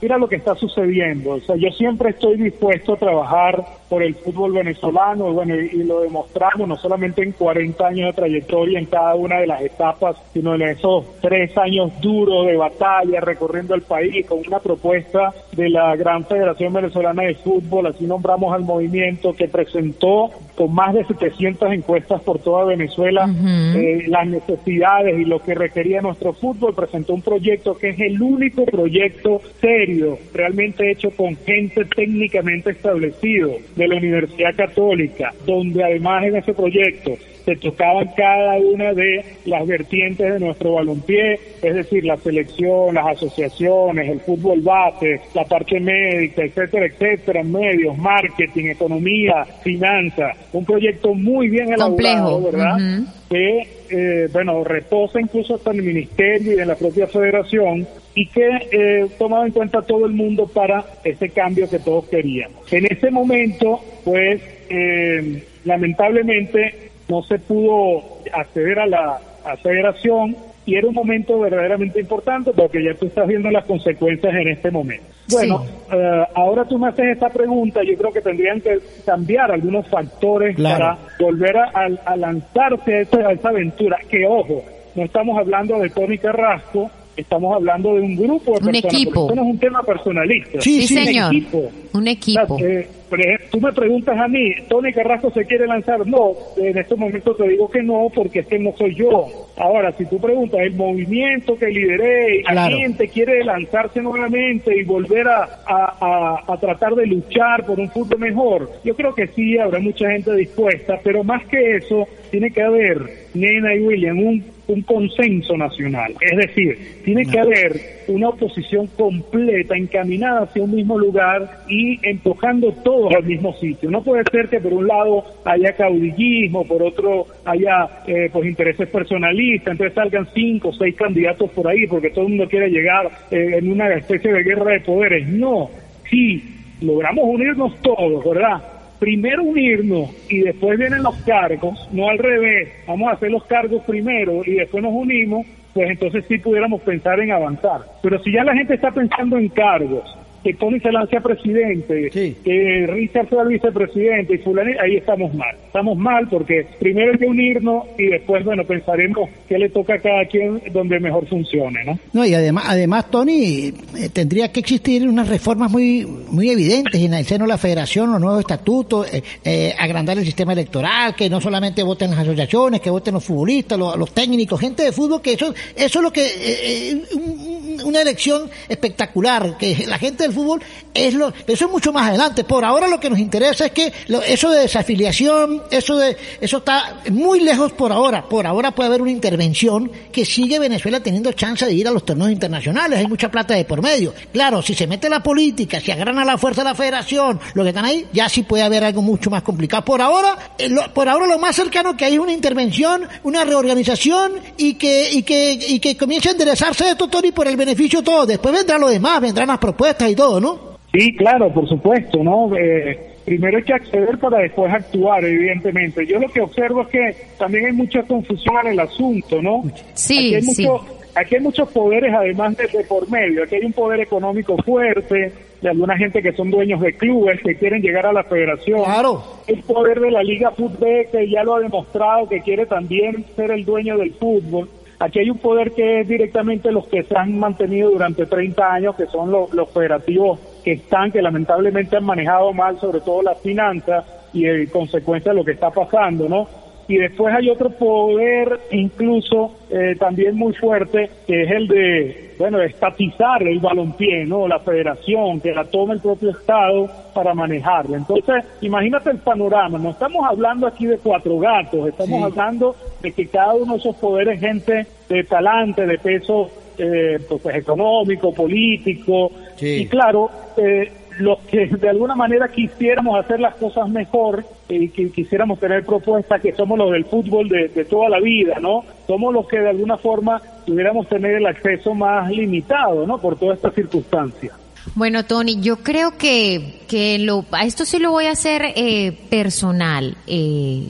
mira 0.00 0.16
lo 0.16 0.28
que 0.28 0.36
está 0.36 0.54
sucediendo. 0.54 1.30
O 1.30 1.40
sea, 1.40 1.56
yo 1.56 1.70
siempre 1.70 2.10
estoy 2.10 2.36
dispuesto 2.36 2.92
a 2.92 2.98
trabajar 2.98 3.64
por 3.88 4.02
el 4.02 4.14
fútbol 4.14 4.52
venezolano, 4.52 5.32
bueno, 5.32 5.54
y, 5.54 5.68
y, 5.72 5.84
lo 5.84 6.00
demostramos 6.00 6.68
no 6.68 6.76
solamente 6.76 7.22
en 7.22 7.32
40 7.32 7.86
años 7.86 8.06
de 8.08 8.12
trayectoria 8.12 8.78
en 8.78 8.86
cada 8.86 9.14
una 9.14 9.38
de 9.40 9.46
las 9.46 9.62
etapas, 9.62 10.16
sino 10.32 10.54
en 10.54 10.62
esos 10.62 11.04
tres 11.20 11.56
años 11.56 11.92
duros 12.00 12.46
de 12.46 12.56
batalla 12.56 13.20
recorriendo 13.20 13.74
el 13.74 13.82
país 13.82 14.26
con 14.26 14.38
una 14.46 14.58
propuesta 14.58 15.32
de 15.52 15.70
la 15.70 15.96
Gran 15.96 16.24
Federación 16.24 16.72
Venezolana 16.72 17.22
de 17.22 17.34
Fútbol, 17.36 17.86
así 17.86 18.04
nombramos 18.04 18.54
al 18.54 18.62
movimiento 18.62 19.32
que 19.32 19.48
presentó 19.48 20.30
con 20.56 20.74
más 20.74 20.92
de 20.92 21.04
700 21.04 21.72
encuestas 21.72 22.20
por 22.22 22.40
toda 22.40 22.64
Venezuela 22.64 23.26
uh 23.26 23.28
-huh. 23.28 23.76
eh, 23.76 24.04
las 24.08 24.26
necesidades 24.26 25.18
y 25.18 25.24
lo 25.24 25.40
que 25.40 25.54
requería 25.54 26.00
nuestro 26.00 26.32
fútbol, 26.32 26.74
presentó 26.74 27.14
un 27.14 27.22
proyecto 27.22 27.76
que 27.76 27.90
es 27.90 28.00
el 28.00 28.20
único 28.20 28.64
proyecto 28.64 29.40
serio, 29.60 30.18
realmente 30.34 30.90
hecho 30.90 31.10
con 31.10 31.36
gente 31.36 31.84
técnicamente 31.84 32.70
establecido 32.70 33.52
de 33.78 33.88
la 33.88 33.96
Universidad 33.96 34.54
Católica, 34.56 35.32
donde 35.46 35.82
además 35.82 36.24
en 36.24 36.36
ese 36.36 36.52
proyecto 36.52 37.12
se 37.44 37.56
tocaban 37.56 38.10
cada 38.14 38.58
una 38.58 38.92
de 38.92 39.24
las 39.46 39.66
vertientes 39.66 40.34
de 40.34 40.38
nuestro 40.38 40.74
balompié, 40.74 41.40
es 41.62 41.74
decir, 41.74 42.04
la 42.04 42.18
selección, 42.18 42.94
las 42.94 43.06
asociaciones, 43.16 44.10
el 44.10 44.20
fútbol 44.20 44.60
base, 44.60 45.20
la 45.32 45.44
parte 45.44 45.80
médica, 45.80 46.42
etcétera, 46.42 46.86
etcétera, 46.86 47.42
medios, 47.42 47.96
marketing, 47.96 48.66
economía, 48.66 49.46
finanzas, 49.62 50.36
un 50.52 50.64
proyecto 50.66 51.14
muy 51.14 51.48
bien 51.48 51.72
elaborado, 51.72 52.32
Complejo. 52.32 52.42
¿verdad? 52.42 52.76
Uh 52.76 52.80
-huh. 52.80 53.06
Que, 53.30 53.77
eh, 53.90 54.28
bueno, 54.32 54.64
reposa 54.64 55.20
incluso 55.20 55.54
hasta 55.54 55.70
en 55.70 55.78
el 55.78 55.82
ministerio 55.84 56.54
y 56.54 56.60
en 56.60 56.68
la 56.68 56.76
propia 56.76 57.06
federación 57.06 57.86
y 58.14 58.26
que 58.26 58.48
eh, 58.70 59.06
tomaba 59.18 59.46
en 59.46 59.52
cuenta 59.52 59.82
todo 59.82 60.06
el 60.06 60.12
mundo 60.12 60.46
para 60.46 60.84
ese 61.04 61.30
cambio 61.30 61.68
que 61.68 61.78
todos 61.78 62.06
queríamos. 62.08 62.72
En 62.72 62.86
ese 62.86 63.10
momento, 63.10 63.80
pues, 64.04 64.42
eh, 64.68 65.44
lamentablemente 65.64 66.90
no 67.08 67.22
se 67.22 67.38
pudo 67.38 68.20
acceder 68.32 68.78
a 68.80 68.86
la 68.86 69.20
federación 69.62 70.36
y 70.68 70.76
era 70.76 70.86
un 70.86 70.92
momento 70.92 71.40
verdaderamente 71.40 71.98
importante 71.98 72.52
porque 72.52 72.84
ya 72.84 72.92
tú 72.92 73.06
estás 73.06 73.26
viendo 73.26 73.50
las 73.50 73.64
consecuencias 73.64 74.34
en 74.34 74.48
este 74.48 74.70
momento. 74.70 75.06
Bueno, 75.30 75.64
sí. 75.64 75.96
uh, 75.96 76.24
ahora 76.34 76.66
tú 76.66 76.78
me 76.78 76.88
haces 76.88 77.06
esta 77.06 77.30
pregunta, 77.30 77.80
yo 77.82 77.96
creo 77.96 78.12
que 78.12 78.20
tendrían 78.20 78.60
que 78.60 78.78
cambiar 79.06 79.50
algunos 79.50 79.88
factores 79.88 80.56
claro. 80.56 80.78
para 80.78 80.98
volver 81.18 81.56
a, 81.56 81.70
a, 81.72 81.88
a 82.04 82.16
lanzarse 82.16 82.94
a 82.96 83.00
esa, 83.00 83.16
a 83.28 83.32
esa 83.32 83.48
aventura, 83.48 83.96
que 84.10 84.26
ojo, 84.26 84.62
no 84.94 85.04
estamos 85.04 85.38
hablando 85.38 85.78
de 85.78 85.88
Tony 85.88 86.18
Carrasco, 86.18 86.90
estamos 87.20 87.54
hablando 87.54 87.94
de 87.94 88.00
un 88.00 88.16
grupo 88.16 88.52
de 88.52 88.66
un 88.66 88.72
personas. 88.72 88.94
Equipo. 88.94 89.20
Esto 89.22 89.34
no 89.34 89.42
es 89.42 89.48
un 89.48 89.58
tema 89.58 89.82
personalista. 89.82 90.60
Sí, 90.60 90.86
sí, 90.86 90.94
señor. 90.94 91.30
Un 91.30 91.36
equipo. 91.36 91.70
Un 91.92 92.08
equipo. 92.08 92.54
O 92.54 92.58
sea, 92.58 92.68
eh, 92.68 92.88
por 93.08 93.20
ejemplo, 93.20 93.46
tú 93.50 93.60
me 93.60 93.72
preguntas 93.72 94.18
a 94.18 94.28
mí, 94.28 94.50
¿Tony 94.68 94.92
Carrasco 94.92 95.30
se 95.30 95.44
quiere 95.46 95.66
lanzar? 95.66 96.06
No, 96.06 96.32
en 96.56 96.76
estos 96.76 96.98
momentos 96.98 97.36
te 97.36 97.48
digo 97.48 97.70
que 97.70 97.82
no, 97.82 98.08
porque 98.14 98.40
es 98.40 98.46
que 98.46 98.58
no 98.58 98.72
soy 98.76 98.94
yo. 98.94 99.26
Ahora, 99.56 99.92
si 99.92 100.04
tú 100.04 100.20
preguntas, 100.20 100.60
el 100.60 100.74
movimiento 100.74 101.56
que 101.56 101.68
lideré, 101.68 102.42
claro. 102.42 102.70
la 102.70 102.76
gente 102.76 103.08
quiere 103.08 103.42
lanzarse 103.44 104.02
nuevamente 104.02 104.76
y 104.76 104.84
volver 104.84 105.26
a, 105.26 105.44
a, 105.66 105.96
a, 106.00 106.52
a, 106.52 106.60
tratar 106.60 106.94
de 106.94 107.06
luchar 107.06 107.64
por 107.64 107.80
un 107.80 107.90
fútbol 107.90 108.18
mejor, 108.18 108.70
yo 108.84 108.94
creo 108.94 109.14
que 109.14 109.26
sí, 109.28 109.58
habrá 109.58 109.80
mucha 109.80 110.10
gente 110.10 110.34
dispuesta, 110.34 111.00
pero 111.02 111.24
más 111.24 111.44
que 111.46 111.76
eso, 111.76 112.06
tiene 112.30 112.50
que 112.50 112.62
haber, 112.62 113.28
Nena 113.34 113.74
y 113.74 113.80
William, 113.80 114.18
un 114.18 114.44
un 114.68 114.82
consenso 114.82 115.56
nacional. 115.56 116.14
Es 116.20 116.36
decir, 116.36 117.00
tiene 117.04 117.24
que 117.24 117.38
haber 117.38 117.72
una 118.06 118.28
oposición 118.28 118.86
completa, 118.88 119.74
encaminada 119.74 120.42
hacia 120.42 120.62
un 120.62 120.74
mismo 120.74 120.98
lugar 120.98 121.64
y 121.68 121.98
empujando 122.06 122.72
todos 122.84 123.14
al 123.14 123.24
mismo 123.24 123.54
sitio. 123.54 123.90
No 123.90 124.02
puede 124.02 124.24
ser 124.30 124.48
que 124.48 124.60
por 124.60 124.72
un 124.72 124.86
lado 124.86 125.24
haya 125.44 125.72
caudillismo, 125.72 126.66
por 126.66 126.82
otro 126.82 127.26
haya 127.44 127.88
eh, 128.06 128.28
pues 128.30 128.46
intereses 128.46 128.88
personalistas, 128.88 129.72
entonces 129.72 129.94
salgan 129.94 130.28
cinco 130.34 130.68
o 130.68 130.72
seis 130.74 130.94
candidatos 130.94 131.50
por 131.50 131.66
ahí 131.66 131.86
porque 131.86 132.10
todo 132.10 132.24
el 132.24 132.30
mundo 132.30 132.48
quiere 132.48 132.68
llegar 132.68 133.10
eh, 133.30 133.58
en 133.58 133.72
una 133.72 133.92
especie 133.94 134.32
de 134.32 134.42
guerra 134.42 134.72
de 134.72 134.80
poderes. 134.80 135.26
No, 135.28 135.70
sí, 136.10 136.44
logramos 136.82 137.24
unirnos 137.24 137.80
todos, 137.80 138.22
¿verdad? 138.22 138.77
Primero 138.98 139.42
unirnos 139.44 140.10
y 140.28 140.40
después 140.40 140.78
vienen 140.78 141.02
los 141.02 141.16
cargos, 141.22 141.88
no 141.92 142.08
al 142.08 142.18
revés, 142.18 142.68
vamos 142.86 143.08
a 143.08 143.12
hacer 143.12 143.30
los 143.30 143.44
cargos 143.44 143.82
primero 143.84 144.42
y 144.44 144.54
después 144.54 144.82
nos 144.82 144.92
unimos, 144.92 145.46
pues 145.72 145.90
entonces 145.90 146.24
sí 146.28 146.38
pudiéramos 146.38 146.82
pensar 146.82 147.20
en 147.20 147.32
avanzar. 147.32 147.82
Pero 148.02 148.22
si 148.22 148.32
ya 148.32 148.44
la 148.44 148.54
gente 148.54 148.74
está 148.74 148.90
pensando 148.90 149.38
en 149.38 149.48
cargos, 149.48 150.04
que 150.42 150.54
Tony 150.54 150.80
se 150.80 150.92
lance 150.92 151.16
a 151.16 151.20
presidente, 151.20 152.10
sí. 152.12 152.36
que 152.44 152.86
Richard 152.88 153.28
sea 153.28 153.44
vicepresidente 153.44 154.34
y 154.34 154.38
fulano, 154.38 154.70
ahí 154.80 154.96
estamos 154.96 155.34
mal. 155.34 155.56
Estamos 155.66 155.96
mal 155.96 156.28
porque 156.28 156.66
primero 156.78 157.12
hay 157.12 157.18
que 157.18 157.26
unirnos 157.26 157.84
y 157.98 158.06
después, 158.06 158.44
bueno, 158.44 158.64
pensaremos 158.64 159.28
qué 159.48 159.58
le 159.58 159.68
toca 159.68 159.94
a 159.94 159.98
cada 159.98 160.24
quien 160.26 160.60
donde 160.72 161.00
mejor 161.00 161.26
funcione, 161.26 161.84
¿no? 161.84 161.98
No, 162.12 162.24
y 162.24 162.34
además, 162.34 162.64
además 162.68 163.10
Tony, 163.10 163.72
eh, 163.96 164.08
tendría 164.12 164.50
que 164.52 164.60
existir 164.60 165.06
unas 165.08 165.28
reformas 165.28 165.70
muy 165.70 166.06
muy 166.30 166.50
evidentes 166.50 167.00
en 167.00 167.14
el 167.14 167.24
seno 167.24 167.44
de 167.44 167.48
la 167.48 167.58
federación, 167.58 168.10
los 168.10 168.20
nuevos 168.20 168.40
estatutos, 168.40 169.12
eh, 169.12 169.22
eh, 169.44 169.74
agrandar 169.78 170.18
el 170.18 170.24
sistema 170.24 170.52
electoral, 170.52 171.14
que 171.14 171.28
no 171.28 171.40
solamente 171.40 171.82
voten 171.82 172.10
las 172.10 172.20
asociaciones, 172.20 172.80
que 172.80 172.90
voten 172.90 173.14
los 173.14 173.24
futbolistas, 173.24 173.78
los, 173.78 173.96
los 173.96 174.12
técnicos, 174.12 174.60
gente 174.60 174.82
de 174.82 174.92
fútbol, 174.92 175.20
que 175.20 175.32
eso, 175.32 175.54
eso 175.76 175.98
es 175.98 176.02
lo 176.02 176.12
que, 176.12 176.26
eh, 176.26 177.02
un, 177.14 177.80
una 177.84 178.02
elección 178.02 178.50
espectacular, 178.68 179.56
que 179.58 179.86
la 179.86 179.98
gente 179.98 180.24
del 180.24 180.32
fútbol 180.38 180.62
es 180.94 181.14
lo, 181.14 181.32
eso 181.46 181.66
es 181.66 181.70
mucho 181.70 181.92
más 181.92 182.08
adelante. 182.08 182.44
Por 182.44 182.64
ahora 182.64 182.86
lo 182.86 183.00
que 183.00 183.10
nos 183.10 183.18
interesa 183.18 183.66
es 183.66 183.72
que 183.72 183.92
lo, 184.08 184.22
eso 184.22 184.50
de 184.50 184.60
desafiliación, 184.60 185.62
eso 185.70 185.96
de, 185.96 186.16
eso 186.40 186.58
está 186.58 187.00
muy 187.10 187.40
lejos 187.40 187.72
por 187.72 187.92
ahora. 187.92 188.28
Por 188.28 188.46
ahora 188.46 188.70
puede 188.72 188.88
haber 188.88 189.02
una 189.02 189.10
intervención 189.10 189.90
que 190.12 190.24
sigue 190.24 190.58
Venezuela 190.58 191.00
teniendo 191.00 191.32
chance 191.32 191.66
de 191.66 191.72
ir 191.72 191.88
a 191.88 191.90
los 191.90 192.04
torneos 192.04 192.30
internacionales. 192.30 192.98
Hay 192.98 193.06
mucha 193.06 193.30
plata 193.30 193.54
de 193.54 193.64
por 193.64 193.82
medio. 193.82 194.14
Claro, 194.32 194.62
si 194.62 194.74
se 194.74 194.86
mete 194.86 195.08
la 195.08 195.22
política, 195.22 195.80
si 195.80 195.90
agrana 195.90 196.24
la 196.24 196.38
fuerza 196.38 196.62
de 196.62 196.70
la 196.70 196.74
federación, 196.74 197.40
lo 197.54 197.62
que 197.62 197.70
están 197.70 197.84
ahí, 197.84 198.06
ya 198.12 198.28
sí 198.28 198.42
puede 198.42 198.62
haber 198.62 198.84
algo 198.84 199.02
mucho 199.02 199.30
más 199.30 199.42
complicado. 199.42 199.84
Por 199.84 200.00
ahora, 200.00 200.54
eh, 200.58 200.68
lo, 200.68 200.92
por 200.94 201.08
ahora 201.08 201.26
lo 201.26 201.38
más 201.38 201.56
cercano 201.56 201.96
que 201.96 202.04
hay 202.04 202.14
es 202.14 202.20
una 202.20 202.32
intervención, 202.32 203.08
una 203.24 203.44
reorganización 203.44 204.32
y 204.56 204.74
que, 204.74 205.10
y 205.12 205.22
que, 205.22 205.52
y 205.52 205.80
que 205.80 205.96
comience 205.96 206.28
a 206.28 206.32
enderezarse 206.32 206.90
esto, 206.90 207.08
Tony, 207.08 207.32
por 207.32 207.48
el 207.48 207.56
beneficio 207.56 208.00
de 208.00 208.04
todo. 208.04 208.26
Después 208.26 208.54
vendrá 208.54 208.78
lo 208.78 208.88
demás, 208.88 209.20
vendrán 209.20 209.48
las 209.48 209.58
propuestas 209.58 210.10
y 210.10 210.14
todo, 210.18 210.40
¿no? 210.40 210.58
Sí, 210.92 211.14
claro, 211.14 211.52
por 211.52 211.68
supuesto, 211.68 212.24
¿no? 212.24 212.50
Eh, 212.56 213.14
primero 213.24 213.58
hay 213.58 213.62
que 213.62 213.74
acceder 213.74 214.18
para 214.18 214.38
después 214.38 214.72
actuar, 214.72 215.24
evidentemente. 215.24 216.04
Yo 216.06 216.18
lo 216.18 216.28
que 216.28 216.40
observo 216.40 216.82
es 216.82 216.88
que 216.88 217.16
también 217.38 217.66
hay 217.66 217.72
mucha 217.72 218.02
confusión 218.02 218.56
en 218.64 218.72
el 218.72 218.80
asunto, 218.80 219.40
¿no? 219.40 219.62
Sí, 219.94 220.16
aquí 220.16 220.34
hay 220.34 220.42
sí. 220.42 220.66
Mucho, 220.66 220.86
aquí 221.14 221.36
hay 221.36 221.40
muchos 221.40 221.68
poderes 221.70 222.12
además 222.12 222.56
de, 222.56 222.66
de, 222.66 222.84
por 222.84 223.08
medio. 223.10 223.44
Aquí 223.44 223.56
hay 223.56 223.64
un 223.64 223.72
poder 223.72 224.00
económico 224.00 224.56
fuerte 224.64 225.32
de 225.60 225.68
alguna 225.68 225.96
gente 225.96 226.22
que 226.22 226.32
son 226.32 226.50
dueños 226.50 226.80
de 226.80 226.92
clubes 226.94 227.40
que 227.42 227.54
quieren 227.56 227.82
llegar 227.82 228.06
a 228.06 228.12
la 228.12 228.24
federación. 228.24 228.82
Claro. 228.82 229.22
El 229.46 229.62
poder 229.62 230.00
de 230.00 230.10
la 230.10 230.22
Liga 230.22 230.50
Fútbol 230.50 231.06
que 231.12 231.30
ya 231.30 231.44
lo 231.44 231.56
ha 231.56 231.60
demostrado 231.60 232.28
que 232.28 232.40
quiere 232.40 232.66
también 232.66 233.24
ser 233.36 233.50
el 233.50 233.64
dueño 233.64 233.98
del 233.98 234.14
fútbol. 234.14 234.68
Aquí 235.00 235.20
hay 235.20 235.30
un 235.30 235.38
poder 235.38 235.72
que 235.72 236.00
es 236.00 236.08
directamente 236.08 236.72
los 236.72 236.88
que 236.88 237.04
se 237.04 237.16
han 237.16 237.38
mantenido 237.38 237.90
durante 237.90 238.26
30 238.26 238.72
años, 238.72 238.96
que 238.96 239.06
son 239.06 239.30
los, 239.30 239.54
los 239.54 239.70
federativos 239.70 240.40
que 240.64 240.72
están, 240.72 241.12
que 241.12 241.22
lamentablemente 241.22 241.96
han 241.96 242.04
manejado 242.04 242.52
mal 242.52 242.80
sobre 242.80 243.00
todo 243.00 243.22
las 243.22 243.40
finanzas 243.40 244.04
y 244.32 244.46
en 244.46 244.66
consecuencia 244.66 245.30
de 245.30 245.38
lo 245.38 245.44
que 245.44 245.52
está 245.52 245.70
pasando, 245.70 246.28
¿no? 246.28 246.48
Y 246.88 246.96
después 246.96 247.32
hay 247.34 247.48
otro 247.48 247.70
poder 247.70 248.60
incluso 248.72 249.54
eh, 249.70 249.94
también 249.98 250.34
muy 250.34 250.54
fuerte, 250.54 251.10
que 251.26 251.42
es 251.42 251.50
el 251.50 251.68
de 251.68 252.27
bueno, 252.38 252.60
estatizar 252.62 253.42
el 253.42 253.58
balompié, 253.58 254.24
¿no? 254.24 254.46
La 254.46 254.60
federación, 254.60 255.40
que 255.40 255.52
la 255.52 255.64
tome 255.64 255.94
el 255.94 256.00
propio 256.00 256.30
Estado 256.30 256.88
para 257.12 257.34
manejarla. 257.34 257.96
Entonces, 257.96 258.44
imagínate 258.60 259.10
el 259.10 259.18
panorama, 259.18 259.78
no 259.78 259.90
estamos 259.90 260.24
hablando 260.28 260.66
aquí 260.66 260.86
de 260.86 260.98
cuatro 260.98 261.38
gatos, 261.38 261.88
estamos 261.88 262.22
hablando 262.22 262.76
de 263.02 263.12
que 263.12 263.26
cada 263.26 263.54
uno 263.54 263.72
de 263.74 263.78
esos 263.78 263.96
poderes, 263.96 264.40
gente 264.40 264.86
de 265.08 265.24
talante, 265.24 265.84
de 265.86 265.98
peso 265.98 266.48
eh, 266.78 267.18
pues, 267.28 267.56
económico, 267.56 268.32
político, 268.32 269.32
y 269.60 269.86
claro, 269.86 270.30
eh, 270.56 270.92
los 271.18 271.38
que 271.40 271.66
de 271.66 271.88
alguna 271.88 272.14
manera 272.14 272.48
quisiéramos 272.48 273.18
hacer 273.18 273.40
las 273.40 273.54
cosas 273.56 273.88
mejor 273.88 274.44
y 274.68 274.88
que 274.88 275.10
quisiéramos 275.10 275.58
tener 275.58 275.84
propuestas 275.84 276.40
que 276.40 276.52
somos 276.52 276.78
los 276.78 276.90
del 276.90 277.04
fútbol 277.04 277.48
de, 277.48 277.84
toda 277.84 278.08
la 278.08 278.20
vida, 278.20 278.58
¿no? 278.60 278.84
Somos 279.06 279.32
los 279.32 279.46
que 279.48 279.58
de 279.58 279.70
alguna 279.70 279.96
forma 279.96 280.40
tuviéramos 280.66 281.08
tener 281.08 281.36
el 281.36 281.46
acceso 281.46 281.94
más 281.94 282.30
limitado, 282.30 283.06
¿no? 283.06 283.18
Por 283.18 283.38
toda 283.38 283.54
esta 283.54 283.70
circunstancia. 283.70 284.52
Bueno, 284.94 285.24
Tony, 285.24 285.60
yo 285.60 285.76
creo 285.76 286.16
que, 286.16 286.80
que 286.88 287.18
lo, 287.18 287.44
a 287.52 287.64
esto 287.64 287.84
sí 287.84 287.98
lo 287.98 288.10
voy 288.10 288.26
a 288.26 288.32
hacer 288.32 288.62
eh, 288.74 289.12
personal. 289.30 290.16
Eh, 290.26 290.88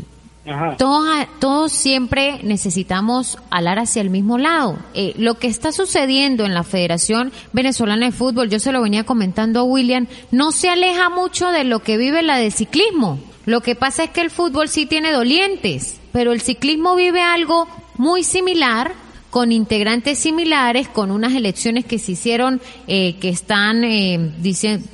todos, 0.79 1.27
todos 1.39 1.73
siempre 1.73 2.41
necesitamos 2.43 3.39
hablar 3.51 3.79
hacia 3.79 4.03
el 4.03 4.11
mismo 4.11 4.39
lado. 4.39 4.79
Eh, 4.95 5.15
lo 5.17 5.35
que 5.39 5.47
está 5.47 5.73
sucediendo 5.73 6.45
en 6.45 6.55
la 6.55 6.63
Federación 6.63 7.33
Venezolana 7.53 8.07
de 8.07 8.13
Fútbol, 8.13 8.49
yo 8.49 8.59
se 8.59 8.73
lo 8.73 8.83
venía 8.83 9.05
comentando 9.05 9.61
a 9.61 9.65
William, 9.65 10.07
no 10.31 10.53
se 10.53 10.69
aleja 10.69 11.11
mucho 11.11 11.51
de 11.51 11.65
lo 11.65 11.81
que 11.81 11.97
vive 11.97 12.23
la 12.23 12.39
de 12.39 12.51
ciclismo. 12.51 13.19
Lo 13.47 13.63
que 13.63 13.75
pasa 13.75 14.05
es 14.05 14.11
que 14.11 14.21
el 14.21 14.31
fútbol 14.31 14.69
sí 14.69 14.85
tiene 14.85 15.11
dolientes, 15.11 16.01
pero 16.13 16.33
el 16.33 16.43
ciclismo 16.43 16.95
vive 16.97 17.23
algo 17.23 17.67
muy 17.97 18.23
similar 18.23 18.93
con 19.31 19.53
integrantes 19.53 20.19
similares, 20.19 20.89
con 20.89 21.11
unas 21.11 21.35
elecciones 21.35 21.85
que 21.85 21.99
se 21.99 22.13
hicieron, 22.13 22.61
eh, 22.87 23.17
que 23.21 23.29
están, 23.29 23.85
eh, 23.85 24.33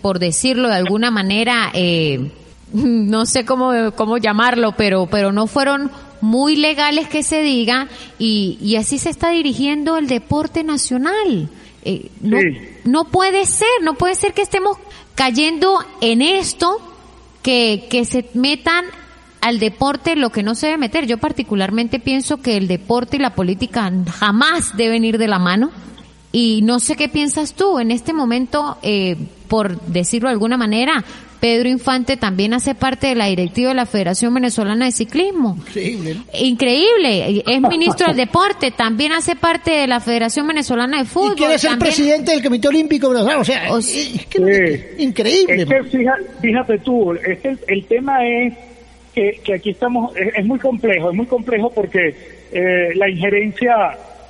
por 0.03 0.19
decirlo 0.19 0.69
de 0.69 0.75
alguna 0.75 1.11
manera, 1.11 1.71
eh, 1.73 2.31
no 2.83 3.25
sé 3.25 3.45
cómo, 3.45 3.73
cómo 3.95 4.19
llamarlo, 4.19 4.73
pero, 4.77 5.07
pero 5.07 5.33
no 5.33 5.47
fueron 5.47 5.91
muy 6.21 6.57
legales 6.57 7.09
que 7.09 7.23
se 7.23 7.43
diga 7.43 7.89
y, 8.19 8.59
y 8.61 8.77
así 8.77 8.99
se 8.99 9.11
está 9.11 9.31
dirigiendo 9.31 9.97
el 9.97 10.09
deporte 10.09 10.65
nacional. 10.65 11.49
Eh, 11.85 12.11
no, 12.21 12.39
no 12.85 13.05
puede 13.05 13.47
ser, 13.47 13.69
no 13.83 13.95
puede 13.95 14.15
ser 14.15 14.33
que 14.33 14.43
estemos 14.43 14.79
cayendo 15.15 15.79
en 16.01 16.23
esto, 16.23 16.81
que, 17.43 17.87
que 17.91 18.05
se 18.05 18.29
metan 18.35 18.87
al 19.43 19.59
deporte 19.59 20.17
lo 20.17 20.31
que 20.31 20.43
no 20.43 20.55
se 20.55 20.67
debe 20.67 20.79
meter. 20.79 21.07
Yo 21.07 21.19
particularmente 21.19 22.01
pienso 22.01 22.39
que 22.39 22.57
el 22.57 22.67
deporte 22.67 23.17
y 23.17 23.21
la 23.21 23.35
política 23.35 23.93
jamás 24.19 24.77
deben 24.77 25.05
ir 25.05 25.19
de 25.19 25.29
la 25.29 25.39
mano. 25.39 25.71
Y 26.33 26.63
no 26.63 26.81
sé 26.81 26.97
qué 26.97 27.09
piensas 27.09 27.55
tú 27.55 27.79
en 27.79 27.93
este 27.93 28.13
momento, 28.13 28.79
eh, 28.83 29.17
por 29.47 29.81
decirlo 29.83 30.29
de 30.29 30.33
alguna 30.33 30.57
manera, 30.57 31.05
Pedro 31.41 31.69
Infante 31.69 32.17
también 32.17 32.55
hace 32.55 32.75
parte 32.75 33.09
de 33.09 33.15
la 33.15 33.27
directiva 33.27 33.69
de 33.69 33.75
la 33.75 33.87
Federación 33.87 34.33
Venezolana 34.33 34.87
de 34.87 34.93
Ciclismo. 34.93 35.57
Increíble. 35.59 36.17
Increíble. 36.41 37.45
Es 37.47 37.61
ministro 37.61 38.07
del 38.09 38.17
deporte, 38.17 38.71
también 38.71 39.13
hace 39.13 39.37
parte 39.37 39.71
de 39.73 39.87
la 39.87 40.01
Federación 40.01 40.47
Venezolana 40.47 40.99
de 40.99 41.05
Fútbol. 41.05 41.33
Y 41.33 41.37
quiere 41.37 41.59
ser 41.59 41.79
presidente 41.79 42.33
del 42.33 42.43
Comité 42.43 42.69
Olímpico 42.69 43.11
Venezolano. 43.11 43.41
O 43.41 43.45
sea, 43.45 43.69
es, 43.77 44.27
que, 44.27 44.95
increíble. 44.99 45.67
fíjate, 46.41 46.79
tú, 46.79 47.13
es 47.13 47.45
el, 47.45 47.59
el, 47.69 47.85
tema 47.87 48.27
es 48.27 48.55
que, 49.15 49.41
que 49.45 49.55
aquí 49.55 49.71
estamos, 49.71 50.13
es, 50.17 50.45
muy 50.45 50.59
complejo, 50.59 51.11
es 51.11 51.17
muy 51.17 51.27
complejo 51.27 51.71
porque 51.71 52.15
eh, 52.53 52.95
la 52.95 53.09
injerencia 53.09 53.75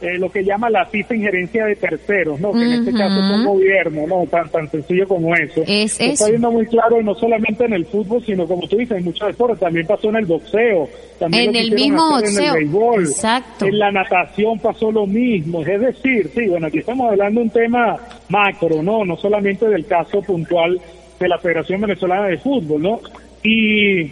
eh, 0.05 0.19
lo 0.19 0.31
que 0.31 0.45
llama 0.45 0.69
la 0.69 0.85
FIFA 0.85 1.15
injerencia 1.15 1.65
de 1.65 1.77
terceros, 1.77 2.39
¿no? 2.39 2.53
Que 2.53 2.63
en 2.63 2.73
este 2.73 2.93
caso 2.93 3.21
es 3.21 3.31
un 3.31 3.45
gobierno, 3.45 4.07
¿no? 4.07 4.27
Tan, 4.27 4.49
tan 4.51 4.71
sencillo 4.71 5.09
como 5.09 5.35
eso. 5.35 5.63
Es 5.67 5.99
Está 5.99 6.29
viendo 6.29 6.51
muy 6.51 6.67
claro, 6.67 7.03
no 7.03 7.15
solamente 7.15 7.65
en 7.65 7.73
el 7.73 7.87
fútbol, 7.87 8.23
sino 8.25 8.47
como 8.47 8.69
tú 8.69 8.77
dices, 8.77 8.99
en 8.99 9.05
muchos 9.05 9.27
deportes. 9.29 9.61
También 9.61 9.87
pasó 9.87 10.11
en 10.11 10.17
el 10.17 10.27
boxeo. 10.27 10.89
También 11.19 11.51
en 11.51 11.57
el 11.57 11.73
mismo 11.73 12.11
boxeo. 12.11 12.43
En 12.43 12.49
el 12.49 12.55
béisbol. 12.55 13.03
Exacto. 13.05 13.67
En 13.67 13.79
la 13.79 13.91
natación 13.91 14.59
pasó 14.59 14.93
lo 14.93 15.07
mismo. 15.07 15.63
Es 15.63 15.81
decir, 15.81 16.31
sí, 16.35 16.47
bueno, 16.49 16.67
aquí 16.67 16.79
estamos 16.79 17.11
hablando 17.11 17.41
de 17.41 17.47
un 17.47 17.51
tema 17.51 17.97
macro, 18.29 18.83
¿no? 18.83 19.05
No 19.05 19.17
solamente 19.17 19.67
del 19.67 19.87
caso 19.87 20.21
puntual 20.21 20.79
de 21.19 21.29
la 21.29 21.39
Federación 21.39 21.81
Venezolana 21.81 22.29
de 22.29 22.39
Fútbol, 22.39 22.83
¿no? 22.83 23.01
Y, 23.43 24.03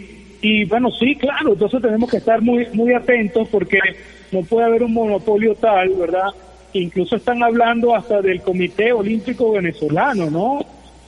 y 0.41 0.65
bueno, 0.65 0.89
sí, 0.91 1.15
claro, 1.15 1.53
entonces 1.53 1.81
tenemos 1.81 2.09
que 2.09 2.17
estar 2.17 2.41
muy, 2.41 2.67
muy 2.73 2.93
atentos 2.93 3.47
porque 3.49 3.79
no 4.33 4.41
puede 4.41 4.65
haber 4.65 4.83
un 4.83 4.93
monopolio 4.93 5.55
tal, 5.55 5.89
¿verdad? 5.89 6.29
Incluso 6.73 7.15
están 7.15 7.43
hablando 7.43 7.95
hasta 7.95 8.21
del 8.21 8.41
Comité 8.41 8.91
Olímpico 8.91 9.51
Venezolano, 9.51 10.29
¿no? 10.29 10.59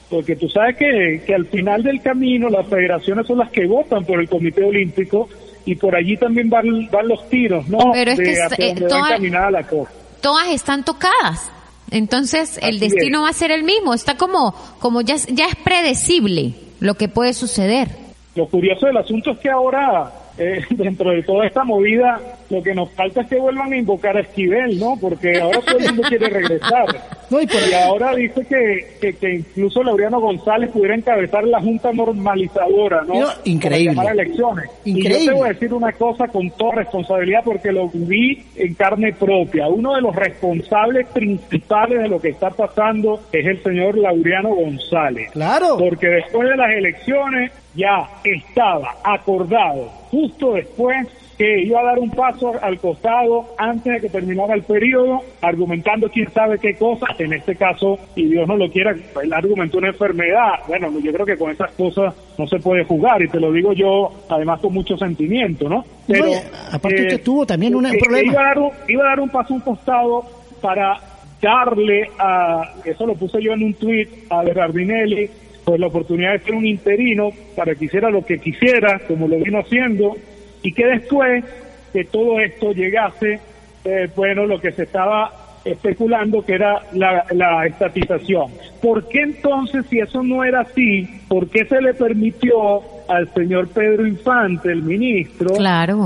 Porque 0.08 0.36
tú 0.36 0.48
sabes 0.48 0.76
que, 0.76 1.22
que 1.26 1.34
al 1.34 1.46
final 1.46 1.82
del 1.82 2.00
camino 2.00 2.48
las 2.48 2.66
federaciones 2.68 3.26
son 3.26 3.38
las 3.38 3.50
que 3.50 3.66
votan 3.66 4.04
por 4.04 4.20
el 4.20 4.28
Comité 4.28 4.62
Olímpico 4.62 5.28
y 5.64 5.74
por 5.74 5.96
allí 5.96 6.16
también 6.16 6.48
van, 6.48 6.88
van 6.90 7.08
los 7.08 7.28
tiros, 7.28 7.68
¿no? 7.68 7.78
Pero 7.92 8.12
es 8.12 8.20
que 8.20 8.68
eh, 8.68 8.74
todas, 8.88 9.20
la 9.20 9.66
cosa. 9.66 9.90
todas 10.20 10.48
están 10.48 10.84
tocadas. 10.84 11.50
Entonces 11.90 12.58
el 12.62 12.78
destino 12.78 13.22
va 13.22 13.30
a 13.30 13.32
ser 13.32 13.50
el 13.50 13.64
mismo. 13.64 13.92
Está 13.92 14.16
como, 14.16 14.54
como 14.78 15.00
ya, 15.00 15.16
ya 15.28 15.46
es 15.46 15.56
predecible 15.56 16.54
lo 16.78 16.94
que 16.94 17.08
puede 17.08 17.32
suceder. 17.32 17.88
Lo 18.36 18.46
curioso 18.48 18.86
del 18.86 18.96
asunto 18.96 19.32
es 19.32 19.38
que 19.38 19.50
ahora 19.50 20.12
eh, 20.38 20.62
dentro 20.70 21.10
de 21.10 21.22
toda 21.22 21.46
esta 21.46 21.64
movida, 21.64 22.20
lo 22.50 22.62
que 22.62 22.74
nos 22.74 22.90
falta 22.92 23.22
es 23.22 23.28
que 23.28 23.38
vuelvan 23.38 23.72
a 23.72 23.76
invocar 23.76 24.16
a 24.16 24.20
Esquivel, 24.20 24.78
¿no? 24.78 24.96
Porque 25.00 25.40
ahora 25.40 25.60
todo 25.60 25.78
el 25.78 25.86
mundo 25.86 26.02
quiere 26.08 26.28
regresar. 26.28 26.86
y, 27.30 27.74
ahora 27.74 28.14
dice 28.14 28.46
que, 28.46 29.14
que, 29.18 29.34
incluso 29.34 29.82
Laureano 29.82 30.20
González 30.20 30.70
pudiera 30.70 30.94
encabezar 30.94 31.44
la 31.44 31.60
Junta 31.60 31.92
Normalizadora, 31.92 33.02
¿no? 33.02 33.26
increíble. 33.44 33.96
Para 33.96 34.12
elecciones. 34.12 34.70
Increíble. 34.84 35.18
Y 35.22 35.26
yo 35.26 35.32
te 35.32 35.38
voy 35.38 35.48
a 35.48 35.52
decir 35.52 35.74
una 35.74 35.92
cosa 35.92 36.28
con 36.28 36.50
toda 36.50 36.76
responsabilidad 36.76 37.40
porque 37.44 37.72
lo 37.72 37.88
vi 37.92 38.44
en 38.54 38.74
carne 38.74 39.12
propia. 39.12 39.66
Uno 39.68 39.94
de 39.94 40.02
los 40.02 40.14
responsables 40.14 41.06
principales 41.08 42.02
de 42.02 42.08
lo 42.08 42.20
que 42.20 42.28
está 42.28 42.50
pasando 42.50 43.20
es 43.32 43.44
el 43.46 43.62
señor 43.62 43.98
Laureano 43.98 44.54
González. 44.54 45.30
Claro. 45.32 45.76
Porque 45.78 46.08
después 46.08 46.48
de 46.48 46.56
las 46.56 46.70
elecciones 46.70 47.52
ya 47.74 48.08
estaba 48.24 48.96
acordado 49.04 49.90
justo 50.10 50.54
después 50.54 51.06
que 51.36 51.62
iba 51.62 51.80
a 51.80 51.84
dar 51.84 51.98
un 51.98 52.10
paso 52.10 52.52
al 52.62 52.78
costado 52.78 53.46
antes 53.58 53.92
de 53.94 54.00
que 54.00 54.08
terminara 54.08 54.54
el 54.54 54.62
periodo, 54.62 55.20
argumentando 55.42 56.08
quién 56.08 56.30
sabe 56.32 56.58
qué 56.58 56.74
cosa, 56.74 57.06
en 57.18 57.34
este 57.34 57.56
caso, 57.56 57.98
y 58.14 58.26
Dios 58.26 58.48
no 58.48 58.56
lo 58.56 58.70
quiera, 58.70 58.92
él 58.92 59.32
argumentó 59.32 59.78
una 59.78 59.88
enfermedad. 59.88 60.60
Bueno, 60.66 60.90
yo 60.98 61.12
creo 61.12 61.26
que 61.26 61.36
con 61.36 61.50
esas 61.50 61.70
cosas 61.72 62.14
no 62.38 62.46
se 62.46 62.58
puede 62.58 62.84
jugar, 62.84 63.22
y 63.22 63.28
te 63.28 63.38
lo 63.38 63.52
digo 63.52 63.72
yo, 63.72 64.10
además 64.30 64.60
con 64.60 64.72
mucho 64.72 64.96
sentimiento, 64.96 65.68
¿no? 65.68 65.84
Pero, 66.06 66.26
aparte 66.72 67.06
que 67.06 67.18
tuvo 67.18 67.44
también 67.44 67.74
un 67.74 67.84
problema. 67.98 68.32
Iba 68.32 68.40
a, 68.40 68.44
dar 68.44 68.58
un, 68.58 68.70
iba 68.88 69.04
a 69.04 69.08
dar 69.08 69.20
un 69.20 69.28
paso 69.28 69.52
a 69.52 69.56
un 69.56 69.62
costado 69.62 70.24
para 70.62 70.96
darle 71.40 72.08
a, 72.18 72.74
eso 72.84 73.06
lo 73.06 73.14
puse 73.14 73.42
yo 73.42 73.52
en 73.52 73.62
un 73.62 73.74
tuit, 73.74 74.08
a 74.30 74.42
Berardinelli, 74.42 75.28
pues 75.64 75.80
la 75.80 75.88
oportunidad 75.88 76.32
de 76.32 76.38
ser 76.40 76.54
un 76.54 76.64
interino 76.64 77.30
para 77.54 77.74
que 77.74 77.86
hiciera 77.86 78.08
lo 78.08 78.24
que 78.24 78.38
quisiera, 78.38 79.00
como 79.06 79.28
lo 79.28 79.36
vino 79.38 79.58
haciendo, 79.58 80.16
y 80.62 80.72
que 80.72 80.86
después 80.86 81.44
de 81.92 82.04
todo 82.04 82.40
esto 82.40 82.72
llegase, 82.72 83.40
eh, 83.84 84.08
bueno, 84.14 84.46
lo 84.46 84.60
que 84.60 84.72
se 84.72 84.82
estaba 84.82 85.32
especulando 85.66 86.44
que 86.44 86.54
era 86.54 86.82
la, 86.92 87.24
la 87.32 87.66
estatización. 87.66 88.52
¿Por 88.80 89.08
qué 89.08 89.22
entonces, 89.22 89.84
si 89.86 89.98
eso 89.98 90.22
no 90.22 90.44
era 90.44 90.60
así, 90.60 91.08
por 91.28 91.48
qué 91.48 91.64
se 91.64 91.80
le 91.80 91.92
permitió 91.94 92.82
al 93.08 93.32
señor 93.34 93.68
Pedro 93.68 94.06
Infante, 94.06 94.70
el 94.70 94.82
ministro, 94.82 95.54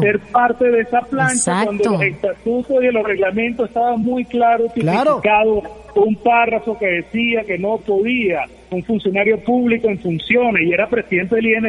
ser 0.01 0.21
parte 0.33 0.71
de 0.71 0.81
esa 0.81 1.01
plancha 1.01 1.65
cuando 1.65 1.93
los 1.93 2.03
estatutos 2.03 2.83
y 2.83 2.93
los 2.93 3.05
reglamentos 3.05 3.69
estaban 3.69 4.01
muy 4.01 4.25
claros 4.25 4.73
claro. 4.75 5.21
un 5.95 6.17
párrafo 6.17 6.79
que 6.79 6.87
decía 6.87 7.43
que 7.45 7.59
no 7.59 7.79
podía 7.79 8.45
un 8.71 8.83
funcionario 8.85 9.41
público 9.41 9.89
en 9.89 9.99
funciones 9.99 10.63
y 10.67 10.73
era 10.73 10.89
presidente 10.89 11.37
del 11.37 11.47
IND 11.47 11.67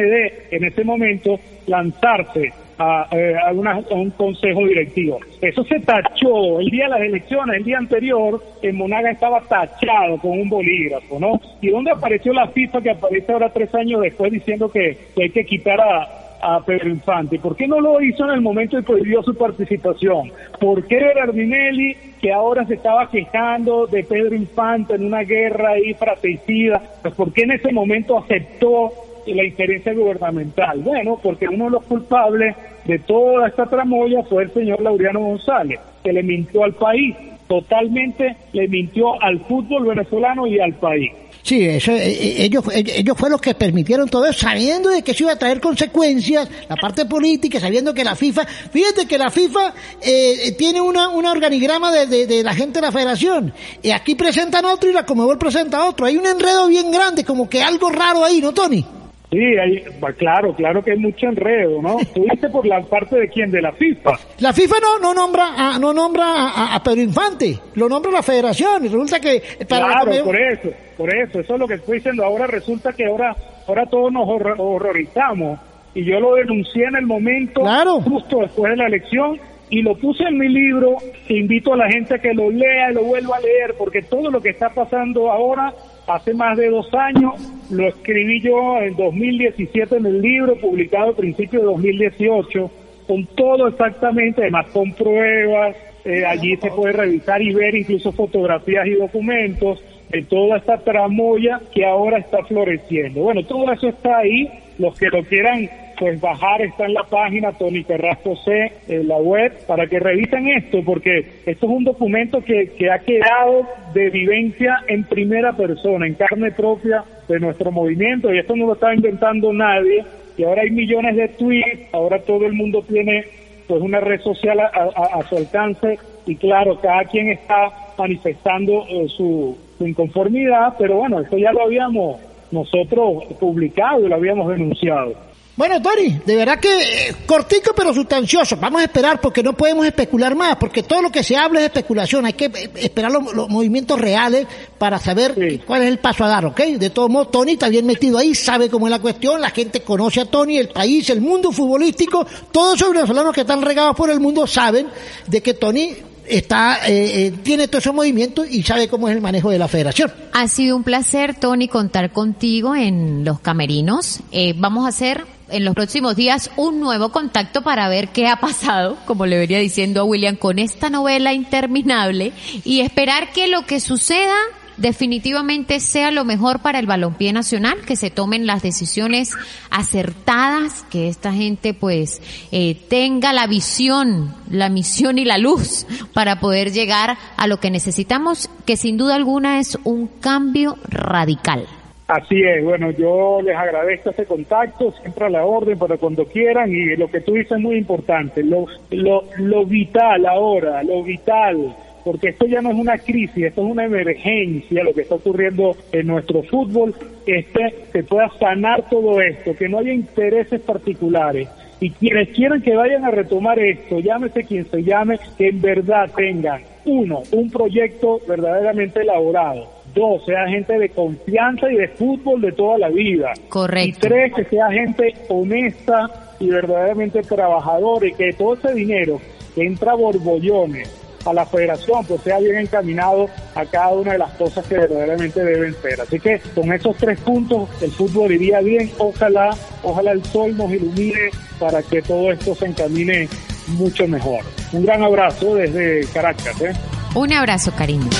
en 0.50 0.64
ese 0.64 0.84
momento 0.84 1.38
lanzarse 1.66 2.52
a, 2.82 3.08
a, 3.48 3.52
un 3.94 4.10
consejo 4.10 4.66
directivo. 4.66 5.20
Eso 5.40 5.64
se 5.64 5.80
tachó 5.80 6.60
el 6.60 6.70
día 6.70 6.84
de 6.84 6.90
las 6.90 7.00
elecciones, 7.00 7.56
el 7.56 7.64
día 7.64 7.78
anterior, 7.78 8.42
en 8.62 8.76
Monaga 8.76 9.10
estaba 9.10 9.40
tachado 9.42 10.18
con 10.18 10.32
un 10.32 10.48
bolígrafo, 10.48 11.18
¿no? 11.18 11.40
¿Y 11.60 11.70
dónde 11.70 11.90
apareció 11.90 12.32
la 12.32 12.48
FIFA 12.48 12.82
que 12.82 12.90
aparece 12.90 13.32
ahora 13.32 13.50
tres 13.50 13.74
años 13.74 14.00
después 14.00 14.32
diciendo 14.32 14.70
que, 14.70 14.96
hay 15.16 15.30
que 15.30 15.44
quitar 15.44 15.80
a, 15.80 16.18
Pedro 16.66 16.88
Infante. 16.88 17.38
¿Por 17.38 17.54
qué 17.54 17.68
no 17.68 17.80
lo 17.80 18.02
hizo 18.02 18.24
en 18.24 18.30
el 18.30 18.40
momento 18.40 18.76
y 18.76 18.82
prohibió 18.82 19.22
su 19.22 19.32
participación? 19.32 20.32
¿Por 20.58 20.84
qué 20.88 20.96
Berardinelli, 20.96 21.96
que 22.20 22.32
ahora 22.32 22.66
se 22.66 22.74
estaba 22.74 23.08
quejando 23.08 23.86
de 23.86 24.02
Pedro 24.02 24.34
Infante 24.34 24.96
en 24.96 25.06
una 25.06 25.20
guerra 25.20 25.74
ahí 25.74 25.94
fratricida, 25.94 26.82
pues 27.00 27.14
por 27.14 27.32
qué 27.32 27.42
en 27.42 27.52
ese 27.52 27.70
momento 27.70 28.18
aceptó 28.18 28.90
la 29.26 29.44
injerencia 29.44 29.92
gubernamental? 29.94 30.80
Bueno, 30.80 31.18
porque 31.22 31.48
uno 31.48 31.66
de 31.66 31.70
los 31.70 31.84
culpables 31.84 32.56
de 32.84 32.98
toda 32.98 33.48
esta 33.48 33.66
tramoya 33.66 34.22
fue 34.24 34.44
el 34.44 34.50
señor 34.52 34.80
Laureano 34.80 35.20
González, 35.20 35.80
que 36.02 36.12
le 36.12 36.22
mintió 36.22 36.64
al 36.64 36.74
país. 36.74 37.16
Totalmente 37.46 38.36
le 38.52 38.66
mintió 38.68 39.20
al 39.20 39.40
fútbol 39.40 39.86
venezolano 39.86 40.46
y 40.46 40.58
al 40.58 40.74
país. 40.74 41.12
Sí, 41.42 41.64
eso, 41.64 41.90
eh, 41.90 42.08
eh, 42.08 42.34
ellos, 42.44 42.64
eh, 42.72 42.84
ellos 42.94 43.18
fueron 43.18 43.32
los 43.32 43.40
que 43.40 43.54
permitieron 43.54 44.08
todo 44.08 44.26
eso, 44.26 44.40
sabiendo 44.40 44.90
de 44.90 45.02
que 45.02 45.10
eso 45.10 45.24
iba 45.24 45.32
a 45.32 45.38
traer 45.38 45.60
consecuencias, 45.60 46.48
la 46.68 46.76
parte 46.76 47.04
política, 47.04 47.58
sabiendo 47.58 47.92
que 47.92 48.04
la 48.04 48.14
FIFA, 48.14 48.46
fíjate 48.46 49.06
que 49.06 49.18
la 49.18 49.28
FIFA 49.28 49.74
eh, 50.00 50.54
tiene 50.56 50.80
una, 50.80 51.08
un 51.08 51.26
organigrama 51.26 51.90
de, 51.90 52.06
de, 52.06 52.26
de, 52.28 52.44
la 52.44 52.54
gente 52.54 52.80
de 52.80 52.86
la 52.86 52.92
federación, 52.92 53.52
y 53.82 53.90
aquí 53.90 54.14
presentan 54.14 54.64
otro 54.66 54.88
y 54.88 54.92
la 54.92 55.04
Comebol 55.04 55.36
presenta 55.36 55.84
otro, 55.84 56.06
hay 56.06 56.16
un 56.16 56.26
enredo 56.26 56.68
bien 56.68 56.92
grande, 56.92 57.24
como 57.24 57.50
que 57.50 57.60
algo 57.60 57.90
raro 57.90 58.24
ahí, 58.24 58.40
¿no, 58.40 58.52
Tony? 58.52 58.84
Sí, 59.32 59.38
hay, 59.38 59.82
claro, 60.18 60.54
claro 60.54 60.84
que 60.84 60.90
hay 60.90 60.98
mucho 60.98 61.26
enredo, 61.26 61.80
¿no? 61.80 61.96
¿Tú 62.14 62.22
dices 62.30 62.50
por 62.50 62.66
la 62.66 62.82
parte 62.82 63.18
de 63.18 63.28
quién? 63.28 63.50
De 63.50 63.62
la 63.62 63.72
FIFA. 63.72 64.12
La 64.40 64.52
FIFA 64.52 64.76
no, 64.82 64.98
no 64.98 65.14
nombra, 65.14 65.54
a, 65.56 65.78
no 65.78 65.94
nombra 65.94 66.24
a, 66.26 66.74
a, 66.74 66.82
Pedro 66.82 67.00
Infante, 67.00 67.58
lo 67.76 67.88
nombra 67.88 68.12
la 68.12 68.22
federación 68.22 68.84
y 68.84 68.88
resulta 68.88 69.18
que... 69.18 69.42
Para 69.66 69.86
claro, 69.86 70.24
por 70.24 70.38
eso, 70.38 70.68
por 70.98 71.16
eso, 71.16 71.40
eso 71.40 71.54
es 71.54 71.58
lo 71.58 71.66
que 71.66 71.74
estoy 71.74 71.96
diciendo. 71.96 72.24
Ahora 72.24 72.46
resulta 72.46 72.92
que 72.92 73.06
ahora, 73.06 73.34
ahora 73.66 73.86
todos 73.86 74.12
nos 74.12 74.28
horror, 74.28 74.56
horrorizamos 74.58 75.58
y 75.94 76.04
yo 76.04 76.20
lo 76.20 76.34
denuncié 76.34 76.84
en 76.84 76.96
el 76.96 77.06
momento, 77.06 77.62
claro. 77.62 78.02
justo 78.02 78.40
después 78.40 78.70
de 78.72 78.76
la 78.76 78.86
elección 78.86 79.40
y 79.72 79.80
lo 79.80 79.94
puse 79.94 80.24
en 80.24 80.36
mi 80.36 80.48
libro. 80.48 80.96
Invito 81.30 81.72
a 81.72 81.78
la 81.78 81.90
gente 81.90 82.16
a 82.16 82.18
que 82.18 82.34
lo 82.34 82.50
lea 82.50 82.90
y 82.90 82.94
lo 82.94 83.04
vuelva 83.04 83.38
a 83.38 83.40
leer 83.40 83.74
porque 83.78 84.02
todo 84.02 84.30
lo 84.30 84.42
que 84.42 84.50
está 84.50 84.68
pasando 84.68 85.32
ahora 85.32 85.72
hace 86.06 86.34
más 86.34 86.58
de 86.58 86.68
dos 86.68 86.92
años, 86.92 87.34
lo 87.72 87.88
escribí 87.88 88.40
yo 88.40 88.78
en 88.80 88.94
2017 88.96 89.96
en 89.96 90.06
el 90.06 90.20
libro, 90.20 90.56
publicado 90.56 91.10
a 91.10 91.16
principios 91.16 91.62
de 91.62 91.68
2018, 91.68 92.70
con 93.06 93.26
todo 93.26 93.68
exactamente, 93.68 94.42
además 94.42 94.66
con 94.72 94.92
pruebas, 94.92 95.74
eh, 96.04 96.24
allí 96.24 96.56
se 96.56 96.70
puede 96.70 96.92
revisar 96.92 97.40
y 97.40 97.52
ver 97.52 97.74
incluso 97.74 98.12
fotografías 98.12 98.86
y 98.86 98.94
documentos 98.94 99.82
de 100.10 100.22
toda 100.22 100.58
esta 100.58 100.78
tramoya 100.78 101.60
que 101.74 101.84
ahora 101.86 102.18
está 102.18 102.44
floreciendo. 102.44 103.22
Bueno, 103.22 103.42
todo 103.44 103.72
eso 103.72 103.88
está 103.88 104.18
ahí, 104.18 104.50
los 104.78 104.98
que 104.98 105.08
lo 105.08 105.22
quieran 105.24 105.68
pues 106.02 106.20
bajar 106.20 106.60
está 106.62 106.86
en 106.86 106.94
la 106.94 107.04
página 107.04 107.52
Tony 107.52 107.84
Carrasco 107.84 108.34
C, 108.34 108.72
en 108.88 109.06
la 109.06 109.18
web, 109.18 109.52
para 109.68 109.86
que 109.86 110.00
revisen 110.00 110.48
esto, 110.48 110.82
porque 110.84 111.20
esto 111.46 111.66
es 111.66 111.72
un 111.72 111.84
documento 111.84 112.42
que, 112.42 112.72
que 112.76 112.90
ha 112.90 112.98
quedado 112.98 113.68
de 113.94 114.10
vivencia 114.10 114.82
en 114.88 115.04
primera 115.04 115.52
persona, 115.52 116.08
en 116.08 116.14
carne 116.14 116.50
propia 116.50 117.04
de 117.28 117.38
nuestro 117.38 117.70
movimiento, 117.70 118.34
y 118.34 118.38
esto 118.40 118.56
no 118.56 118.66
lo 118.66 118.72
está 118.72 118.92
inventando 118.92 119.52
nadie, 119.52 120.04
y 120.36 120.42
ahora 120.42 120.62
hay 120.62 120.72
millones 120.72 121.14
de 121.14 121.28
tweets, 121.28 121.94
ahora 121.94 122.18
todo 122.18 122.46
el 122.46 122.54
mundo 122.54 122.82
tiene 122.82 123.24
pues 123.68 123.80
una 123.80 124.00
red 124.00 124.20
social 124.22 124.58
a 124.58 125.22
su 125.28 125.36
alcance, 125.36 126.00
y 126.26 126.34
claro, 126.34 126.80
cada 126.80 127.04
quien 127.04 127.30
está 127.30 127.70
manifestando 127.96 128.86
eh, 128.88 129.06
su, 129.06 129.56
su 129.78 129.86
inconformidad, 129.86 130.74
pero 130.80 130.96
bueno, 130.96 131.20
esto 131.20 131.38
ya 131.38 131.52
lo 131.52 131.62
habíamos 131.62 132.18
nosotros 132.50 133.22
publicado 133.38 134.04
y 134.04 134.08
lo 134.08 134.16
habíamos 134.16 134.48
denunciado. 134.48 135.14
Bueno, 135.54 135.82
Tony, 135.82 136.18
de 136.24 136.36
verdad 136.36 136.58
que 136.58 137.08
eh, 137.08 137.16
cortico 137.26 137.72
pero 137.76 137.92
sustancioso. 137.92 138.56
Vamos 138.56 138.80
a 138.80 138.84
esperar 138.84 139.20
porque 139.20 139.42
no 139.42 139.52
podemos 139.52 139.84
especular 139.84 140.34
más, 140.34 140.56
porque 140.56 140.82
todo 140.82 141.02
lo 141.02 141.12
que 141.12 141.22
se 141.22 141.36
habla 141.36 141.60
es 141.60 141.66
especulación. 141.66 142.24
Hay 142.24 142.32
que 142.32 142.46
eh, 142.46 142.70
esperar 142.76 143.12
los, 143.12 143.34
los 143.34 143.50
movimientos 143.50 144.00
reales 144.00 144.46
para 144.78 144.98
saber 144.98 145.34
sí. 145.34 145.58
cuál 145.66 145.82
es 145.82 145.88
el 145.88 145.98
paso 145.98 146.24
a 146.24 146.28
dar, 146.28 146.46
¿ok? 146.46 146.60
De 146.78 146.88
todos 146.88 147.10
modos, 147.10 147.30
Tony 147.30 147.52
está 147.52 147.68
bien 147.68 147.84
metido 147.84 148.16
ahí, 148.16 148.34
sabe 148.34 148.70
cómo 148.70 148.86
es 148.86 148.90
la 148.90 149.00
cuestión, 149.00 149.42
la 149.42 149.50
gente 149.50 149.82
conoce 149.82 150.22
a 150.22 150.24
Tony, 150.24 150.56
el 150.56 150.70
país, 150.70 151.10
el 151.10 151.20
mundo 151.20 151.52
futbolístico, 151.52 152.26
todos 152.50 152.80
los 152.80 152.92
venezolanos 152.92 153.34
que 153.34 153.42
están 153.42 153.60
regados 153.60 153.94
por 153.94 154.08
el 154.08 154.20
mundo 154.20 154.46
saben 154.46 154.88
de 155.26 155.42
que 155.42 155.54
Tony 155.54 155.94
está 156.26 156.88
eh, 156.88 157.26
eh, 157.26 157.30
tiene 157.42 157.68
todos 157.68 157.84
esos 157.84 157.94
movimientos 157.94 158.46
y 158.50 158.62
sabe 158.62 158.88
cómo 158.88 159.08
es 159.08 159.14
el 159.14 159.20
manejo 159.20 159.50
de 159.50 159.58
la 159.58 159.68
federación. 159.68 160.12
Ha 160.32 160.48
sido 160.48 160.76
un 160.76 160.82
placer, 160.82 161.34
Tony, 161.34 161.68
contar 161.68 162.12
contigo 162.12 162.74
en 162.74 163.24
los 163.24 163.40
camerinos. 163.40 164.20
Eh, 164.30 164.54
vamos 164.56 164.86
a 164.86 164.88
hacer 164.88 165.26
en 165.52 165.64
los 165.64 165.74
próximos 165.74 166.16
días 166.16 166.50
un 166.56 166.80
nuevo 166.80 167.10
contacto 167.10 167.62
para 167.62 167.88
ver 167.88 168.08
qué 168.08 168.26
ha 168.26 168.36
pasado, 168.36 168.96
como 169.06 169.26
le 169.26 169.38
venía 169.38 169.58
diciendo 169.58 170.00
a 170.00 170.04
William, 170.04 170.36
con 170.36 170.58
esta 170.58 170.90
novela 170.90 171.32
interminable 171.32 172.32
y 172.64 172.80
esperar 172.80 173.32
que 173.32 173.46
lo 173.46 173.66
que 173.66 173.78
suceda 173.78 174.34
definitivamente 174.76 175.80
sea 175.80 176.10
lo 176.10 176.24
mejor 176.24 176.60
para 176.60 176.78
el 176.78 176.86
balompié 176.86 177.32
nacional, 177.32 177.80
que 177.86 177.96
se 177.96 178.10
tomen 178.10 178.46
las 178.46 178.62
decisiones 178.62 179.32
acertadas, 179.70 180.84
que 180.90 181.08
esta 181.08 181.32
gente 181.32 181.74
pues 181.74 182.20
eh, 182.50 182.74
tenga 182.88 183.32
la 183.32 183.46
visión, 183.46 184.34
la 184.50 184.68
misión 184.68 185.18
y 185.18 185.24
la 185.24 185.38
luz 185.38 185.86
para 186.12 186.40
poder 186.40 186.72
llegar 186.72 187.18
a 187.36 187.46
lo 187.46 187.60
que 187.60 187.70
necesitamos, 187.70 188.48
que 188.64 188.76
sin 188.76 188.96
duda 188.96 189.14
alguna 189.14 189.60
es 189.60 189.78
un 189.84 190.06
cambio 190.06 190.78
radical. 190.84 191.66
Así 192.12 192.42
es, 192.42 192.62
bueno, 192.62 192.90
yo 192.90 193.40
les 193.42 193.56
agradezco 193.56 194.10
ese 194.10 194.26
contacto, 194.26 194.92
siempre 195.00 195.24
a 195.24 195.30
la 195.30 195.46
orden 195.46 195.78
para 195.78 195.96
cuando 195.96 196.26
quieran 196.26 196.70
y 196.70 196.94
lo 196.96 197.10
que 197.10 197.22
tú 197.22 197.32
dices 197.32 197.52
es 197.52 197.58
muy 197.58 197.76
importante, 197.76 198.42
lo, 198.42 198.66
lo, 198.90 199.24
lo 199.38 199.64
vital 199.64 200.26
ahora, 200.26 200.82
lo 200.82 201.02
vital 201.02 201.74
porque 202.04 202.28
esto 202.28 202.46
ya 202.46 202.60
no 202.60 202.70
es 202.70 202.76
una 202.76 202.98
crisis, 202.98 203.44
esto 203.44 203.64
es 203.64 203.70
una 203.70 203.86
emergencia, 203.86 204.84
lo 204.84 204.92
que 204.92 205.02
está 205.02 205.14
ocurriendo 205.14 205.74
en 205.92 206.06
nuestro 206.06 206.42
fútbol, 206.42 206.94
este 207.24 207.74
se 207.92 208.02
pueda 208.02 208.28
sanar 208.38 208.90
todo 208.90 209.18
esto, 209.22 209.54
que 209.56 209.68
no 209.68 209.78
haya 209.78 209.94
intereses 209.94 210.60
particulares. 210.60 211.48
Y 211.80 211.90
quienes 211.90 212.28
quieran 212.30 212.60
que 212.60 212.76
vayan 212.76 213.04
a 213.04 213.10
retomar 213.10 213.58
esto, 213.58 214.00
llámese 214.00 214.44
quien 214.44 214.66
se 214.66 214.82
llame, 214.82 215.18
que 215.38 215.48
en 215.48 215.60
verdad 215.60 216.10
tengan, 216.14 216.62
uno, 216.84 217.22
un 217.32 217.50
proyecto 217.50 218.20
verdaderamente 218.28 219.00
elaborado, 219.00 219.68
dos, 219.94 220.24
sea 220.24 220.48
gente 220.48 220.78
de 220.78 220.88
confianza 220.88 221.70
y 221.70 221.76
de 221.76 221.88
fútbol 221.88 222.40
de 222.40 222.52
toda 222.52 222.78
la 222.78 222.88
vida. 222.88 223.32
Correcto. 223.48 224.06
Y 224.06 224.08
tres, 224.08 224.34
que 224.34 224.44
sea 224.44 224.70
gente 224.70 225.14
honesta 225.28 226.34
y 226.40 226.48
verdaderamente 226.48 227.22
trabajadora 227.22 228.06
y 228.06 228.12
que 228.12 228.32
todo 228.32 228.54
ese 228.54 228.74
dinero 228.74 229.20
que 229.54 229.64
entra 229.64 229.92
a 229.92 229.96
borbollones 229.96 231.02
a 231.24 231.32
la 231.32 231.46
federación, 231.46 232.04
pues 232.04 232.20
sea 232.22 232.38
bien 232.38 232.58
encaminado 232.58 233.28
a 233.54 233.64
cada 233.64 233.90
una 233.90 234.12
de 234.12 234.18
las 234.18 234.32
cosas 234.32 234.66
que 234.66 234.76
verdaderamente 234.76 235.44
deben 235.44 235.74
ser. 235.74 236.00
Así 236.00 236.18
que 236.18 236.40
con 236.54 236.72
esos 236.72 236.96
tres 236.96 237.20
puntos 237.20 237.68
el 237.80 237.90
fútbol 237.90 238.32
iría 238.32 238.60
bien. 238.60 238.90
Ojalá, 238.98 239.50
ojalá 239.82 240.12
el 240.12 240.24
sol 240.24 240.56
nos 240.56 240.70
ilumine 240.72 241.30
para 241.58 241.82
que 241.82 242.02
todo 242.02 242.32
esto 242.32 242.54
se 242.54 242.66
encamine 242.66 243.28
mucho 243.68 244.08
mejor. 244.08 244.44
Un 244.72 244.84
gran 244.84 245.02
abrazo 245.02 245.54
desde 245.54 246.04
Caracas. 246.12 246.60
¿eh? 246.60 246.72
Un 247.14 247.32
abrazo, 247.32 247.72
cariño. 247.76 248.10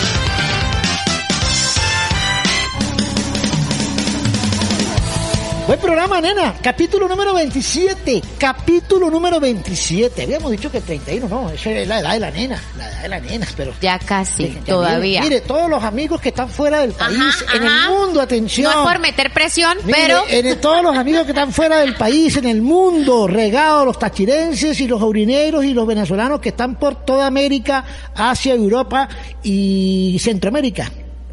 Buen 5.64 5.78
programa, 5.78 6.20
nena. 6.20 6.54
Capítulo 6.60 7.06
número 7.06 7.32
27. 7.34 8.20
Capítulo 8.36 9.08
número 9.08 9.38
27. 9.38 10.22
Habíamos 10.24 10.50
dicho 10.50 10.70
que 10.72 10.80
31, 10.80 11.28
no. 11.28 11.50
Esa 11.50 11.70
es 11.70 11.86
la 11.86 12.00
edad 12.00 12.12
de 12.14 12.20
la 12.20 12.30
nena. 12.32 12.60
La 12.76 12.88
edad 12.88 13.02
de 13.02 13.08
la 13.08 13.20
nena, 13.20 13.46
pero. 13.56 13.72
Ya 13.80 13.96
casi, 14.00 14.48
Ya, 14.52 14.60
todavía. 14.74 15.22
Mire, 15.22 15.36
mire, 15.36 15.46
todos 15.46 15.70
los 15.70 15.82
amigos 15.84 16.20
que 16.20 16.30
están 16.30 16.48
fuera 16.48 16.80
del 16.80 16.92
país, 16.92 17.16
Ajá, 17.46 17.56
en 17.56 17.62
ajá. 17.64 17.86
el 17.86 17.90
mundo, 17.94 18.20
atención. 18.20 18.72
No 18.72 18.82
es 18.82 18.92
por 18.92 19.00
meter 19.00 19.32
presión, 19.32 19.78
Mire, 19.84 19.98
pero 19.98 20.22
en 20.28 20.60
todos 20.60 20.82
los 20.82 20.96
amigos 20.96 21.22
que 21.24 21.30
están 21.30 21.52
fuera 21.52 21.78
del 21.78 21.94
país, 21.94 22.36
en 22.36 22.46
el 22.46 22.60
mundo, 22.60 23.28
regados, 23.28 23.86
los 23.86 23.98
tachirenses 24.00 24.80
y 24.80 24.88
los 24.88 25.00
aurineros 25.00 25.64
y 25.64 25.72
los 25.74 25.86
venezolanos 25.86 26.40
que 26.40 26.48
están 26.50 26.74
por 26.74 27.04
toda 27.04 27.26
América, 27.28 27.84
Asia, 28.16 28.52
Europa 28.52 29.08
y 29.44 30.18
Centroamérica. 30.20 30.90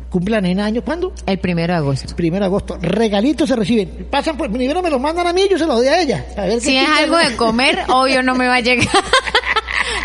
¿Cumplan 0.10 0.46
en 0.46 0.60
año 0.60 0.82
cuándo? 0.84 1.14
el 1.26 1.40
primero 1.40 1.74
de 1.74 1.78
agosto. 1.78 2.16
Primero 2.16 2.44
de 2.44 2.48
agosto. 2.48 2.78
Regalitos 2.82 3.48
se 3.48 3.56
reciben. 3.56 4.08
Pasan 4.10 4.38
por, 4.38 4.52
primero 4.52 4.82
me 4.82 4.90
los 4.90 5.00
mandan 5.00 5.28
a 5.28 5.34
mí, 5.34 5.48
yo 5.50 5.58
se 5.58 5.66
los 5.66 5.76
doy 5.78 5.88
a 5.88 6.02
ella. 6.02 6.26
A 6.36 6.42
ver 6.46 6.60
Si 6.62 6.76
es 6.76 6.90
algo 6.90 7.18
de 7.18 7.36
comer, 7.36 7.80
obvio 7.90 8.24
no 8.24 8.36
me 8.36 8.48
va 8.48 8.56
a 8.56 8.62
llegar. 8.62 8.88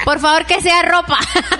Por 0.04 0.18
favor, 0.20 0.44
que 0.46 0.60
sea 0.60 0.82
ropa. 0.82 1.18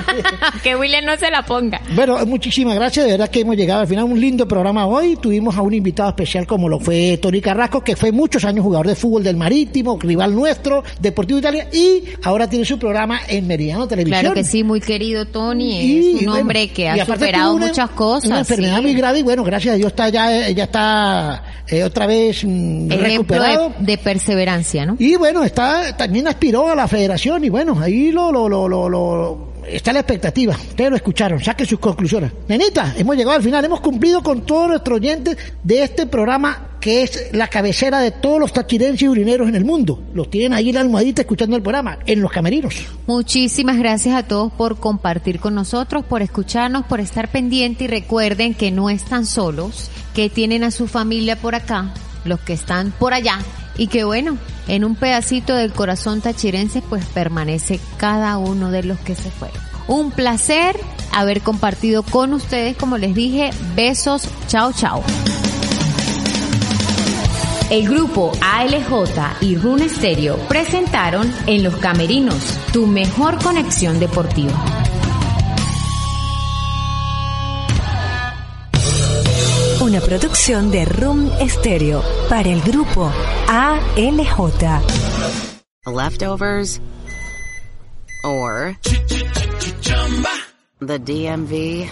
que 0.63 0.77
William 0.77 1.05
no 1.05 1.17
se 1.17 1.31
la 1.31 1.43
ponga. 1.43 1.81
Bueno, 1.95 2.25
muchísimas 2.27 2.75
gracias, 2.75 3.07
de 3.07 3.13
verdad 3.13 3.29
que 3.31 3.41
hemos 3.41 3.57
llegado 3.57 3.81
al 3.81 3.87
final, 3.87 4.05
un 4.05 4.21
lindo 4.21 4.47
programa 4.47 4.87
hoy, 4.87 5.17
tuvimos 5.17 5.57
a 5.57 5.63
un 5.63 5.73
invitado 5.75 6.09
especial 6.11 6.47
como 6.47 6.69
lo 6.69 6.79
fue 6.79 7.19
Tony 7.21 7.41
Carrasco, 7.41 7.83
que 7.83 7.97
fue 7.97 8.13
muchos 8.13 8.45
años 8.45 8.65
jugador 8.65 8.87
de 8.87 8.95
fútbol 8.95 9.23
del 9.23 9.37
Marítimo, 9.37 9.99
rival 10.01 10.35
nuestro, 10.35 10.83
Deportivo 11.01 11.39
Italia, 11.39 11.69
y 11.73 12.05
ahora 12.23 12.49
tiene 12.49 12.65
su 12.65 12.79
programa 12.79 13.21
en 13.29 13.47
Meridiano 13.47 13.89
Televisión. 13.89 14.21
Claro 14.21 14.35
que 14.35 14.45
sí, 14.45 14.63
muy 14.63 14.81
querido 14.81 15.27
Tony. 15.27 15.81
Y, 15.81 15.99
Es 15.99 16.15
un 16.21 16.25
bueno, 16.27 16.41
hombre 16.41 16.69
que 16.69 16.89
ha 16.89 17.05
superado 17.07 17.55
una- 17.55 17.67
muchas 17.69 17.91
cosas. 17.91 18.29
Una 18.31 18.41
enfermedad 18.41 18.77
sí. 18.77 18.83
muy 18.83 18.95
grave 18.95 19.19
y 19.21 19.23
bueno, 19.23 19.43
gracias 19.45 19.75
a 19.75 19.77
Dios 19.77 19.89
está 19.89 20.09
ya, 20.09 20.51
ya 20.51 20.65
está 20.65 21.43
eh, 21.69 21.83
otra 21.85 22.07
vez 22.07 22.45
mm, 22.45 22.91
recuperado. 22.91 23.73
de, 23.79 23.85
de 23.87 23.99
perseverancia, 23.99 24.87
¿no? 24.87 24.97
Y 24.99 25.17
bueno, 25.17 25.45
está 25.45 25.97
también 25.97 26.27
aspiró 26.29 26.69
a 26.69 26.75
la 26.75 26.87
federación 26.89 27.45
y 27.45 27.49
bueno, 27.49 27.79
ahí 27.81 28.11
lo, 28.13 28.31
lo, 28.35 28.69
lo, 28.69 28.69
lo, 28.69 28.89
lo- 28.89 29.53
está 29.67 29.93
la 29.93 30.01
expectativa. 30.01 30.55
Ustedes 30.55 30.91
lo 30.91 30.97
escucharon, 30.97 31.43
saquen 31.43 31.67
sus 31.67 31.79
conclusiones. 31.79 32.33
Nenita, 32.49 32.95
hemos 32.97 33.17
llegado 33.17 33.37
al 33.37 33.43
final, 33.43 33.65
hemos 33.65 33.81
cumplido 33.81 34.23
con 34.23 34.45
todos 34.45 34.69
nuestros 34.69 34.97
oyentes 34.99 35.37
de 35.63 35.83
este 35.83 36.07
programa 36.07 36.71
que 36.81 37.03
es 37.03 37.31
la 37.33 37.49
cabecera 37.49 38.01
de 38.01 38.11
todos 38.11 38.39
los 38.39 38.53
tachirenses 38.53 39.01
y 39.03 39.09
urineros 39.09 39.49
en 39.49 39.55
el 39.55 39.65
mundo. 39.65 40.03
Los 40.13 40.29
tienen 40.29 40.53
ahí 40.53 40.69
en 40.69 40.75
la 40.75 40.83
almohadita 40.83 41.23
escuchando 41.23 41.57
el 41.57 41.63
programa, 41.63 41.99
en 42.05 42.21
los 42.21 42.31
camerinos. 42.31 42.75
Muchísimas 43.07 43.79
gracias 43.79 44.15
a 44.15 44.25
todos 44.25 44.53
por 44.53 44.77
compartir 44.77 45.41
con 45.41 45.55
nosotros, 45.55 46.05
por 46.05 46.21
escucharnos, 46.21 46.85
por 46.85 47.01
estar 47.01 47.29
pendiente 47.29 47.85
y 47.85 47.87
recuerden 47.87 48.53
que 48.53 48.71
no 48.71 48.91
están 48.91 49.25
solos, 49.25 49.91
que 50.15 50.29
tienen 50.29 50.63
a 50.63 50.71
su 50.71 50.87
familia 50.87 51.37
por 51.37 51.55
acá, 51.55 51.95
los 52.27 52.39
que 52.41 52.53
están 52.53 52.91
por 52.99 53.15
allá 53.15 53.39
y 53.77 53.89
que 53.89 54.05
bueno, 54.05 54.39
en 54.69 54.85
un 54.85 54.95
pedacito 54.95 55.55
del 55.55 55.73
corazón 55.73 56.21
tachirense 56.21 56.83
pues 56.83 57.05
permanece 57.07 57.81
cada 57.97 58.39
uno 58.39 58.71
de 58.71 58.83
los 58.83 58.99
que 59.01 59.15
se 59.15 59.31
fueron. 59.31 59.59
Un 59.87 60.11
placer 60.11 60.77
haber 61.13 61.43
compartido 61.43 62.03
con 62.03 62.33
ustedes, 62.33 62.77
como 62.77 62.99
les 62.99 63.15
dije, 63.15 63.51
besos, 63.75 64.29
chao 64.49 64.73
chao. 64.73 65.03
El 67.71 67.89
grupo 67.89 68.33
ALJ 68.41 69.41
y 69.41 69.57
Rune 69.57 69.89
Stereo 69.89 70.37
presentaron 70.49 71.33
En 71.47 71.63
los 71.63 71.77
Camerinos, 71.77 72.37
tu 72.73 72.87
mejor 72.87 73.43
conexión 73.43 73.99
deportiva. 73.99 74.84
Una 79.85 80.01
producción 80.01 80.71
de 80.71 80.87
Room 80.87 81.31
Stereo 81.47 82.03
para 82.31 82.49
el 82.49 82.63
grupo 82.63 83.13
ALJ. 83.49 84.81
Leftovers 85.85 86.81
or 88.25 88.79
the 90.81 90.99
DMV 90.99 91.87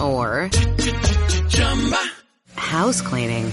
or 0.00 0.48
house 2.56 3.02
cleaning 3.02 3.52